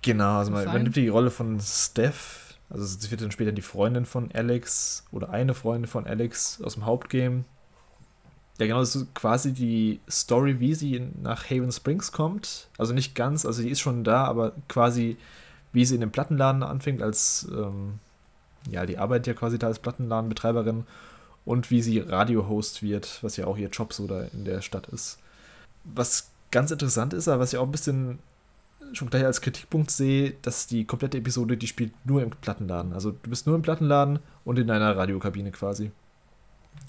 Genau, 0.00 0.38
also 0.38 0.52
man 0.52 0.64
übernimmt 0.64 0.96
die 0.96 1.08
Rolle 1.08 1.30
von 1.30 1.60
Steph. 1.60 2.47
Also 2.70 2.84
sie 2.84 3.10
wird 3.10 3.20
dann 3.20 3.30
später 3.30 3.52
die 3.52 3.62
Freundin 3.62 4.04
von 4.04 4.30
Alex 4.32 5.04
oder 5.10 5.30
eine 5.30 5.54
Freundin 5.54 5.88
von 5.88 6.06
Alex 6.06 6.60
aus 6.62 6.74
dem 6.74 6.84
Hauptgame. 6.84 7.44
Ja, 8.58 8.66
genau, 8.66 8.80
das 8.80 8.96
ist 8.96 9.14
quasi 9.14 9.52
die 9.52 10.00
Story, 10.10 10.60
wie 10.60 10.74
sie 10.74 11.00
nach 11.22 11.44
Haven 11.46 11.72
Springs 11.72 12.12
kommt. 12.12 12.68
Also 12.76 12.92
nicht 12.92 13.14
ganz, 13.14 13.46
also 13.46 13.62
die 13.62 13.70
ist 13.70 13.80
schon 13.80 14.04
da, 14.04 14.24
aber 14.24 14.52
quasi 14.68 15.16
wie 15.72 15.84
sie 15.84 15.94
in 15.94 16.00
dem 16.00 16.10
Plattenladen 16.10 16.62
anfängt 16.62 17.02
als, 17.02 17.46
ähm, 17.52 18.00
ja, 18.70 18.86
die 18.86 18.98
arbeitet 18.98 19.26
ja 19.28 19.34
quasi 19.34 19.58
da 19.58 19.68
als 19.68 19.78
Plattenladenbetreiberin 19.78 20.86
und 21.44 21.70
wie 21.70 21.82
sie 21.82 22.00
Radio-Host 22.00 22.82
wird, 22.82 23.22
was 23.22 23.36
ja 23.36 23.46
auch 23.46 23.56
ihr 23.56 23.68
Job 23.68 23.92
so 23.92 24.06
da 24.06 24.22
in 24.32 24.44
der 24.44 24.60
Stadt 24.60 24.88
ist. 24.88 25.18
Was 25.84 26.30
ganz 26.50 26.70
interessant 26.70 27.12
ist, 27.12 27.28
aber 27.28 27.40
was 27.40 27.52
ich 27.52 27.58
auch 27.58 27.66
ein 27.66 27.72
bisschen 27.72 28.18
schon 28.92 29.10
gleich 29.10 29.24
als 29.24 29.40
Kritikpunkt 29.40 29.90
sehe, 29.90 30.34
dass 30.42 30.66
die 30.66 30.84
komplette 30.84 31.18
Episode, 31.18 31.56
die 31.56 31.66
spielt 31.66 31.92
nur 32.06 32.22
im 32.22 32.30
Plattenladen. 32.30 32.92
Also 32.92 33.10
du 33.12 33.30
bist 33.30 33.46
nur 33.46 33.56
im 33.56 33.62
Plattenladen 33.62 34.18
und 34.44 34.58
in 34.58 34.66
deiner 34.66 34.96
Radiokabine 34.96 35.50
quasi. 35.52 35.90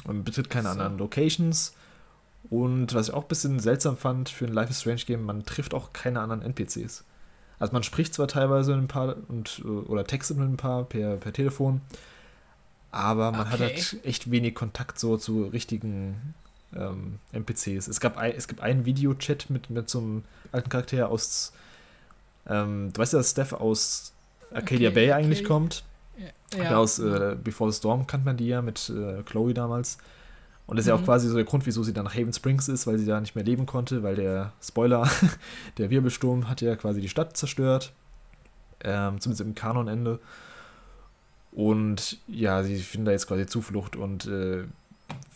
Und 0.06 0.24
betritt 0.24 0.50
keine 0.50 0.66
So. 0.68 0.72
anderen 0.72 0.98
Locations. 0.98 1.74
Und 2.50 2.94
was 2.94 3.10
ich 3.10 3.14
auch 3.14 3.24
ein 3.24 3.28
bisschen 3.28 3.60
seltsam 3.60 3.98
fand 3.98 4.30
für 4.30 4.46
ein 4.46 4.54
Life 4.54 4.70
is 4.72 4.82
Strange 4.82 5.02
Game, 5.06 5.24
man 5.24 5.44
trifft 5.46 5.74
auch 5.74 5.92
keine 5.94 6.22
anderen 6.22 6.42
NPCs. 6.42 7.04
Also 7.60 7.74
man 7.74 7.84
spricht 7.84 8.14
zwar 8.14 8.28
teilweise 8.30 8.72
mit 8.76 8.84
ein 8.86 8.88
paar 8.88 9.18
und, 9.28 9.62
äh, 9.66 9.68
oder 9.68 10.06
textet 10.06 10.38
mit 10.38 10.48
ein 10.48 10.56
paar 10.58 10.86
per, 10.86 11.18
per 11.18 11.34
Telefon, 11.34 11.82
aber 12.92 13.32
man 13.32 13.50
hat 13.50 13.56
Okay. 13.62 13.76
halt 13.76 14.06
echt 14.06 14.32
wenig 14.32 14.56
Kontakt 14.56 14.98
so 14.98 15.18
zu 15.18 15.44
richtigen 15.44 16.34
ähm, 16.74 17.20
NPCs. 17.34 17.88
Es 17.88 18.00
gab 18.00 18.18
ein, 18.18 18.32
es 18.36 18.48
gibt 18.48 18.62
einen 18.62 18.86
Videochat 18.86 19.50
mit, 19.50 19.70
mit 19.70 19.90
so 19.90 20.00
einem 20.00 20.24
alten 20.54 20.70
Charakter 20.70 21.10
aus 21.10 21.52
ähm, 22.50 22.92
du 22.94 23.00
weißt 23.02 23.14
ja, 23.14 23.20
dass 23.20 23.32
Steph 23.32 23.54
aus 23.54 24.14
Arcadia 24.52 24.90
Okay, 24.90 24.96
Bay 24.96 25.12
eigentlich 25.12 25.40
okay. 25.40 25.48
kommt. 25.48 25.84
Ja, 26.58 26.64
Ja. 26.64 26.78
Aus 26.78 27.00
äh, 27.00 27.36
Before 27.42 27.72
the 27.72 27.78
Storm 27.78 28.08
kannte 28.08 28.26
man 28.26 28.38
die 28.38 28.48
ja 28.48 28.62
mit 28.62 28.90
äh, 28.90 29.22
Chloe 29.24 29.54
damals. 29.54 29.98
Und 30.68 30.78
das 30.78 30.86
ist 30.86 30.90
ja 30.90 30.96
auch 30.96 31.00
Mhm. 31.02 31.06
quasi 31.06 31.28
so 31.30 31.36
der 31.36 31.46
Grund, 31.46 31.66
wieso 31.66 31.82
sie 31.84 31.94
dann 31.94 32.06
nach 32.06 32.14
Haven 32.16 32.34
Springs 32.34 32.68
ist, 32.68 32.86
weil 32.88 32.98
sie 32.98 33.06
da 33.06 33.20
nicht 33.22 33.36
mehr 33.36 33.44
leben 33.46 33.66
konnte, 33.66 34.04
weil 34.04 34.16
der 34.16 34.52
Spoiler, 34.62 35.10
der 35.78 35.90
Wirbelsturm 35.90 36.48
hat 36.50 36.62
ja 36.62 36.76
quasi 36.76 37.02
die 37.02 37.10
Stadt 37.10 37.38
zerstört. 37.38 37.94
Ähm, 38.82 39.20
zumindest 39.20 39.42
im 39.42 39.56
Kanonende. 39.56 40.20
Und 41.52 42.18
ja, 42.28 42.64
sie 42.64 42.78
finden 42.78 43.06
da 43.06 43.12
jetzt 43.12 43.28
quasi 43.28 43.46
Zuflucht 43.46 43.96
und 43.96 44.26
äh, 44.28 44.64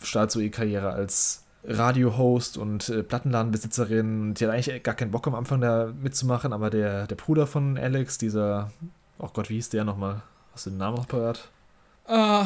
startet 0.02 0.30
so 0.30 0.40
ihre 0.40 0.50
Karriere 0.50 0.90
als 0.92 1.43
Radio-Host 1.66 2.58
und 2.58 2.88
äh, 2.88 3.02
Plattenladenbesitzerin. 3.02 4.34
Die 4.34 4.46
hat 4.46 4.52
eigentlich 4.52 4.82
gar 4.82 4.94
keinen 4.94 5.10
Bock 5.10 5.26
am 5.26 5.34
Anfang 5.34 5.60
da 5.60 5.92
mitzumachen, 6.00 6.52
aber 6.52 6.70
der, 6.70 7.06
der 7.06 7.16
Bruder 7.16 7.46
von 7.46 7.78
Alex, 7.78 8.18
dieser, 8.18 8.70
oh 9.18 9.28
Gott, 9.32 9.48
wie 9.50 9.54
hieß 9.54 9.70
der 9.70 9.84
nochmal? 9.84 10.22
Hast 10.52 10.66
du 10.66 10.70
den 10.70 10.78
Namen 10.78 10.96
noch 10.96 11.08
parat? 11.08 11.48
Äh, 12.06 12.44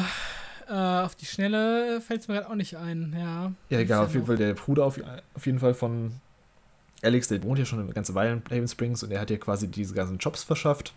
äh, 0.69 1.03
auf 1.03 1.15
die 1.15 1.25
Schnelle 1.25 1.99
fällt 2.01 2.21
es 2.21 2.27
mir 2.27 2.35
gerade 2.35 2.49
auch 2.49 2.55
nicht 2.55 2.77
ein, 2.77 3.15
ja. 3.17 3.51
Ja, 3.69 3.79
egal, 3.79 4.05
auf 4.05 4.13
jeden 4.13 4.25
Fall 4.25 4.37
der 4.37 4.53
Bruder 4.53 4.85
auf, 4.85 4.99
auf 5.35 5.45
jeden 5.45 5.59
Fall 5.59 5.73
von 5.73 6.13
Alex, 7.01 7.27
der 7.27 7.43
wohnt 7.43 7.59
ja 7.59 7.65
schon 7.65 7.79
eine 7.79 7.91
ganze 7.91 8.15
Weile 8.15 8.33
in 8.33 8.43
Haven 8.49 8.67
Springs 8.67 9.03
und 9.03 9.11
er 9.11 9.21
hat 9.21 9.29
ja 9.29 9.37
quasi 9.37 9.67
diese 9.67 9.93
ganzen 9.93 10.17
Jobs 10.17 10.43
verschafft. 10.43 10.93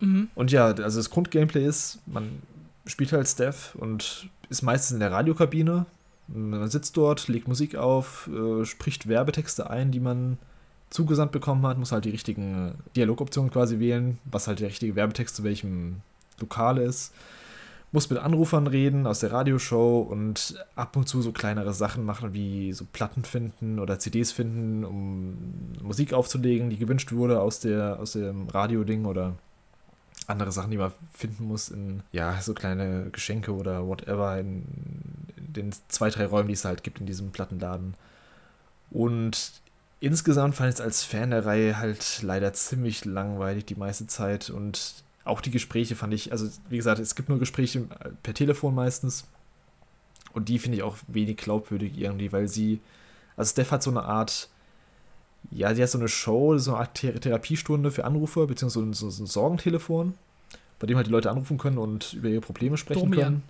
Mhm. 0.00 0.30
Und 0.34 0.50
ja, 0.50 0.66
also 0.66 0.98
das 0.98 1.10
Grundgameplay 1.10 1.64
ist, 1.64 1.98
man 2.06 2.42
spielt 2.86 3.12
halt 3.12 3.28
Steph 3.28 3.74
und 3.74 4.28
ist 4.48 4.62
meistens 4.62 4.94
in 4.94 5.00
der 5.00 5.12
Radiokabine. 5.12 5.86
Man 6.32 6.68
sitzt 6.68 6.96
dort, 6.96 7.28
legt 7.28 7.48
Musik 7.48 7.76
auf, 7.76 8.28
äh, 8.28 8.64
spricht 8.64 9.08
Werbetexte 9.08 9.68
ein, 9.68 9.90
die 9.90 10.00
man 10.00 10.38
zugesandt 10.90 11.32
bekommen 11.32 11.66
hat, 11.66 11.78
muss 11.78 11.92
halt 11.92 12.04
die 12.04 12.10
richtigen 12.10 12.68
äh, 12.68 12.72
Dialogoptionen 12.96 13.50
quasi 13.50 13.78
wählen, 13.78 14.18
was 14.24 14.46
halt 14.46 14.60
der 14.60 14.68
richtige 14.68 14.96
Werbetext 14.96 15.36
zu 15.36 15.44
welchem 15.44 16.02
Lokal 16.40 16.78
ist. 16.78 17.12
Muss 17.92 18.08
mit 18.08 18.20
Anrufern 18.20 18.68
reden 18.68 19.06
aus 19.08 19.18
der 19.18 19.32
Radioshow 19.32 20.00
und 20.00 20.64
ab 20.76 20.96
und 20.96 21.08
zu 21.08 21.22
so 21.22 21.32
kleinere 21.32 21.74
Sachen 21.74 22.04
machen, 22.04 22.32
wie 22.32 22.72
so 22.72 22.84
Platten 22.92 23.24
finden 23.24 23.80
oder 23.80 23.98
CDs 23.98 24.30
finden, 24.30 24.84
um 24.84 25.36
Musik 25.82 26.12
aufzulegen, 26.12 26.70
die 26.70 26.76
gewünscht 26.76 27.10
wurde 27.10 27.40
aus, 27.40 27.58
der, 27.58 27.98
aus 27.98 28.12
dem 28.12 28.48
Radio-Ding 28.48 29.06
oder 29.06 29.34
andere 30.30 30.52
Sachen, 30.52 30.70
die 30.70 30.78
man 30.78 30.92
finden 31.12 31.44
muss 31.44 31.68
in, 31.68 32.02
ja, 32.12 32.40
so 32.40 32.54
kleine 32.54 33.10
Geschenke 33.10 33.52
oder 33.54 33.86
whatever 33.86 34.38
in, 34.38 34.64
in 35.36 35.52
den 35.52 35.74
zwei, 35.88 36.10
drei 36.10 36.26
Räumen, 36.26 36.48
die 36.48 36.54
es 36.54 36.64
halt 36.64 36.82
gibt 36.82 37.00
in 37.00 37.06
diesem 37.06 37.30
Plattenladen. 37.30 37.94
Und 38.90 39.52
insgesamt 40.00 40.54
fand 40.54 40.70
ich 40.70 40.76
es 40.76 40.80
als 40.80 41.04
Fan 41.04 41.30
der 41.30 41.46
Reihe 41.46 41.78
halt 41.78 42.22
leider 42.22 42.52
ziemlich 42.52 43.04
langweilig 43.04 43.66
die 43.66 43.74
meiste 43.74 44.06
Zeit 44.06 44.50
und 44.50 45.04
auch 45.24 45.40
die 45.40 45.50
Gespräche 45.50 45.94
fand 45.96 46.14
ich, 46.14 46.32
also 46.32 46.48
wie 46.70 46.78
gesagt, 46.78 46.98
es 46.98 47.14
gibt 47.14 47.28
nur 47.28 47.38
Gespräche 47.38 47.86
per 48.22 48.34
Telefon 48.34 48.74
meistens 48.74 49.26
und 50.32 50.48
die 50.48 50.58
finde 50.58 50.78
ich 50.78 50.82
auch 50.82 50.96
wenig 51.08 51.36
glaubwürdig 51.36 51.96
irgendwie, 51.98 52.32
weil 52.32 52.48
sie, 52.48 52.80
also 53.36 53.50
Steph 53.50 53.70
hat 53.70 53.82
so 53.82 53.90
eine 53.90 54.02
Art, 54.02 54.48
ja, 55.50 55.74
sie 55.74 55.82
hat 55.82 55.90
so 55.90 55.98
eine 55.98 56.08
Show, 56.08 56.56
so 56.58 56.72
eine 56.72 56.80
Art 56.80 56.96
Thera- 56.98 57.18
Therapiestunde 57.18 57.90
für 57.90 58.04
Anrufer, 58.04 58.46
beziehungsweise 58.46 58.92
so, 58.94 59.10
so 59.10 59.22
ein 59.22 59.26
Sorgentelefon, 59.26 60.14
bei 60.78 60.86
dem 60.86 60.96
halt 60.96 61.06
die 61.06 61.10
Leute 61.12 61.30
anrufen 61.30 61.58
können 61.58 61.78
und 61.78 62.12
über 62.14 62.28
ihre 62.28 62.40
Probleme 62.40 62.76
sprechen 62.76 63.10
Domian. 63.10 63.22
können. 63.24 63.42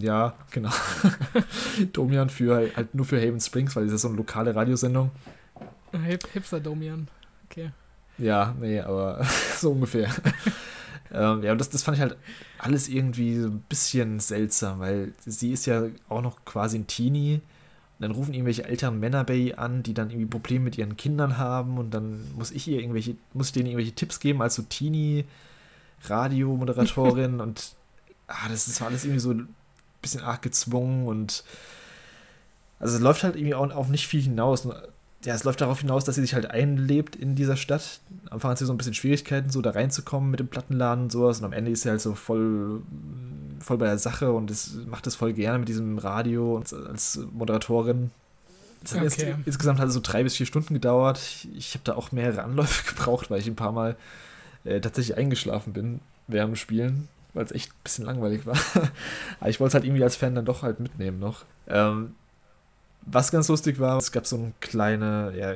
Ja, 0.00 0.34
genau. 0.50 0.70
Domian 1.92 2.30
für 2.30 2.70
halt 2.76 2.94
nur 2.94 3.06
für 3.06 3.20
Haven 3.20 3.40
Springs, 3.40 3.74
weil 3.76 3.84
das 3.84 3.94
ist 3.94 4.02
so 4.02 4.08
eine 4.08 4.16
lokale 4.16 4.54
Radiosendung. 4.54 5.10
Hip 5.92 6.26
Hipster 6.32 6.60
Domian. 6.60 7.08
Okay. 7.48 7.70
Ja, 8.18 8.54
nee, 8.60 8.80
aber 8.80 9.24
so 9.56 9.70
ungefähr. 9.72 10.10
ähm, 11.12 11.42
ja, 11.42 11.52
und 11.52 11.58
das, 11.58 11.70
das 11.70 11.82
fand 11.82 11.96
ich 11.96 12.02
halt 12.02 12.16
alles 12.58 12.88
irgendwie 12.88 13.36
so 13.40 13.48
ein 13.48 13.60
bisschen 13.68 14.20
seltsam, 14.20 14.80
weil 14.80 15.12
sie 15.24 15.52
ist 15.52 15.66
ja 15.66 15.84
auch 16.08 16.22
noch 16.22 16.44
quasi 16.44 16.78
ein 16.78 16.86
Teenie. 16.86 17.40
Und 17.98 18.02
dann 18.02 18.12
rufen 18.12 18.32
irgendwelche 18.32 18.64
älteren 18.64 18.98
Männer 19.00 19.24
bei 19.24 19.34
ihr 19.34 19.58
an, 19.58 19.82
die 19.82 19.92
dann 19.92 20.10
irgendwie 20.10 20.26
Probleme 20.26 20.62
mit 20.64 20.78
ihren 20.78 20.96
Kindern 20.96 21.36
haben 21.36 21.78
und 21.78 21.92
dann 21.92 22.32
muss 22.36 22.52
ich 22.52 22.68
ihr 22.68 22.80
irgendwelche, 22.80 23.16
muss 23.32 23.48
ich 23.48 23.52
denen 23.52 23.66
irgendwelche 23.66 23.90
Tipps 23.92 24.20
geben 24.20 24.40
als 24.40 24.54
so 24.54 24.62
Teenie-Radio-Moderatorin 24.62 27.40
und 27.40 27.72
ah, 28.28 28.48
das 28.48 28.68
ist 28.68 28.80
alles 28.82 29.04
irgendwie 29.04 29.20
so 29.20 29.32
ein 29.32 29.52
bisschen 30.00 30.22
arg 30.22 30.42
gezwungen 30.42 31.08
und 31.08 31.42
also 32.78 32.94
es 32.94 33.00
läuft 33.00 33.24
halt 33.24 33.34
irgendwie 33.34 33.56
auch 33.56 33.68
auf 33.74 33.88
nicht 33.88 34.06
viel 34.06 34.22
hinaus 34.22 34.64
ja, 35.24 35.34
es 35.34 35.44
läuft 35.44 35.60
darauf 35.60 35.80
hinaus, 35.80 36.04
dass 36.04 36.14
sie 36.14 36.20
sich 36.20 36.34
halt 36.34 36.50
einlebt 36.50 37.16
in 37.16 37.34
dieser 37.34 37.56
Stadt. 37.56 38.00
Am 38.26 38.34
Anfang 38.34 38.52
hat 38.52 38.58
sie 38.58 38.66
so 38.66 38.72
ein 38.72 38.78
bisschen 38.78 38.94
Schwierigkeiten, 38.94 39.50
so 39.50 39.60
da 39.60 39.70
reinzukommen 39.70 40.30
mit 40.30 40.38
dem 40.38 40.48
Plattenladen 40.48 41.04
und 41.04 41.12
sowas. 41.12 41.40
Und 41.40 41.46
am 41.46 41.52
Ende 41.52 41.72
ist 41.72 41.82
sie 41.82 41.90
halt 41.90 42.00
so 42.00 42.14
voll, 42.14 42.82
voll 43.58 43.78
bei 43.78 43.86
der 43.86 43.98
Sache 43.98 44.32
und 44.32 44.50
es 44.50 44.74
macht 44.86 45.06
das 45.06 45.16
voll 45.16 45.32
gerne 45.32 45.58
mit 45.58 45.68
diesem 45.68 45.98
Radio 45.98 46.56
und 46.56 46.72
als 46.72 47.18
Moderatorin. 47.32 48.12
Das 48.82 48.92
hat 48.92 48.98
okay. 48.98 49.06
jetzt, 49.06 49.46
insgesamt 49.46 49.80
hat 49.80 49.88
es 49.88 49.94
so 49.94 50.00
drei 50.00 50.22
bis 50.22 50.36
vier 50.36 50.46
Stunden 50.46 50.72
gedauert. 50.72 51.18
Ich, 51.18 51.48
ich 51.56 51.74
habe 51.74 51.82
da 51.82 51.94
auch 51.94 52.12
mehrere 52.12 52.44
Anläufe 52.44 52.88
gebraucht, 52.94 53.28
weil 53.28 53.40
ich 53.40 53.48
ein 53.48 53.56
paar 53.56 53.72
Mal 53.72 53.96
äh, 54.64 54.80
tatsächlich 54.80 55.16
eingeschlafen 55.16 55.72
bin 55.72 56.00
während 56.28 56.52
dem 56.52 56.56
Spielen, 56.56 57.08
weil 57.34 57.44
es 57.44 57.50
echt 57.50 57.72
ein 57.72 57.82
bisschen 57.82 58.04
langweilig 58.04 58.46
war. 58.46 58.56
Aber 59.40 59.50
ich 59.50 59.58
wollte 59.58 59.70
es 59.70 59.74
halt 59.74 59.84
irgendwie 59.84 60.04
als 60.04 60.14
Fan 60.14 60.36
dann 60.36 60.44
doch 60.44 60.62
halt 60.62 60.78
mitnehmen 60.78 61.18
noch. 61.18 61.44
Ähm, 61.66 62.14
was 63.02 63.30
ganz 63.30 63.48
lustig 63.48 63.78
war, 63.78 63.96
es 63.96 64.12
gab 64.12 64.26
so 64.26 64.36
ein 64.36 64.54
kleine 64.60 65.32
ja, 65.36 65.54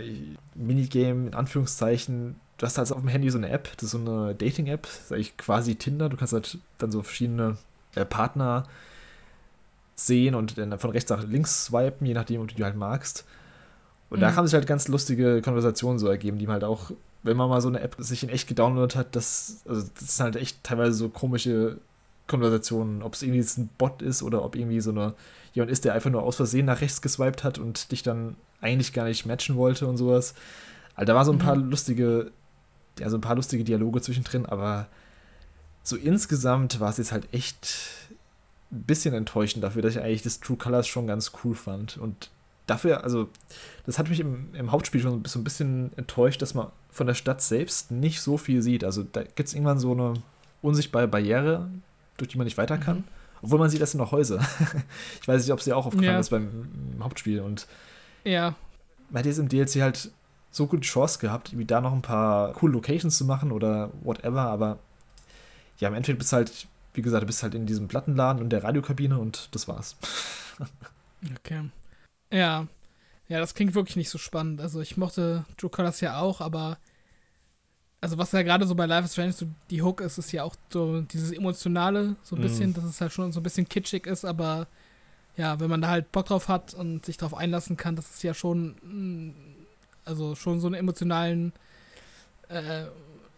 Minigame, 0.54 1.28
in 1.28 1.34
Anführungszeichen. 1.34 2.36
Du 2.58 2.66
hast 2.66 2.78
halt 2.78 2.92
auf 2.92 3.00
dem 3.00 3.08
Handy 3.08 3.28
so 3.30 3.38
eine 3.38 3.50
App, 3.50 3.70
das 3.76 3.84
ist 3.84 3.90
so 3.90 3.98
eine 3.98 4.34
Dating-App, 4.34 4.82
das 4.82 5.00
ist 5.00 5.12
eigentlich 5.12 5.36
quasi 5.36 5.74
Tinder. 5.74 6.08
Du 6.08 6.16
kannst 6.16 6.32
halt 6.32 6.58
dann 6.78 6.92
so 6.92 7.02
verschiedene 7.02 7.58
äh, 7.94 8.04
Partner 8.04 8.64
sehen 9.94 10.34
und 10.34 10.56
dann 10.58 10.78
von 10.78 10.90
rechts 10.90 11.10
nach 11.10 11.24
links 11.24 11.66
swipen, 11.66 12.06
je 12.06 12.14
nachdem, 12.14 12.40
ob 12.40 12.48
du 12.48 12.54
die 12.54 12.64
halt 12.64 12.76
magst. 12.76 13.24
Und 14.10 14.18
mhm. 14.18 14.22
da 14.22 14.36
haben 14.36 14.46
sich 14.46 14.54
halt 14.54 14.66
ganz 14.66 14.88
lustige 14.88 15.42
Konversationen 15.42 15.98
so 15.98 16.08
ergeben, 16.08 16.38
die 16.38 16.46
man 16.46 16.54
halt 16.54 16.64
auch, 16.64 16.90
wenn 17.22 17.36
man 17.36 17.48
mal 17.48 17.60
so 17.60 17.68
eine 17.68 17.80
App 17.80 17.96
sich 17.98 18.22
in 18.22 18.28
echt 18.28 18.48
gedownloadet 18.48 18.96
hat, 18.96 19.16
das, 19.16 19.62
also 19.68 19.86
das 19.98 20.16
sind 20.16 20.24
halt 20.24 20.36
echt 20.36 20.62
teilweise 20.64 20.92
so 20.92 21.08
komische 21.08 21.78
Konversationen, 22.26 23.02
ob 23.02 23.14
es 23.14 23.22
irgendwie 23.22 23.40
jetzt 23.40 23.58
ein 23.58 23.68
Bot 23.78 24.02
ist 24.02 24.22
oder 24.22 24.44
ob 24.44 24.56
irgendwie 24.56 24.80
so 24.80 24.90
eine 24.90 25.14
jemand 25.52 25.70
ist, 25.70 25.84
der 25.84 25.94
einfach 25.94 26.10
nur 26.10 26.22
aus 26.22 26.36
Versehen 26.36 26.66
nach 26.66 26.80
rechts 26.80 27.02
geswiped 27.02 27.44
hat 27.44 27.58
und 27.58 27.92
dich 27.92 28.02
dann 28.02 28.36
eigentlich 28.60 28.92
gar 28.92 29.04
nicht 29.04 29.26
matchen 29.26 29.56
wollte 29.56 29.86
und 29.86 29.96
sowas. 29.96 30.34
Also 30.94 31.06
da 31.06 31.14
war 31.14 31.24
so 31.24 31.32
ein 31.32 31.38
paar 31.38 31.56
mhm. 31.56 31.70
lustige, 31.70 32.30
ja, 32.98 33.10
so 33.10 33.16
ein 33.16 33.22
paar 33.22 33.36
lustige 33.36 33.64
Dialoge 33.64 34.00
zwischendrin, 34.00 34.46
aber 34.46 34.86
so 35.82 35.96
insgesamt 35.96 36.80
war 36.80 36.90
es 36.90 36.98
jetzt 36.98 37.12
halt 37.12 37.32
echt 37.32 37.68
ein 38.70 38.82
bisschen 38.82 39.14
enttäuschend 39.14 39.62
dafür, 39.64 39.82
dass 39.82 39.96
ich 39.96 40.02
eigentlich 40.02 40.22
das 40.22 40.40
True 40.40 40.56
Colors 40.56 40.86
schon 40.86 41.06
ganz 41.06 41.32
cool 41.44 41.54
fand. 41.54 41.98
Und 41.98 42.30
dafür, 42.66 43.04
also, 43.04 43.28
das 43.84 43.98
hat 43.98 44.08
mich 44.08 44.20
im, 44.20 44.54
im 44.54 44.72
Hauptspiel 44.72 45.00
schon 45.00 45.24
so 45.24 45.38
ein 45.38 45.44
bisschen 45.44 45.90
enttäuscht, 45.96 46.40
dass 46.40 46.54
man 46.54 46.68
von 46.90 47.06
der 47.06 47.14
Stadt 47.14 47.42
selbst 47.42 47.90
nicht 47.90 48.20
so 48.20 48.36
viel 48.38 48.62
sieht. 48.62 48.84
Also 48.84 49.02
da 49.02 49.22
gibt 49.22 49.48
es 49.48 49.54
irgendwann 49.54 49.78
so 49.78 49.92
eine 49.92 50.14
unsichtbare 50.62 51.08
Barriere, 51.08 51.68
durch 52.16 52.28
die 52.28 52.38
man 52.38 52.44
nicht 52.44 52.58
weiter 52.58 52.78
kann. 52.78 52.98
Mhm. 52.98 53.04
Obwohl 53.42 53.58
man 53.58 53.68
sieht, 53.68 53.82
das 53.82 53.90
sind 53.90 53.98
noch 53.98 54.12
Häuser. 54.12 54.40
ich 55.20 55.28
weiß 55.28 55.42
nicht, 55.42 55.52
ob 55.52 55.60
sie 55.60 55.72
auch 55.72 55.86
aufgefallen 55.86 56.14
ja. 56.14 56.20
ist 56.20 56.30
beim 56.30 56.70
Hauptspiel. 57.00 57.40
Und 57.40 57.66
ja. 58.24 58.54
Man 59.10 59.20
hat 59.20 59.26
jetzt 59.26 59.38
im 59.38 59.48
DLC 59.48 59.82
halt 59.82 60.10
so 60.52 60.66
gute 60.66 60.82
Chance 60.82 61.18
gehabt, 61.18 61.56
wie 61.56 61.64
da 61.64 61.80
noch 61.80 61.92
ein 61.92 62.02
paar 62.02 62.52
coole 62.52 62.74
Locations 62.74 63.16
zu 63.16 63.24
machen 63.24 63.52
oder 63.52 63.90
whatever, 64.02 64.42
aber 64.42 64.78
ja, 65.78 65.88
im 65.88 65.94
Endeffekt 65.94 66.18
bist 66.18 66.32
du 66.32 66.36
halt, 66.36 66.66
wie 66.94 67.02
gesagt, 67.02 67.22
du 67.22 67.26
bist 67.26 67.42
halt 67.42 67.54
in 67.54 67.66
diesem 67.66 67.88
Plattenladen 67.88 68.40
und 68.40 68.50
der 68.50 68.62
Radiokabine 68.62 69.18
und 69.18 69.48
das 69.52 69.66
war's. 69.66 69.96
okay. 71.36 71.70
Ja. 72.32 72.66
Ja, 73.28 73.40
das 73.40 73.54
klingt 73.54 73.74
wirklich 73.74 73.96
nicht 73.96 74.10
so 74.10 74.18
spannend. 74.18 74.60
Also 74.60 74.80
ich 74.80 74.98
mochte 74.98 75.46
Joe 75.58 75.70
Colors 75.70 76.00
ja 76.02 76.20
auch, 76.20 76.40
aber 76.42 76.76
also 78.02 78.18
was 78.18 78.32
ja 78.32 78.42
gerade 78.42 78.66
so 78.66 78.74
bei 78.74 78.84
Life 78.84 79.04
is 79.04 79.12
Strange 79.12 79.32
so 79.32 79.46
die 79.70 79.80
Hook 79.80 80.00
ist, 80.00 80.18
ist 80.18 80.32
ja 80.32 80.42
auch 80.42 80.56
so 80.70 81.02
dieses 81.02 81.30
Emotionale, 81.30 82.16
so 82.24 82.34
ein 82.34 82.42
bisschen, 82.42 82.70
mm. 82.70 82.74
dass 82.74 82.84
es 82.84 83.00
halt 83.00 83.12
schon 83.12 83.30
so 83.30 83.38
ein 83.38 83.44
bisschen 83.44 83.68
kitschig 83.68 84.06
ist, 84.06 84.24
aber 84.24 84.66
ja, 85.36 85.60
wenn 85.60 85.70
man 85.70 85.80
da 85.80 85.88
halt 85.88 86.10
Bock 86.10 86.26
drauf 86.26 86.48
hat 86.48 86.74
und 86.74 87.06
sich 87.06 87.16
darauf 87.16 87.38
einlassen 87.38 87.76
kann, 87.76 87.94
das 87.94 88.10
ist 88.10 88.24
ja 88.24 88.34
schon, 88.34 89.36
also 90.04 90.34
schon 90.34 90.58
so 90.58 90.66
einen 90.66 90.74
emotionalen 90.74 91.52
äh, 92.48 92.86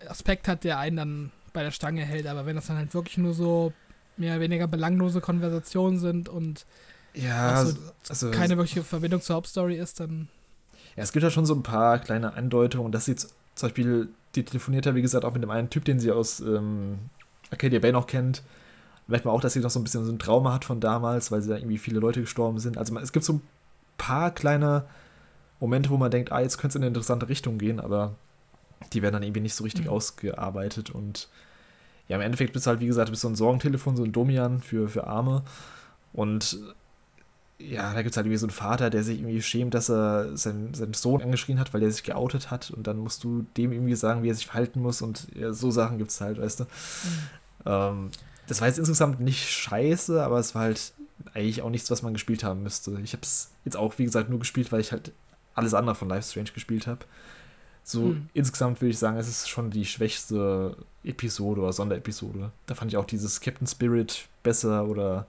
Aspekt 0.09 0.49
hat, 0.49 0.65
der 0.65 0.79
einen 0.79 0.97
dann 0.97 1.31
bei 1.53 1.63
der 1.63 1.71
Stange 1.71 2.03
hält, 2.03 2.27
aber 2.27 2.47
wenn 2.47 2.57
das 2.57 2.67
dann 2.67 2.79
halt 2.79 2.95
wirklich 2.95 3.19
nur 3.19 3.35
so 3.35 3.75
mehr 4.17 4.33
oder 4.33 4.41
weniger 4.41 4.67
belanglose 4.67 5.21
Konversationen 5.21 5.99
sind 5.99 6.31
und 6.31 6.65
ja, 7.13 7.67
so 7.67 7.77
also, 8.09 8.31
keine 8.31 8.57
wirkliche 8.57 8.83
Verbindung 8.83 9.21
zur 9.21 9.37
Hauptstory 9.37 9.77
ist, 9.77 10.01
dann. 10.01 10.29
Ja, 10.97 11.03
es 11.03 11.13
gibt 11.13 11.23
ja 11.23 11.31
schon 11.31 11.47
so 11.47 11.55
ein 11.55 11.63
paar 11.63 11.99
kleine 11.99 12.33
Andeutungen, 12.33 12.91
dass 12.93 13.05
sie 13.05 13.15
zum 13.15 13.29
Beispiel 13.61 14.09
die 14.35 14.45
telefoniert 14.45 14.87
ja, 14.87 14.95
wie 14.95 15.03
gesagt, 15.03 15.25
auch 15.25 15.33
mit 15.33 15.43
dem 15.43 15.51
einen 15.51 15.71
Typ, 15.71 15.85
den 15.85 16.01
sie 16.01 16.13
aus 16.13 16.41
ähm, 16.41 16.99
Arcadia 17.51 17.79
Bay 17.79 17.93
noch 17.93 18.07
kennt. 18.07 18.43
Merkt 19.07 19.25
man 19.25 19.35
auch, 19.35 19.41
dass 19.41 19.53
sie 19.53 19.61
noch 19.61 19.71
so 19.71 19.81
ein 19.81 19.85
bisschen 19.85 20.05
so 20.05 20.13
ein 20.13 20.19
Trauma 20.19 20.55
hat 20.55 20.65
von 20.65 20.81
damals, 20.81 21.31
weil 21.31 21.43
sie 21.43 21.51
da 21.51 21.57
irgendwie 21.57 21.79
viele 21.79 22.01
Leute 22.01 22.21
gestorben 22.21 22.59
sind. 22.59 22.79
Also 22.79 22.95
man, 22.95 23.03
es 23.03 23.13
gibt 23.13 23.25
so 23.25 23.35
ein 23.35 23.43
paar 23.99 24.31
kleine 24.31 24.87
Momente, 25.61 25.91
wo 25.91 25.97
man 25.97 26.11
denkt, 26.11 26.33
ah, 26.33 26.41
jetzt 26.41 26.59
könnte 26.59 26.73
es 26.73 26.77
in 26.77 26.83
eine 26.83 26.89
interessante 26.89 27.29
Richtung 27.29 27.59
gehen, 27.59 27.81
aber 27.81 28.15
die 28.93 29.03
werden 29.03 29.15
dann 29.15 29.23
irgendwie 29.23 29.41
nicht 29.41 29.55
so 29.55 29.65
richtig 29.65 29.87
mhm. 29.87 29.91
ausgearbeitet. 29.91 30.91
Und 30.91 31.29
ja, 32.09 32.17
im 32.17 32.23
Endeffekt 32.23 32.53
bist 32.53 32.67
du 32.67 32.71
halt, 32.71 32.81
wie 32.81 32.87
gesagt, 32.87 33.11
bist 33.11 33.23
so 33.23 33.29
ein 33.29 33.37
Sorgentelefon, 33.37 33.97
so 33.97 34.05
ein 34.05 34.13
Domian 34.13 34.61
für, 34.61 34.89
für 34.89 35.07
Arme. 35.07 35.43
Und 36.13 36.59
ja, 37.69 37.93
da 37.95 38.03
gibt 38.03 38.13
es 38.13 38.17
halt 38.17 38.27
irgendwie 38.27 38.39
so 38.39 38.47
einen 38.47 38.53
Vater, 38.53 38.91
der 38.91 39.03
sich 39.03 39.19
irgendwie 39.19 39.43
schämt, 39.43 39.75
dass 39.75 39.89
er 39.89 40.37
seinen, 40.37 40.75
seinen 40.75 40.95
Sohn 40.95 41.23
angeschrien 41.23 41.59
hat, 41.59 41.73
weil 41.73 41.83
er 41.83 41.91
sich 41.91 42.03
geoutet 42.03 42.51
hat. 42.51 42.71
Und 42.71 42.87
dann 42.87 42.99
musst 42.99 43.25
du 43.25 43.47
dem 43.57 43.73
irgendwie 43.73 43.95
sagen, 43.95 44.23
wie 44.23 44.31
er 44.31 44.35
sich 44.35 44.47
verhalten 44.47 44.81
muss. 44.81 45.03
Und 45.03 45.29
ja, 45.35 45.53
so 45.53 45.71
Sachen 45.71 45.99
gibt 45.99 46.11
es 46.11 46.21
halt, 46.21 46.41
weißt 46.41 46.61
du. 46.61 46.65
Mhm. 46.65 46.69
Ähm, 47.67 48.11
das 48.47 48.61
war 48.61 48.69
jetzt 48.69 48.79
insgesamt 48.79 49.21
nicht 49.21 49.49
scheiße, 49.51 50.23
aber 50.23 50.39
es 50.39 50.55
war 50.55 50.63
halt 50.63 50.93
eigentlich 51.33 51.63
auch 51.63 51.71
nichts, 51.71 51.91
was 51.91 52.03
man 52.03 52.13
gespielt 52.13 52.45
haben 52.45 52.63
müsste. 52.63 52.99
Ich 53.03 53.13
habe 53.13 53.23
es 53.23 53.51
jetzt 53.65 53.77
auch, 53.77 53.99
wie 53.99 54.05
gesagt, 54.05 54.29
nur 54.29 54.39
gespielt, 54.39 54.71
weil 54.73 54.81
ich 54.81 54.93
halt 54.93 55.13
alles 55.55 55.75
andere 55.75 55.95
von 55.95 56.09
Life 56.09 56.31
Strange 56.31 56.51
gespielt 56.53 56.87
habe. 56.87 57.01
So 57.83 58.01
mhm. 58.01 58.29
insgesamt 58.35 58.81
würde 58.81 58.91
ich 58.91 58.99
sagen, 58.99 59.17
es 59.17 59.29
ist 59.29 59.49
schon 59.49 59.71
die 59.71 59.85
schwächste 59.85 60.77
Episode 61.03 61.61
oder 61.61 61.73
Sonderepisode. 61.73 62.51
Da 62.67 62.75
fand 62.75 62.91
ich 62.91 62.97
auch 62.97 63.05
dieses 63.05 63.41
Captain 63.41 63.67
Spirit 63.67 64.27
besser 64.43 64.87
oder 64.87 65.27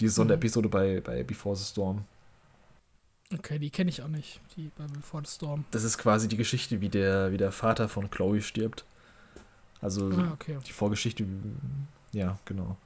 die 0.00 0.08
Sonderepisode 0.08 0.68
mhm. 0.68 0.72
bei, 0.72 1.00
bei 1.00 1.22
Before 1.22 1.56
the 1.56 1.64
Storm. 1.64 2.04
Okay, 3.32 3.58
die 3.58 3.70
kenne 3.70 3.90
ich 3.90 4.02
auch 4.02 4.08
nicht, 4.08 4.40
die 4.56 4.70
bei 4.76 4.84
Before 4.86 5.22
the 5.24 5.32
Storm. 5.32 5.64
Das 5.70 5.84
ist 5.84 5.98
quasi 5.98 6.26
die 6.26 6.36
Geschichte, 6.36 6.80
wie 6.80 6.88
der, 6.88 7.30
wie 7.32 7.36
der 7.36 7.52
Vater 7.52 7.88
von 7.88 8.10
Chloe 8.10 8.42
stirbt. 8.42 8.84
Also 9.80 10.10
ah, 10.10 10.32
okay. 10.32 10.58
die 10.66 10.72
Vorgeschichte, 10.72 11.24
ja, 12.12 12.38
genau. 12.44 12.76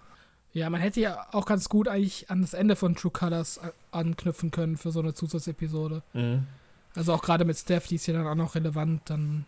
Ja, 0.53 0.71
man 0.71 0.81
hätte 0.81 1.01
ja 1.01 1.27
auch 1.33 1.47
ganz 1.47 1.69
gut 1.69 1.89
eigentlich 1.89 2.31
an 2.31 2.43
das 2.43 2.55
Ende 2.55 2.77
von 2.77 2.95
True 2.95 3.11
Colors 3.11 3.61
anknüpfen 3.91 4.53
können 4.53 4.77
für 4.77 4.93
so 4.93 5.01
eine 5.01 5.13
Zusatzepisode. 5.13 6.03
Mhm. 6.13 6.47
Also 6.95 7.13
auch 7.13 7.23
gerade 7.23 7.45
mit 7.45 7.57
Steph, 7.57 7.89
die 7.89 7.97
ist 7.97 8.07
ja 8.07 8.15
dann 8.15 8.27
auch 8.27 8.37
noch 8.37 8.55
relevant 8.55 9.03
dann 9.11 9.47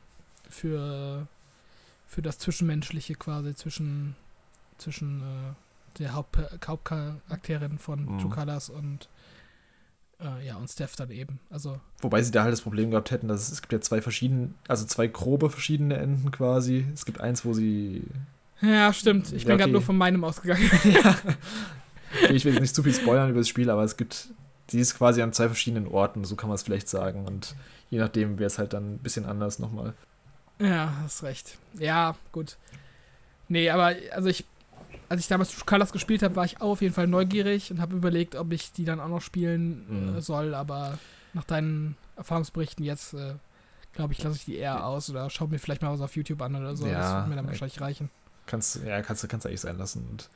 für, 0.49 1.29
für 2.07 2.23
das 2.23 2.39
Zwischenmenschliche 2.39 3.15
quasi 3.15 3.55
zwischen, 3.55 4.17
zwischen 4.79 5.21
äh, 5.21 5.55
der 5.99 6.15
Haupt 6.15 6.39
Hauptcharakterin 6.67 7.79
von 7.79 8.05
mhm. 8.05 8.19
Two 8.19 8.29
Colors 8.29 8.71
und 8.71 9.09
äh, 10.21 10.47
ja, 10.47 10.57
und 10.57 10.69
Steph 10.69 10.97
dann 10.97 11.11
eben. 11.11 11.41
Also. 11.51 11.81
Wobei 12.01 12.23
sie 12.23 12.31
da 12.31 12.43
halt 12.43 12.53
das 12.53 12.63
Problem 12.63 12.91
gehabt 12.91 13.11
hätten, 13.11 13.29
dass 13.29 13.43
es, 13.43 13.53
es 13.53 13.63
gibt 13.63 13.73
ja 13.73 13.81
zwei 13.81 14.01
verschiedene, 14.01 14.51
also 14.69 14.85
zwei 14.87 15.07
grobe 15.07 15.51
verschiedene 15.51 15.97
Enden 15.97 16.31
quasi. 16.31 16.87
Es 16.95 17.05
gibt 17.05 17.21
eins, 17.21 17.45
wo 17.45 17.53
sie. 17.53 18.05
Ja, 18.63 18.93
stimmt. 18.93 19.33
Ich 19.33 19.43
ja, 19.43 19.49
bin 19.49 19.55
okay. 19.55 19.63
gerade 19.63 19.73
nur 19.73 19.83
von 19.83 19.97
meinem 19.97 20.25
ausgegangen. 20.25 20.71
ja. 20.85 21.17
Okay, 22.23 22.35
ich 22.35 22.45
will 22.45 22.53
jetzt 22.53 22.63
nicht 22.63 22.75
zu 22.75 22.85
viel 22.85 22.95
spoilern 22.95 23.31
über 23.31 23.41
das 23.41 23.49
Spiel, 23.49 23.69
aber 23.69 23.83
es 23.83 23.97
gibt. 23.97 24.29
Sie 24.69 24.79
ist 24.79 24.97
quasi 24.97 25.23
an 25.23 25.33
zwei 25.33 25.49
verschiedenen 25.49 25.87
Orten, 25.87 26.25
so 26.25 26.37
kann 26.37 26.49
man 26.49 26.55
es 26.55 26.63
vielleicht 26.63 26.89
sagen. 26.89 27.27
Und 27.27 27.57
je 27.91 27.99
nachdem 27.99 28.39
wäre 28.39 28.47
es 28.47 28.59
halt 28.59 28.73
dann 28.73 28.95
ein 28.95 28.99
bisschen 28.99 29.27
anders 29.27 29.59
nochmal. 29.59 29.93
Ja, 30.61 30.95
hast 31.03 31.25
recht. 31.25 31.59
Ja, 31.79 32.15
gut. 32.33 32.57
Nee, 33.49 33.71
aber 33.71 33.95
also 34.13 34.29
ich 34.29 34.45
als 35.09 35.21
ich 35.21 35.29
damals 35.29 35.65
Colors 35.67 35.93
gespielt 35.93 36.23
habe, 36.23 36.37
war 36.37 36.45
ich 36.45 36.61
auch 36.61 36.73
auf 36.73 36.83
jeden 36.83 36.95
Fall 36.95 37.07
neugierig 37.07 37.71
und 37.71 37.81
habe 37.81 37.97
überlegt, 37.97 38.35
ob 38.35 38.53
ich 38.53 38.73
die 38.73 38.85
dann 38.85 39.01
auch 39.01 39.09
noch 39.09 39.21
spielen 39.21 39.87
äh, 39.89 39.93
mhm. 39.93 40.21
soll. 40.21 40.55
Aber 40.55 40.99
nach 41.33 41.45
deinen 41.45 41.97
Erfahrungsberichten 42.17 42.85
jetzt, 42.85 43.15
äh, 43.15 43.35
glaube 43.93 44.13
ich, 44.13 44.23
lasse 44.23 44.37
ich 44.37 44.45
die 44.45 44.57
eher 44.57 44.87
aus 44.87 45.11
oder 45.11 45.29
schaue 45.31 45.49
mir 45.49 45.59
vielleicht 45.59 45.83
mal 45.83 45.93
was 45.93 46.01
auf 46.01 46.17
YouTube 46.17 46.43
an 46.43 46.57
oder 46.57 46.77
so. 46.77 46.87
Ja, 46.87 47.01
das 47.01 47.15
wird 47.15 47.29
mir 47.29 47.37
dann 47.37 47.47
wahrscheinlich 47.47 47.81
reichen. 47.81 48.11
Kannst, 48.47 48.83
ja, 48.85 49.03
kannst 49.03 49.23
du 49.23 49.29
kannst 49.29 49.47
eigentlich 49.47 49.61
sein 49.61 49.79
lassen. 49.79 50.07
Und 50.11 50.29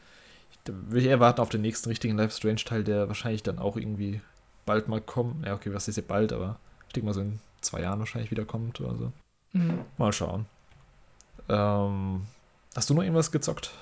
ich, 0.50 0.72
will 0.90 1.02
ich 1.02 1.08
eher 1.08 1.20
warten 1.20 1.40
auf 1.40 1.48
den 1.48 1.62
nächsten 1.62 1.88
richtigen 1.88 2.16
Life 2.16 2.36
Strange 2.36 2.56
Teil, 2.64 2.84
der 2.84 3.08
wahrscheinlich 3.08 3.42
dann 3.42 3.58
auch 3.58 3.76
irgendwie 3.76 4.20
bald 4.66 4.88
mal 4.88 5.00
kommt. 5.00 5.46
Ja, 5.46 5.54
okay, 5.54 5.72
was 5.72 5.88
ist 5.88 5.96
jetzt 5.96 6.08
bald, 6.08 6.32
aber 6.32 6.58
ich 6.86 6.92
denke 6.92 7.06
mal 7.06 7.14
so 7.14 7.20
in 7.20 7.40
zwei 7.60 7.82
Jahren 7.82 7.98
wahrscheinlich 7.98 8.30
wieder 8.30 8.44
kommt 8.44 8.80
oder 8.80 8.96
so. 8.96 9.12
Mhm. 9.52 9.80
Mal 9.98 10.12
schauen. 10.12 10.46
Ähm, 11.48 12.26
Hast 12.76 12.88
du 12.88 12.94
noch 12.94 13.02
irgendwas 13.02 13.32
gezockt? 13.32 13.72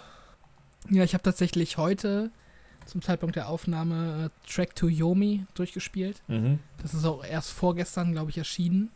Ja, 0.91 1.05
ich 1.05 1.15
habe 1.15 1.23
tatsächlich 1.23 1.77
heute 1.77 2.31
zum 2.87 3.03
Zeitpunkt 3.03 3.37
der 3.37 3.49
Aufnahme 3.49 4.31
äh, 4.31 4.51
Track 4.51 4.75
to 4.75 4.89
Yomi 4.89 5.45
durchgespielt. 5.55 6.23
Mhm. 6.27 6.59
Das 6.81 6.95
ist 6.95 7.05
auch 7.05 7.25
erst 7.25 7.53
vorgestern, 7.53 8.13
glaube 8.13 8.31
ich, 8.31 8.39
erschienen. 8.39 8.91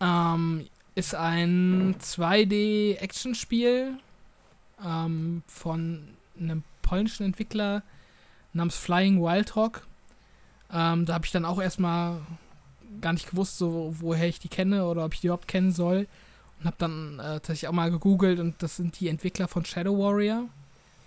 Ähm, 0.00 0.66
ist 0.94 1.14
ein 1.14 1.96
2D-Action-Spiel 1.98 3.98
ähm, 4.84 5.42
von 5.46 6.08
einem 6.38 6.62
polnischen 6.82 7.24
Entwickler 7.24 7.82
namens 8.52 8.76
Flying 8.76 9.20
Wild 9.20 9.54
Hog. 9.54 9.86
Ähm, 10.72 11.06
da 11.06 11.14
habe 11.14 11.26
ich 11.26 11.32
dann 11.32 11.44
auch 11.44 11.60
erstmal 11.60 12.20
gar 13.00 13.12
nicht 13.12 13.30
gewusst, 13.30 13.58
so, 13.58 13.94
woher 13.98 14.28
ich 14.28 14.38
die 14.38 14.48
kenne 14.48 14.86
oder 14.86 15.04
ob 15.04 15.14
ich 15.14 15.20
die 15.20 15.26
überhaupt 15.26 15.48
kennen 15.48 15.72
soll. 15.72 16.06
Und 16.60 16.66
habe 16.66 16.76
dann 16.78 17.18
äh, 17.18 17.22
tatsächlich 17.22 17.68
auch 17.68 17.72
mal 17.72 17.90
gegoogelt 17.90 18.38
und 18.38 18.62
das 18.62 18.76
sind 18.76 19.00
die 19.00 19.08
Entwickler 19.08 19.48
von 19.48 19.64
Shadow 19.64 19.98
Warrior. 19.98 20.44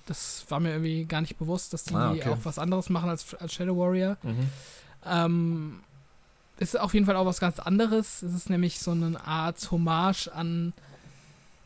Das 0.07 0.45
war 0.49 0.59
mir 0.59 0.71
irgendwie 0.71 1.05
gar 1.05 1.21
nicht 1.21 1.37
bewusst, 1.37 1.71
dass 1.73 1.83
die 1.85 1.93
Ah, 1.95 2.11
okay. 2.11 2.29
auch 2.29 2.37
was 2.43 2.59
anderes 2.59 2.89
machen 2.89 3.09
als, 3.09 3.33
als 3.35 3.53
Shadow 3.53 3.77
Warrior. 3.77 4.17
Mhm. 4.23 4.49
Ähm, 5.05 5.79
ist 6.57 6.77
auf 6.79 6.93
jeden 6.93 7.05
Fall 7.05 7.15
auch 7.15 7.25
was 7.25 7.39
ganz 7.39 7.59
anderes. 7.59 8.21
Es 8.23 8.33
ist 8.33 8.49
nämlich 8.49 8.79
so 8.79 8.91
eine 8.91 9.25
Art 9.25 9.71
Hommage 9.71 10.27
an, 10.29 10.73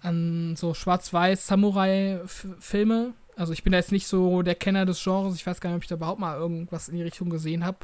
an 0.01 0.55
so 0.55 0.73
Schwarz-Weiß-Samurai-Filme. 0.73 3.13
Also 3.35 3.53
ich 3.53 3.63
bin 3.63 3.71
da 3.71 3.77
jetzt 3.77 3.91
nicht 3.91 4.07
so 4.07 4.41
der 4.41 4.55
Kenner 4.55 4.85
des 4.85 5.03
Genres. 5.03 5.35
Ich 5.35 5.45
weiß 5.45 5.61
gar 5.61 5.69
nicht, 5.69 5.77
ob 5.77 5.83
ich 5.83 5.89
da 5.89 5.95
überhaupt 5.95 6.19
mal 6.19 6.37
irgendwas 6.37 6.89
in 6.89 6.95
die 6.95 7.03
Richtung 7.03 7.29
gesehen 7.29 7.63
habe. 7.65 7.77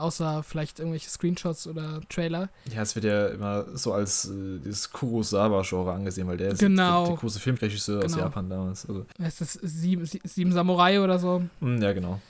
Außer 0.00 0.42
vielleicht 0.42 0.78
irgendwelche 0.78 1.10
Screenshots 1.10 1.66
oder 1.66 2.00
Trailer. 2.08 2.48
Ja, 2.74 2.82
es 2.82 2.94
wird 2.94 3.04
ja 3.04 3.28
immer 3.28 3.66
so 3.76 3.92
als 3.92 4.24
äh, 4.26 4.58
dieses 4.64 4.90
Kurosawa-Genre 4.92 5.92
angesehen, 5.92 6.26
weil 6.26 6.36
der 6.38 6.50
ist 6.52 6.58
Genau. 6.60 7.02
der, 7.04 7.12
der 7.12 7.20
große 7.20 7.38
Filmregisseur 7.40 8.04
aus 8.04 8.12
Genau. 8.12 8.24
Japan 8.24 8.48
damals. 8.48 8.86
Also, 8.88 9.06
Heißt 9.20 9.40
das 9.40 9.52
Sieben, 9.62 10.06
Sie- 10.06 10.20
Sieben 10.24 10.52
Samurai 10.52 11.00
oder 11.00 11.18
so? 11.18 11.42
mh, 11.60 11.82
ja, 11.84 11.92
genau. 11.92 12.20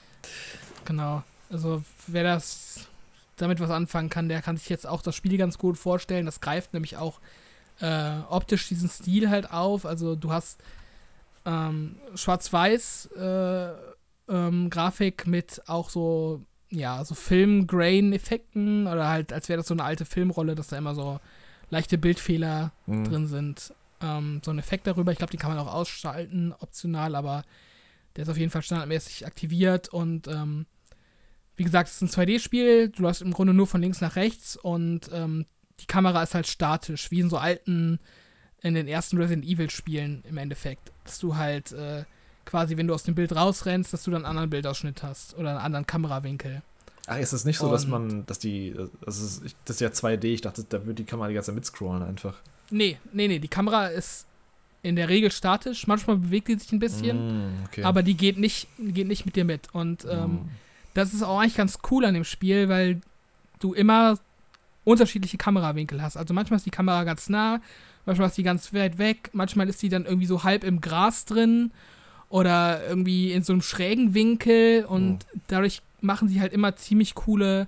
Genau. 0.85 1.23
Also 1.51 1.83
wer 2.07 2.23
das 2.23 2.87
damit 3.37 3.59
was 3.59 3.71
anfangen 3.71 4.09
kann, 4.09 4.29
der 4.29 4.41
kann 4.41 4.57
sich 4.57 4.69
jetzt 4.69 4.85
auch 4.85 5.01
das 5.01 5.15
Spiel 5.15 5.37
ganz 5.37 5.57
gut 5.57 5.77
vorstellen. 5.77 6.25
Das 6.25 6.41
greift 6.41 6.73
nämlich 6.73 6.97
auch 6.97 7.19
äh, 7.79 8.19
optisch 8.29 8.67
diesen 8.67 8.89
Stil 8.89 9.29
halt 9.29 9.51
auf. 9.51 9.85
Also 9.85 10.15
du 10.15 10.31
hast 10.31 10.59
ähm, 11.45 11.95
Schwarz-Weiß 12.15 13.09
äh, 13.17 13.69
ähm, 14.29 14.69
Grafik 14.69 15.25
mit 15.27 15.61
auch 15.67 15.89
so 15.89 16.41
ja 16.71 17.03
so 17.05 17.15
Film-Grain-Effekten 17.15 18.87
oder 18.87 19.09
halt 19.09 19.33
als 19.33 19.49
wäre 19.49 19.57
das 19.57 19.67
so 19.67 19.73
eine 19.73 19.83
alte 19.83 20.05
Filmrolle, 20.05 20.55
dass 20.55 20.67
da 20.67 20.77
immer 20.77 20.95
so 20.95 21.19
leichte 21.69 21.97
Bildfehler 21.97 22.71
Mhm. 22.85 23.03
drin 23.05 23.27
sind. 23.27 23.73
Ähm, 24.01 24.41
so 24.43 24.51
ein 24.51 24.59
Effekt 24.59 24.87
darüber. 24.87 25.11
Ich 25.11 25.17
glaube, 25.17 25.31
den 25.31 25.39
kann 25.39 25.53
man 25.55 25.59
auch 25.59 25.73
ausschalten, 25.73 26.53
optional, 26.59 27.15
aber 27.15 27.43
der 28.15 28.23
ist 28.23 28.29
auf 28.29 28.37
jeden 28.37 28.51
Fall 28.51 28.61
standardmäßig 28.63 29.25
aktiviert 29.25 29.89
und 29.89 30.27
ähm, 30.27 30.65
wie 31.55 31.63
gesagt, 31.63 31.89
es 31.89 32.01
ist 32.01 32.17
ein 32.17 32.25
2D-Spiel. 32.25 32.89
Du 32.89 33.03
läufst 33.03 33.21
im 33.21 33.31
Grunde 33.31 33.53
nur 33.53 33.67
von 33.67 33.81
links 33.81 34.01
nach 34.01 34.15
rechts 34.15 34.55
und 34.57 35.09
ähm, 35.13 35.45
die 35.79 35.85
Kamera 35.85 36.23
ist 36.23 36.33
halt 36.33 36.47
statisch, 36.47 37.11
wie 37.11 37.19
in 37.19 37.29
so 37.29 37.37
alten, 37.37 37.99
in 38.61 38.73
den 38.73 38.87
ersten 38.87 39.17
Resident 39.17 39.45
Evil-Spielen 39.45 40.23
im 40.27 40.37
Endeffekt. 40.37 40.91
Dass 41.03 41.19
du 41.19 41.35
halt 41.35 41.71
äh, 41.71 42.03
quasi, 42.45 42.77
wenn 42.77 42.87
du 42.87 42.93
aus 42.93 43.03
dem 43.03 43.15
Bild 43.15 43.35
rausrennst, 43.35 43.93
dass 43.93 44.03
du 44.03 44.11
dann 44.11 44.21
einen 44.21 44.29
anderen 44.31 44.49
Bildausschnitt 44.49 45.03
hast 45.03 45.37
oder 45.37 45.51
einen 45.51 45.59
anderen 45.59 45.87
Kamerawinkel. 45.87 46.61
Ach, 47.07 47.17
ist 47.17 47.33
es 47.33 47.45
nicht 47.45 47.57
so, 47.57 47.69
dass 47.71 47.85
Und- 47.85 47.91
man, 47.91 48.25
dass 48.25 48.39
die, 48.39 48.75
das 49.05 49.19
ist, 49.19 49.45
ich- 49.45 49.55
das 49.65 49.77
ist 49.77 49.81
ja 49.81 49.89
2D, 49.89 50.25
ich 50.33 50.41
dachte, 50.41 50.63
da 50.67 50.79
würde 50.85 50.95
die 50.95 51.03
Kamera 51.05 51.27
die 51.27 51.33
ganze 51.33 51.47
Zeit 51.47 51.55
mitscrollen 51.55 52.03
einfach. 52.03 52.35
Nee, 52.69 52.97
nee, 53.11 53.27
nee, 53.27 53.39
die 53.39 53.47
Kamera 53.47 53.87
ist 53.87 54.25
in 54.83 54.95
der 54.95 55.09
Regel 55.09 55.31
statisch. 55.31 55.87
Manchmal 55.87 56.17
bewegt 56.17 56.47
die 56.47 56.55
sich 56.55 56.71
ein 56.71 56.79
bisschen, 56.79 57.49
Mm, 57.61 57.63
okay. 57.65 57.83
aber 57.83 58.01
die 58.03 58.15
geht 58.15 58.37
nicht, 58.37 58.67
geht 58.79 59.07
nicht 59.07 59.25
mit 59.25 59.35
dir 59.35 59.45
mit. 59.45 59.67
Und 59.73 60.05
ähm, 60.09 60.31
Mm. 60.31 60.49
das 60.93 61.13
ist 61.13 61.21
auch 61.23 61.39
eigentlich 61.39 61.57
ganz 61.57 61.79
cool 61.91 62.05
an 62.05 62.13
dem 62.13 62.23
Spiel, 62.23 62.69
weil 62.69 63.01
du 63.59 63.73
immer 63.73 64.17
unterschiedliche 64.83 65.37
Kamerawinkel 65.37 66.01
hast. 66.01 66.17
Also 66.17 66.33
manchmal 66.33 66.57
ist 66.57 66.65
die 66.65 66.71
Kamera 66.71 67.03
ganz 67.03 67.29
nah, 67.29 67.61
manchmal 68.05 68.29
ist 68.29 68.37
die 68.37 68.43
ganz 68.43 68.73
weit 68.73 68.97
weg, 68.97 69.29
manchmal 69.33 69.69
ist 69.69 69.81
die 69.83 69.89
dann 69.89 70.05
irgendwie 70.05 70.25
so 70.25 70.43
halb 70.43 70.63
im 70.63 70.81
Gras 70.81 71.25
drin 71.25 71.71
oder 72.31 72.87
irgendwie 72.87 73.31
in 73.31 73.43
so 73.43 73.53
einem 73.53 73.61
schrägen 73.61 74.13
Winkel 74.13 74.85
und 74.85 75.25
dadurch 75.47 75.81
machen 75.99 76.27
sie 76.29 76.41
halt 76.41 76.53
immer 76.53 76.75
ziemlich 76.75 77.13
coole 77.13 77.67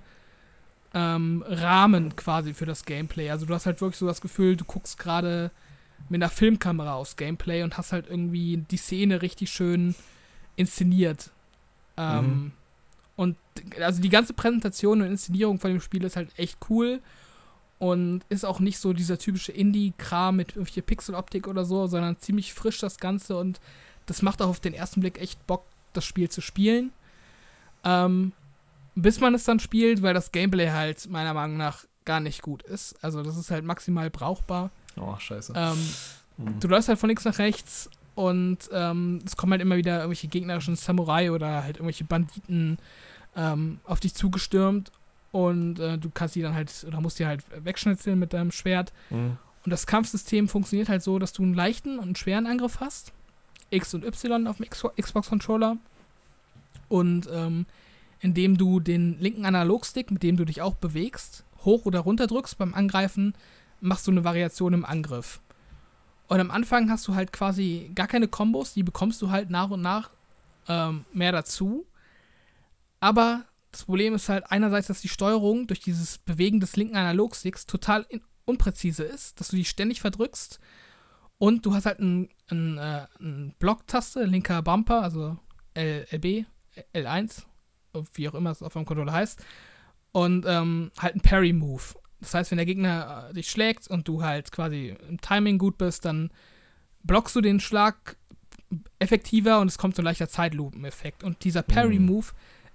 ähm, 0.94 1.44
Rahmen 1.46 2.16
quasi 2.16 2.54
für 2.54 2.66
das 2.66 2.84
Gameplay. 2.84 3.30
Also 3.30 3.46
du 3.46 3.54
hast 3.54 3.66
halt 3.66 3.80
wirklich 3.80 3.98
so 3.98 4.06
das 4.06 4.20
Gefühl, 4.20 4.56
du 4.56 4.64
guckst 4.64 4.98
gerade 4.98 5.50
mit 6.08 6.22
einer 6.22 6.30
Filmkamera 6.30 6.94
aufs 6.94 7.16
Gameplay 7.16 7.62
und 7.62 7.76
hast 7.76 7.92
halt 7.92 8.08
irgendwie 8.08 8.64
die 8.70 8.76
Szene 8.76 9.22
richtig 9.22 9.50
schön 9.50 9.94
inszeniert. 10.56 11.30
Ähm, 11.96 12.24
Mhm. 12.24 12.52
Und 13.16 13.36
also 13.80 14.02
die 14.02 14.08
ganze 14.08 14.32
Präsentation 14.32 15.00
und 15.00 15.06
Inszenierung 15.06 15.60
von 15.60 15.70
dem 15.70 15.80
Spiel 15.80 16.02
ist 16.02 16.16
halt 16.16 16.36
echt 16.36 16.58
cool 16.68 17.00
und 17.78 18.22
ist 18.28 18.44
auch 18.44 18.58
nicht 18.58 18.78
so 18.78 18.92
dieser 18.92 19.18
typische 19.18 19.52
Indie-Kram 19.52 20.36
mit 20.36 20.56
irgendwelche 20.56 20.82
Pixeloptik 20.82 21.46
oder 21.46 21.64
so, 21.64 21.86
sondern 21.86 22.18
ziemlich 22.18 22.54
frisch 22.54 22.80
das 22.80 22.98
Ganze 22.98 23.36
und 23.36 23.60
das 24.06 24.22
macht 24.22 24.42
auch 24.42 24.48
auf 24.48 24.60
den 24.60 24.74
ersten 24.74 25.00
Blick 25.00 25.20
echt 25.20 25.46
Bock, 25.46 25.64
das 25.92 26.04
Spiel 26.04 26.28
zu 26.28 26.40
spielen. 26.40 26.92
Ähm, 27.84 28.32
bis 28.94 29.20
man 29.20 29.34
es 29.34 29.44
dann 29.44 29.60
spielt, 29.60 30.02
weil 30.02 30.14
das 30.14 30.32
Gameplay 30.32 30.70
halt 30.70 31.08
meiner 31.10 31.34
Meinung 31.34 31.56
nach 31.56 31.84
gar 32.04 32.20
nicht 32.20 32.42
gut 32.42 32.62
ist. 32.62 33.02
Also 33.02 33.22
das 33.22 33.36
ist 33.36 33.50
halt 33.50 33.64
maximal 33.64 34.10
brauchbar. 34.10 34.70
Oh, 34.96 35.16
scheiße. 35.18 35.52
Ähm, 35.56 35.78
Mm. 36.36 36.58
du 36.58 36.66
läufst 36.66 36.88
halt 36.88 36.98
von 36.98 37.08
links 37.08 37.24
nach 37.24 37.38
rechts 37.38 37.88
und 38.16 38.58
ähm, 38.72 39.20
es 39.24 39.36
kommen 39.36 39.52
halt 39.52 39.62
immer 39.62 39.76
wieder 39.76 39.98
irgendwelche 39.98 40.26
gegnerischen 40.26 40.74
Samurai 40.74 41.30
oder 41.30 41.62
halt 41.62 41.76
irgendwelche 41.76 42.02
Banditen 42.02 42.78
ähm, 43.36 43.78
auf 43.84 44.00
dich 44.00 44.14
zugestürmt 44.14 44.90
und 45.30 45.78
äh, 45.78 45.96
du 45.96 46.10
kannst 46.12 46.34
die 46.34 46.42
dann 46.42 46.54
halt 46.54 46.72
oder 46.88 47.00
musst 47.00 47.20
die 47.20 47.26
halt 47.26 47.44
wegschnitzeln 47.64 48.18
mit 48.18 48.32
deinem 48.32 48.50
Schwert. 48.50 48.92
Mm. 49.10 49.32
Und 49.64 49.70
das 49.70 49.86
Kampfsystem 49.86 50.48
funktioniert 50.48 50.88
halt 50.88 51.04
so, 51.04 51.20
dass 51.20 51.32
du 51.32 51.44
einen 51.44 51.54
leichten 51.54 51.98
und 51.98 52.04
einen 52.04 52.16
schweren 52.16 52.46
Angriff 52.48 52.80
hast. 52.80 53.12
X 53.74 53.94
und 53.94 54.04
Y 54.04 54.46
auf 54.46 54.58
dem 54.58 54.66
Xbox-Controller. 54.68 55.76
Und 56.88 57.28
ähm, 57.32 57.66
indem 58.20 58.56
du 58.56 58.80
den 58.80 59.18
linken 59.20 59.44
Analogstick, 59.44 60.10
mit 60.10 60.22
dem 60.22 60.36
du 60.36 60.44
dich 60.44 60.62
auch 60.62 60.74
bewegst, 60.74 61.44
hoch 61.64 61.86
oder 61.86 62.00
runter 62.00 62.26
drückst 62.26 62.58
beim 62.58 62.74
Angreifen, 62.74 63.34
machst 63.80 64.06
du 64.06 64.10
eine 64.10 64.24
Variation 64.24 64.72
im 64.72 64.84
Angriff. 64.84 65.40
Und 66.28 66.40
am 66.40 66.50
Anfang 66.50 66.90
hast 66.90 67.06
du 67.06 67.14
halt 67.14 67.32
quasi 67.32 67.90
gar 67.94 68.06
keine 68.06 68.28
Kombos, 68.28 68.74
die 68.74 68.82
bekommst 68.82 69.20
du 69.20 69.30
halt 69.30 69.50
nach 69.50 69.70
und 69.70 69.82
nach 69.82 70.10
ähm, 70.68 71.04
mehr 71.12 71.32
dazu. 71.32 71.86
Aber 73.00 73.44
das 73.70 73.84
Problem 73.84 74.14
ist 74.14 74.28
halt 74.28 74.50
einerseits, 74.50 74.86
dass 74.86 75.00
die 75.00 75.08
Steuerung 75.08 75.66
durch 75.66 75.80
dieses 75.80 76.18
Bewegen 76.18 76.60
des 76.60 76.76
linken 76.76 76.96
Analogsticks 76.96 77.66
total 77.66 78.06
in, 78.08 78.22
unpräzise 78.46 79.04
ist, 79.04 79.40
dass 79.40 79.48
du 79.48 79.56
die 79.56 79.64
ständig 79.64 80.00
verdrückst. 80.00 80.60
Und 81.38 81.66
du 81.66 81.74
hast 81.74 81.86
halt 81.86 82.00
einen 82.00 82.28
ein, 82.50 82.78
äh, 82.78 83.06
ein 83.20 83.54
Block-Taste, 83.58 84.24
linker 84.24 84.62
Bumper, 84.62 85.02
also 85.02 85.36
L, 85.74 86.06
LB, 86.10 86.46
L1, 86.94 87.44
wie 88.14 88.28
auch 88.28 88.34
immer 88.34 88.50
es 88.50 88.62
auf 88.62 88.72
dem 88.74 88.84
Controller 88.84 89.12
heißt. 89.12 89.44
Und 90.12 90.46
ähm, 90.46 90.92
halt 90.98 91.16
ein 91.16 91.20
Parry-Move. 91.20 91.82
Das 92.20 92.34
heißt, 92.34 92.50
wenn 92.50 92.58
der 92.58 92.66
Gegner 92.66 93.28
äh, 93.30 93.34
dich 93.34 93.50
schlägt 93.50 93.88
und 93.88 94.06
du 94.06 94.22
halt 94.22 94.52
quasi 94.52 94.96
im 95.08 95.20
Timing 95.20 95.58
gut 95.58 95.78
bist, 95.78 96.04
dann 96.04 96.30
blockst 97.02 97.34
du 97.36 97.40
den 97.40 97.60
Schlag 97.60 98.16
effektiver 98.98 99.60
und 99.60 99.68
es 99.68 99.78
kommt 99.78 99.96
so 99.96 100.02
ein 100.02 100.06
leichter 100.06 100.28
Zeitlupen-Effekt. 100.28 101.24
Und 101.24 101.44
dieser 101.44 101.62
Parry-Move 101.62 102.26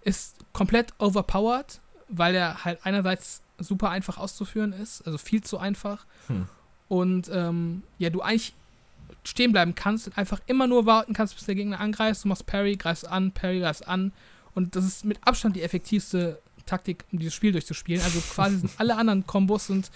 ist 0.02 0.38
komplett 0.54 0.94
overpowered, 1.00 1.82
weil 2.08 2.36
er 2.36 2.64
halt 2.64 2.80
einerseits 2.84 3.42
super 3.58 3.90
einfach 3.90 4.18
auszuführen 4.18 4.72
ist, 4.72 5.02
also 5.02 5.18
viel 5.18 5.44
zu 5.44 5.58
einfach. 5.58 6.06
Hm. 6.28 6.48
Und 6.90 7.30
ähm, 7.32 7.84
ja, 7.98 8.10
du 8.10 8.22
eigentlich 8.22 8.54
stehen 9.24 9.52
bleiben 9.52 9.76
kannst 9.76 10.08
und 10.08 10.18
einfach 10.18 10.42
immer 10.48 10.68
nur 10.68 10.86
warten 10.86 11.14
kannst, 11.14 11.36
bis 11.36 11.46
der 11.46 11.56
Gegner 11.56 11.80
angreift. 11.80 12.24
Du 12.24 12.28
machst 12.28 12.46
Parry, 12.46 12.76
greifst 12.76 13.08
an, 13.08 13.32
Parry, 13.32 13.60
greifst 13.60 13.88
an. 13.88 14.12
Und 14.56 14.76
das 14.76 14.86
ist 14.86 15.06
mit 15.06 15.20
Abstand 15.26 15.56
die 15.56 15.62
effektivste 15.62 16.42
Taktik, 16.66 17.06
um 17.12 17.20
dieses 17.20 17.34
Spiel 17.34 17.52
durchzuspielen. 17.52 18.02
Also 18.04 18.20
quasi 18.20 18.58
sind 18.58 18.72
alle 18.78 18.98
anderen 18.98 19.26
Kombos 19.26 19.68
sind, 19.68 19.92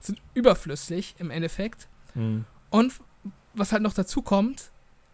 sind 0.00 0.20
überflüssig 0.34 1.14
im 1.18 1.30
Endeffekt. 1.30 1.88
Mm. 2.14 2.40
Und 2.70 2.94
was 3.54 3.72
halt 3.72 3.82
noch 3.82 3.94
dazu 3.94 4.22
kommt, 4.22 4.70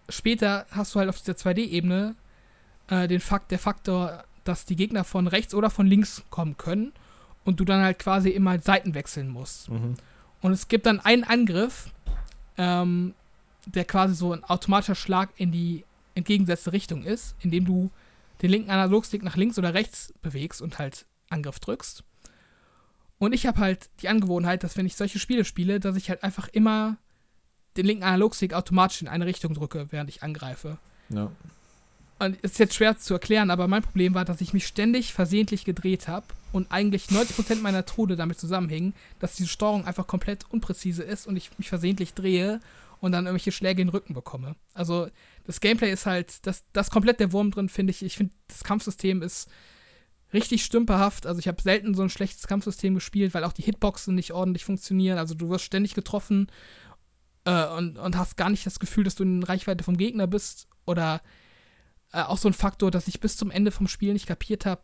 später 0.08 0.66
hast 0.70 0.94
du 0.94 1.00
halt 1.00 1.08
auf 1.08 1.18
dieser 1.18 1.32
2D-Ebene 1.32 2.14
äh, 2.88 3.08
den 3.08 3.20
Fakt, 3.20 3.50
der 3.50 3.58
Faktor, 3.58 4.24
dass 4.44 4.64
die 4.66 4.76
Gegner 4.76 5.04
von 5.04 5.26
rechts 5.26 5.54
oder 5.54 5.70
von 5.70 5.86
links 5.86 6.22
kommen 6.30 6.56
können 6.56 6.92
und 7.44 7.60
du 7.60 7.64
dann 7.64 7.82
halt 7.82 7.98
quasi 7.98 8.30
immer 8.30 8.60
Seiten 8.60 8.94
wechseln 8.94 9.28
musst. 9.28 9.70
Mhm. 9.70 9.94
Und 10.44 10.52
es 10.52 10.68
gibt 10.68 10.84
dann 10.84 11.00
einen 11.00 11.24
Angriff, 11.24 11.90
ähm, 12.58 13.14
der 13.64 13.86
quasi 13.86 14.14
so 14.14 14.34
ein 14.34 14.44
automatischer 14.44 14.94
Schlag 14.94 15.30
in 15.36 15.52
die 15.52 15.86
entgegengesetzte 16.14 16.74
Richtung 16.74 17.02
ist, 17.02 17.34
indem 17.40 17.64
du 17.64 17.90
den 18.42 18.50
linken 18.50 18.70
Analogstick 18.70 19.22
nach 19.22 19.36
links 19.36 19.58
oder 19.58 19.72
rechts 19.72 20.12
bewegst 20.20 20.60
und 20.60 20.78
halt 20.78 21.06
Angriff 21.30 21.60
drückst. 21.60 22.04
Und 23.18 23.32
ich 23.32 23.46
habe 23.46 23.58
halt 23.58 23.88
die 24.02 24.10
Angewohnheit, 24.10 24.64
dass 24.64 24.76
wenn 24.76 24.84
ich 24.84 24.96
solche 24.96 25.18
Spiele 25.18 25.46
spiele, 25.46 25.80
dass 25.80 25.96
ich 25.96 26.10
halt 26.10 26.22
einfach 26.22 26.48
immer 26.48 26.98
den 27.78 27.86
linken 27.86 28.04
Analogstick 28.04 28.52
automatisch 28.52 29.00
in 29.00 29.08
eine 29.08 29.24
Richtung 29.24 29.54
drücke, 29.54 29.86
während 29.92 30.10
ich 30.10 30.22
angreife. 30.22 30.76
Ja. 31.08 31.30
Und 32.24 32.36
ist 32.36 32.58
jetzt 32.58 32.74
schwer 32.74 32.96
zu 32.96 33.14
erklären, 33.14 33.50
aber 33.50 33.68
mein 33.68 33.82
Problem 33.82 34.14
war, 34.14 34.24
dass 34.24 34.40
ich 34.40 34.52
mich 34.52 34.66
ständig 34.66 35.12
versehentlich 35.12 35.64
gedreht 35.64 36.08
habe 36.08 36.26
und 36.52 36.70
eigentlich 36.70 37.06
90% 37.06 37.60
meiner 37.60 37.84
Tode 37.84 38.16
damit 38.16 38.38
zusammenhingen, 38.38 38.94
dass 39.18 39.34
diese 39.34 39.48
Steuerung 39.48 39.86
einfach 39.86 40.06
komplett 40.06 40.44
unpräzise 40.50 41.02
ist 41.02 41.26
und 41.26 41.36
ich 41.36 41.50
mich 41.58 41.68
versehentlich 41.68 42.14
drehe 42.14 42.60
und 43.00 43.12
dann 43.12 43.26
irgendwelche 43.26 43.52
Schläge 43.52 43.82
in 43.82 43.88
den 43.88 43.92
Rücken 43.92 44.14
bekomme. 44.14 44.56
Also 44.72 45.08
das 45.44 45.60
Gameplay 45.60 45.92
ist 45.92 46.06
halt, 46.06 46.46
das, 46.46 46.64
das 46.72 46.90
komplett 46.90 47.20
der 47.20 47.32
Wurm 47.32 47.50
drin, 47.50 47.68
finde 47.68 47.90
ich. 47.90 48.02
Ich 48.02 48.16
finde, 48.16 48.32
das 48.48 48.64
Kampfsystem 48.64 49.20
ist 49.20 49.48
richtig 50.32 50.64
stümperhaft. 50.64 51.26
Also 51.26 51.38
ich 51.38 51.48
habe 51.48 51.60
selten 51.60 51.94
so 51.94 52.02
ein 52.02 52.10
schlechtes 52.10 52.46
Kampfsystem 52.46 52.94
gespielt, 52.94 53.34
weil 53.34 53.44
auch 53.44 53.52
die 53.52 53.62
Hitboxen 53.62 54.14
nicht 54.14 54.32
ordentlich 54.32 54.64
funktionieren. 54.64 55.18
Also 55.18 55.34
du 55.34 55.50
wirst 55.50 55.64
ständig 55.64 55.94
getroffen 55.94 56.48
äh, 57.44 57.66
und, 57.66 57.98
und 57.98 58.16
hast 58.16 58.36
gar 58.36 58.50
nicht 58.50 58.64
das 58.64 58.80
Gefühl, 58.80 59.04
dass 59.04 59.14
du 59.14 59.22
in 59.22 59.42
Reichweite 59.42 59.84
vom 59.84 59.96
Gegner 59.96 60.26
bist. 60.26 60.66
Oder 60.86 61.20
äh, 62.14 62.22
auch 62.22 62.38
so 62.38 62.48
ein 62.48 62.54
Faktor, 62.54 62.90
dass 62.90 63.08
ich 63.08 63.20
bis 63.20 63.36
zum 63.36 63.50
Ende 63.50 63.70
vom 63.70 63.88
Spiel 63.88 64.12
nicht 64.12 64.26
kapiert 64.26 64.64
habe, 64.66 64.82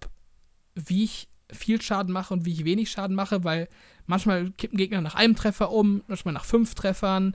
wie 0.74 1.04
ich 1.04 1.28
viel 1.52 1.82
Schaden 1.82 2.12
mache 2.12 2.32
und 2.34 2.44
wie 2.44 2.52
ich 2.52 2.64
wenig 2.64 2.90
Schaden 2.90 3.16
mache, 3.16 3.42
weil 3.42 3.68
manchmal 4.06 4.50
kippen 4.52 4.78
Gegner 4.78 5.00
nach 5.00 5.14
einem 5.16 5.34
Treffer 5.34 5.70
um, 5.72 6.02
manchmal 6.06 6.32
nach 6.34 6.44
fünf 6.44 6.74
Treffern, 6.74 7.34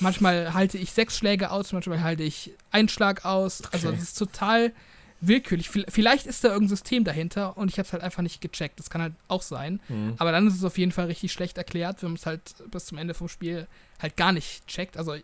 manchmal 0.00 0.52
halte 0.54 0.76
ich 0.78 0.92
sechs 0.92 1.16
Schläge 1.16 1.50
aus, 1.50 1.72
manchmal 1.72 2.02
halte 2.02 2.22
ich 2.24 2.52
einen 2.70 2.88
Schlag 2.88 3.24
aus. 3.24 3.62
Also 3.72 3.88
Okay. 3.88 3.96
das 3.96 4.04
ist 4.08 4.18
total 4.18 4.72
willkürlich. 5.20 5.68
Vi- 5.70 5.86
Vielleicht 5.88 6.26
ist 6.26 6.44
da 6.44 6.48
irgendein 6.48 6.68
System 6.76 7.04
dahinter 7.04 7.56
und 7.56 7.70
ich 7.70 7.78
habe 7.78 7.86
es 7.86 7.92
halt 7.94 8.02
einfach 8.02 8.22
nicht 8.22 8.42
gecheckt. 8.42 8.78
Das 8.78 8.90
kann 8.90 9.00
halt 9.00 9.14
auch 9.28 9.40
sein. 9.42 9.80
Mhm. 9.88 10.14
Aber 10.18 10.30
dann 10.32 10.46
ist 10.46 10.54
es 10.56 10.64
auf 10.64 10.76
jeden 10.76 10.92
Fall 10.92 11.06
richtig 11.06 11.32
schlecht 11.32 11.56
erklärt, 11.56 12.02
wenn 12.02 12.10
man 12.10 12.16
es 12.16 12.26
halt 12.26 12.42
bis 12.70 12.84
zum 12.86 12.98
Ende 12.98 13.14
vom 13.14 13.28
Spiel 13.28 13.66
halt 14.00 14.16
gar 14.16 14.32
nicht 14.32 14.66
checkt. 14.66 14.98
Also 14.98 15.14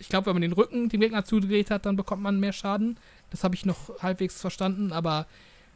ich 0.00 0.08
glaube, 0.08 0.26
wenn 0.26 0.34
man 0.34 0.42
den 0.42 0.52
Rücken 0.52 0.88
dem 0.88 1.00
Gegner 1.00 1.24
zugedreht 1.24 1.70
hat, 1.70 1.86
dann 1.86 1.94
bekommt 1.94 2.22
man 2.22 2.40
mehr 2.40 2.52
Schaden. 2.52 2.98
Das 3.30 3.44
habe 3.44 3.54
ich 3.54 3.66
noch 3.66 4.02
halbwegs 4.02 4.40
verstanden, 4.40 4.92
aber 4.92 5.26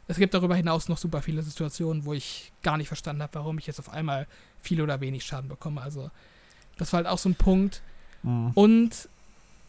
es 0.07 0.17
gibt 0.17 0.33
darüber 0.33 0.55
hinaus 0.55 0.89
noch 0.89 0.97
super 0.97 1.21
viele 1.21 1.41
Situationen, 1.43 2.05
wo 2.05 2.13
ich 2.13 2.51
gar 2.63 2.77
nicht 2.77 2.87
verstanden 2.87 3.21
habe, 3.21 3.35
warum 3.35 3.57
ich 3.59 3.67
jetzt 3.67 3.79
auf 3.79 3.89
einmal 3.89 4.27
viel 4.61 4.81
oder 4.81 4.99
wenig 4.99 5.23
Schaden 5.23 5.47
bekomme. 5.47 5.81
Also 5.81 6.09
das 6.77 6.91
war 6.91 6.97
halt 6.97 7.07
auch 7.07 7.19
so 7.19 7.29
ein 7.29 7.35
Punkt. 7.35 7.81
Mhm. 8.23 8.51
Und 8.55 9.09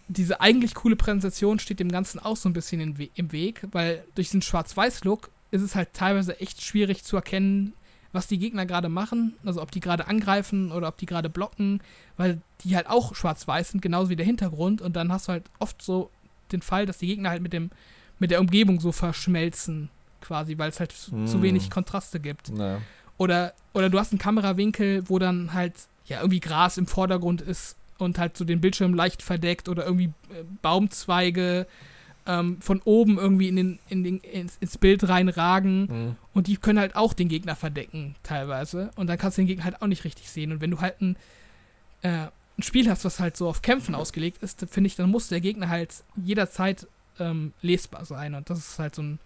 diese 0.09 0.41
eigentlich 0.41 0.75
coole 0.75 0.97
Präsentation 0.97 1.59
steht 1.59 1.81
dem 1.81 1.93
Ganzen 1.93 2.19
auch 2.19 2.37
so 2.37 2.49
ein 2.49 2.53
bisschen 2.53 2.97
im 3.15 3.33
Weg, 3.33 3.67
weil 3.73 4.05
durch 4.15 4.31
den 4.31 4.43
Schwarz-Weiß-Look 4.43 5.31
ist 5.51 5.63
es 5.63 5.75
halt 5.75 5.93
teilweise 5.93 6.41
echt 6.41 6.63
schwierig 6.63 7.05
zu 7.05 7.17
erkennen, 7.17 7.75
was 8.17 8.27
die 8.27 8.39
Gegner 8.39 8.67
gerade 8.67 8.89
machen. 8.89 9.35
Also 9.45 9.63
ob 9.63 9.71
die 9.71 9.79
gerade 9.81 10.09
angreifen 10.09 10.73
oder 10.73 10.89
ob 10.89 10.97
die 10.97 11.07
gerade 11.07 11.29
blocken, 11.31 11.81
weil 12.17 12.41
die 12.65 12.75
halt 12.75 12.89
auch 12.89 13.15
schwarz-weiß 13.15 13.71
sind, 13.71 13.81
genauso 13.83 14.11
wie 14.11 14.17
der 14.17 14.27
Hintergrund. 14.27 14.81
Und 14.83 14.97
dann 14.97 15.13
hast 15.13 15.29
du 15.29 15.33
halt 15.33 15.45
oft 15.61 15.81
so 15.81 16.11
den 16.51 16.63
Fall, 16.63 16.87
dass 16.87 16.99
die 16.99 17.07
Gegner 17.07 17.31
halt 17.31 17.43
mit 17.43 17.53
dem 17.53 17.71
mit 18.19 18.31
der 18.31 18.41
Umgebung 18.41 18.81
so 18.81 18.93
verschmelzen, 18.93 19.91
quasi, 20.23 20.57
weil 20.59 20.71
es 20.71 20.81
halt 20.81 20.91
zu, 20.93 21.11
zu 21.27 21.39
Mm. 21.39 21.43
wenig 21.43 21.69
Kontraste 21.71 22.19
gibt. 22.19 22.49
Naja. 22.49 22.81
Oder, 23.19 23.53
oder 23.75 23.91
du 23.91 23.99
hast 23.99 24.13
einen 24.13 24.19
Kamerawinkel, 24.19 25.09
wo 25.09 25.19
dann 25.19 25.53
halt 25.53 25.75
ja 26.07 26.19
irgendwie 26.21 26.41
Gras 26.41 26.79
im 26.79 26.87
Vordergrund 26.87 27.43
ist 27.43 27.77
und 27.99 28.19
halt 28.19 28.37
so 28.37 28.45
den 28.47 28.61
Bildschirm 28.63 28.95
leicht 28.95 29.23
verdeckt 29.23 29.69
oder 29.69 29.85
irgendwie 29.85 30.13
äh, 30.31 30.45
Baumzweige 30.63 31.67
ähm, 32.27 32.61
von 32.61 32.81
oben 32.85 33.19
irgendwie 33.19 33.49
in 33.49 33.57
den, 33.57 33.79
in 33.89 34.03
den, 34.05 34.19
ins, 34.19 34.57
ins 34.61 34.79
Bild 34.79 35.09
reinragen 35.09 35.81
Mhm. 35.87 36.17
und 36.35 36.47
die 36.49 36.57
können 36.57 36.79
halt 36.81 36.97
auch 36.97 37.13
den 37.13 37.29
Gegner 37.29 37.55
verdecken 37.57 38.15
teilweise 38.23 38.91
und 38.97 39.07
dann 39.07 39.19
kannst 39.19 39.39
du 39.39 39.43
den 39.43 39.47
Gegner 39.49 39.65
halt 39.65 39.81
auch 39.83 39.87
nicht 39.87 40.05
richtig 40.05 40.29
sehen 40.31 40.53
und 40.53 40.61
wenn 40.61 40.71
du 40.73 40.81
halt 40.81 41.01
ein, 41.01 41.17
äh, 42.03 42.27
ein 42.59 42.63
Spiel 42.63 42.89
hast, 42.91 43.05
was 43.05 43.21
halt 43.21 43.37
so 43.37 43.49
auf 43.49 43.63
Kämpfen 43.63 43.95
ausgelegt 43.95 44.43
ist, 44.43 44.67
finde 44.71 44.89
ich, 44.89 44.97
dann 44.97 45.11
muss 45.11 45.29
der 45.29 45.41
Gegner 45.41 45.69
halt 45.69 46.03
jederzeit 46.17 46.87
ähm, 47.19 47.53
lesbar 47.63 48.05
sein 48.05 48.35
und 48.35 48.51
das 48.51 48.59
ist 48.59 48.79
halt 48.79 48.95
so 48.95 49.03
ein 49.03 49.19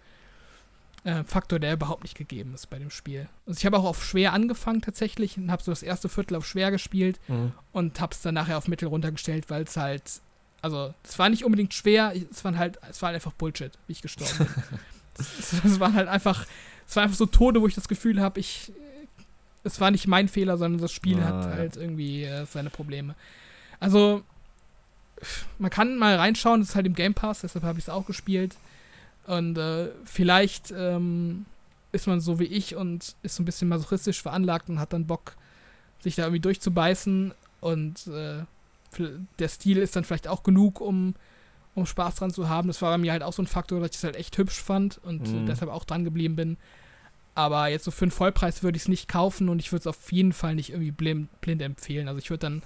äh, 1.03 1.23
Faktor, 1.23 1.57
der 1.57 1.73
überhaupt 1.73 2.03
nicht 2.03 2.15
gegeben 2.15 2.53
ist 2.53 2.69
bei 2.69 2.77
dem 2.77 2.91
Spiel. 2.91 3.27
Also 3.47 3.57
ich 3.57 3.65
habe 3.65 3.77
auch 3.79 3.85
auf 3.85 4.03
schwer 4.05 4.33
angefangen 4.33 4.81
tatsächlich 4.81 5.35
und 5.37 5.49
habe 5.49 5.63
so 5.63 5.71
das 5.71 5.81
erste 5.81 6.09
Viertel 6.09 6.35
auf 6.35 6.45
schwer 6.45 6.69
gespielt 6.71 7.19
Mhm. 7.27 7.53
und 7.71 7.99
habe 7.99 8.13
es 8.13 8.21
dann 8.21 8.35
nachher 8.35 8.57
auf 8.57 8.67
mittel 8.67 8.87
runtergestellt, 8.87 9.49
weil 9.49 9.63
es 9.63 9.75
halt, 9.77 10.21
also 10.61 10.93
es 11.03 11.17
war 11.17 11.29
nicht 11.29 11.43
unbedingt 11.43 11.73
schwer, 11.73 12.13
es 12.31 12.43
waren 12.43 12.57
halt, 12.57 12.79
es 12.89 13.01
war 13.01 13.07
halt 13.07 13.15
einfach 13.15 13.33
Bullshit, 13.33 13.71
wie 13.87 13.93
ich 13.93 14.01
gestorben 14.01 14.37
bin. 14.37 14.47
Es 15.19 15.53
es 15.63 15.79
waren 15.79 15.93
halt 15.93 16.07
einfach, 16.07 16.45
es 16.87 16.95
war 16.95 17.03
einfach 17.03 17.17
so 17.17 17.25
Tode, 17.25 17.61
wo 17.61 17.67
ich 17.67 17.75
das 17.75 17.87
Gefühl 17.89 18.21
habe, 18.21 18.39
ich, 18.39 18.71
es 19.63 19.79
war 19.81 19.91
nicht 19.91 20.07
mein 20.07 20.27
Fehler, 20.29 20.57
sondern 20.57 20.81
das 20.81 20.91
Spiel 20.93 21.19
Ah, 21.19 21.25
hat 21.25 21.45
ja. 21.45 21.51
halt 21.51 21.75
irgendwie 21.75 22.23
äh, 22.23 22.45
seine 22.45 22.69
Probleme. 22.69 23.13
Also 23.79 24.23
man 25.59 25.69
kann 25.69 25.97
mal 25.97 26.15
reinschauen, 26.15 26.61
das 26.61 26.69
ist 26.69 26.75
halt 26.75 26.87
im 26.87 26.95
Game 26.95 27.13
Pass, 27.13 27.41
deshalb 27.41 27.63
habe 27.65 27.77
ich 27.77 27.85
es 27.85 27.89
auch 27.89 28.05
gespielt. 28.05 28.55
Und 29.27 29.57
äh, 29.57 29.89
vielleicht 30.05 30.71
ähm, 30.75 31.45
ist 31.91 32.07
man 32.07 32.21
so 32.21 32.39
wie 32.39 32.45
ich 32.45 32.75
und 32.75 33.15
ist 33.21 33.35
so 33.35 33.43
ein 33.43 33.45
bisschen 33.45 33.67
masochistisch 33.67 34.21
veranlagt 34.21 34.69
und 34.69 34.79
hat 34.79 34.93
dann 34.93 35.05
Bock, 35.05 35.35
sich 35.99 36.15
da 36.15 36.23
irgendwie 36.23 36.39
durchzubeißen. 36.39 37.33
Und 37.59 38.07
äh, 38.07 38.43
der 39.39 39.47
Stil 39.47 39.77
ist 39.77 39.95
dann 39.95 40.03
vielleicht 40.03 40.27
auch 40.27 40.43
genug, 40.43 40.81
um, 40.81 41.15
um 41.75 41.85
Spaß 41.85 42.15
dran 42.15 42.31
zu 42.31 42.49
haben. 42.49 42.67
Das 42.67 42.81
war 42.81 42.91
bei 42.91 42.97
mir 42.97 43.11
halt 43.11 43.23
auch 43.23 43.33
so 43.33 43.41
ein 43.41 43.47
Faktor, 43.47 43.79
dass 43.79 43.91
ich 43.91 43.97
es 43.97 44.03
halt 44.03 44.15
echt 44.15 44.37
hübsch 44.37 44.61
fand 44.61 44.99
und 45.03 45.21
Mhm. 45.33 45.45
deshalb 45.45 45.71
auch 45.71 45.85
dran 45.85 46.03
geblieben 46.03 46.35
bin. 46.35 46.57
Aber 47.33 47.67
jetzt 47.69 47.85
so 47.85 47.91
für 47.91 48.03
einen 48.05 48.11
Vollpreis 48.11 48.61
würde 48.61 48.75
ich 48.75 48.83
es 48.83 48.87
nicht 48.89 49.07
kaufen 49.07 49.47
und 49.47 49.59
ich 49.59 49.71
würde 49.71 49.81
es 49.81 49.87
auf 49.87 50.11
jeden 50.11 50.33
Fall 50.33 50.55
nicht 50.55 50.69
irgendwie 50.71 50.91
blind, 50.91 51.29
blind 51.41 51.61
empfehlen. 51.61 52.07
Also 52.09 52.19
ich 52.19 52.29
würde 52.29 52.41
dann 52.41 52.63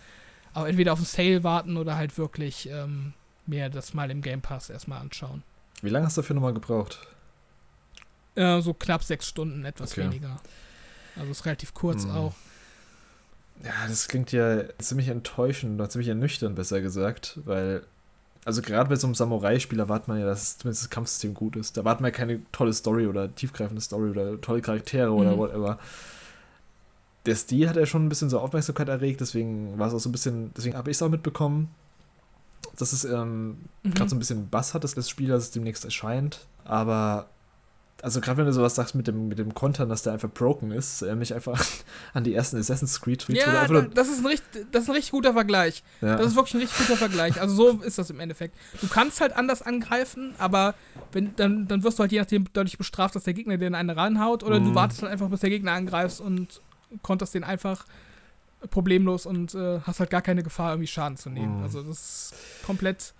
auch 0.56 0.66
entweder 0.66 0.94
auf 0.94 1.00
einen 1.00 1.06
Sale 1.06 1.44
warten 1.44 1.78
oder 1.78 1.96
halt 1.98 2.18
wirklich 2.18 2.68
ähm, 2.70 3.14
mir 3.46 3.70
das 3.70 3.94
mal 3.94 4.10
im 4.10 4.22
Game 4.24 4.42
Pass 4.42 4.72
erstmal 4.72 5.02
anschauen. 5.02 5.44
Wie 5.84 5.90
lange 5.90 6.08
hast 6.08 6.18
du 6.18 6.22
dafür 6.22 6.34
nochmal 6.36 6.54
gebraucht? 6.56 7.00
Äh, 8.34 8.60
so 8.62 8.74
knapp 8.74 9.04
sechs 9.04 9.28
Stunden, 9.28 9.66
etwas 9.66 9.92
Okay. 9.92 10.06
weniger. 10.06 10.42
Also 11.16 11.30
ist 11.32 11.46
relativ 11.46 11.74
kurz 11.76 12.06
Mhm. 12.06 12.12
auch. 12.12 12.36
Ja, 13.64 13.72
das 13.88 14.08
klingt 14.08 14.32
ja 14.32 14.64
ziemlich 14.80 15.08
enttäuschend 15.08 15.80
oder 15.80 15.90
ziemlich 15.90 16.10
ernüchternd, 16.10 16.56
besser 16.56 16.82
gesagt, 16.82 17.40
weil, 17.46 17.84
also 18.44 18.62
gerade 18.62 18.90
bei 18.90 18.96
so 18.96 19.08
einem 19.08 19.16
Samurai-Spiel 19.16 19.80
erwartet 19.80 20.08
man 20.08 20.20
ja, 20.20 20.26
dass 20.26 20.58
zumindest 20.58 20.84
das 20.84 20.90
Kampfsystem 20.90 21.34
gut 21.34 21.56
ist. 21.56 21.76
Da 21.76 21.82
erwartet 21.82 22.02
man 22.02 22.12
ja 22.12 22.18
keine 22.18 22.42
tolle 22.52 22.74
Story 22.74 23.08
oder 23.08 23.34
tiefgreifende 23.34 23.82
Story 23.82 24.10
oder 24.12 24.40
tolle 24.42 24.62
Charaktere 24.62 25.12
oder 25.12 25.34
Mhm. 25.34 25.38
whatever. 25.38 25.80
Der 27.26 27.36
Stil 27.36 27.68
hat 27.68 27.76
ja 27.76 27.88
schon 27.88 28.06
ein 28.06 28.10
bisschen 28.10 28.30
so 28.30 28.40
Aufmerksamkeit 28.40 28.88
erregt, 28.88 29.20
deswegen 29.22 29.80
war 29.80 29.88
es 29.88 29.94
auch 29.96 30.00
so 30.00 30.10
ein 30.10 30.12
bisschen, 30.12 30.54
deswegen 30.56 30.78
habe 30.78 30.92
ich 30.92 30.98
es 30.98 31.02
auch 31.02 31.10
mitbekommen, 31.10 31.70
dass 32.78 32.94
es 32.94 33.04
ähm, 33.04 33.58
Mhm. 33.84 33.94
gerade 33.96 34.10
so 34.10 34.16
ein 34.16 34.20
bisschen 34.20 34.50
Bass 34.50 34.74
hat, 34.76 34.84
dass 34.84 34.94
das 34.94 35.10
Spiel, 35.10 35.30
dass 35.30 35.44
es 35.44 35.52
demnächst 35.52 35.86
erscheint. 35.86 36.46
Aber, 36.66 37.30
also 38.02 38.22
gerade 38.22 38.38
wenn 38.38 38.46
du 38.46 38.54
sowas 38.54 38.76
sagst 38.76 38.94
mit 38.94 39.08
dem, 39.08 39.30
mit 39.30 39.40
dem 39.40 39.54
Kontern, 39.54 39.90
dass 39.90 40.04
der 40.04 40.14
einfach 40.14 40.30
broken 40.30 40.72
ist, 40.72 41.02
erinnert 41.02 41.20
mich 41.20 41.34
einfach 41.34 41.64
an 42.14 42.24
die 42.24 42.34
ersten 42.36 42.58
Assassin's 42.58 43.02
Creed 43.02 43.22
Tweets. 43.22 43.44
du 43.46 43.50
Ja, 43.52 43.68
das, 43.82 44.10
ist 44.10 44.20
ein 44.20 44.26
richtig, 44.28 44.68
das 44.72 44.84
ist 44.84 44.90
ein 44.90 44.96
richtig 44.96 45.12
guter 45.12 45.34
Vergleich. 45.34 45.84
ja. 46.02 46.16
Das 46.18 46.28
ist 46.28 46.36
wirklich 46.36 46.54
ein 46.56 46.60
richtig 46.62 46.78
guter 46.86 46.98
Vergleich. 46.98 47.40
Also 47.42 47.56
so 47.56 47.82
ist 47.82 47.98
das 47.98 48.10
im 48.10 48.20
Endeffekt. 48.20 48.56
Du 48.82 48.88
kannst 48.88 49.22
halt 49.22 49.36
anders 49.36 49.62
angreifen, 49.62 50.36
aber 50.38 50.76
wenn, 51.14 51.36
dann, 51.38 51.68
dann 51.68 51.84
wirst 51.84 51.98
du 51.98 52.02
halt 52.02 52.12
je 52.12 52.20
nachdem 52.20 52.46
deutlich 52.54 52.78
bestraft, 52.78 53.16
dass 53.16 53.24
der 53.24 53.34
Gegner 53.34 53.58
dir 53.58 53.68
in 53.68 53.76
eine 53.76 53.96
ranhaut 53.96 54.44
oder 54.44 54.60
du 54.60 54.66
Mhm. 54.72 54.76
wartest 54.76 55.02
halt 55.02 55.12
einfach, 55.12 55.30
bis 55.30 55.40
der 55.40 55.50
Gegner 55.50 55.72
angreifst 55.72 56.22
und 56.22 56.62
konterst 57.02 57.34
den 57.34 57.44
einfach 57.44 57.86
problemlos 58.70 59.26
und 59.26 59.54
äh, 59.56 59.80
hast 59.82 60.00
halt 60.00 60.10
gar 60.10 60.22
keine 60.22 60.44
Gefahr, 60.44 60.72
irgendwie 60.74 60.88
Schaden 60.88 61.18
zu 61.18 61.30
nehmen. 61.30 61.58
Mhm. 61.58 61.64
Also 61.64 61.82
das 61.82 62.32
ist 62.32 62.34
komplett 62.66 63.14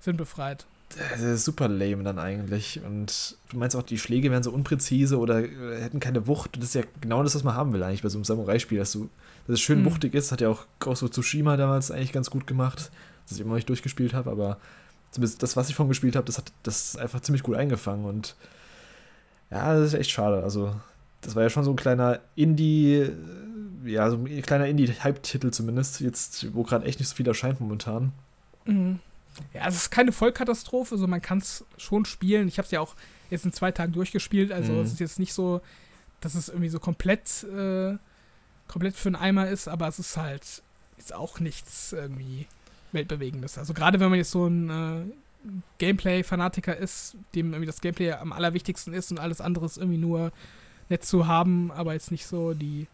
sinnbefreit. 0.00 0.66
Das 1.10 1.20
ist 1.20 1.44
super 1.44 1.68
lame 1.68 2.02
dann 2.02 2.18
eigentlich. 2.18 2.80
Und 2.84 3.36
du 3.50 3.58
meinst 3.58 3.76
auch, 3.76 3.82
die 3.82 3.98
Schläge 3.98 4.30
wären 4.30 4.42
so 4.42 4.50
unpräzise 4.50 5.18
oder 5.18 5.42
äh, 5.42 5.80
hätten 5.80 6.00
keine 6.00 6.26
Wucht. 6.26 6.56
Das 6.56 6.64
ist 6.64 6.74
ja 6.74 6.82
genau 7.00 7.22
das, 7.22 7.34
was 7.34 7.44
man 7.44 7.54
haben 7.54 7.72
will 7.72 7.82
eigentlich 7.82 8.02
bei 8.02 8.08
so 8.08 8.18
einem 8.18 8.24
Samurai-Spiel, 8.24 8.78
dass, 8.78 8.92
du, 8.92 9.08
dass 9.46 9.54
es 9.54 9.60
schön 9.60 9.80
Mhm. 9.80 9.86
wuchtig 9.86 10.14
ist. 10.14 10.32
Hat 10.32 10.40
ja 10.40 10.48
auch 10.48 10.66
of 10.84 11.10
Tsushima 11.10 11.56
damals 11.56 11.90
eigentlich 11.90 12.12
ganz 12.12 12.30
gut 12.30 12.46
gemacht, 12.46 12.90
dass 13.26 13.36
ich 13.36 13.40
immer 13.40 13.50
noch 13.50 13.56
nicht 13.56 13.68
durchgespielt 13.68 14.14
habe, 14.14 14.30
aber 14.30 14.58
zumindest 15.10 15.42
das, 15.42 15.56
was 15.56 15.68
ich 15.68 15.74
von 15.74 15.88
gespielt 15.88 16.16
habe, 16.16 16.26
das 16.26 16.38
hat 16.38 16.52
das 16.62 16.96
einfach 16.96 17.20
ziemlich 17.20 17.42
gut 17.42 17.56
eingefangen. 17.56 18.04
Und 18.04 18.34
ja, 19.50 19.74
das 19.74 19.88
ist 19.88 19.94
echt 19.94 20.10
schade. 20.10 20.42
Also, 20.42 20.74
das 21.20 21.36
war 21.36 21.42
ja 21.42 21.50
schon 21.50 21.64
so 21.64 21.70
ein 21.70 21.76
kleiner 21.76 22.20
Indie, 22.34 22.94
äh, 22.96 23.12
ja, 23.84 24.10
so 24.10 24.16
ein 24.16 24.42
kleiner 24.42 24.66
Indie-Hype-Titel 24.66 25.50
zumindest, 25.50 26.00
jetzt, 26.00 26.54
wo 26.54 26.62
gerade 26.62 26.84
echt 26.86 26.98
nicht 26.98 27.08
so 27.08 27.14
viel 27.14 27.28
erscheint 27.28 27.60
momentan. 27.60 28.12
Mhm. 28.64 28.98
Ja, 29.54 29.66
es 29.68 29.76
ist 29.76 29.90
keine 29.90 30.12
Vollkatastrophe, 30.12 30.94
also 30.94 31.06
man 31.06 31.22
kann 31.22 31.38
es 31.38 31.64
schon 31.78 32.04
spielen. 32.04 32.48
Ich 32.48 32.58
habe 32.58 32.66
es 32.66 32.72
ja 32.72 32.80
auch 32.80 32.94
jetzt 33.30 33.44
in 33.44 33.52
zwei 33.52 33.72
Tagen 33.72 33.92
durchgespielt, 33.92 34.52
also 34.52 34.72
Mhm. 34.72 34.80
es 34.80 34.92
ist 34.92 35.00
jetzt 35.00 35.18
nicht 35.18 35.32
so, 35.32 35.60
dass 36.20 36.34
es 36.34 36.48
irgendwie 36.48 36.68
so 36.68 36.78
komplett, 36.78 37.42
äh, 37.44 37.96
komplett 38.68 38.94
für 38.96 39.08
einen 39.08 39.16
Eimer 39.16 39.48
ist, 39.48 39.68
aber 39.68 39.88
es 39.88 39.98
ist 39.98 40.16
halt 40.16 40.62
jetzt 40.98 41.14
auch 41.14 41.40
nichts 41.40 41.92
irgendwie 41.92 42.46
weltbewegendes. 42.92 43.58
Also 43.58 43.72
gerade 43.74 44.00
wenn 44.00 44.10
man 44.10 44.18
jetzt 44.18 44.30
so 44.32 44.46
ein 44.46 44.70
äh, 44.70 45.48
Gameplay-Fanatiker 45.78 46.76
ist, 46.76 47.16
dem 47.34 47.52
irgendwie 47.52 47.66
das 47.66 47.80
Gameplay 47.80 48.12
am 48.12 48.32
allerwichtigsten 48.32 48.92
ist 48.94 49.10
und 49.10 49.18
alles 49.18 49.40
andere 49.40 49.66
ist 49.66 49.78
irgendwie 49.78 49.98
nur 49.98 50.30
nett 50.88 51.04
zu 51.04 51.26
haben, 51.26 51.70
aber 51.72 51.94
jetzt 51.94 52.10
nicht 52.10 52.26
so 52.26 52.54
die, 52.54 52.86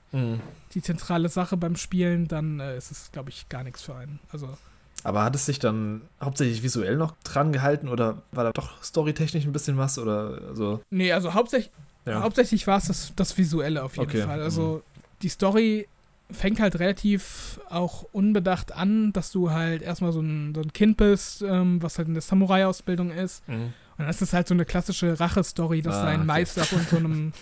die 0.73 0.83
zentrale 0.83 1.29
Sache 1.29 1.57
beim 1.57 1.75
Spielen, 1.77 2.29
dann 2.29 2.61
äh, 2.61 2.77
ist 2.77 2.91
es, 2.91 3.11
glaube 3.13 3.31
ich, 3.31 3.49
gar 3.49 3.65
nichts 3.65 3.83
für 3.83 3.97
einen. 3.97 4.21
Also 4.31 4.57
Aber 5.05 5.23
hat 5.25 5.35
es 5.37 5.47
sich 5.47 5.59
dann 5.59 6.03
hauptsächlich 6.21 6.63
visuell 6.63 6.97
noch 6.97 7.15
dran 7.25 7.53
gehalten 7.53 7.89
oder 7.89 8.23
war 8.33 8.45
da 8.45 8.51
doch 8.53 8.83
storytechnisch 8.83 9.45
ein 9.45 9.53
bisschen 9.53 9.79
was? 9.79 9.99
Oder 9.99 10.41
also. 10.49 10.81
Nee, 10.91 11.13
also 11.13 11.35
hauptsächlich, 11.35 11.71
Ja. 12.05 12.21
hauptsächlich 12.23 12.67
war 12.67 12.79
es 12.79 12.87
das, 12.89 13.13
das 13.17 13.37
Visuelle 13.39 13.83
auf 13.85 13.97
jeden 13.97 14.09
Okay, 14.11 14.23
Fall. 14.23 14.43
Also 14.43 14.83
die 15.23 15.29
Story 15.29 15.87
fängt 16.31 16.61
halt 16.61 16.79
relativ 16.79 17.59
auch 17.71 18.05
unbedacht 18.13 18.73
an, 18.73 19.13
dass 19.15 19.31
du 19.33 19.51
halt 19.51 19.81
erstmal 19.83 20.13
so 20.13 20.21
ein, 20.21 20.53
so 20.55 20.61
ein 20.61 20.73
Kind 20.75 20.97
bist, 20.99 21.41
ähm, 21.43 21.81
was 21.83 21.97
halt 21.97 22.09
in 22.09 22.15
der 22.15 22.21
Samurai-Ausbildung 22.23 23.11
ist. 23.11 23.47
Mhm. 23.49 23.55
Und 23.97 24.05
dann 24.05 24.09
ist 24.11 24.21
es 24.21 24.33
halt 24.33 24.47
so 24.47 24.55
eine 24.55 24.65
klassische 24.65 25.19
Rache-Story, 25.19 25.81
dass 25.81 25.97
Ah, 25.97 26.05
dein 26.05 26.17
okay. 26.17 26.27
Meister 26.27 26.65
von 26.65 26.81
so 26.83 26.97
einem 26.99 27.33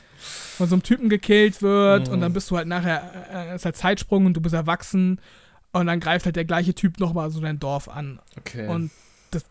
von 0.57 0.69
so 0.69 0.74
einem 0.77 0.83
Typen 0.83 1.09
gekillt 1.09 1.62
wird 1.62 2.07
Mhm. 2.09 2.12
und 2.15 2.20
dann 2.20 2.33
bist 2.33 2.51
du 2.51 2.57
halt 2.57 2.69
nachher, 2.69 3.03
äh, 3.33 3.55
ist 3.57 3.65
halt 3.65 3.77
Zeitsprung 3.77 4.24
und 4.27 4.35
du 4.35 4.41
bist 4.41 4.55
erwachsen 4.55 5.20
und 5.81 5.86
dann 5.86 6.01
greift 6.01 6.24
halt 6.24 6.36
der 6.36 6.44
gleiche 6.44 6.74
Typ 6.74 6.98
nochmal 6.98 7.31
so 7.31 7.40
dein 7.40 7.59
Dorf 7.59 7.89
an. 7.89 8.19
Okay. 8.39 8.66
Und 8.69 8.90
das 9.31 9.44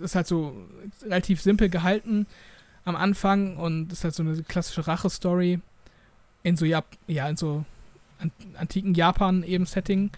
ist 0.00 0.14
halt 0.14 0.26
so 0.26 0.54
relativ 1.02 1.40
simpel 1.40 1.68
gehalten 1.68 2.26
am 2.84 2.96
Anfang 2.96 3.56
und 3.56 3.92
ist 3.92 4.04
halt 4.04 4.14
so 4.14 4.22
eine 4.22 4.42
klassische 4.42 4.86
Rache-Story 4.86 5.60
in 6.42 6.56
so, 6.56 6.64
Jap 6.64 6.86
ja, 7.06 7.28
in 7.28 7.36
so 7.36 7.64
an 8.18 8.32
antiken 8.56 8.94
Japan 8.94 9.42
eben 9.42 9.66
Setting. 9.66 10.10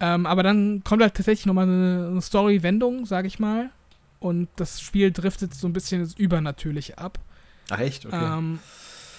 Ähm, 0.00 0.26
aber 0.26 0.42
dann 0.42 0.82
kommt 0.84 1.02
halt 1.02 1.14
tatsächlich 1.14 1.46
nochmal 1.46 1.64
eine, 1.64 2.08
eine 2.10 2.22
Story-Wendung, 2.22 3.06
sag 3.06 3.24
ich 3.24 3.38
mal. 3.38 3.70
Und 4.18 4.48
das 4.56 4.80
Spiel 4.80 5.10
driftet 5.12 5.54
so 5.54 5.66
ein 5.66 5.72
bisschen 5.72 6.02
ins 6.02 6.14
Übernatürliche 6.14 6.98
ab. 6.98 7.18
Ach 7.70 7.78
echt? 7.78 8.04
Okay. 8.04 8.38
Ähm, 8.38 8.58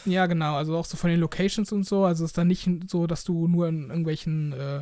ja, 0.06 0.26
genau. 0.26 0.56
Also 0.56 0.78
auch 0.78 0.86
so 0.86 0.98
von 0.98 1.10
den 1.10 1.19
Locations 1.19 1.72
und 1.72 1.86
so. 1.86 2.06
Also 2.06 2.24
es 2.24 2.32
ist 2.32 2.38
dann 2.38 2.48
nicht 2.48 2.69
so, 2.88 3.07
dass 3.07 3.24
du 3.24 3.48
nur 3.48 3.68
in 3.68 3.90
irgendwelchen, 3.90 4.53
äh, 4.53 4.82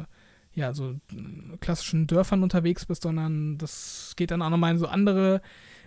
ja, 0.56 0.74
so 0.74 0.92
äh, 0.92 1.58
klassischen 1.60 2.08
Dörfern 2.08 2.42
unterwegs 2.44 2.86
bist, 2.86 3.04
sondern 3.04 3.58
das 3.58 4.14
geht 4.16 4.32
dann 4.32 4.42
auch 4.42 4.50
nochmal 4.50 4.72
in 4.72 4.78
so 4.80 4.88
andere 4.88 5.42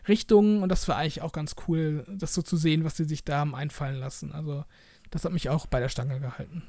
Richtungen. 0.07 0.63
Und 0.63 0.69
das 0.69 0.87
war 0.89 0.97
eigentlich 0.97 1.23
auch 1.23 1.33
ganz 1.33 1.57
cool, 1.67 2.05
das 2.09 2.35
so 2.35 2.43
zu 2.43 2.57
sehen, 2.57 2.85
was 2.85 2.97
sie 2.97 3.05
sich 3.05 3.25
da 3.25 3.39
haben 3.39 3.55
einfallen 3.55 3.99
lassen. 3.99 4.33
Also 4.33 4.65
das 5.11 5.25
hat 5.25 5.33
mich 5.33 5.49
auch 5.49 5.67
bei 5.67 5.81
der 5.81 5.89
Stange 5.89 6.21
gehalten. 6.21 6.63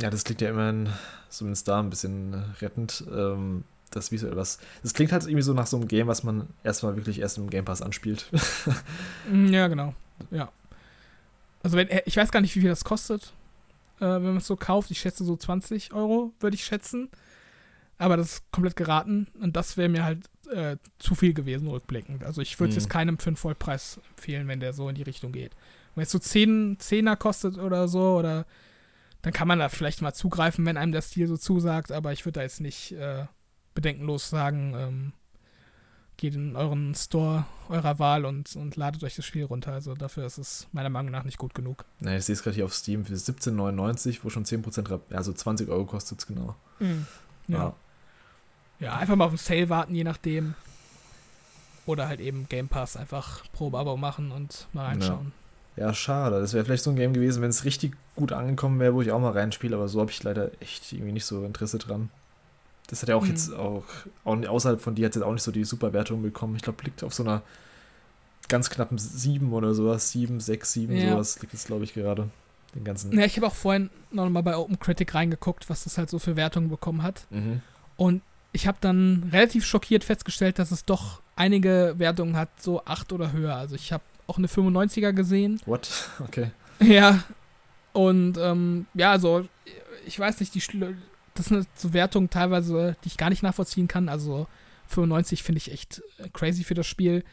Ja, 0.00 0.10
das 0.10 0.24
klingt 0.24 0.40
ja 0.40 0.50
immerhin 0.50 0.88
zumindest 1.28 1.68
da 1.68 1.78
ein 1.80 1.90
bisschen 1.90 2.32
äh, 2.32 2.36
rettend. 2.60 3.04
Ähm, 3.12 3.64
das 3.90 4.12
visuell 4.12 4.36
was. 4.36 4.58
Das 4.82 4.94
klingt 4.94 5.12
halt 5.12 5.24
irgendwie 5.24 5.42
so 5.42 5.52
nach 5.52 5.66
so 5.66 5.76
einem 5.76 5.88
Game, 5.88 6.06
was 6.06 6.22
man 6.22 6.46
erstmal 6.62 6.96
wirklich 6.96 7.18
erst 7.20 7.38
im 7.38 7.50
Game 7.50 7.64
Pass 7.64 7.82
anspielt. 7.82 8.30
Mm, 9.30 9.52
Ja, 9.52 9.68
genau. 9.68 9.94
Ja. 10.30 10.50
Also 11.62 11.76
wenn, 11.76 11.88
ich 12.06 12.16
weiß 12.16 12.30
gar 12.30 12.40
nicht, 12.40 12.54
wie 12.56 12.60
viel 12.60 12.70
das 12.70 12.84
kostet, 12.84 13.32
äh, 14.00 14.06
wenn 14.06 14.22
man 14.22 14.36
es 14.38 14.46
so 14.46 14.56
kauft. 14.56 14.90
Ich 14.90 15.00
schätze 15.00 15.24
so 15.24 15.36
20 15.36 15.92
Euro, 15.92 16.32
würde 16.40 16.54
ich 16.56 16.64
schätzen. 16.64 17.10
Aber 17.98 18.16
das 18.16 18.32
ist 18.34 18.52
komplett 18.52 18.76
geraten. 18.76 19.26
Und 19.40 19.56
das 19.56 19.76
wäre 19.76 19.88
mir 19.88 20.04
halt 20.04 20.28
äh, 20.50 20.78
zu 20.98 21.14
viel 21.14 21.34
gewesen, 21.34 21.68
rückblickend. 21.68 22.24
Also 22.24 22.40
ich 22.40 22.58
würde 22.58 22.70
es 22.70 22.76
Mhm. 22.76 22.80
jetzt 22.80 22.90
keinem 22.90 23.18
für 23.18 23.28
einen 23.28 23.36
Vollpreis 23.36 24.00
empfehlen, 24.16 24.48
wenn 24.48 24.58
der 24.60 24.72
so 24.72 24.88
in 24.88 24.94
die 24.94 25.02
Richtung 25.02 25.32
geht. 25.32 25.54
Wenn 25.94 26.02
es 26.04 26.10
so 26.10 26.18
10 26.18 26.76
Zehner 26.78 27.16
kostet 27.16 27.58
oder 27.58 27.86
so, 27.88 28.16
oder 28.16 28.46
dann 29.22 29.32
kann 29.34 29.46
man 29.48 29.58
da 29.58 29.68
vielleicht 29.68 30.00
mal 30.02 30.14
zugreifen, 30.14 30.64
wenn 30.64 30.76
einem 30.78 30.92
der 30.92 31.02
Stil 31.02 31.26
so 31.28 31.36
zusagt. 31.36 31.92
Aber 31.92 32.12
ich 32.12 32.24
würde 32.24 32.38
da 32.40 32.42
jetzt 32.42 32.60
nicht 32.60 32.92
äh, 32.92 33.26
bedenkenlos 33.74 34.30
sagen, 34.30 34.74
ähm, 34.76 35.12
geht 36.20 36.34
in 36.34 36.54
euren 36.54 36.94
Store 36.94 37.46
eurer 37.70 37.98
Wahl 37.98 38.26
und, 38.26 38.54
und 38.54 38.76
ladet 38.76 39.02
euch 39.02 39.16
das 39.16 39.24
Spiel 39.24 39.44
runter. 39.44 39.72
Also 39.72 39.94
dafür 39.94 40.26
ist 40.26 40.38
es 40.38 40.68
meiner 40.70 40.90
Meinung 40.90 41.10
nach 41.10 41.24
nicht 41.24 41.38
gut 41.38 41.54
genug. 41.54 41.86
Ne, 41.98 42.18
ich 42.18 42.26
sehe 42.26 42.34
es 42.34 42.42
gerade 42.42 42.56
hier 42.56 42.66
auf 42.66 42.74
Steam 42.74 43.06
für 43.06 43.14
17,99, 43.14 44.18
wo 44.22 44.28
schon 44.28 44.44
10% 44.44 44.90
Rab 44.90 45.02
also 45.10 45.32
20 45.32 45.68
Euro 45.70 45.86
kostet 45.86 46.20
es 46.20 46.26
genau. 46.26 46.54
Ja. 47.48 47.74
ja, 48.78 48.96
einfach 48.96 49.16
mal 49.16 49.24
auf 49.24 49.32
den 49.32 49.38
Sale 49.38 49.68
warten, 49.70 49.94
je 49.94 50.04
nachdem. 50.04 50.54
Oder 51.86 52.06
halt 52.06 52.20
eben 52.20 52.46
Game 52.48 52.68
Pass 52.68 52.96
einfach 52.96 53.42
Probeabo 53.52 53.96
machen 53.96 54.30
und 54.30 54.68
mal 54.72 54.86
reinschauen. 54.86 55.32
Ja, 55.76 55.94
schade. 55.94 56.40
Das 56.40 56.52
wäre 56.52 56.64
vielleicht 56.64 56.84
so 56.84 56.90
ein 56.90 56.96
Game 56.96 57.14
gewesen, 57.14 57.42
wenn 57.42 57.50
es 57.50 57.64
richtig 57.64 57.96
gut 58.14 58.32
angekommen 58.32 58.78
wäre, 58.78 58.94
wo 58.94 59.00
ich 59.00 59.10
auch 59.10 59.20
mal 59.20 59.32
reinspiele, 59.32 59.74
aber 59.74 59.88
so 59.88 60.00
habe 60.00 60.10
ich 60.10 60.22
leider 60.22 60.50
echt 60.60 60.92
irgendwie 60.92 61.12
nicht 61.12 61.24
so 61.24 61.44
Interesse 61.44 61.78
dran. 61.78 62.10
Das 62.90 63.02
hat 63.02 63.08
ja 63.08 63.16
auch 63.16 63.22
Mhm. 63.22 63.28
jetzt 63.30 63.52
auch, 63.54 63.84
auch 64.24 64.46
außerhalb 64.48 64.80
von 64.80 64.94
dir 64.94 65.06
hat 65.06 65.12
es 65.12 65.16
jetzt 65.16 65.24
auch 65.24 65.32
nicht 65.32 65.42
so 65.42 65.52
die 65.52 65.64
Superwertung 65.64 66.22
bekommen. 66.22 66.56
Ich 66.56 66.62
glaube, 66.62 66.82
liegt 66.84 67.02
auf 67.04 67.14
so 67.14 67.22
einer 67.22 67.42
ganz 68.48 68.68
knappen 68.70 68.98
7 68.98 69.52
oder 69.52 69.74
sowas. 69.74 70.10
7, 70.10 70.40
6, 70.40 70.72
7, 70.72 70.96
Ja. 70.96 71.12
sowas 71.12 71.40
liegt 71.40 71.54
es, 71.54 71.64
glaube 71.66 71.84
ich, 71.84 71.94
gerade. 71.94 72.28
Den 72.74 72.84
ganzen. 72.84 73.12
Ja, 73.18 73.24
ich 73.24 73.36
habe 73.36 73.46
auch 73.48 73.54
vorhin 73.54 73.90
noch 74.12 74.28
mal 74.30 74.42
bei 74.42 74.56
OpenCritic 74.56 75.14
reingeguckt, 75.14 75.68
was 75.70 75.84
das 75.84 75.98
halt 75.98 76.08
so 76.10 76.18
für 76.20 76.36
Wertungen 76.36 76.68
bekommen 76.68 77.02
hat. 77.02 77.26
Mhm. 77.30 77.62
Und 77.96 78.22
ich 78.52 78.66
habe 78.68 78.78
dann 78.80 79.28
relativ 79.32 79.64
schockiert 79.64 80.04
festgestellt, 80.04 80.58
dass 80.58 80.70
es 80.70 80.84
doch 80.84 81.20
einige 81.36 81.94
Wertungen 81.98 82.36
hat, 82.36 82.48
so 82.60 82.84
8 82.84 83.12
oder 83.12 83.32
höher. 83.32 83.54
Also 83.56 83.74
ich 83.76 83.92
habe 83.92 84.02
auch 84.26 84.38
eine 84.38 84.46
95er 84.48 85.12
gesehen. 85.12 85.60
What? 85.66 85.88
Okay. 86.20 86.50
Ja. 86.80 87.22
Und 87.92 88.36
ähm, 88.38 88.86
ja, 88.94 89.10
also 89.10 89.46
ich 90.06 90.18
weiß 90.18 90.38
nicht, 90.40 90.54
die 90.54 90.60
Schl 90.60 90.96
das 91.40 91.48
sind 91.48 91.66
so 91.74 91.92
Wertungen 91.92 92.28
teilweise, 92.30 92.96
die 93.04 93.08
ich 93.08 93.16
gar 93.16 93.30
nicht 93.30 93.42
nachvollziehen 93.42 93.88
kann. 93.88 94.08
Also 94.08 94.46
95 94.88 95.42
finde 95.42 95.58
ich 95.58 95.72
echt 95.72 96.02
äh, 96.18 96.28
crazy 96.32 96.64
für 96.64 96.74
das 96.74 96.86
Spiel. 96.86 97.24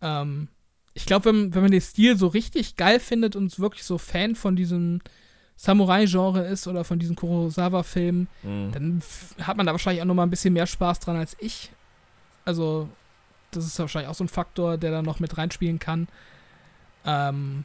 Ähm, 0.00 0.48
ich 0.94 1.06
glaube, 1.06 1.26
wenn, 1.26 1.54
wenn 1.54 1.62
man 1.62 1.70
den 1.70 1.80
Stil 1.80 2.16
so 2.16 2.26
richtig 2.26 2.76
geil 2.76 3.00
findet 3.00 3.34
und 3.36 3.58
wirklich 3.58 3.84
so 3.84 3.96
Fan 3.98 4.34
von 4.34 4.56
diesem 4.56 5.00
Samurai-Genre 5.56 6.44
ist 6.44 6.66
oder 6.66 6.84
von 6.84 6.98
diesen 6.98 7.16
Kurosawa-Filmen, 7.16 8.28
Mhm. 8.42 8.72
dann 8.72 9.02
hat 9.46 9.56
man 9.56 9.64
da 9.66 9.72
wahrscheinlich 9.72 10.02
auch 10.02 10.06
noch 10.06 10.14
mal 10.14 10.24
ein 10.24 10.30
bisschen 10.30 10.52
mehr 10.54 10.66
Spaß 10.66 11.00
dran 11.00 11.16
als 11.16 11.36
ich. 11.40 11.70
Also, 12.44 12.88
das 13.52 13.64
ist 13.66 13.78
wahrscheinlich 13.78 14.10
auch 14.10 14.14
so 14.14 14.24
ein 14.24 14.28
Faktor, 14.28 14.76
der 14.76 14.90
da 14.90 15.02
noch 15.02 15.20
mit 15.20 15.38
reinspielen 15.38 15.78
kann. 15.78 16.08
Ähm, 17.04 17.64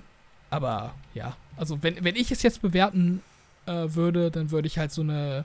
aber 0.50 0.94
ja, 1.14 1.36
also 1.58 1.82
wenn, 1.84 2.04
wenn 2.04 2.16
ich 2.16 2.32
es 2.32 2.44
jetzt 2.44 2.62
bewerten 2.62 3.22
äh, 3.66 3.88
würde, 3.90 4.32
dann 4.32 4.52
würde 4.52 4.68
ich 4.68 4.78
halt 4.78 4.92
so 4.92 5.02
eine 5.02 5.44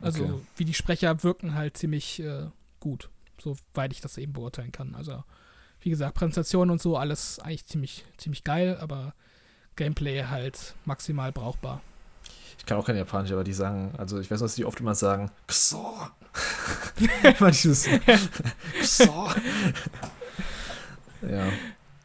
Also 0.00 0.24
Okay. 0.24 0.40
wie 0.56 0.64
die 0.64 0.74
Sprecher 0.74 1.22
wirken 1.22 1.54
halt 1.54 1.76
ziemlich 1.76 2.20
äh, 2.20 2.46
gut, 2.80 3.10
soweit 3.40 3.92
ich 3.92 4.00
das 4.00 4.16
eben 4.18 4.32
beurteilen 4.32 4.72
kann. 4.72 4.94
Also 4.94 5.24
wie 5.80 5.90
gesagt, 5.90 6.14
Präsentation 6.14 6.70
und 6.70 6.80
so, 6.82 6.96
alles 6.96 7.38
eigentlich 7.40 7.66
ziemlich, 7.66 8.04
ziemlich 8.16 8.42
geil, 8.44 8.76
aber 8.80 9.14
Gameplay 9.76 10.24
halt 10.24 10.74
maximal 10.84 11.30
brauchbar. 11.32 11.80
Ich 12.58 12.66
kann 12.66 12.76
auch 12.78 12.84
kein 12.86 12.96
Japanisch, 12.96 13.30
aber 13.32 13.44
die 13.44 13.52
sagen, 13.52 13.94
also 13.96 14.18
ich 14.18 14.30
weiß, 14.30 14.40
was 14.40 14.56
die 14.56 14.64
oft 14.64 14.80
immer 14.80 14.94
sagen, 14.96 15.30
Xo. 15.46 15.96
immer 17.38 17.50
dieses 17.50 17.86
ja. 21.22 21.48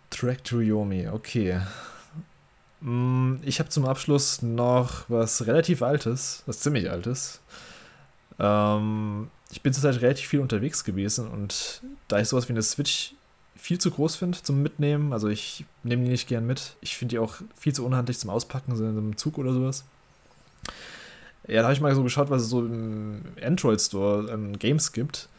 Track 0.10 0.44
to 0.44 0.62
Yomi, 0.62 1.08
okay. 1.08 1.60
Mm, 2.82 3.36
Ich 3.44 3.60
habe 3.60 3.70
zum 3.70 3.86
Abschluss 3.86 4.42
noch 4.42 5.10
was 5.10 5.46
relativ 5.48 5.82
Altes, 5.82 6.44
was 6.46 6.60
ziemlich 6.60 6.90
Altes. 6.92 7.42
Ähm, 8.40 9.30
ich 9.52 9.62
bin 9.62 9.74
zurzeit 9.74 10.02
relativ 10.02 10.28
viel 10.28 10.40
unterwegs 10.40 10.84
gewesen 10.84 11.28
und 11.28 11.82
da 12.08 12.20
ich 12.20 12.28
sowas 12.28 12.48
wie 12.50 12.54
eine 12.54 12.64
Switch 12.64 13.14
viel 13.56 13.80
zu 13.80 13.92
groß 13.92 14.16
finde 14.16 14.42
zum 14.42 14.62
Mitnehmen, 14.62 15.14
also 15.14 15.30
ich 15.30 15.66
nehme 15.84 16.04
die 16.04 16.10
nicht 16.10 16.28
gern 16.28 16.46
mit. 16.46 16.76
Ich 16.82 16.98
finde 16.98 17.14
die 17.14 17.20
auch 17.20 17.36
viel 17.56 17.74
zu 17.74 17.86
unhandlich 17.86 18.20
zum 18.20 18.30
Auspacken, 18.30 18.76
so 18.76 18.84
in 18.84 18.90
einem 18.90 19.18
Zug 19.18 19.38
oder 19.38 19.54
sowas. 19.54 19.86
Ja, 21.48 21.58
da 21.58 21.64
habe 21.64 21.74
ich 21.74 21.82
mal 21.82 21.94
so 21.94 22.04
geschaut, 22.04 22.30
was 22.30 22.44
es 22.44 22.50
so 22.50 22.66
im 22.66 23.22
Android 23.42 23.80
Store 23.80 24.32
an 24.32 24.58
Games 24.60 24.92
gibt. 24.92 25.30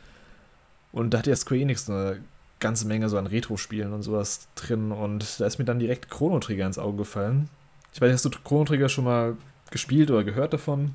Und 0.92 1.10
da 1.10 1.18
hat 1.18 1.26
ja 1.26 1.34
Square 1.34 1.60
Enix 1.60 1.88
eine 1.88 2.20
ganze 2.60 2.86
Menge 2.86 3.08
so 3.08 3.18
an 3.18 3.26
Retro-Spielen 3.26 3.92
und 3.92 4.02
sowas 4.02 4.46
drin. 4.54 4.92
Und 4.92 5.40
da 5.40 5.46
ist 5.46 5.58
mir 5.58 5.64
dann 5.64 5.78
direkt 5.78 6.10
Chrono 6.10 6.38
Trigger 6.38 6.66
ins 6.66 6.78
Auge 6.78 6.98
gefallen. 6.98 7.48
Ich 7.92 8.00
weiß 8.00 8.08
nicht, 8.08 8.14
hast 8.14 8.24
du 8.24 8.30
Chrono 8.42 8.64
Trigger 8.64 8.88
schon 8.88 9.04
mal 9.04 9.36
gespielt 9.70 10.10
oder 10.10 10.24
gehört 10.24 10.52
davon? 10.52 10.92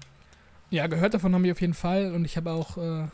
Ja, 0.71 0.87
gehört 0.87 1.13
davon 1.13 1.33
habe 1.33 1.45
ich 1.45 1.51
auf 1.51 1.61
jeden 1.61 1.73
Fall. 1.73 2.13
Und 2.13 2.25
ich 2.25 2.37
habe 2.37 2.51
auch 2.51 2.77
äh, 2.77 3.05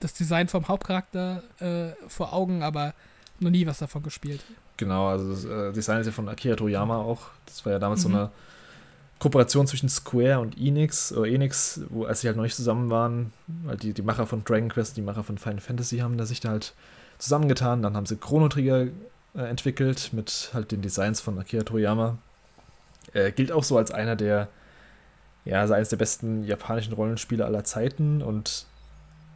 das 0.00 0.12
Design 0.14 0.48
vom 0.48 0.68
Hauptcharakter 0.68 1.42
äh, 1.60 2.08
vor 2.08 2.32
Augen, 2.32 2.62
aber 2.62 2.94
noch 3.40 3.50
nie 3.50 3.66
was 3.66 3.78
davon 3.78 4.02
gespielt. 4.02 4.44
Genau, 4.76 5.08
also 5.08 5.30
das 5.30 5.44
äh, 5.44 5.72
Design 5.72 6.00
ist 6.00 6.06
ja 6.06 6.12
von 6.12 6.28
Akira 6.28 6.56
Toriyama 6.56 6.96
auch. 6.98 7.28
Das 7.46 7.64
war 7.64 7.72
ja 7.72 7.78
damals 7.78 8.04
Mhm. 8.04 8.12
so 8.12 8.18
eine 8.18 8.30
Kooperation 9.18 9.66
zwischen 9.66 9.88
Square 9.88 10.38
und 10.40 10.56
Enix, 10.56 11.12
oder 11.12 11.28
Enix, 11.28 11.80
wo, 11.88 12.04
als 12.04 12.20
sie 12.20 12.28
halt 12.28 12.36
noch 12.36 12.44
nicht 12.44 12.54
zusammen 12.54 12.88
waren, 12.90 13.32
weil 13.64 13.76
die, 13.76 13.92
die 13.92 14.02
Macher 14.02 14.26
von 14.26 14.44
Dragon 14.44 14.68
Quest, 14.68 14.96
die 14.96 15.02
Macher 15.02 15.24
von 15.24 15.38
Final 15.38 15.60
Fantasy 15.60 15.98
haben 15.98 16.16
da 16.18 16.26
sich 16.26 16.38
da 16.40 16.50
halt 16.50 16.74
zusammengetan. 17.18 17.82
Dann 17.82 17.96
haben 17.96 18.06
sie 18.06 18.16
Chrono 18.16 18.48
Trigger 18.48 18.86
äh, 19.34 19.40
entwickelt 19.48 20.10
mit 20.12 20.50
halt 20.54 20.70
den 20.70 20.82
Designs 20.82 21.20
von 21.20 21.36
Akira 21.38 21.64
Toriyama. 21.64 22.18
Äh, 23.12 23.32
gilt 23.32 23.50
auch 23.50 23.64
so 23.64 23.76
als 23.76 23.90
einer 23.90 24.14
der, 24.14 24.48
ja, 25.48 25.60
also 25.60 25.74
eines 25.74 25.88
der 25.88 25.96
besten 25.96 26.44
japanischen 26.44 26.92
Rollenspiele 26.92 27.44
aller 27.44 27.64
Zeiten 27.64 28.22
und 28.22 28.66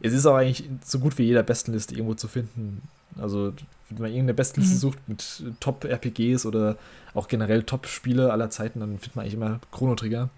es 0.01 0.13
ist 0.13 0.25
auch 0.25 0.35
eigentlich 0.35 0.69
so 0.83 0.99
gut 0.99 1.17
wie 1.17 1.23
jeder 1.23 1.43
Bestenliste 1.43 1.95
irgendwo 1.95 2.13
zu 2.13 2.27
finden. 2.27 2.81
Also, 3.17 3.53
wenn 3.89 4.01
man 4.01 4.11
irgendeine 4.11 4.33
Bestenliste 4.33 4.75
Mhm. 4.75 4.79
sucht 4.79 4.99
mit 5.07 5.43
Top-RPGs 5.59 6.45
oder 6.45 6.77
auch 7.13 7.27
generell 7.27 7.63
Top-Spiele 7.63 8.31
aller 8.31 8.49
Zeiten, 8.49 8.79
dann 8.81 8.97
findet 8.99 9.15
man 9.15 9.23
eigentlich 9.23 9.35
immer 9.35 9.59
Chrono 9.71 9.95
Trigger. 9.95 10.29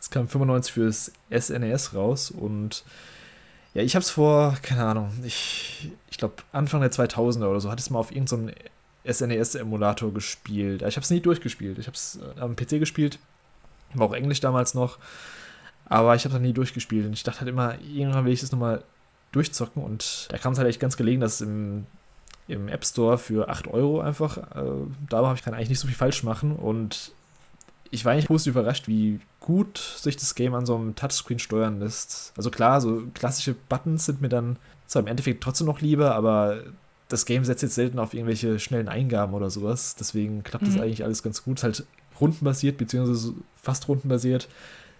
Es 0.00 0.10
kam 0.10 0.28
95 0.28 0.72
fürs 0.72 1.12
SNES 1.30 1.94
raus 1.94 2.30
und 2.30 2.84
ja, 3.74 3.82
ich 3.82 3.94
habe 3.94 4.02
es 4.02 4.10
vor, 4.10 4.56
keine 4.62 4.84
Ahnung, 4.84 5.12
ich, 5.24 5.90
ich 6.10 6.18
glaube 6.18 6.34
Anfang 6.52 6.80
der 6.80 6.90
2000er 6.92 7.46
oder 7.46 7.60
so, 7.60 7.70
hatte 7.70 7.80
es 7.80 7.90
mal 7.90 7.98
auf 7.98 8.12
irgendeinem 8.12 8.50
SNES-Emulator 9.06 10.12
gespielt. 10.12 10.82
Ich 10.82 10.96
habe 10.96 11.04
es 11.04 11.10
nie 11.10 11.20
durchgespielt. 11.20 11.78
Ich 11.78 11.86
habe 11.86 11.96
es 11.96 12.18
am 12.38 12.56
PC 12.56 12.78
gespielt, 12.78 13.18
war 13.94 14.08
auch 14.08 14.12
Englisch 14.14 14.40
damals 14.40 14.74
noch, 14.74 14.98
aber 15.86 16.14
ich 16.14 16.24
habe 16.24 16.34
es 16.36 16.40
nie 16.40 16.52
durchgespielt 16.52 17.06
und 17.06 17.12
ich 17.12 17.22
dachte 17.22 17.40
halt 17.40 17.48
immer, 17.48 17.74
irgendwann 17.80 18.24
will 18.24 18.32
ich 18.32 18.40
das 18.40 18.52
nochmal 18.52 18.82
durchzocken 19.32 19.82
und 19.82 20.26
da 20.30 20.38
kam 20.38 20.52
es 20.52 20.58
halt 20.58 20.68
echt 20.68 20.80
ganz 20.80 20.96
gelegen, 20.96 21.20
dass 21.20 21.40
im, 21.40 21.86
im 22.48 22.68
App 22.68 22.84
Store 22.84 23.18
für 23.18 23.48
8 23.48 23.68
Euro 23.68 24.00
einfach, 24.00 24.36
äh, 24.38 24.62
da 25.08 25.24
habe 25.24 25.36
ich 25.36 25.42
kann 25.42 25.54
eigentlich 25.54 25.70
nicht 25.70 25.80
so 25.80 25.86
viel 25.88 25.96
falsch 25.96 26.22
machen 26.22 26.56
und 26.56 27.12
ich 27.90 28.04
war 28.04 28.12
eigentlich 28.12 28.28
positiv 28.28 28.54
überrascht, 28.54 28.88
wie 28.88 29.20
gut 29.40 29.76
sich 29.78 30.16
das 30.16 30.34
Game 30.34 30.54
an 30.54 30.64
so 30.64 30.74
einem 30.74 30.94
Touchscreen 30.94 31.38
steuern 31.38 31.78
lässt. 31.80 32.32
Also 32.36 32.50
klar, 32.50 32.80
so 32.80 33.02
klassische 33.12 33.54
Buttons 33.68 34.06
sind 34.06 34.22
mir 34.22 34.30
dann 34.30 34.56
zwar 34.86 35.00
im 35.02 35.08
Endeffekt 35.08 35.42
trotzdem 35.42 35.66
noch 35.66 35.80
lieber, 35.80 36.14
aber 36.14 36.62
das 37.08 37.26
Game 37.26 37.44
setzt 37.44 37.62
jetzt 37.62 37.74
selten 37.74 37.98
auf 37.98 38.14
irgendwelche 38.14 38.58
schnellen 38.58 38.88
Eingaben 38.88 39.34
oder 39.34 39.50
sowas. 39.50 39.94
Deswegen 39.96 40.42
klappt 40.42 40.66
das 40.66 40.76
Mhm. 40.76 40.80
eigentlich 40.80 41.04
alles 41.04 41.22
ganz 41.22 41.44
gut. 41.44 41.58
Ist 41.58 41.64
halt 41.64 41.84
rundenbasiert, 42.20 42.78
beziehungsweise 42.78 43.34
fast 43.56 43.88
rundenbasiert. 43.88 44.48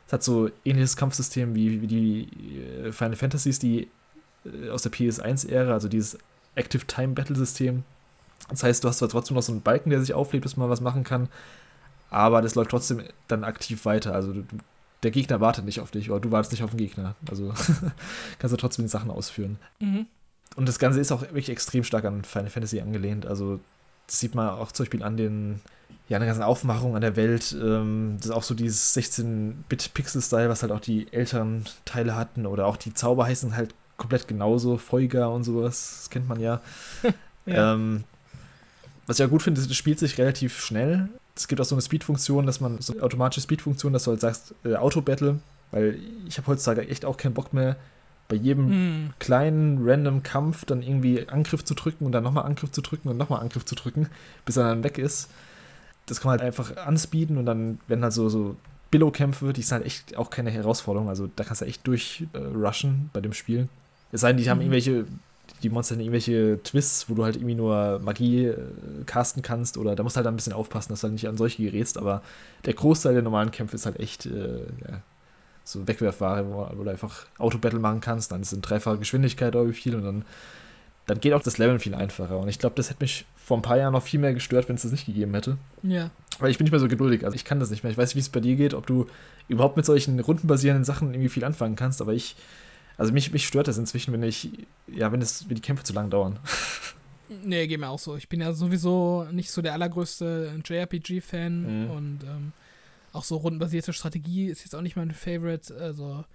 Es 0.06 0.12
hat 0.12 0.22
so 0.22 0.51
ähnliches 0.64 0.97
Kampfsystem 0.97 1.55
wie, 1.55 1.80
wie 1.82 1.86
die 1.86 2.28
äh, 2.86 2.93
Final 2.93 3.16
Fantasies, 3.16 3.59
die 3.59 3.89
äh, 4.44 4.70
aus 4.70 4.82
der 4.82 4.93
PS1-Ära, 4.93 5.72
also 5.72 5.89
dieses 5.89 6.18
Active 6.55 6.86
Time 6.86 7.14
Battle 7.14 7.36
System. 7.36 7.84
Das 8.51 8.62
heißt, 8.62 8.84
du 8.84 8.89
hast 8.89 8.98
zwar 8.98 9.09
trotzdem 9.09 9.36
noch 9.36 9.43
so 9.43 9.52
einen 9.52 9.62
Balken, 9.62 9.90
der 9.90 10.01
sich 10.01 10.14
auflebt, 10.14 10.44
dass 10.44 10.56
man 10.56 10.68
was 10.68 10.80
machen 10.80 11.05
kann, 11.05 11.28
aber 12.10 12.43
das 12.43 12.55
läuft 12.55 12.70
trotzdem 12.70 13.02
dann 13.28 13.44
aktiv 13.44 13.84
weiter. 13.84 14.14
Also 14.14 14.32
du, 14.34 14.44
der 15.02 15.10
Gegner 15.10 15.40
wartet 15.40 15.64
nicht 15.64 15.80
auf 15.80 15.90
dich 15.90 16.10
oder 16.10 16.20
du 16.20 16.30
wartest 16.30 16.52
nicht 16.52 16.62
auf 16.62 16.70
den 16.70 16.78
Gegner. 16.78 17.14
Also 17.28 17.48
kannst 18.39 18.52
du 18.52 18.56
trotzdem 18.56 18.84
die 18.84 18.90
Sachen 18.90 19.10
ausführen. 19.10 19.59
Mhm. 19.80 20.06
Und 20.55 20.68
das 20.68 20.78
Ganze 20.78 21.01
ist 21.01 21.12
auch 21.12 21.22
wirklich 21.22 21.48
extrem 21.48 21.84
stark 21.84 22.05
an 22.05 22.24
Final 22.24 22.51
Fantasy 22.51 22.80
angelehnt. 22.80 23.26
Also 23.26 23.60
das 24.06 24.20
sieht 24.20 24.34
man 24.34 24.51
auch 24.51 24.72
zum 24.72 24.84
Beispiel 24.84 25.02
an 25.02 25.16
den, 25.16 25.60
ja, 26.12 26.18
an 26.18 26.20
der 26.20 26.28
ganzen 26.28 26.43
Aufmachung 26.43 26.94
an 26.94 27.01
der 27.01 27.16
Welt. 27.16 27.56
Ähm, 27.59 28.16
das 28.18 28.26
ist 28.26 28.32
auch 28.32 28.43
so 28.43 28.55
dieses 28.55 28.94
16-Bit-Pixel-Style, 28.94 30.48
was 30.51 30.62
halt 30.62 30.70
auch 30.70 30.80
die 30.80 31.10
älteren 31.12 31.64
Teile 31.86 32.16
hatten. 32.16 32.44
Oder 32.47 32.66
auch 32.66 32.76
die 32.76 32.93
Zauber 32.93 33.24
heißen 33.24 33.56
halt 33.56 33.74
komplett 33.97 34.28
genauso. 34.28 34.76
Feuger 34.76 35.30
und 35.32 35.44
sowas, 35.44 36.01
das 36.02 36.10
kennt 36.10 36.28
man 36.28 36.39
ja. 36.40 36.60
Ja. 37.44 37.74
Ähm, 37.74 38.05
was 39.09 39.16
ich 39.16 39.20
ja 39.20 39.26
gut 39.26 39.43
finde, 39.43 39.60
das 39.60 39.74
spielt 39.74 39.98
sich 39.98 40.16
relativ 40.16 40.60
schnell. 40.60 41.09
Es 41.34 41.48
gibt 41.48 41.60
auch 41.60 41.64
so 41.64 41.74
eine 41.74 41.82
Speed-Funktion, 41.82 42.47
dass 42.47 42.60
man, 42.60 42.80
so 42.80 42.93
eine 42.93 43.02
automatische 43.02 43.40
Speed-Funktion, 43.40 43.93
dass 43.93 44.05
du 44.05 44.12
halt 44.12 44.20
sagst, 44.20 44.55
äh, 44.64 44.76
Auto-Battle, 44.76 45.40
weil 45.72 45.98
ich 46.28 46.39
habe 46.39 46.47
heutzutage 46.47 46.86
echt 46.89 47.05
auch 47.05 47.16
keinen 47.16 47.34
Bock 47.34 47.52
mehr, 47.52 47.74
bei 48.28 48.36
jedem 48.36 48.68
Mhm. 48.68 49.10
kleinen 49.18 49.78
random 49.82 50.22
Kampf 50.22 50.64
dann 50.66 50.82
irgendwie 50.82 51.28
Angriff 51.28 51.64
zu 51.64 51.74
drücken 51.74 52.06
und 52.06 52.12
dann 52.12 52.22
nochmal 52.22 52.44
Angriff 52.44 52.70
zu 52.70 52.80
drücken 52.80 53.09
und 53.09 53.16
nochmal 53.16 53.40
Angriff 53.40 53.64
zu 53.64 53.74
drücken, 53.74 54.09
bis 54.44 54.56
er 54.56 54.68
dann 54.68 54.84
weg 54.84 54.98
ist. 54.98 55.28
Das 56.07 56.20
kann 56.20 56.31
man 56.31 56.41
halt 56.41 56.47
einfach 56.47 56.77
anspeeden 56.87 57.37
und 57.39 57.47
dann 57.47 57.79
werden 57.89 58.03
halt 58.03 58.12
so, 58.12 58.29
so 58.29 58.57
Billow-Kämpfe, 58.91 59.53
die 59.53 59.62
sind 59.62 59.73
halt 59.79 59.87
echt 59.87 60.16
auch 60.16 60.31
keine 60.31 60.51
Herausforderung. 60.51 61.09
Also 61.09 61.29
da 61.37 61.45
kannst 61.45 61.62
du 61.62 61.66
echt 61.66 61.87
durchrushen 61.87 63.11
bei 63.12 63.20
dem 63.20 63.33
Spiel. 63.33 63.69
Es 64.11 64.20
sei 64.20 64.29
denn, 64.33 64.37
die 64.43 64.51
haben 64.51 64.59
Mhm. 64.59 64.62
irgendwelche, 64.65 65.07
die 65.62 65.70
Monster 65.70 65.95
haben 65.95 66.01
irgendwelche 66.01 66.61
Twists, 66.62 67.09
wo 67.09 67.15
du 67.15 67.24
halt 67.24 67.37
irgendwie 67.37 67.55
nur 67.55 68.01
Magie 68.05 68.47
äh, 68.47 68.57
casten 69.07 69.43
kannst 69.43 69.79
oder 69.79 69.95
da 69.97 70.03
musst 70.03 70.16
du 70.16 70.19
halt 70.19 70.27
ein 70.27 70.37
bisschen 70.37 70.53
aufpassen, 70.53 70.93
dass 70.93 71.01
du 71.01 71.05
halt 71.05 71.12
nicht 71.15 71.29
an 71.29 71.37
solche 71.37 71.62
gerätst, 71.62 71.97
aber 71.99 72.23
der 72.66 72.74
Großteil 72.74 73.15
der 73.15 73.23
normalen 73.23 73.51
Kämpfe 73.51 73.77
ist 73.77 73.87
halt 73.87 73.99
echt 74.01 74.27
äh, 74.27 74.59
ja, 74.89 75.01
so 75.65 75.87
Wegwerfware, 75.87 76.47
wo, 76.49 76.69
wo 76.77 76.85
du 76.85 76.91
einfach 76.91 77.27
Auto-Battle 77.39 77.79
machen 77.79 78.01
kannst, 78.01 78.33
dann 78.33 78.43
ist 78.43 78.49
es 78.49 78.53
in 78.55 78.62
dreifacher 78.62 78.99
Geschwindigkeit 78.99 79.55
oder 79.55 79.69
wie 79.69 79.73
viel 79.73 79.95
und 79.95 80.03
dann, 80.05 80.24
dann 81.07 81.20
geht 81.20 81.33
auch 81.33 81.43
das 81.43 81.59
Leveln 81.59 81.79
viel 81.81 81.95
einfacher. 81.95 82.39
Und 82.39 82.49
ich 82.49 82.59
glaube, 82.59 82.74
das 82.77 82.91
hätte 82.91 83.03
mich 83.03 83.24
vor 83.44 83.59
ein 83.59 83.62
paar 83.62 83.77
Jahren 83.77 83.93
noch 83.93 84.02
viel 84.02 84.20
mehr 84.20 84.35
gestört, 84.35 84.69
wenn 84.69 84.77
es 84.77 84.82
das 84.82 84.93
nicht 84.93 85.06
gegeben 85.06 85.35
hätte. 85.35 85.59
Ja. 85.82 86.10
Weil 86.39 86.51
ich 86.51 86.59
bin 86.59 86.64
nicht 86.64 86.73
mehr 86.73 86.81
so 86.81 86.89
geduldig, 86.89 87.24
also 87.24 87.35
ich 87.35 87.44
kann 87.44 87.59
das 87.60 87.70
nicht 87.70 87.82
mehr. 87.82 87.90
Ich 87.90 87.98
weiß 87.98 88.10
nicht, 88.10 88.16
wie 88.16 88.20
es 88.20 88.28
bei 88.28 88.40
dir 88.40 88.55
geht, 88.56 88.73
ob 88.74 88.86
du 88.86 89.06
überhaupt 89.48 89.77
mit 89.77 89.85
solchen 89.85 90.19
rundenbasierenden 90.20 90.85
Sachen 90.85 91.12
irgendwie 91.12 91.28
viel 91.28 91.44
anfangen 91.44 91.74
kannst, 91.77 92.01
aber 92.01 92.12
ich, 92.12 92.36
also 92.97 93.12
mich, 93.12 93.32
mich 93.32 93.47
stört 93.47 93.66
das 93.69 93.78
inzwischen, 93.78 94.12
wenn 94.12 94.23
ich, 94.23 94.51
ja, 94.86 95.10
wenn, 95.12 95.20
es, 95.20 95.48
wenn 95.48 95.56
die 95.56 95.62
Kämpfe 95.62 95.82
zu 95.85 95.93
lang 95.93 96.10
dauern. 96.10 96.39
Nee, 97.44 97.66
geht 97.66 97.81
mir 97.81 97.89
auch 97.89 97.98
so. 97.98 98.14
Ich 98.16 98.28
bin 98.28 98.43
ja 98.43 98.52
sowieso 98.52 99.27
nicht 99.32 99.51
so 99.51 99.62
der 99.62 99.73
allergrößte 99.73 100.52
JRPG-Fan 100.66 101.85
Mhm. 101.85 101.90
und 101.90 102.19
ähm, 102.24 102.52
auch 103.14 103.24
so 103.24 103.36
rundenbasierte 103.36 103.94
Strategie 103.94 104.48
ist 104.48 104.64
jetzt 104.64 104.74
auch 104.74 104.82
nicht 104.82 104.97
mein 104.97 105.12
Favorite. 105.12 105.74
Also 105.74 106.27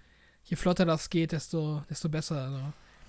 je 0.46 0.58
flotter 0.58 0.86
das 0.86 1.12
geht, 1.12 1.34
desto, 1.34 1.84
desto 1.88 2.10
besser. 2.10 2.42
Also, 2.42 2.60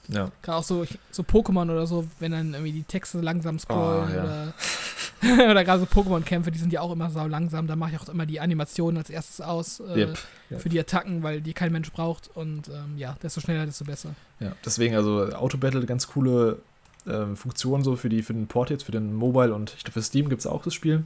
Ja. 0.08 0.30
Gerade 0.42 0.58
auch 0.58 0.62
so, 0.64 0.86
so 1.10 1.22
Pokémon 1.22 1.70
oder 1.70 1.86
so, 1.86 2.06
wenn 2.18 2.32
dann 2.32 2.54
irgendwie 2.54 2.72
die 2.72 2.82
Texte 2.82 3.20
langsam 3.20 3.58
scrollen 3.58 4.08
Ah, 4.10 4.14
ja. 4.14 4.24
oder, 4.24 5.50
oder 5.50 5.64
gerade 5.64 5.80
so 5.80 5.86
Pokémon-Kämpfe, 5.86 6.50
die 6.50 6.58
sind 6.58 6.72
ja 6.72 6.80
auch 6.80 6.92
immer 6.92 7.10
sau 7.10 7.26
langsam. 7.26 7.66
Da 7.66 7.76
mache 7.76 7.92
ich 7.94 8.00
auch 8.00 8.08
immer 8.08 8.24
die 8.24 8.40
Animationen 8.40 8.96
als 8.98 9.10
erstes 9.10 9.40
aus 9.42 9.80
äh, 9.80 9.98
Yep. 10.00 10.18
Yep. 10.50 10.60
für 10.60 10.68
die 10.70 10.80
Attacken, 10.80 11.22
weil 11.22 11.40
die 11.42 11.52
kein 11.52 11.72
Mensch 11.72 11.92
braucht. 11.92 12.30
Und 12.34 12.68
ähm, 12.68 12.96
ja, 12.96 13.16
desto 13.22 13.40
schneller, 13.40 13.66
desto 13.66 13.84
besser. 13.84 14.14
Ja, 14.40 14.52
deswegen 14.64 14.94
also 14.96 15.26
Auto-Battle, 15.32 15.84
ganz 15.84 16.08
coole 16.08 16.58
ähm, 17.06 17.36
Funktion 17.36 17.84
so 17.84 17.96
für, 17.96 18.08
die, 18.08 18.22
für 18.22 18.32
den 18.32 18.46
Port 18.46 18.70
jetzt, 18.70 18.84
für 18.84 18.92
den 18.92 19.14
Mobile 19.14 19.54
und 19.54 19.74
ich 19.76 19.84
glaube 19.84 19.92
für 19.94 20.02
Steam 20.02 20.28
gibt 20.28 20.40
es 20.40 20.46
auch 20.46 20.62
das 20.62 20.72
Spiel. 20.74 21.04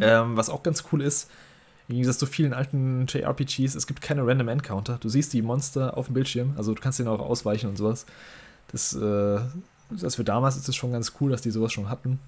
Ähm, 0.00 0.36
was 0.36 0.50
auch 0.50 0.62
ganz 0.64 0.84
cool 0.92 1.00
ist, 1.00 1.30
im 1.88 1.94
Gegensatz 1.94 2.18
zu 2.18 2.26
vielen 2.26 2.52
alten 2.52 3.06
JRPGs, 3.06 3.74
es 3.74 3.86
gibt 3.86 4.00
keine 4.00 4.26
Random 4.26 4.48
Encounter. 4.48 4.98
Du 5.00 5.08
siehst 5.08 5.32
die 5.32 5.42
Monster 5.42 5.96
auf 5.96 6.06
dem 6.06 6.14
Bildschirm, 6.14 6.54
also 6.56 6.74
du 6.74 6.80
kannst 6.80 6.98
denen 6.98 7.08
auch 7.08 7.20
ausweichen 7.20 7.68
und 7.68 7.76
sowas. 7.76 8.06
Das, 8.72 8.92
äh, 8.94 9.40
das 9.90 10.16
für 10.16 10.24
damals 10.24 10.56
ist 10.56 10.68
es 10.68 10.74
schon 10.74 10.92
ganz 10.92 11.12
cool, 11.20 11.30
dass 11.30 11.42
die 11.42 11.50
sowas 11.50 11.72
schon 11.72 11.88
hatten. 11.88 12.18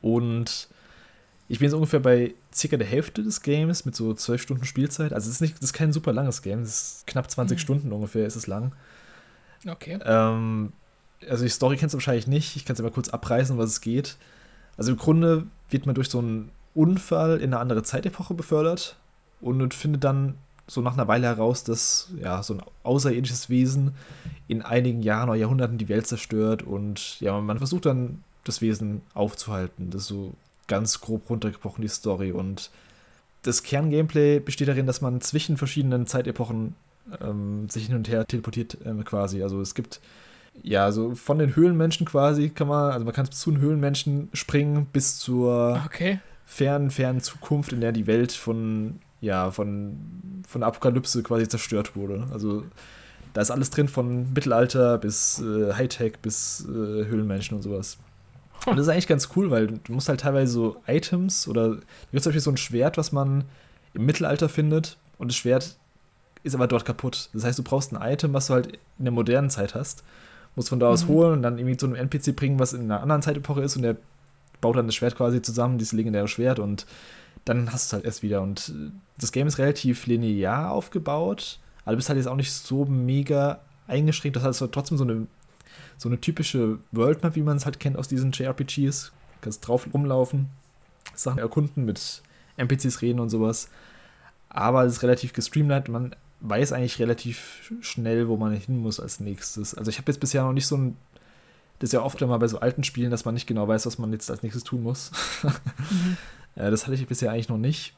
Und 0.00 0.68
ich 1.48 1.58
bin 1.58 1.66
jetzt 1.66 1.74
ungefähr 1.74 2.00
bei 2.00 2.34
circa 2.54 2.76
der 2.76 2.86
Hälfte 2.86 3.22
des 3.22 3.42
Games 3.42 3.84
mit 3.84 3.96
so 3.96 4.14
12 4.14 4.42
Stunden 4.42 4.64
Spielzeit. 4.64 5.12
Also 5.12 5.28
es 5.28 5.36
ist, 5.36 5.40
nicht, 5.40 5.56
das 5.56 5.64
ist 5.64 5.72
kein 5.72 5.92
super 5.92 6.12
langes 6.12 6.42
Game, 6.42 6.60
es 6.60 6.68
ist 6.70 7.06
knapp 7.06 7.30
20 7.30 7.56
Mhm. 7.56 7.60
Stunden 7.60 7.92
ungefähr, 7.92 8.26
ist 8.26 8.36
es 8.36 8.46
lang. 8.46 8.72
Okay. 9.66 9.98
Ähm, 10.04 10.72
also 11.28 11.44
die 11.44 11.50
Story 11.50 11.76
kennst 11.76 11.94
du 11.94 11.98
wahrscheinlich 11.98 12.26
nicht. 12.26 12.56
Ich 12.56 12.64
kann 12.64 12.74
es 12.74 12.82
mal 12.82 12.90
kurz 12.90 13.08
abreißen, 13.08 13.58
was 13.58 13.70
es 13.70 13.80
geht. 13.80 14.16
Also 14.76 14.92
im 14.92 14.98
Grunde 14.98 15.46
wird 15.70 15.86
man 15.86 15.94
durch 15.94 16.10
so 16.10 16.18
einen 16.18 16.50
Unfall 16.76 17.38
in 17.38 17.52
eine 17.52 17.58
andere 17.58 17.82
Zeitepoche 17.82 18.34
befördert 18.34 18.96
und 19.40 19.74
findet 19.74 20.04
dann 20.04 20.34
so 20.68 20.80
nach 20.80 20.94
einer 20.94 21.08
Weile 21.08 21.26
heraus, 21.26 21.64
dass 21.64 22.08
ja 22.20 22.42
so 22.42 22.54
ein 22.54 22.62
außerirdisches 22.82 23.48
Wesen 23.48 23.94
in 24.48 24.62
einigen 24.62 25.02
Jahren 25.02 25.28
oder 25.28 25.38
Jahrhunderten 25.38 25.78
die 25.78 25.88
Welt 25.88 26.06
zerstört 26.06 26.62
und 26.62 27.20
ja, 27.20 27.40
man 27.40 27.58
versucht 27.58 27.86
dann 27.86 28.22
das 28.44 28.60
Wesen 28.60 29.02
aufzuhalten. 29.14 29.90
Das 29.90 30.02
ist 30.02 30.08
so 30.08 30.34
ganz 30.66 31.00
grob 31.00 31.30
runtergebrochen 31.30 31.82
die 31.82 31.88
Story 31.88 32.32
und 32.32 32.70
das 33.42 33.62
Kerngameplay 33.62 34.40
besteht 34.40 34.68
darin, 34.68 34.86
dass 34.86 35.00
man 35.00 35.20
zwischen 35.20 35.56
verschiedenen 35.56 36.06
Zeitepochen 36.06 36.74
ähm, 37.20 37.68
sich 37.68 37.86
hin 37.86 37.94
und 37.94 38.08
her 38.08 38.26
teleportiert 38.26 38.78
äh, 38.84 39.02
quasi. 39.04 39.42
Also 39.42 39.60
es 39.60 39.74
gibt 39.74 40.00
ja, 40.62 40.90
so 40.90 41.14
von 41.14 41.38
den 41.38 41.54
Höhlenmenschen 41.54 42.06
quasi 42.06 42.48
kann 42.48 42.66
man, 42.66 42.92
also 42.92 43.04
man 43.04 43.14
kann 43.14 43.30
zu 43.30 43.50
den 43.50 43.60
Höhlenmenschen 43.60 44.30
springen 44.32 44.86
bis 44.86 45.18
zur 45.18 45.82
Okay. 45.84 46.18
Fernen, 46.46 46.90
fernen 46.90 47.20
Zukunft, 47.20 47.72
in 47.72 47.80
der 47.82 47.92
die 47.92 48.06
Welt 48.06 48.32
von, 48.32 49.00
ja, 49.20 49.50
von, 49.50 49.96
von 50.48 50.62
Apokalypse 50.62 51.22
quasi 51.22 51.46
zerstört 51.48 51.94
wurde. 51.96 52.26
Also 52.32 52.64
da 53.34 53.42
ist 53.42 53.50
alles 53.50 53.68
drin, 53.70 53.88
von 53.88 54.32
Mittelalter 54.32 54.96
bis 54.98 55.40
äh, 55.40 55.74
Hightech 55.74 56.14
bis 56.22 56.64
äh, 56.66 56.72
Höhlenmenschen 56.72 57.56
und 57.56 57.62
sowas. 57.62 57.98
Und 58.64 58.76
das 58.76 58.86
ist 58.86 58.92
eigentlich 58.92 59.06
ganz 59.06 59.28
cool, 59.36 59.50
weil 59.50 59.66
du 59.66 59.92
musst 59.92 60.08
halt 60.08 60.20
teilweise 60.20 60.50
so 60.52 60.76
Items 60.86 61.46
oder 61.46 61.68
du 61.76 61.80
hast 62.14 62.22
zum 62.22 62.30
Beispiel 62.30 62.40
so 62.40 62.50
ein 62.50 62.56
Schwert, 62.56 62.96
was 62.96 63.12
man 63.12 63.44
im 63.92 64.06
Mittelalter 64.06 64.48
findet 64.48 64.96
und 65.18 65.28
das 65.28 65.36
Schwert 65.36 65.76
ist 66.42 66.54
aber 66.54 66.66
dort 66.66 66.84
kaputt. 66.84 67.28
Das 67.34 67.44
heißt, 67.44 67.58
du 67.58 67.62
brauchst 67.62 67.92
ein 67.92 68.00
Item, 68.12 68.32
was 68.32 68.46
du 68.46 68.54
halt 68.54 68.78
in 68.98 69.04
der 69.04 69.12
modernen 69.12 69.50
Zeit 69.50 69.74
hast, 69.74 70.04
musst 70.54 70.68
von 70.70 70.80
da 70.80 70.88
aus 70.88 71.04
Mhm. 71.04 71.08
holen 71.08 71.32
und 71.34 71.42
dann 71.42 71.58
irgendwie 71.58 71.76
zu 71.76 71.86
einem 71.86 71.96
NPC 71.96 72.34
bringen, 72.34 72.58
was 72.58 72.72
in 72.72 72.82
einer 72.82 73.02
anderen 73.02 73.20
Zeitepoche 73.22 73.62
ist 73.62 73.76
und 73.76 73.82
der 73.82 73.96
baut 74.66 74.76
dann 74.76 74.86
das 74.86 74.96
Schwert 74.96 75.14
quasi 75.14 75.40
zusammen, 75.40 75.78
dieses 75.78 75.92
legendäre 75.92 76.26
Schwert 76.26 76.58
und 76.58 76.86
dann 77.44 77.72
hast 77.72 77.84
du 77.84 77.88
es 77.88 77.92
halt 77.92 78.04
erst 78.04 78.22
wieder. 78.24 78.42
Und 78.42 78.70
äh, 78.70 78.90
das 79.16 79.30
Game 79.30 79.46
ist 79.46 79.58
relativ 79.58 80.06
linear 80.06 80.72
aufgebaut, 80.72 81.60
aber 81.84 81.92
du 81.92 81.96
bist 81.98 82.08
halt 82.08 82.16
jetzt 82.16 82.26
auch 82.26 82.36
nicht 82.36 82.52
so 82.52 82.84
mega 82.84 83.60
eingeschränkt. 83.86 84.36
Das 84.36 84.42
heißt, 84.42 84.60
du 84.60 84.64
hast 84.64 84.72
trotzdem 84.72 84.98
so 84.98 85.04
eine, 85.04 85.28
so 85.96 86.08
eine 86.08 86.20
typische 86.20 86.80
Worldmap, 86.90 87.36
wie 87.36 87.42
man 87.42 87.56
es 87.56 87.64
halt 87.64 87.78
kennt 87.78 87.96
aus 87.96 88.08
diesen 88.08 88.32
JRPGs. 88.32 89.12
Du 89.12 89.40
kannst 89.40 89.66
drauf 89.66 89.86
rumlaufen, 89.94 90.48
Sachen 91.14 91.38
erkunden, 91.38 91.84
mit 91.84 92.22
NPCs 92.56 93.02
reden 93.02 93.20
und 93.20 93.30
sowas. 93.30 93.70
Aber 94.48 94.84
es 94.84 94.94
ist 94.94 95.02
relativ 95.04 95.32
gestreamlined 95.32 95.88
man 95.88 96.16
weiß 96.40 96.72
eigentlich 96.72 96.98
relativ 96.98 97.72
schnell, 97.80 98.28
wo 98.28 98.36
man 98.36 98.52
hin 98.52 98.78
muss 98.78 99.00
als 99.00 99.20
nächstes. 99.20 99.74
Also 99.74 99.90
ich 99.90 99.98
habe 99.98 100.10
jetzt 100.10 100.20
bisher 100.20 100.42
noch 100.42 100.52
nicht 100.52 100.66
so 100.66 100.76
ein 100.76 100.96
das 101.78 101.88
ist 101.88 101.92
ja 101.92 102.02
oft 102.02 102.20
immer 102.22 102.38
bei 102.38 102.48
so 102.48 102.60
alten 102.60 102.84
Spielen, 102.84 103.10
dass 103.10 103.24
man 103.24 103.34
nicht 103.34 103.46
genau 103.46 103.68
weiß, 103.68 103.86
was 103.86 103.98
man 103.98 104.12
jetzt 104.12 104.30
als 104.30 104.42
nächstes 104.42 104.64
tun 104.64 104.82
muss. 104.82 105.10
Äh, 106.58 106.70
das 106.70 106.86
hatte 106.86 106.94
ich 106.94 107.06
bisher 107.06 107.32
eigentlich 107.32 107.50
noch 107.50 107.58
nicht. 107.58 107.92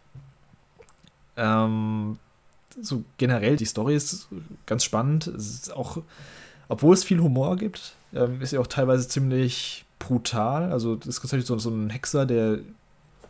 Ähm, 1.37 2.19
so 2.83 3.05
generell, 3.17 3.57
die 3.57 3.65
Story 3.65 3.95
ist 3.95 4.27
ganz 4.67 4.83
spannend. 4.83 5.29
Ist 5.29 5.73
auch, 5.73 6.03
obwohl 6.69 6.93
es 6.93 7.05
viel 7.05 7.21
Humor 7.21 7.57
gibt, 7.57 7.95
ähm, 8.13 8.41
ist 8.43 8.51
sie 8.51 8.59
auch 8.59 8.67
teilweise 8.67 9.07
ziemlich 9.07 9.85
brutal. 10.01 10.73
Also 10.73 10.99
es 11.01 11.07
ist 11.07 11.21
tatsächlich 11.21 11.47
so, 11.47 11.57
so 11.59 11.71
ein 11.71 11.91
Hexer, 11.91 12.27
der 12.27 12.59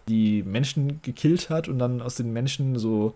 die 0.09 0.43
Menschen 0.43 1.03
gekillt 1.03 1.51
hat 1.51 1.69
und 1.69 1.79
dann 1.79 2.01
aus 2.01 2.15
den 2.15 2.33
Menschen 2.33 2.79
so 2.79 3.15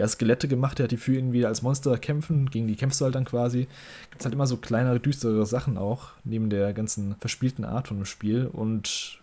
ja, 0.00 0.08
Skelette 0.08 0.48
gemacht 0.48 0.80
hat, 0.80 0.92
die 0.92 0.96
für 0.96 1.14
ihn 1.14 1.34
wieder 1.34 1.48
als 1.48 1.60
Monster 1.60 1.98
kämpfen. 1.98 2.48
Gegen 2.48 2.66
die 2.66 2.74
kämpfst 2.74 3.02
du 3.02 3.04
halt 3.04 3.14
dann 3.14 3.26
quasi. 3.26 3.68
Gibt 4.08 4.20
es 4.20 4.24
halt 4.24 4.34
immer 4.34 4.46
so 4.46 4.56
kleinere, 4.56 4.98
düstere 4.98 5.44
Sachen 5.44 5.76
auch, 5.76 6.12
neben 6.24 6.48
der 6.48 6.72
ganzen 6.72 7.16
verspielten 7.16 7.66
Art 7.66 7.88
von 7.88 7.98
dem 7.98 8.06
Spiel. 8.06 8.46
Und 8.46 9.18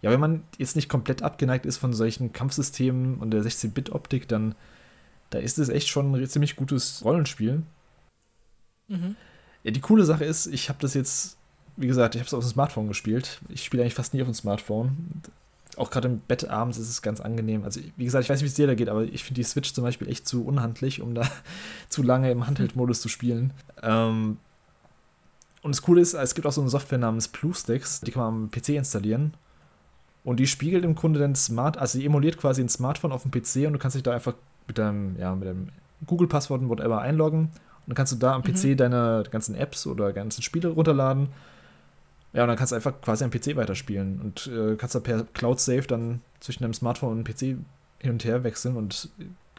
ja, 0.00 0.10
wenn 0.10 0.20
man 0.20 0.42
jetzt 0.56 0.76
nicht 0.76 0.88
komplett 0.88 1.22
abgeneigt 1.22 1.66
ist 1.66 1.76
von 1.76 1.92
solchen 1.92 2.32
Kampfsystemen 2.32 3.18
und 3.18 3.32
der 3.32 3.42
16-Bit-Optik, 3.42 4.26
dann 4.26 4.54
da 5.28 5.40
ist 5.40 5.58
es 5.58 5.68
echt 5.68 5.88
schon 5.88 6.14
ein 6.14 6.26
ziemlich 6.26 6.56
gutes 6.56 7.04
Rollenspiel. 7.04 7.62
Mhm. 8.88 9.16
Ja, 9.62 9.72
die 9.72 9.80
coole 9.80 10.04
Sache 10.04 10.24
ist, 10.24 10.46
ich 10.46 10.70
habe 10.70 10.78
das 10.80 10.94
jetzt, 10.94 11.36
wie 11.76 11.86
gesagt, 11.86 12.14
ich 12.14 12.20
habe 12.22 12.28
es 12.28 12.32
auf 12.34 12.44
dem 12.44 12.50
Smartphone 12.50 12.88
gespielt. 12.88 13.42
Ich 13.50 13.62
spiele 13.62 13.82
eigentlich 13.82 13.94
fast 13.94 14.14
nie 14.14 14.22
auf 14.22 14.28
dem 14.28 14.34
Smartphone. 14.34 14.96
Auch 15.78 15.90
gerade 15.90 16.08
im 16.08 16.18
Bett 16.18 16.48
abends 16.48 16.78
ist 16.78 16.88
es 16.88 17.02
ganz 17.02 17.20
angenehm. 17.20 17.64
Also, 17.64 17.80
wie 17.96 18.04
gesagt, 18.04 18.24
ich 18.24 18.30
weiß 18.30 18.38
nicht, 18.38 18.44
wie 18.44 18.50
es 18.50 18.54
dir 18.54 18.66
da 18.66 18.74
geht, 18.74 18.88
aber 18.88 19.04
ich 19.04 19.24
finde 19.24 19.40
die 19.40 19.44
Switch 19.44 19.72
zum 19.72 19.84
Beispiel 19.84 20.08
echt 20.08 20.26
zu 20.28 20.44
unhandlich, 20.44 21.00
um 21.00 21.14
da 21.14 21.22
zu 21.88 22.02
lange 22.02 22.30
im 22.30 22.46
Handheld-Modus 22.46 23.00
zu 23.00 23.08
spielen. 23.08 23.52
Ähm, 23.82 24.38
und 25.62 25.74
das 25.74 25.82
Coole 25.82 26.00
ist, 26.00 26.14
es 26.14 26.34
gibt 26.34 26.46
auch 26.46 26.52
so 26.52 26.60
eine 26.60 26.70
Software 26.70 26.98
namens 26.98 27.28
BlueStacks, 27.28 28.00
die 28.00 28.10
kann 28.10 28.22
man 28.22 28.34
am 28.44 28.50
PC 28.50 28.70
installieren. 28.70 29.34
Und 30.22 30.40
die 30.40 30.46
spiegelt 30.46 30.84
im 30.84 30.94
Grunde 30.94 31.20
dann 31.20 31.34
Smart, 31.34 31.76
also 31.78 31.98
die 31.98 32.06
emuliert 32.06 32.38
quasi 32.38 32.62
ein 32.62 32.68
Smartphone 32.68 33.12
auf 33.12 33.22
dem 33.22 33.30
PC 33.30 33.66
und 33.66 33.74
du 33.74 33.78
kannst 33.78 33.94
dich 33.94 34.02
da 34.02 34.12
einfach 34.12 34.34
mit 34.66 34.78
deinem, 34.78 35.18
ja, 35.18 35.34
mit 35.34 35.48
deinem 35.48 35.68
Google-Passwort 36.06 36.62
und 36.62 36.68
whatever 36.68 37.00
einloggen. 37.00 37.50
Und 37.86 37.88
dann 37.88 37.94
kannst 37.94 38.12
du 38.12 38.16
da 38.16 38.34
am 38.34 38.42
PC 38.42 38.76
deine 38.76 39.24
ganzen 39.30 39.54
Apps 39.54 39.86
oder 39.86 40.12
ganzen 40.12 40.42
Spiele 40.42 40.68
runterladen. 40.68 41.28
Ja, 42.34 42.42
und 42.42 42.48
dann 42.48 42.56
kannst 42.56 42.72
du 42.72 42.76
einfach 42.76 43.00
quasi 43.00 43.24
am 43.24 43.30
PC 43.30 43.56
weiterspielen 43.56 44.20
und 44.20 44.46
äh, 44.48 44.76
kannst 44.76 44.94
da 44.94 45.00
per 45.00 45.24
Cloud 45.32 45.60
Save 45.60 45.82
dann 45.82 46.20
zwischen 46.40 46.62
deinem 46.62 46.74
Smartphone 46.74 47.18
und 47.18 47.24
PC 47.24 47.40
hin 48.00 48.10
und 48.10 48.24
her 48.24 48.44
wechseln 48.44 48.76
und 48.76 49.08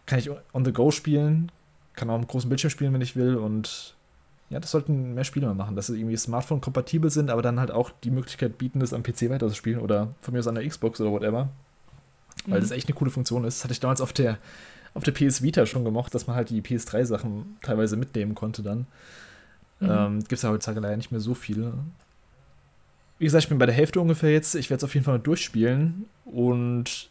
kann 0.06 0.20
ich 0.20 0.30
on 0.54 0.66
the 0.66 0.72
go 0.74 0.92
spielen, 0.92 1.52
kann 1.96 2.10
auch 2.10 2.16
am 2.16 2.28
großen 2.28 2.50
Bildschirm 2.50 2.70
spielen, 2.70 2.94
wenn 2.94 3.02
ich 3.02 3.16
will 3.16 3.38
und 3.38 3.96
ja, 4.50 4.60
das 4.60 4.70
sollten 4.72 5.16
mehr 5.16 5.24
Spiele 5.24 5.48
mal 5.48 5.56
machen, 5.56 5.76
dass 5.76 5.88
sie 5.88 5.98
irgendwie 5.98 6.18
Smartphone-kompatibel 6.18 7.10
sind, 7.10 7.32
aber 7.32 7.42
dann 7.42 7.60
halt 7.60 7.72
auch 7.72 7.90
die 8.04 8.12
Möglichkeit 8.12 8.60
bieten, 8.60 8.80
das 8.80 8.94
am 8.94 9.02
PC 9.02 9.30
weiterzuspielen 9.32 9.80
oder 9.80 10.14
von 10.22 10.34
mir 10.34 10.40
aus 10.40 10.48
an 10.48 10.54
der 10.56 10.68
Xbox 10.68 11.02
oder 11.02 11.12
whatever. 11.12 11.50
Weil 12.46 12.60
Mhm. 12.60 12.62
das 12.62 12.72
echt 12.72 12.88
eine 12.88 12.96
coole 12.96 13.10
Funktion 13.10 13.44
ist. 13.46 13.58
Das 13.60 13.64
hatte 13.64 13.72
ich 13.72 13.80
damals 13.80 14.02
auf 14.02 14.14
der, 14.14 14.38
auf 14.94 15.04
der 15.04 15.14
PS 15.14 15.42
Vita 15.42 15.66
schon 15.66 15.84
gemocht, 15.84 16.14
dass 16.14 16.28
man 16.28 16.36
halt 16.36 16.52
die 16.52 16.62
PS3-Sachen 16.62 17.58
teilweise 17.64 17.96
mitnehmen 17.98 18.36
konnte 18.36 18.62
dann. 18.62 18.86
Mhm. 19.80 19.90
Ähm, 19.90 20.20
Gibt 20.20 20.34
es 20.34 20.42
ja 20.44 20.50
heutzutage 20.52 20.80
leider 20.82 20.98
nicht 20.98 21.12
mehr 21.12 21.22
so 21.22 21.34
viele. 21.34 21.74
Wie 23.18 23.26
gesagt, 23.26 23.46
ich 23.46 23.50
bin 23.50 23.58
bei 23.58 23.66
der 23.66 23.76
Hälfte 23.76 24.02
ungefähr 24.02 24.32
jetzt. 24.32 24.56
Ich 24.56 24.70
werde 24.70 24.80
es 24.80 24.84
auf 24.84 24.94
jeden 24.94 25.06
Fall 25.06 25.20
durchspielen. 25.20 26.06
Und 26.26 27.10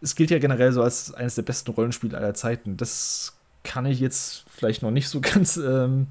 es 0.00 0.14
gilt 0.14 0.30
ja 0.30 0.38
generell 0.38 0.72
so 0.72 0.82
als 0.82 1.12
eines 1.14 1.34
der 1.34 1.42
besten 1.42 1.72
Rollenspiele 1.72 2.16
aller 2.16 2.34
Zeiten. 2.34 2.76
Das 2.76 3.34
kann 3.64 3.86
ich 3.86 3.98
jetzt 3.98 4.44
vielleicht 4.48 4.82
noch 4.82 4.90
nicht 4.90 5.08
so 5.08 5.20
ganz, 5.22 5.56
ähm, 5.56 6.06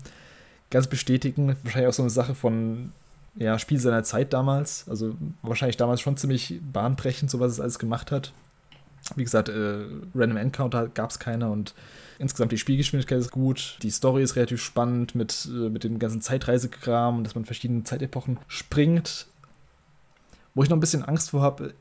ganz 0.69 0.87
bestätigen. 0.87 1.55
Wahrscheinlich 1.63 1.89
auch 1.89 1.93
so 1.93 2.03
eine 2.03 2.09
Sache 2.09 2.35
von 2.35 2.91
ja, 3.35 3.59
Spiel 3.59 3.79
seiner 3.79 4.03
Zeit 4.03 4.33
damals. 4.33 4.85
Also 4.89 5.15
wahrscheinlich 5.41 5.77
damals 5.77 6.01
schon 6.01 6.17
ziemlich 6.17 6.59
bahnbrechend, 6.71 7.29
so 7.31 7.39
was 7.39 7.51
es 7.53 7.59
alles 7.59 7.79
gemacht 7.79 8.11
hat. 8.11 8.33
Wie 9.15 9.23
gesagt, 9.23 9.49
äh, 9.49 9.85
Random 10.15 10.37
Encounter 10.37 10.87
gab 10.87 11.11
es 11.11 11.19
keine 11.19 11.49
und 11.49 11.73
insgesamt 12.19 12.51
die 12.51 12.57
Spielgeschwindigkeit 12.57 13.19
ist 13.19 13.31
gut. 13.31 13.77
Die 13.81 13.91
Story 13.91 14.23
ist 14.23 14.35
relativ 14.35 14.61
spannend 14.61 15.15
mit, 15.15 15.47
äh, 15.51 15.69
mit 15.69 15.83
dem 15.83 15.99
ganzen 15.99 16.21
Zeitreisekram, 16.21 17.23
dass 17.23 17.35
man 17.35 17.45
verschiedene 17.45 17.83
Zeitepochen 17.83 18.37
springt. 18.47 19.27
Wo 20.53 20.63
ich 20.63 20.69
noch 20.69 20.77
ein 20.77 20.81
bisschen 20.81 21.03
Angst 21.03 21.31
vor 21.31 21.41
habe, 21.41 21.73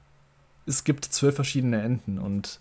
es 0.66 0.85
gibt 0.85 1.05
zwölf 1.05 1.35
verschiedene 1.35 1.82
Enden 1.82 2.19
und 2.19 2.59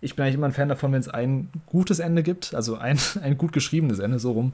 ich 0.00 0.16
bin 0.16 0.24
eigentlich 0.24 0.34
immer 0.34 0.46
ein 0.46 0.52
Fan 0.52 0.68
davon, 0.68 0.92
wenn 0.92 1.00
es 1.00 1.08
ein 1.08 1.48
gutes 1.66 2.00
Ende 2.00 2.22
gibt, 2.22 2.54
also 2.54 2.76
ein, 2.76 2.98
ein 3.22 3.38
gut 3.38 3.52
geschriebenes 3.52 3.98
Ende, 3.98 4.18
so 4.18 4.32
rum, 4.32 4.52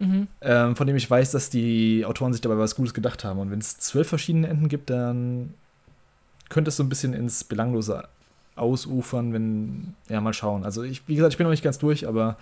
Mhm. 0.00 0.28
ähm, 0.40 0.76
von 0.76 0.86
dem 0.86 0.96
ich 0.96 1.08
weiß, 1.10 1.30
dass 1.30 1.50
die 1.50 2.06
Autoren 2.06 2.32
sich 2.32 2.40
dabei 2.40 2.56
was 2.56 2.74
Gutes 2.74 2.94
gedacht 2.94 3.22
haben. 3.22 3.38
Und 3.38 3.50
wenn 3.50 3.58
es 3.58 3.78
zwölf 3.78 4.08
verschiedene 4.08 4.48
Enden 4.48 4.68
gibt, 4.68 4.88
dann 4.88 5.52
könnte 6.48 6.70
es 6.70 6.76
so 6.76 6.82
ein 6.82 6.88
bisschen 6.88 7.12
ins 7.12 7.44
Belanglose 7.44 8.08
ausufern, 8.60 9.32
wenn, 9.32 9.94
ja, 10.08 10.20
mal 10.20 10.32
schauen. 10.32 10.64
Also 10.64 10.82
ich, 10.82 11.06
wie 11.08 11.14
gesagt, 11.14 11.32
ich 11.32 11.38
bin 11.38 11.44
noch 11.44 11.50
nicht 11.50 11.64
ganz 11.64 11.78
durch, 11.78 12.06
aber 12.06 12.36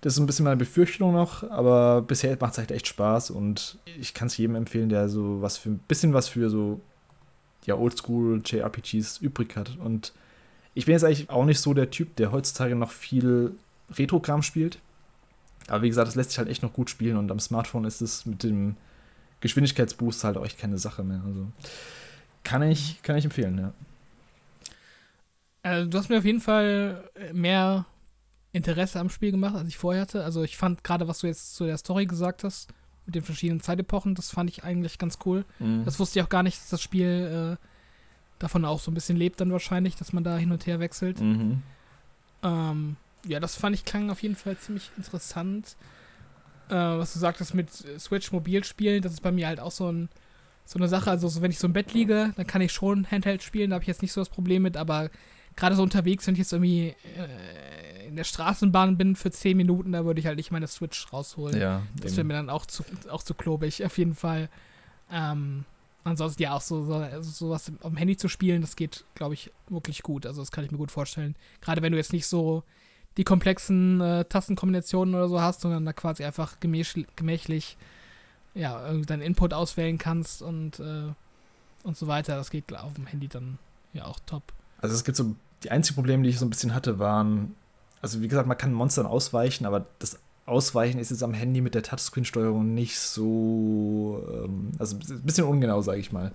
das 0.00 0.14
ist 0.14 0.18
ein 0.18 0.26
bisschen 0.26 0.44
meine 0.44 0.56
Befürchtung 0.56 1.12
noch, 1.12 1.48
aber 1.50 2.02
bisher 2.02 2.36
macht 2.38 2.52
es 2.52 2.58
halt 2.58 2.70
echt 2.70 2.86
Spaß 2.86 3.30
und 3.30 3.78
ich 3.98 4.12
kann 4.12 4.26
es 4.26 4.36
jedem 4.36 4.56
empfehlen, 4.56 4.88
der 4.88 5.08
so 5.08 5.40
was 5.40 5.56
für 5.56 5.70
ein 5.70 5.78
bisschen 5.78 6.12
was 6.12 6.28
für 6.28 6.50
so 6.50 6.80
ja, 7.64 7.76
Oldschool 7.76 8.42
JRPGs 8.44 9.18
übrig 9.18 9.56
hat. 9.56 9.78
Und 9.78 10.12
ich 10.74 10.84
bin 10.86 10.92
jetzt 10.92 11.04
eigentlich 11.04 11.30
auch 11.30 11.44
nicht 11.44 11.60
so 11.60 11.72
der 11.72 11.90
Typ, 11.90 12.16
der 12.16 12.32
heutzutage 12.32 12.74
noch 12.74 12.90
viel 12.90 13.52
Retro-Kram 13.96 14.42
spielt. 14.42 14.78
Aber 15.68 15.82
wie 15.82 15.88
gesagt, 15.88 16.08
das 16.08 16.16
lässt 16.16 16.30
sich 16.30 16.38
halt 16.38 16.48
echt 16.48 16.62
noch 16.62 16.74
gut 16.74 16.90
spielen 16.90 17.16
und 17.16 17.30
am 17.30 17.40
Smartphone 17.40 17.84
ist 17.84 18.02
es 18.02 18.26
mit 18.26 18.42
dem 18.42 18.76
Geschwindigkeitsboost 19.40 20.24
halt 20.24 20.36
auch 20.36 20.44
echt 20.44 20.58
keine 20.58 20.76
Sache 20.76 21.02
mehr. 21.02 21.22
Also 21.26 21.46
kann 22.42 22.62
ich, 22.62 23.02
kann 23.02 23.16
ich 23.16 23.24
empfehlen, 23.24 23.56
ja. 23.58 23.72
Also, 25.64 25.90
du 25.90 25.98
hast 25.98 26.08
mir 26.08 26.18
auf 26.18 26.24
jeden 26.24 26.40
Fall 26.40 27.10
mehr 27.32 27.86
Interesse 28.54 29.00
am 29.00 29.10
Spiel 29.10 29.32
gemacht, 29.32 29.56
als 29.56 29.68
ich 29.68 29.76
vorher 29.76 30.02
hatte. 30.02 30.24
Also 30.24 30.44
ich 30.44 30.56
fand 30.56 30.84
gerade, 30.84 31.08
was 31.08 31.18
du 31.18 31.26
jetzt 31.26 31.56
zu 31.56 31.64
der 31.64 31.76
Story 31.76 32.06
gesagt 32.06 32.44
hast, 32.44 32.72
mit 33.04 33.16
den 33.16 33.22
verschiedenen 33.22 33.60
Zeitepochen, 33.60 34.14
das 34.14 34.30
fand 34.30 34.48
ich 34.48 34.62
eigentlich 34.62 34.96
ganz 34.98 35.18
cool. 35.26 35.44
Mhm. 35.58 35.84
Das 35.84 35.98
wusste 35.98 36.18
ich 36.18 36.24
auch 36.24 36.28
gar 36.28 36.44
nicht, 36.44 36.58
dass 36.58 36.70
das 36.70 36.80
Spiel 36.80 37.58
äh, 37.58 37.66
davon 38.38 38.64
auch 38.64 38.78
so 38.78 38.92
ein 38.92 38.94
bisschen 38.94 39.16
lebt 39.16 39.40
dann 39.40 39.50
wahrscheinlich, 39.50 39.96
dass 39.96 40.12
man 40.12 40.22
da 40.22 40.36
hin 40.36 40.52
und 40.52 40.66
her 40.66 40.78
wechselt. 40.78 41.20
Mhm. 41.20 41.62
Ähm, 42.44 42.96
ja, 43.26 43.40
das 43.40 43.56
fand 43.56 43.74
ich 43.74 43.84
klang 43.84 44.08
auf 44.08 44.22
jeden 44.22 44.36
Fall 44.36 44.56
ziemlich 44.56 44.88
interessant. 44.96 45.76
Äh, 46.68 46.74
was 46.74 47.12
du 47.12 47.18
sagtest 47.18 47.54
mit 47.54 47.68
äh, 47.84 47.98
Switch 47.98 48.30
mobil 48.30 48.62
spielen, 48.62 49.02
das 49.02 49.14
ist 49.14 49.20
bei 49.20 49.32
mir 49.32 49.48
halt 49.48 49.58
auch 49.58 49.72
so, 49.72 49.90
ein, 49.90 50.08
so 50.64 50.78
eine 50.78 50.86
Sache. 50.86 51.10
Also 51.10 51.26
so, 51.26 51.42
wenn 51.42 51.50
ich 51.50 51.58
so 51.58 51.66
im 51.66 51.72
Bett 51.72 51.92
liege, 51.92 52.32
dann 52.36 52.46
kann 52.46 52.62
ich 52.62 52.70
schon 52.70 53.10
Handheld 53.10 53.42
spielen, 53.42 53.70
da 53.70 53.74
habe 53.74 53.82
ich 53.82 53.88
jetzt 53.88 54.02
nicht 54.02 54.12
so 54.12 54.20
das 54.20 54.28
Problem 54.28 54.62
mit, 54.62 54.76
aber 54.76 55.10
gerade 55.56 55.76
so 55.76 55.82
unterwegs, 55.82 56.26
wenn 56.26 56.34
ich 56.34 56.40
jetzt 56.40 56.52
irgendwie 56.52 56.94
äh, 57.16 58.06
in 58.06 58.16
der 58.16 58.24
Straßenbahn 58.24 58.96
bin 58.96 59.16
für 59.16 59.30
10 59.30 59.56
Minuten, 59.56 59.92
da 59.92 60.04
würde 60.04 60.20
ich 60.20 60.26
halt 60.26 60.36
nicht 60.36 60.50
meine 60.50 60.66
Switch 60.66 61.12
rausholen. 61.12 61.60
Ja, 61.60 61.82
Das 62.00 62.16
wäre 62.16 62.24
mir 62.24 62.34
dann 62.34 62.50
auch 62.50 62.66
zu, 62.66 62.84
auch 63.10 63.22
zu 63.22 63.34
klobig, 63.34 63.84
auf 63.84 63.98
jeden 63.98 64.14
Fall. 64.14 64.48
Ähm, 65.10 65.64
ansonsten 66.04 66.42
ja 66.42 66.52
auch 66.52 66.60
so, 66.60 66.84
so 66.84 66.94
also 66.94 67.30
sowas 67.30 67.72
auf 67.80 67.90
dem 67.90 67.96
Handy 67.96 68.16
zu 68.16 68.28
spielen, 68.28 68.60
das 68.60 68.76
geht, 68.76 69.04
glaube 69.14 69.34
ich, 69.34 69.50
wirklich 69.68 70.02
gut. 70.02 70.26
Also 70.26 70.42
das 70.42 70.52
kann 70.52 70.64
ich 70.64 70.70
mir 70.70 70.78
gut 70.78 70.90
vorstellen. 70.90 71.34
Gerade 71.60 71.82
wenn 71.82 71.92
du 71.92 71.98
jetzt 71.98 72.12
nicht 72.12 72.26
so 72.26 72.62
die 73.16 73.24
komplexen 73.24 74.00
äh, 74.00 74.24
Tastenkombinationen 74.24 75.14
oder 75.14 75.28
so 75.28 75.40
hast, 75.40 75.60
sondern 75.60 75.84
da 75.84 75.92
quasi 75.92 76.24
einfach 76.24 76.58
gemächlich 76.60 77.76
ja, 78.54 78.92
deinen 78.92 79.22
Input 79.22 79.52
auswählen 79.52 79.98
kannst 79.98 80.42
und, 80.42 80.78
äh, 80.80 81.12
und 81.82 81.96
so 81.96 82.06
weiter. 82.06 82.36
Das 82.36 82.50
geht 82.50 82.72
auf 82.72 82.94
dem 82.94 83.06
Handy 83.06 83.28
dann 83.28 83.58
ja 83.92 84.04
auch 84.04 84.18
top. 84.26 84.42
Also 84.78 84.94
es 84.94 85.04
gibt 85.04 85.16
so, 85.16 85.34
die 85.64 85.70
einzigen 85.70 85.96
Probleme, 85.96 86.22
die 86.22 86.30
ich 86.30 86.38
so 86.38 86.46
ein 86.46 86.50
bisschen 86.50 86.74
hatte, 86.74 86.98
waren, 86.98 87.54
also 88.00 88.20
wie 88.20 88.28
gesagt, 88.28 88.46
man 88.46 88.58
kann 88.58 88.72
Monstern 88.72 89.06
ausweichen, 89.06 89.66
aber 89.66 89.86
das 89.98 90.18
Ausweichen 90.46 90.98
ist 90.98 91.10
jetzt 91.10 91.22
am 91.22 91.32
Handy 91.32 91.60
mit 91.60 91.74
der 91.74 91.82
Touchscreen-Steuerung 91.82 92.74
nicht 92.74 92.98
so, 92.98 94.22
ähm, 94.30 94.72
also 94.78 94.96
ein 94.96 95.22
bisschen 95.22 95.44
ungenau, 95.44 95.80
sage 95.80 96.00
ich 96.00 96.12
mal. 96.12 96.32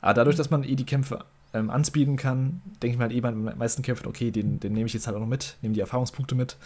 Aber 0.00 0.14
dadurch, 0.14 0.36
dass 0.36 0.50
man 0.50 0.64
eh 0.64 0.76
die 0.76 0.86
Kämpfe 0.86 1.24
ähm, 1.52 1.70
anspeeden 1.70 2.16
kann, 2.16 2.62
denke 2.82 2.94
ich 2.94 2.98
mal 2.98 3.12
eh 3.12 3.20
bei 3.20 3.30
den 3.30 3.44
meisten 3.44 3.82
Kämpfen, 3.82 4.06
okay, 4.06 4.30
den, 4.30 4.60
den 4.60 4.72
nehme 4.72 4.86
ich 4.86 4.94
jetzt 4.94 5.06
halt 5.06 5.16
auch 5.16 5.20
noch 5.20 5.26
mit, 5.26 5.56
nehme 5.62 5.74
die 5.74 5.80
Erfahrungspunkte 5.80 6.34
mit. 6.34 6.56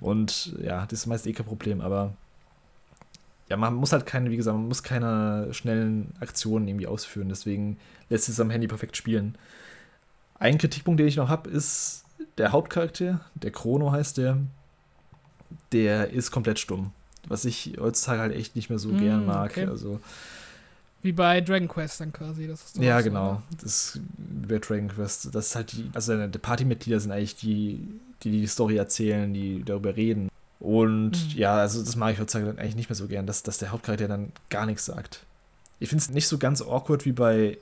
Und 0.00 0.54
ja, 0.62 0.86
das 0.86 1.00
ist 1.00 1.06
meist 1.06 1.26
eh 1.26 1.32
kein 1.32 1.46
Problem, 1.46 1.80
aber 1.80 2.14
ja, 3.48 3.56
man 3.56 3.74
muss 3.74 3.92
halt 3.92 4.06
keine, 4.06 4.30
wie 4.30 4.36
gesagt, 4.36 4.56
man 4.56 4.68
muss 4.68 4.82
keine 4.82 5.52
schnellen 5.52 6.12
Aktionen 6.20 6.66
irgendwie 6.66 6.86
ausführen, 6.86 7.28
deswegen 7.28 7.78
lässt 8.08 8.28
es 8.28 8.40
am 8.40 8.50
Handy 8.50 8.66
perfekt 8.66 8.96
spielen. 8.96 9.36
Ein 10.38 10.58
Kritikpunkt, 10.58 11.00
den 11.00 11.06
ich 11.06 11.16
noch 11.16 11.28
habe, 11.28 11.48
ist 11.50 12.04
der 12.38 12.52
Hauptcharakter, 12.52 13.20
der 13.34 13.50
Chrono 13.50 13.92
heißt 13.92 14.18
der, 14.18 14.38
der 15.72 16.10
ist 16.10 16.30
komplett 16.30 16.58
stumm. 16.58 16.92
Was 17.28 17.44
ich 17.44 17.76
heutzutage 17.80 18.20
halt 18.20 18.34
echt 18.34 18.54
nicht 18.54 18.70
mehr 18.70 18.78
so 18.78 18.90
mm, 18.90 18.98
gern 18.98 19.26
mag. 19.26 19.52
Okay. 19.52 19.66
Also, 19.66 20.00
wie 21.02 21.12
bei 21.12 21.40
Dragon 21.40 21.68
Quest 21.68 22.00
dann 22.00 22.12
quasi. 22.12 22.46
Das 22.46 22.64
ist 22.64 22.76
ja, 22.76 23.00
genau. 23.00 23.42
So, 23.50 23.56
das 23.62 24.00
wie 24.16 24.46
bei 24.46 24.58
Dragon 24.58 24.88
Quest. 24.88 25.34
Das 25.34 25.46
ist 25.46 25.56
halt 25.56 25.72
die, 25.72 25.90
also 25.94 26.26
die 26.26 26.38
Partymitglieder 26.38 27.00
sind 27.00 27.12
eigentlich 27.12 27.36
die, 27.36 27.80
die 28.22 28.30
die 28.30 28.46
Story 28.46 28.76
erzählen, 28.76 29.32
die 29.32 29.62
darüber 29.64 29.96
reden. 29.96 30.28
Und 30.60 31.12
mhm. 31.12 31.38
ja, 31.38 31.56
also 31.56 31.82
das 31.82 31.96
mag 31.96 32.14
ich 32.14 32.20
heutzutage 32.20 32.46
dann 32.46 32.58
eigentlich 32.58 32.76
nicht 32.76 32.88
mehr 32.88 32.96
so 32.96 33.06
gern, 33.08 33.26
dass, 33.26 33.42
dass 33.42 33.58
der 33.58 33.70
Hauptcharakter 33.70 34.08
dann 34.08 34.32
gar 34.50 34.66
nichts 34.66 34.84
sagt. 34.84 35.22
Ich 35.78 35.88
finde 35.88 36.02
es 36.02 36.10
nicht 36.10 36.28
so 36.28 36.38
ganz 36.38 36.62
awkward 36.62 37.04
wie 37.04 37.12
bei 37.12 37.58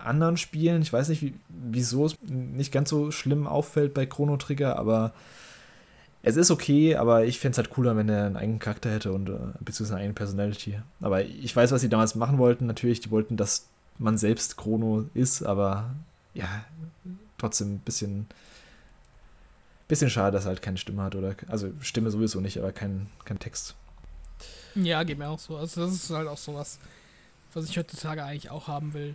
anderen 0.00 0.36
Spielen. 0.36 0.82
Ich 0.82 0.92
weiß 0.92 1.08
nicht, 1.08 1.22
wie, 1.22 1.34
wieso 1.48 2.06
es 2.06 2.16
nicht 2.22 2.72
ganz 2.72 2.90
so 2.90 3.10
schlimm 3.10 3.46
auffällt 3.46 3.94
bei 3.94 4.06
Chrono 4.06 4.36
Trigger, 4.36 4.78
aber 4.78 5.12
es 6.22 6.36
ist 6.36 6.50
okay, 6.50 6.96
aber 6.96 7.24
ich 7.24 7.38
fände 7.38 7.52
es 7.52 7.58
halt 7.58 7.70
cooler, 7.70 7.96
wenn 7.96 8.08
er 8.08 8.26
einen 8.26 8.36
eigenen 8.36 8.58
Charakter 8.58 8.90
hätte 8.90 9.12
und 9.12 9.30
äh, 9.30 9.38
beziehungsweise 9.60 9.94
eine 9.94 10.02
eigene 10.02 10.14
Personality. 10.14 10.78
Aber 11.00 11.24
ich 11.24 11.54
weiß, 11.54 11.72
was 11.72 11.80
sie 11.80 11.88
damals 11.88 12.14
machen 12.14 12.38
wollten. 12.38 12.66
Natürlich, 12.66 13.00
die 13.00 13.10
wollten, 13.10 13.36
dass 13.36 13.66
man 13.98 14.18
selbst 14.18 14.56
Chrono 14.56 15.06
ist, 15.14 15.42
aber 15.42 15.90
ja, 16.34 16.64
trotzdem 17.38 17.74
ein 17.74 17.78
bisschen, 17.78 18.26
bisschen 19.88 20.10
schade, 20.10 20.32
dass 20.32 20.44
er 20.44 20.48
halt 20.48 20.62
keine 20.62 20.76
Stimme 20.76 21.02
hat. 21.02 21.14
Oder, 21.14 21.36
also 21.48 21.70
Stimme 21.80 22.10
sowieso 22.10 22.40
nicht, 22.40 22.58
aber 22.58 22.72
kein, 22.72 23.08
kein 23.24 23.38
Text. 23.38 23.74
Ja, 24.74 25.02
geht 25.02 25.18
mir 25.18 25.28
auch 25.28 25.38
so. 25.38 25.56
Also 25.56 25.86
das 25.86 25.94
ist 25.94 26.10
halt 26.10 26.28
auch 26.28 26.38
sowas, 26.38 26.78
was 27.54 27.64
ich 27.64 27.78
heutzutage 27.78 28.24
eigentlich 28.24 28.50
auch 28.50 28.68
haben 28.68 28.92
will. 28.92 29.14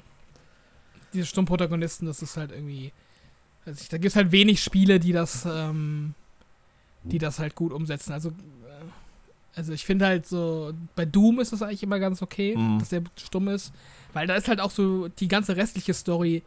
Diese 1.15 1.25
Stummprotagonisten, 1.25 2.07
das 2.07 2.21
ist 2.21 2.37
halt 2.37 2.51
irgendwie. 2.51 2.91
Also 3.65 3.81
ich, 3.81 3.89
da 3.89 3.97
gibt 3.97 4.11
es 4.11 4.15
halt 4.15 4.31
wenig 4.31 4.61
Spiele, 4.61 4.99
die 4.99 5.11
das 5.11 5.45
ähm, 5.45 6.13
die 7.05 7.19
das 7.19 7.39
halt 7.39 7.55
gut 7.55 7.71
umsetzen. 7.71 8.11
Also, 8.11 8.29
äh, 8.29 8.33
also 9.55 9.73
ich 9.73 9.85
finde 9.85 10.05
halt 10.05 10.27
so, 10.27 10.73
bei 10.95 11.05
Doom 11.05 11.39
ist 11.39 11.53
das 11.53 11.61
eigentlich 11.61 11.83
immer 11.83 11.99
ganz 11.99 12.21
okay, 12.21 12.55
mhm. 12.57 12.79
dass 12.79 12.89
der 12.89 13.03
stumm 13.15 13.47
ist, 13.47 13.71
weil 14.13 14.27
da 14.27 14.35
ist 14.35 14.47
halt 14.47 14.59
auch 14.59 14.71
so, 14.71 15.07
die 15.07 15.27
ganze 15.27 15.55
restliche 15.55 15.93
Story 15.93 16.43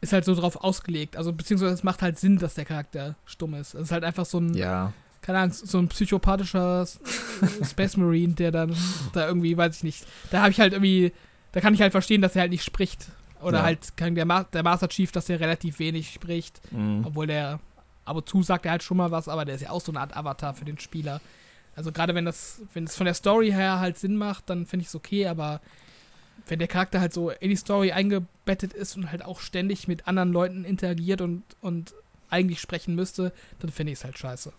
ist 0.00 0.12
halt 0.12 0.24
so 0.24 0.34
drauf 0.34 0.56
ausgelegt. 0.64 1.16
Also, 1.16 1.32
beziehungsweise 1.32 1.74
es 1.74 1.84
macht 1.84 2.02
halt 2.02 2.18
Sinn, 2.18 2.38
dass 2.38 2.54
der 2.54 2.64
Charakter 2.64 3.16
stumm 3.24 3.54
ist. 3.54 3.74
Es 3.74 3.82
ist 3.82 3.92
halt 3.92 4.04
einfach 4.04 4.24
so 4.24 4.38
ein, 4.38 4.54
ja. 4.54 4.92
keine 5.20 5.38
Ahnung, 5.38 5.52
so 5.52 5.78
ein 5.78 5.88
psychopathischer 5.88 6.86
Space 7.64 7.96
Marine, 7.96 8.34
der 8.34 8.50
dann 8.50 8.74
da 9.12 9.26
irgendwie, 9.26 9.56
weiß 9.56 9.76
ich 9.76 9.82
nicht, 9.84 10.06
da 10.30 10.40
habe 10.40 10.50
ich 10.50 10.60
halt 10.60 10.72
irgendwie, 10.72 11.12
da 11.52 11.60
kann 11.60 11.74
ich 11.74 11.80
halt 11.80 11.92
verstehen, 11.92 12.22
dass 12.22 12.34
er 12.34 12.42
halt 12.42 12.50
nicht 12.50 12.64
spricht. 12.64 13.08
Oder 13.42 13.58
ja. 13.58 13.64
halt 13.64 13.96
kann 13.96 14.14
der, 14.14 14.24
Ma 14.24 14.44
der 14.44 14.62
Master 14.62 14.88
Chief, 14.88 15.10
dass 15.12 15.28
er 15.28 15.40
relativ 15.40 15.78
wenig 15.78 16.10
spricht, 16.12 16.60
mhm. 16.72 17.04
obwohl 17.06 17.26
der 17.26 17.60
Ab 18.04 18.16
und 18.16 18.28
zu 18.28 18.42
sagt 18.42 18.64
er 18.64 18.72
halt 18.72 18.82
schon 18.82 18.96
mal 18.96 19.10
was, 19.10 19.28
aber 19.28 19.44
der 19.44 19.54
ist 19.54 19.60
ja 19.60 19.70
auch 19.70 19.80
so 19.80 19.92
eine 19.92 20.00
Art 20.00 20.16
Avatar 20.16 20.54
für 20.54 20.64
den 20.64 20.78
Spieler. 20.78 21.20
Also 21.76 21.92
gerade 21.92 22.14
wenn 22.14 22.24
das, 22.24 22.60
wenn 22.74 22.84
es 22.84 22.96
von 22.96 23.06
der 23.06 23.14
Story 23.14 23.50
her 23.50 23.78
halt 23.78 23.96
Sinn 23.96 24.16
macht, 24.16 24.50
dann 24.50 24.66
finde 24.66 24.82
ich 24.82 24.88
es 24.88 24.94
okay, 24.94 25.26
aber 25.26 25.60
wenn 26.46 26.58
der 26.58 26.68
Charakter 26.68 27.00
halt 27.00 27.12
so 27.12 27.30
in 27.30 27.50
die 27.50 27.56
Story 27.56 27.92
eingebettet 27.92 28.72
ist 28.72 28.96
und 28.96 29.10
halt 29.10 29.24
auch 29.24 29.40
ständig 29.40 29.86
mit 29.86 30.08
anderen 30.08 30.32
Leuten 30.32 30.64
interagiert 30.64 31.20
und, 31.20 31.44
und 31.60 31.94
eigentlich 32.28 32.60
sprechen 32.60 32.94
müsste, 32.94 33.32
dann 33.60 33.70
finde 33.70 33.92
ich 33.92 33.98
es 33.98 34.04
halt 34.04 34.18
scheiße. 34.18 34.52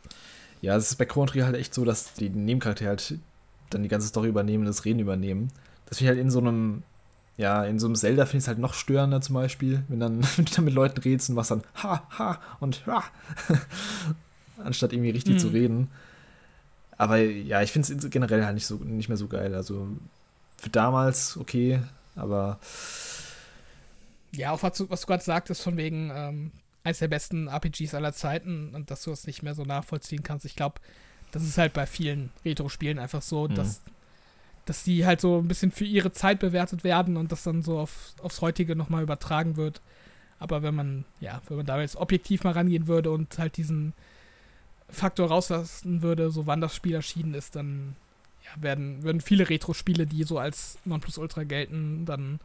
Ja, 0.61 0.77
es 0.77 0.91
ist 0.91 0.95
bei 0.95 1.05
Chrono 1.05 1.27
Trigger 1.27 1.45
halt 1.45 1.57
echt 1.57 1.73
so, 1.73 1.83
dass 1.83 2.13
die 2.13 2.29
Nebencharaktere 2.29 2.89
halt 2.89 3.19
dann 3.69 3.83
die 3.83 3.89
ganze 3.89 4.07
Story 4.07 4.29
übernehmen, 4.29 4.65
das 4.65 4.85
Reden 4.85 4.99
übernehmen. 4.99 5.51
Das 5.87 5.97
finde 5.97 6.13
ich 6.13 6.17
halt 6.17 6.25
in 6.25 6.31
so 6.31 6.39
einem 6.39 6.83
ja, 7.37 7.63
in 7.63 7.79
so 7.79 7.87
einem 7.87 7.95
Zelda 7.95 8.25
finde 8.25 8.37
ich 8.37 8.43
es 8.43 8.47
halt 8.47 8.59
noch 8.59 8.73
störender 8.73 9.21
zum 9.21 9.35
Beispiel, 9.35 9.83
wenn, 9.87 9.99
dann, 9.99 10.23
wenn 10.37 10.45
du 10.45 10.53
dann 10.53 10.65
mit 10.65 10.73
Leuten 10.73 10.99
redest 10.99 11.29
und 11.29 11.35
machst 11.35 11.51
dann 11.51 11.63
ha, 11.81 12.07
ha 12.17 12.41
und 12.59 12.85
ha, 12.85 13.03
anstatt 14.63 14.93
irgendwie 14.93 15.11
richtig 15.11 15.35
mhm. 15.35 15.39
zu 15.39 15.47
reden. 15.49 15.91
Aber 16.97 17.17
ja, 17.17 17.61
ich 17.61 17.71
finde 17.71 17.93
es 17.93 18.09
generell 18.09 18.45
halt 18.45 18.53
nicht, 18.53 18.67
so, 18.67 18.75
nicht 18.75 19.09
mehr 19.09 19.17
so 19.17 19.27
geil. 19.27 19.55
Also 19.55 19.87
für 20.57 20.69
damals 20.69 21.37
okay, 21.37 21.81
aber. 22.15 22.59
Ja, 24.31 24.51
auch 24.51 24.63
was 24.63 24.77
du, 24.77 24.89
was 24.89 25.01
du 25.01 25.07
gerade 25.07 25.23
sagtest, 25.23 25.61
von 25.61 25.75
wegen 25.77 26.11
ähm, 26.13 26.51
eines 26.83 26.99
der 26.99 27.07
besten 27.07 27.47
RPGs 27.47 27.93
aller 27.93 28.13
Zeiten 28.13 28.73
und 28.73 28.91
dass 28.91 29.03
du 29.03 29.11
es 29.11 29.27
nicht 29.27 29.43
mehr 29.43 29.55
so 29.55 29.63
nachvollziehen 29.63 30.23
kannst. 30.23 30.45
Ich 30.45 30.55
glaube, 30.55 30.75
das 31.31 31.43
ist 31.43 31.57
halt 31.57 31.73
bei 31.73 31.85
vielen 31.85 32.31
Retro-Spielen 32.45 32.99
einfach 32.99 33.21
so, 33.21 33.47
mhm. 33.47 33.55
dass 33.55 33.81
dass 34.65 34.83
die 34.83 35.05
halt 35.05 35.19
so 35.21 35.39
ein 35.39 35.47
bisschen 35.47 35.71
für 35.71 35.85
ihre 35.85 36.11
Zeit 36.11 36.39
bewertet 36.39 36.83
werden 36.83 37.17
und 37.17 37.31
das 37.31 37.43
dann 37.43 37.63
so 37.63 37.79
auf, 37.79 38.13
aufs 38.21 38.41
heutige 38.41 38.75
nochmal 38.75 39.03
übertragen 39.03 39.57
wird. 39.57 39.81
Aber 40.39 40.63
wenn 40.63 40.75
man, 40.75 41.05
ja, 41.19 41.41
wenn 41.47 41.57
man 41.57 41.65
da 41.65 41.79
jetzt 41.79 41.95
objektiv 41.95 42.43
mal 42.43 42.51
rangehen 42.51 42.87
würde 42.87 43.11
und 43.11 43.37
halt 43.37 43.57
diesen 43.57 43.93
Faktor 44.89 45.27
rauslassen 45.27 46.01
würde, 46.01 46.31
so 46.31 46.47
wann 46.47 46.61
das 46.61 46.75
Spiel 46.75 46.95
erschienen 46.95 47.33
ist, 47.33 47.55
dann 47.55 47.95
ja, 48.43 48.61
werden, 48.61 49.03
würden 49.03 49.21
viele 49.21 49.49
Retro-Spiele, 49.49 50.05
die 50.05 50.23
so 50.23 50.37
als 50.37 50.77
Nonplusultra 50.85 51.43
gelten, 51.43 52.05
dann 52.05 52.39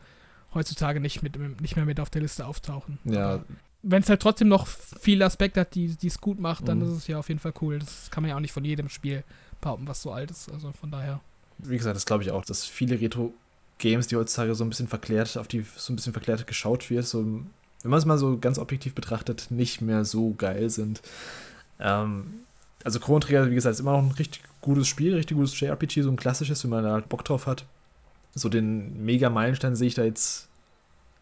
heutzutage 0.54 1.00
nicht, 1.00 1.22
mit, 1.22 1.60
nicht 1.60 1.76
mehr 1.76 1.84
mit 1.84 2.00
auf 2.00 2.10
der 2.10 2.22
Liste 2.22 2.46
auftauchen. 2.46 2.98
Ja. 3.04 3.44
Wenn 3.82 4.02
es 4.02 4.08
halt 4.08 4.22
trotzdem 4.22 4.48
noch 4.48 4.66
viele 4.66 5.24
Aspekte 5.24 5.60
hat, 5.60 5.74
die 5.74 5.96
es 6.02 6.20
gut 6.20 6.40
macht, 6.40 6.66
dann 6.66 6.78
mhm. 6.78 6.84
ist 6.84 6.90
es 6.90 7.06
ja 7.06 7.18
auf 7.18 7.28
jeden 7.28 7.40
Fall 7.40 7.54
cool. 7.60 7.78
Das 7.78 8.10
kann 8.10 8.22
man 8.22 8.30
ja 8.30 8.36
auch 8.36 8.40
nicht 8.40 8.52
von 8.52 8.64
jedem 8.64 8.88
Spiel 8.88 9.22
behaupten, 9.60 9.86
was 9.86 10.02
so 10.02 10.12
alt 10.12 10.30
ist. 10.30 10.50
Also 10.50 10.72
von 10.72 10.90
daher 10.90 11.20
wie 11.58 11.76
gesagt, 11.76 11.96
das 11.96 12.06
glaube 12.06 12.22
ich 12.22 12.30
auch, 12.30 12.44
dass 12.44 12.64
viele 12.64 13.00
Retro-Games, 13.00 14.06
die 14.06 14.16
heutzutage 14.16 14.54
so 14.54 14.64
ein 14.64 14.70
bisschen 14.70 14.88
verklärt, 14.88 15.36
auf 15.36 15.48
die 15.48 15.64
so 15.76 15.92
ein 15.92 15.96
bisschen 15.96 16.12
verklärt 16.12 16.46
geschaut 16.46 16.90
wird, 16.90 17.06
so, 17.06 17.22
wenn 17.22 17.90
man 17.90 17.98
es 17.98 18.04
mal 18.04 18.18
so 18.18 18.38
ganz 18.38 18.58
objektiv 18.58 18.94
betrachtet, 18.94 19.50
nicht 19.50 19.80
mehr 19.80 20.04
so 20.04 20.34
geil 20.36 20.70
sind. 20.70 21.02
Ähm, 21.80 22.40
also 22.84 23.00
Chrono 23.00 23.20
Trigger, 23.20 23.50
wie 23.50 23.54
gesagt, 23.54 23.74
ist 23.74 23.80
immer 23.80 23.92
noch 23.92 24.02
ein 24.02 24.12
richtig 24.12 24.42
gutes 24.60 24.88
Spiel, 24.88 25.14
richtig 25.14 25.36
gutes 25.36 25.58
JRPG, 25.58 26.02
so 26.02 26.10
ein 26.10 26.16
klassisches, 26.16 26.62
wenn 26.64 26.70
man 26.70 26.84
da 26.84 26.92
halt 26.92 27.08
Bock 27.08 27.24
drauf 27.24 27.46
hat. 27.46 27.64
So 28.34 28.48
den 28.48 29.04
Mega-Meilenstein 29.04 29.74
sehe 29.74 29.88
ich 29.88 29.94
da 29.94 30.04
jetzt 30.04 30.48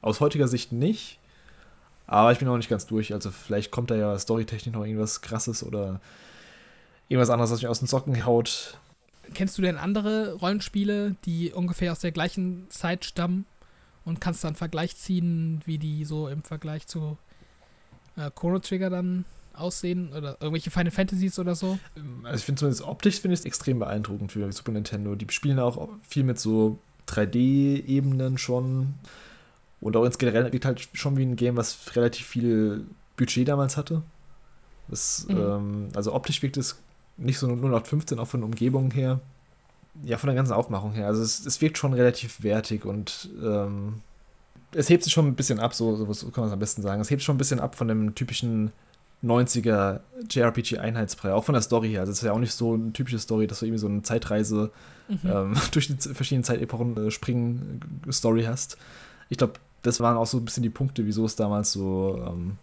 aus 0.02 0.20
heutiger 0.20 0.48
Sicht 0.48 0.72
nicht. 0.72 1.18
Aber 2.06 2.30
ich 2.32 2.38
bin 2.38 2.48
auch 2.48 2.56
nicht 2.56 2.68
ganz 2.68 2.86
durch. 2.86 3.12
Also 3.12 3.30
vielleicht 3.30 3.70
kommt 3.70 3.90
da 3.90 3.96
ja 3.96 4.18
storytechnisch 4.18 4.74
noch 4.74 4.84
irgendwas 4.84 5.22
krasses 5.22 5.64
oder 5.64 6.00
irgendwas 7.08 7.30
anderes, 7.30 7.50
was 7.50 7.62
mich 7.62 7.68
aus 7.68 7.80
den 7.80 7.88
Socken 7.88 8.24
haut. 8.24 8.78
Kennst 9.34 9.58
du 9.58 9.62
denn 9.62 9.76
andere 9.76 10.34
Rollenspiele, 10.34 11.16
die 11.24 11.52
ungefähr 11.52 11.92
aus 11.92 12.00
der 12.00 12.12
gleichen 12.12 12.66
Zeit 12.70 13.04
stammen 13.04 13.46
und 14.04 14.20
kannst 14.20 14.44
dann 14.44 14.54
Vergleich 14.54 14.96
ziehen, 14.96 15.60
wie 15.64 15.78
die 15.78 16.04
so 16.04 16.28
im 16.28 16.42
Vergleich 16.42 16.86
zu 16.86 17.18
äh, 18.16 18.30
Chrono 18.34 18.58
Trigger 18.58 18.90
dann 18.90 19.24
aussehen 19.52 20.12
oder 20.12 20.36
irgendwelche 20.40 20.70
Final 20.70 20.90
Fantasies 20.90 21.38
oder 21.38 21.54
so? 21.54 21.78
Also 22.22 22.36
ich 22.36 22.44
finde 22.44 22.60
zumindest 22.60 22.82
optisch 22.82 23.20
finde 23.20 23.34
ich 23.34 23.40
es 23.40 23.46
extrem 23.46 23.78
beeindruckend 23.78 24.32
für 24.32 24.50
Super 24.52 24.72
Nintendo. 24.72 25.14
Die 25.14 25.26
spielen 25.30 25.58
auch 25.58 25.88
viel 26.06 26.24
mit 26.24 26.38
so 26.38 26.78
3D-Ebenen 27.08 28.38
schon 28.38 28.94
und 29.80 29.96
auch 29.96 30.04
ins 30.04 30.18
generell 30.18 30.52
wirkt 30.52 30.64
halt 30.64 30.88
schon 30.92 31.16
wie 31.16 31.22
ein 31.22 31.36
Game, 31.36 31.56
was 31.56 31.96
relativ 31.96 32.26
viel 32.26 32.86
Budget 33.16 33.48
damals 33.48 33.76
hatte. 33.76 34.02
Das, 34.88 35.26
mhm. 35.28 35.36
ähm, 35.36 35.88
also 35.94 36.14
optisch 36.14 36.42
wirkt 36.42 36.56
es 36.56 36.80
nicht 37.16 37.38
so 37.38 37.46
0815, 37.46 38.18
auch 38.18 38.26
von 38.26 38.40
der 38.40 38.46
Umgebung 38.46 38.90
her. 38.90 39.20
Ja, 40.04 40.18
von 40.18 40.28
der 40.28 40.36
ganzen 40.36 40.52
Aufmachung 40.52 40.92
her. 40.92 41.06
Also 41.06 41.22
es, 41.22 41.46
es 41.46 41.60
wirkt 41.60 41.78
schon 41.78 41.94
relativ 41.94 42.42
wertig 42.42 42.84
und 42.84 43.30
ähm, 43.42 44.02
es 44.72 44.90
hebt 44.90 45.04
sich 45.04 45.12
schon 45.12 45.26
ein 45.26 45.34
bisschen 45.34 45.58
ab, 45.58 45.74
so, 45.74 46.12
so 46.12 46.30
kann 46.30 46.42
man 46.42 46.48
es 46.48 46.52
am 46.52 46.58
besten 46.58 46.82
sagen. 46.82 47.00
Es 47.00 47.10
hebt 47.10 47.22
schon 47.22 47.36
ein 47.36 47.38
bisschen 47.38 47.60
ab 47.60 47.76
von 47.76 47.88
dem 47.88 48.14
typischen 48.14 48.72
90er 49.24 50.00
JRPG-Einheitsbrei, 50.30 51.32
auch 51.32 51.44
von 51.44 51.54
der 51.54 51.62
Story 51.62 51.88
her. 51.88 52.00
Also 52.00 52.12
es 52.12 52.18
ist 52.18 52.24
ja 52.24 52.32
auch 52.32 52.38
nicht 52.38 52.52
so 52.52 52.74
eine 52.74 52.92
typische 52.92 53.18
Story, 53.18 53.46
dass 53.46 53.60
du 53.60 53.66
irgendwie 53.66 53.80
so 53.80 53.88
eine 53.88 54.02
Zeitreise 54.02 54.70
mhm. 55.08 55.20
ähm, 55.24 55.54
durch 55.72 55.88
die 55.88 55.96
verschiedenen 56.14 56.44
Zeitepochen 56.44 56.96
äh, 57.06 57.10
springen 57.10 57.80
Story 58.10 58.44
hast. 58.44 58.76
Ich 59.30 59.38
glaube, 59.38 59.54
das 59.82 60.00
waren 60.00 60.16
auch 60.16 60.26
so 60.26 60.38
ein 60.38 60.44
bisschen 60.44 60.62
die 60.62 60.70
Punkte, 60.70 61.06
wieso 61.06 61.24
es 61.24 61.36
damals 61.36 61.72
so 61.72 62.22
ähm, 62.26 62.58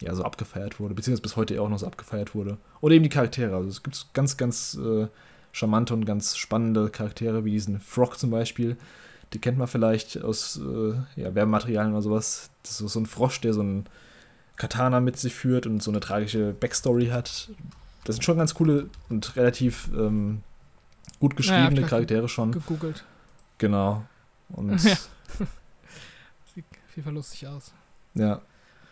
ja, 0.00 0.14
so 0.14 0.22
abgefeiert 0.24 0.78
wurde, 0.80 0.94
beziehungsweise 0.94 1.22
bis 1.22 1.36
heute 1.36 1.60
auch 1.60 1.68
noch 1.68 1.78
so 1.78 1.86
abgefeiert 1.86 2.34
wurde. 2.34 2.58
Oder 2.80 2.94
eben 2.94 3.02
die 3.02 3.08
Charaktere. 3.08 3.56
Also 3.56 3.68
es 3.68 3.82
gibt 3.82 4.06
ganz, 4.14 4.36
ganz 4.36 4.78
äh, 4.80 5.08
charmante 5.52 5.94
und 5.94 6.04
ganz 6.04 6.36
spannende 6.36 6.90
Charaktere, 6.90 7.44
wie 7.44 7.50
diesen 7.50 7.80
Frog 7.80 8.18
zum 8.18 8.30
Beispiel. 8.30 8.76
Die 9.32 9.40
kennt 9.40 9.58
man 9.58 9.66
vielleicht 9.66 10.22
aus 10.22 10.58
äh, 10.58 10.94
ja, 11.20 11.34
Werbematerialien 11.34 11.92
oder 11.92 12.02
sowas. 12.02 12.50
Das 12.62 12.80
ist 12.80 12.92
so 12.92 13.00
ein 13.00 13.06
Frosch, 13.06 13.40
der 13.40 13.52
so 13.52 13.62
ein 13.62 13.86
Katana 14.56 15.00
mit 15.00 15.18
sich 15.18 15.34
führt 15.34 15.66
und 15.66 15.82
so 15.82 15.90
eine 15.90 16.00
tragische 16.00 16.52
Backstory 16.52 17.08
hat. 17.08 17.50
Das 18.04 18.16
sind 18.16 18.22
schon 18.24 18.38
ganz 18.38 18.54
coole 18.54 18.88
und 19.08 19.36
relativ 19.36 19.90
ähm, 19.94 20.42
gut 21.20 21.36
geschriebene 21.36 21.82
Ja, 21.82 21.86
Charaktere 21.86 22.28
schon. 22.28 22.52
Gegoogelt. 22.52 23.04
Genau. 23.58 24.04
Und 24.48 24.82
Ja. 24.82 24.90
ja. 24.90 24.96
Sieht 26.54 26.64
auf 26.88 26.96
jeden 26.96 27.04
Fall 27.04 27.14
lustig 27.14 27.46
aus. 27.46 27.72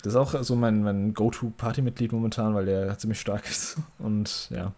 Das 0.06 0.14
ist 0.14 0.20
auch 0.20 0.42
so 0.44 0.54
mein, 0.54 0.84
mein 0.84 1.14
Go-To-Party-Mitglied 1.14 2.12
momentan, 2.12 2.54
weil 2.54 2.66
der 2.66 2.96
ziemlich 2.96 3.20
stark 3.20 3.44
ist. 3.50 3.76
Und 3.98 4.48
ja. 4.50 4.72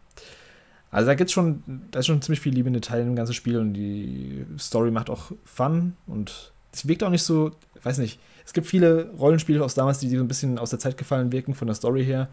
Also 0.90 1.06
da 1.06 1.14
gibt's 1.14 1.34
schon, 1.34 1.62
da 1.90 1.98
ist 1.98 2.06
schon 2.06 2.22
ziemlich 2.22 2.40
viel 2.40 2.54
Liebe 2.54 2.68
in 2.68 2.72
Detail 2.72 3.02
im 3.02 3.14
ganzen 3.14 3.34
Spiel 3.34 3.58
und 3.58 3.74
die 3.74 4.46
Story 4.58 4.90
macht 4.90 5.10
auch 5.10 5.32
Fun 5.44 5.94
und 6.06 6.52
es 6.72 6.88
wirkt 6.88 7.04
auch 7.04 7.10
nicht 7.10 7.24
so, 7.24 7.50
weiß 7.82 7.98
nicht, 7.98 8.18
es 8.46 8.54
gibt 8.54 8.66
viele 8.66 9.10
Rollenspiele 9.18 9.62
aus 9.62 9.74
damals, 9.74 9.98
die 9.98 10.08
so 10.08 10.24
ein 10.24 10.28
bisschen 10.28 10.58
aus 10.58 10.70
der 10.70 10.78
Zeit 10.78 10.96
gefallen 10.96 11.30
wirken 11.30 11.54
von 11.54 11.66
der 11.66 11.74
Story 11.74 12.06
her. 12.06 12.28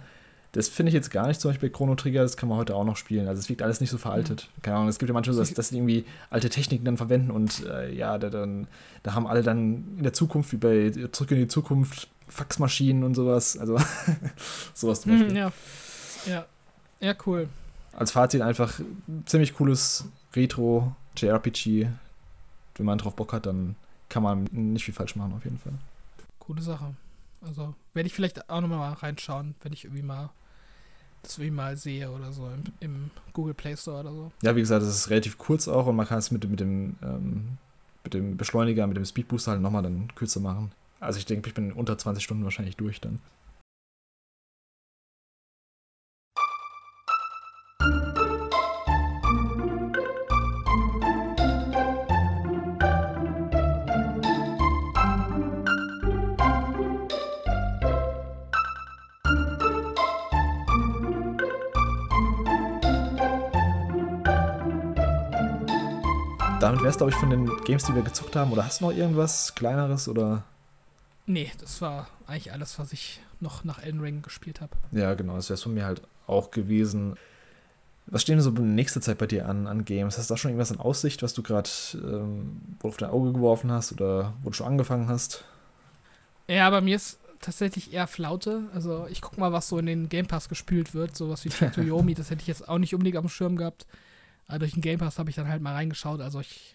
Das 0.53 0.69
finde 0.69 0.91
ich 0.91 0.93
jetzt 0.93 1.11
gar 1.11 1.27
nicht, 1.27 1.41
zum 1.41 1.51
Beispiel 1.51 1.69
Chrono 1.69 1.95
Trigger, 1.95 2.21
das 2.21 2.37
kann 2.37 2.47
man 2.47 2.57
heute 2.57 2.75
auch 2.75 2.85
noch 2.85 2.95
spielen. 2.95 3.27
Also 3.27 3.41
es 3.41 3.49
wirkt 3.49 3.61
alles 3.61 3.81
nicht 3.81 3.89
so 3.89 3.97
veraltet. 3.97 4.49
Keine 4.61 4.77
Ahnung, 4.77 4.87
es 4.87 4.99
gibt 4.99 5.09
ja 5.09 5.13
manchmal 5.13 5.33
so, 5.33 5.41
dass, 5.41 5.53
dass 5.53 5.67
sie 5.67 5.75
irgendwie 5.75 6.05
alte 6.29 6.47
Techniken 6.47 6.85
dann 6.85 6.95
verwenden 6.95 7.29
und 7.29 7.65
äh, 7.65 7.93
ja, 7.93 8.17
da, 8.17 8.29
dann, 8.29 8.67
da 9.03 9.15
haben 9.15 9.27
alle 9.27 9.43
dann 9.43 9.83
in 9.97 10.03
der 10.03 10.13
Zukunft, 10.13 10.53
wie 10.53 10.57
bei 10.57 10.91
Zurück 11.11 11.31
in 11.31 11.39
die 11.39 11.49
Zukunft, 11.49 12.07
Faxmaschinen 12.27 13.03
und 13.03 13.15
sowas. 13.15 13.57
Also 13.57 13.77
sowas 14.73 15.01
zum 15.01 15.11
Beispiel. 15.11 15.31
Mhm, 15.31 15.35
ja. 15.35 15.51
Ja. 16.25 16.45
Ja, 16.99 17.15
cool. 17.25 17.49
Als 17.93 18.11
Fazit 18.11 18.41
einfach 18.41 18.79
ziemlich 19.25 19.53
cooles 19.53 20.05
Retro-JRPG. 20.35 21.87
Wenn 22.75 22.85
man 22.85 22.97
drauf 22.97 23.15
Bock 23.15 23.31
hat, 23.33 23.45
dann 23.45 23.75
kann 24.09 24.23
man 24.23 24.43
nicht 24.51 24.85
viel 24.85 24.93
falsch 24.93 25.15
machen, 25.15 25.33
auf 25.33 25.43
jeden 25.43 25.59
Fall. 25.59 25.73
Coole 26.39 26.61
Sache. 26.61 26.95
Also 27.41 27.73
werde 27.93 28.07
ich 28.07 28.13
vielleicht 28.13 28.49
auch 28.49 28.61
nochmal 28.61 28.93
reinschauen, 28.93 29.55
wenn 29.61 29.73
ich 29.73 29.85
irgendwie 29.85 30.03
mal 30.03 30.29
das 31.25 31.37
irgendwie 31.37 31.55
mal 31.55 31.77
sehe 31.77 32.11
oder 32.11 32.31
so 32.31 32.47
im, 32.47 32.63
im 32.79 33.11
Google 33.33 33.53
Play 33.53 33.75
Store 33.75 34.01
oder 34.01 34.11
so. 34.11 34.31
Ja, 34.41 34.55
wie 34.55 34.59
gesagt, 34.59 34.83
es 34.83 34.95
ist 34.95 35.09
relativ 35.09 35.37
kurz 35.37 35.67
auch 35.67 35.87
und 35.87 35.95
man 35.95 36.07
kann 36.07 36.19
es 36.19 36.31
mit, 36.31 36.47
mit, 36.49 36.59
dem, 36.59 36.95
ähm, 37.01 37.57
mit 38.03 38.13
dem 38.13 38.37
Beschleuniger, 38.37 38.85
mit 38.87 38.97
dem 38.97 39.05
Speedbooster 39.05 39.51
halt 39.51 39.61
nochmal 39.61 39.83
dann 39.83 40.13
kürzer 40.15 40.39
machen. 40.39 40.71
Also 41.05 41.19
ich 41.19 41.25
denke, 41.25 41.49
ich 41.49 41.53
bin 41.53 41.71
unter 41.71 41.97
20 41.97 42.23
Stunden 42.23 42.43
wahrscheinlich 42.43 42.77
durch 42.77 42.99
dann. 42.99 43.19
Damit 66.59 66.79
wäre 66.79 66.89
es, 66.89 66.97
glaube 66.97 67.11
ich, 67.11 67.15
von 67.15 67.29
den 67.29 67.45
Games, 67.63 67.83
die 67.83 67.93
wir 67.93 68.01
gezockt 68.01 68.35
haben. 68.35 68.51
Oder 68.51 68.65
hast 68.65 68.81
du 68.81 68.85
noch 68.85 68.91
irgendwas 68.91 69.53
Kleineres 69.53 70.07
oder? 70.07 70.43
Nee, 71.27 71.51
das 71.59 71.81
war 71.81 72.07
eigentlich 72.27 72.51
alles, 72.51 72.77
was 72.77 72.93
ich 72.93 73.19
noch 73.39 73.63
nach 73.63 73.81
Elden 73.81 73.99
Ring 73.99 74.21
gespielt 74.21 74.61
habe. 74.61 74.73
Ja, 74.91 75.13
genau, 75.15 75.35
das 75.35 75.49
wäre 75.49 75.55
es 75.55 75.63
von 75.63 75.73
mir 75.73 75.85
halt 75.85 76.01
auch 76.27 76.51
gewesen. 76.51 77.15
Was 78.07 78.21
stehen 78.21 78.35
denn 78.35 78.43
so 78.43 78.51
in 78.51 78.75
nächster 78.75 79.01
Zeit 79.01 79.17
bei 79.17 79.25
dir 79.25 79.49
an, 79.49 79.65
an 79.65 79.83
Games? 79.83 80.17
Hast 80.17 80.29
du 80.29 80.33
da 80.33 80.37
schon 80.37 80.51
irgendwas 80.51 80.69
in 80.69 80.79
Aussicht, 80.79 81.23
was 81.23 81.33
du 81.33 81.41
gerade 81.41 81.69
ähm, 81.95 82.61
wohl 82.79 82.89
auf 82.89 82.97
dein 82.97 83.09
Auge 83.09 83.33
geworfen 83.33 83.71
hast 83.71 83.91
oder 83.91 84.33
wo 84.43 84.49
du 84.49 84.55
schon 84.55 84.67
angefangen 84.67 85.07
hast? 85.07 85.43
Ja, 86.47 86.69
bei 86.69 86.81
mir 86.81 86.95
ist 86.95 87.17
tatsächlich 87.41 87.93
eher 87.93 88.05
Flaute. 88.05 88.63
Also 88.75 89.07
ich 89.09 89.21
guck 89.21 89.39
mal, 89.39 89.51
was 89.51 89.67
so 89.67 89.79
in 89.79 89.87
den 89.87 90.09
Game 90.09 90.27
Pass 90.27 90.49
gespült 90.49 90.93
wird. 90.93 91.15
Sowas 91.15 91.43
wie 91.45 91.49
Chito 91.49 91.81
Yomi, 91.81 92.13
das 92.13 92.29
hätte 92.29 92.41
ich 92.41 92.47
jetzt 92.47 92.69
auch 92.69 92.77
nicht 92.77 92.93
unbedingt 92.93 93.17
am 93.17 93.29
Schirm 93.29 93.55
gehabt. 93.55 93.87
Aber 94.47 94.59
durch 94.59 94.73
den 94.73 94.81
Game 94.81 94.99
Pass 94.99 95.17
habe 95.17 95.31
ich 95.31 95.35
dann 95.35 95.47
halt 95.47 95.63
mal 95.63 95.73
reingeschaut. 95.73 96.21
Also 96.21 96.39
ich 96.39 96.74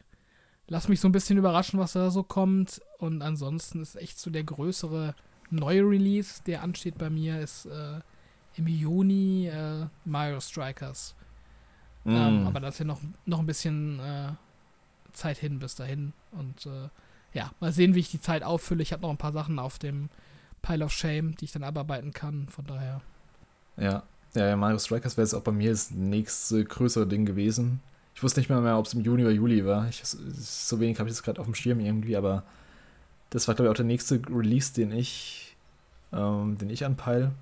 lasse 0.70 0.88
mich 0.88 1.00
so 1.00 1.08
ein 1.08 1.12
bisschen 1.12 1.36
überraschen, 1.36 1.78
was 1.78 1.92
da 1.92 2.10
so 2.10 2.22
kommt. 2.22 2.80
Und 2.98 3.20
ansonsten 3.20 3.82
ist 3.82 3.96
echt 3.96 4.18
so 4.18 4.30
der 4.30 4.44
größere 4.44 5.14
neue 5.50 5.82
Release, 5.82 6.40
der 6.46 6.62
ansteht 6.62 6.96
bei 6.96 7.10
mir, 7.10 7.40
ist 7.40 7.66
äh, 7.66 8.00
im 8.56 8.66
Juni 8.66 9.48
äh, 9.48 9.86
Mario 10.04 10.40
Strikers. 10.40 11.14
Ähm, 12.06 12.44
Mm. 12.44 12.46
aber 12.46 12.60
da 12.60 12.68
ist 12.68 12.78
ja 12.78 12.86
noch, 12.86 13.00
noch 13.26 13.40
ein 13.40 13.46
bisschen 13.46 14.00
äh, 14.00 14.32
Zeit 15.12 15.36
hin 15.36 15.58
bis 15.58 15.74
dahin. 15.74 16.14
Und 16.32 16.64
äh, 16.64 16.88
ja, 17.34 17.50
mal 17.60 17.72
sehen, 17.72 17.94
wie 17.94 18.00
ich 18.00 18.10
die 18.10 18.20
Zeit 18.22 18.42
auffülle. 18.42 18.82
Ich 18.82 18.92
habe 18.92 19.02
noch 19.02 19.10
ein 19.10 19.18
paar 19.18 19.32
Sachen 19.32 19.58
auf 19.58 19.78
dem 19.78 20.08
Pile 20.62 20.84
of 20.84 20.92
Shame, 20.92 21.34
die 21.36 21.44
ich 21.44 21.52
dann 21.52 21.62
abarbeiten 21.64 22.12
kann. 22.12 22.48
Von 22.48 22.64
daher. 22.66 23.02
Ja. 23.76 24.02
Ja, 24.34 24.46
ja, 24.46 24.56
Mario 24.56 24.78
Strikers 24.78 25.16
wäre 25.16 25.24
jetzt 25.26 25.34
auch 25.34 25.42
bei 25.42 25.50
mir 25.52 25.70
das 25.72 25.90
nächste 25.90 26.64
größere 26.64 27.06
Ding 27.06 27.26
gewesen. 27.26 27.80
Ich 28.20 28.22
wusste 28.22 28.38
nicht 28.38 28.50
mehr, 28.50 28.60
mehr 28.60 28.76
ob 28.76 28.84
es 28.84 28.92
im 28.92 29.00
Juni 29.00 29.22
oder 29.22 29.32
Juli 29.32 29.64
war. 29.64 29.88
Ich, 29.88 30.02
so 30.04 30.78
wenig 30.78 30.98
habe 30.98 31.08
ich 31.08 31.16
das 31.16 31.22
gerade 31.22 31.40
auf 31.40 31.46
dem 31.46 31.54
Schirm 31.54 31.80
irgendwie, 31.80 32.18
aber 32.18 32.42
das 33.30 33.48
war, 33.48 33.54
glaube 33.54 33.68
ich, 33.68 33.70
auch 33.70 33.76
der 33.76 33.86
nächste 33.86 34.20
Release, 34.28 34.74
den 34.74 34.92
ich, 34.92 35.56
ähm, 36.12 36.58
den 36.58 36.68
ich 36.68 36.84
anpeile. 36.84 37.32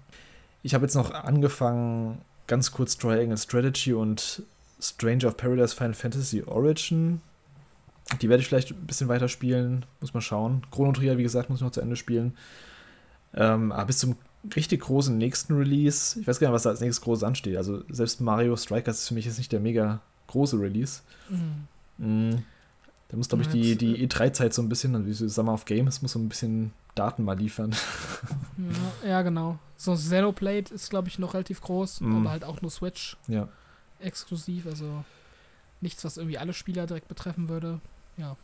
Ich 0.63 0.75
habe 0.75 0.85
jetzt 0.85 0.95
noch 0.95 1.11
angefangen, 1.11 2.21
ganz 2.47 2.71
kurz 2.71 2.97
Triangle 2.97 3.37
Strategy 3.37 3.93
und 3.93 4.45
Stranger 4.81 5.27
of 5.27 5.37
Paradise 5.37 5.75
Final 5.75 5.95
Fantasy 5.95 6.45
Origin. 6.45 7.23
Die 8.23 8.29
werde 8.29 8.43
ich 8.43 8.47
vielleicht 8.47 8.71
ein 8.71 8.87
bisschen 8.87 9.09
weiter 9.09 9.27
spielen, 9.27 9.85
muss 10.01 10.15
man 10.15 10.21
schauen. 10.21 10.63
Chrono 10.71 10.93
Trigger, 10.93 11.19
wie 11.19 11.25
gesagt, 11.25 11.51
muss 11.51 11.59
ich 11.59 11.65
noch 11.65 11.73
zu 11.73 11.81
Ende 11.81 11.97
spielen. 11.97 12.37
Ähm, 13.35 13.73
aber 13.73 13.87
bis 13.87 13.99
zum 13.99 14.15
richtig 14.55 14.83
großen 14.83 15.19
nächsten 15.19 15.57
Release, 15.57 16.21
ich 16.21 16.29
weiß 16.29 16.39
gar 16.39 16.47
nicht, 16.47 16.55
was 16.55 16.63
da 16.63 16.71
als 16.71 16.81
nächstes 16.81 17.03
großes 17.03 17.25
ansteht. 17.25 17.57
Also 17.57 17.83
selbst 17.89 18.21
Mario 18.21 18.57
Strikers 18.57 19.01
ist 19.01 19.09
für 19.09 19.15
mich 19.15 19.25
jetzt 19.25 19.39
nicht 19.39 19.51
der 19.51 19.59
mega 19.59 20.03
große 20.29 20.59
Release. 20.59 21.01
Mhm. 21.29 21.67
Mm. 22.31 22.43
Da 23.09 23.17
muss, 23.17 23.29
glaube 23.29 23.43
ich, 23.43 23.49
die, 23.49 23.77
die 23.77 24.07
E3-Zeit 24.07 24.53
so 24.53 24.61
ein 24.63 24.69
bisschen, 24.69 24.95
also 24.95 25.07
wie 25.07 25.15
so 25.15 25.27
Summer 25.29 25.55
of 25.55 25.65
Games, 25.65 26.03
muss 26.03 26.13
so 26.13 26.19
ein 26.19 26.29
bisschen 26.29 26.73
Daten 26.95 27.25
mal 27.25 27.39
liefern. 27.39 27.75
Ja, 29.03 29.09
ja, 29.09 29.23
genau. 29.23 29.59
So 29.77 29.95
Xenoblade 29.95 30.75
ist, 30.75 30.91
glaube 30.91 31.09
ich, 31.09 31.19
noch 31.19 31.33
relativ 31.35 31.61
groß, 31.63 32.03
Mhm. 32.03 32.17
aber 32.19 32.31
halt 32.31 32.45
auch 32.45 32.61
nur 32.61 32.71
Switch 32.71 33.17
ja. 33.27 33.49
exklusiv. 34.01 34.67
Also 34.67 35.05
nichts, 35.81 36.05
was 36.05 36.17
irgendwie 36.19 36.39
alle 36.39 36.53
Spieler 36.53 36.87
direkt 36.87 37.09
betreffen 37.09 37.49
würde. 37.49 37.81
Ja. 38.19 38.37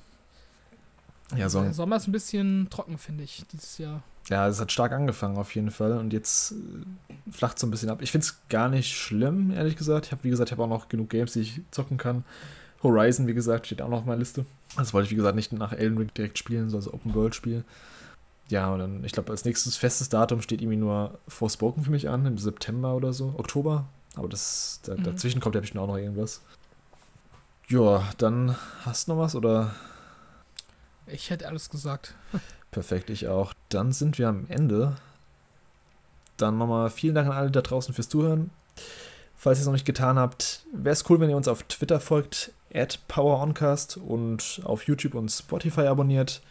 Ja, 1.36 1.48
so, 1.48 1.62
Der 1.62 1.74
Sommer 1.74 1.97
ist 1.97 2.06
ein 2.09 2.12
bisschen 2.12 2.69
trocken, 2.70 2.97
finde 2.97 3.24
ich, 3.24 3.44
dieses 3.52 3.77
Jahr. 3.78 4.02
Ja, 4.29 4.49
es 4.49 4.61
hat 4.61 4.73
stark 4.73 4.93
angefangen 4.93 5.37
auf 5.37 5.55
jeden 5.55 5.71
Fall 5.71 5.99
und 5.99 6.13
jetzt 6.13 6.53
äh, 6.53 7.31
flacht 7.31 7.59
so 7.59 7.67
ein 7.67 7.71
bisschen 7.71 7.91
ab. 7.91 7.99
Ich 8.03 8.11
finde 8.13 8.25
es 8.27 8.39
gar 8.49 8.69
nicht 8.69 8.97
schlimm, 8.97 9.51
ehrlich 9.51 9.77
gesagt. 9.77 10.07
Ich 10.07 10.13
habe, 10.13 10.25
wie 10.25 10.31
gesagt, 10.31 10.49
ich 10.49 10.53
habe 10.53 10.63
auch 10.65 10.69
noch 10.69 10.89
genug 10.89 11.11
Games, 11.11 11.33
die 11.35 11.41
ich 11.41 11.61
zocken 11.71 11.99
kann. 11.99 12.25
Horizon, 12.83 13.27
wie 13.27 13.35
gesagt, 13.35 13.67
steht 13.67 13.81
auch 13.83 13.89
noch 13.89 13.99
auf 13.99 14.05
meiner 14.05 14.19
Liste. 14.19 14.45
Das 14.77 14.93
wollte 14.93 15.07
ich, 15.07 15.11
wie 15.13 15.17
gesagt, 15.17 15.37
nicht 15.37 15.53
nach 15.53 15.73
Elden 15.73 15.97
Ring 15.99 16.11
direkt 16.17 16.39
spielen, 16.39 16.69
sondern 16.71 16.83
so 16.91 16.95
Open-World-Spiel. 16.95 17.65
Ja, 18.51 18.71
und 18.73 18.79
dann, 18.79 19.05
ich 19.05 19.13
glaube, 19.13 19.31
als 19.33 19.45
nächstes 19.47 19.77
festes 19.77 20.11
Datum 20.11 20.43
steht 20.43 20.61
irgendwie 20.61 20.77
nur 20.77 21.19
Forspoken 21.29 21.83
für 21.85 21.91
mich 21.91 22.09
an, 22.11 22.27
im 22.27 22.37
September 22.37 22.95
oder 22.95 23.13
so, 23.15 23.35
Oktober. 23.39 23.87
Aber 24.17 24.29
das, 24.29 24.81
da, 24.85 24.95
Mhm. 24.95 25.03
dazwischen 25.05 25.41
kommt 25.41 25.55
ja 25.55 25.61
bestimmt 25.63 25.81
auch 25.83 25.87
noch 25.87 25.97
irgendwas. 25.97 26.43
Ja, 27.69 28.07
dann 28.19 28.55
hast 28.85 29.09
du 29.09 29.13
noch 29.15 29.19
was 29.21 29.35
oder? 29.35 29.75
Ich 31.07 31.31
hätte 31.31 31.49
alles 31.49 31.71
gesagt. 31.71 32.15
Perfekt, 32.75 33.09
ich 33.09 33.29
auch. 33.29 33.55
Dann 33.69 33.93
sind 33.93 34.19
wir 34.19 34.29
am 34.29 34.47
Ende. 34.49 34.97
Dann 36.37 36.59
nochmal 36.59 36.91
vielen 36.91 37.15
Dank 37.15 37.29
an 37.29 37.37
alle 37.37 37.53
da 37.53 37.63
draußen 37.63 37.95
fürs 37.95 38.09
Zuhören. 38.09 38.51
Falls 39.37 39.59
ihr 39.59 39.61
es 39.61 39.67
noch 39.67 39.75
nicht 39.75 39.87
getan 39.87 40.19
habt, 40.19 40.67
wäre 40.73 40.93
es 40.93 41.09
cool, 41.09 41.21
wenn 41.21 41.31
ihr 41.31 41.37
uns 41.37 41.47
auf 41.47 41.63
Twitter 41.63 42.01
folgt, 42.01 42.51
at 42.75 42.99
PowerOncast 43.07 43.99
und 43.99 44.61
auf 44.65 44.89
YouTube 44.89 45.15
und 45.15 45.29
Spotify 45.29 45.83
abonniert. 45.83 46.43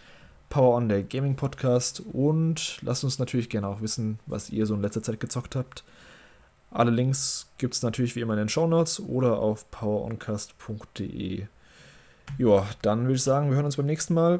Power 0.47 0.77
On, 0.77 0.87
der 0.87 1.03
Gaming 1.03 1.35
Podcast. 1.35 2.01
Und 2.13 2.77
lasst 2.83 3.03
uns 3.03 3.19
natürlich 3.19 3.49
gerne 3.49 3.67
auch 3.67 3.81
wissen, 3.81 4.17
was 4.25 4.49
ihr 4.49 4.65
so 4.65 4.75
in 4.75 4.81
letzter 4.81 5.03
Zeit 5.03 5.19
gezockt 5.19 5.57
habt. 5.57 5.83
Alle 6.71 6.91
Links 6.91 7.49
gibt 7.57 7.73
es 7.73 7.83
natürlich 7.83 8.15
wie 8.15 8.21
immer 8.21 8.35
in 8.35 8.39
den 8.39 8.49
Show 8.49 8.65
Notes 8.65 9.01
oder 9.01 9.39
auf 9.39 9.69
poweroncast.de. 9.71 11.47
Ja, 12.37 12.65
dann 12.81 13.01
würde 13.01 13.15
ich 13.15 13.23
sagen, 13.23 13.49
wir 13.49 13.57
hören 13.57 13.65
uns 13.65 13.75
beim 13.75 13.87
nächsten 13.87 14.13
Mal. 14.13 14.39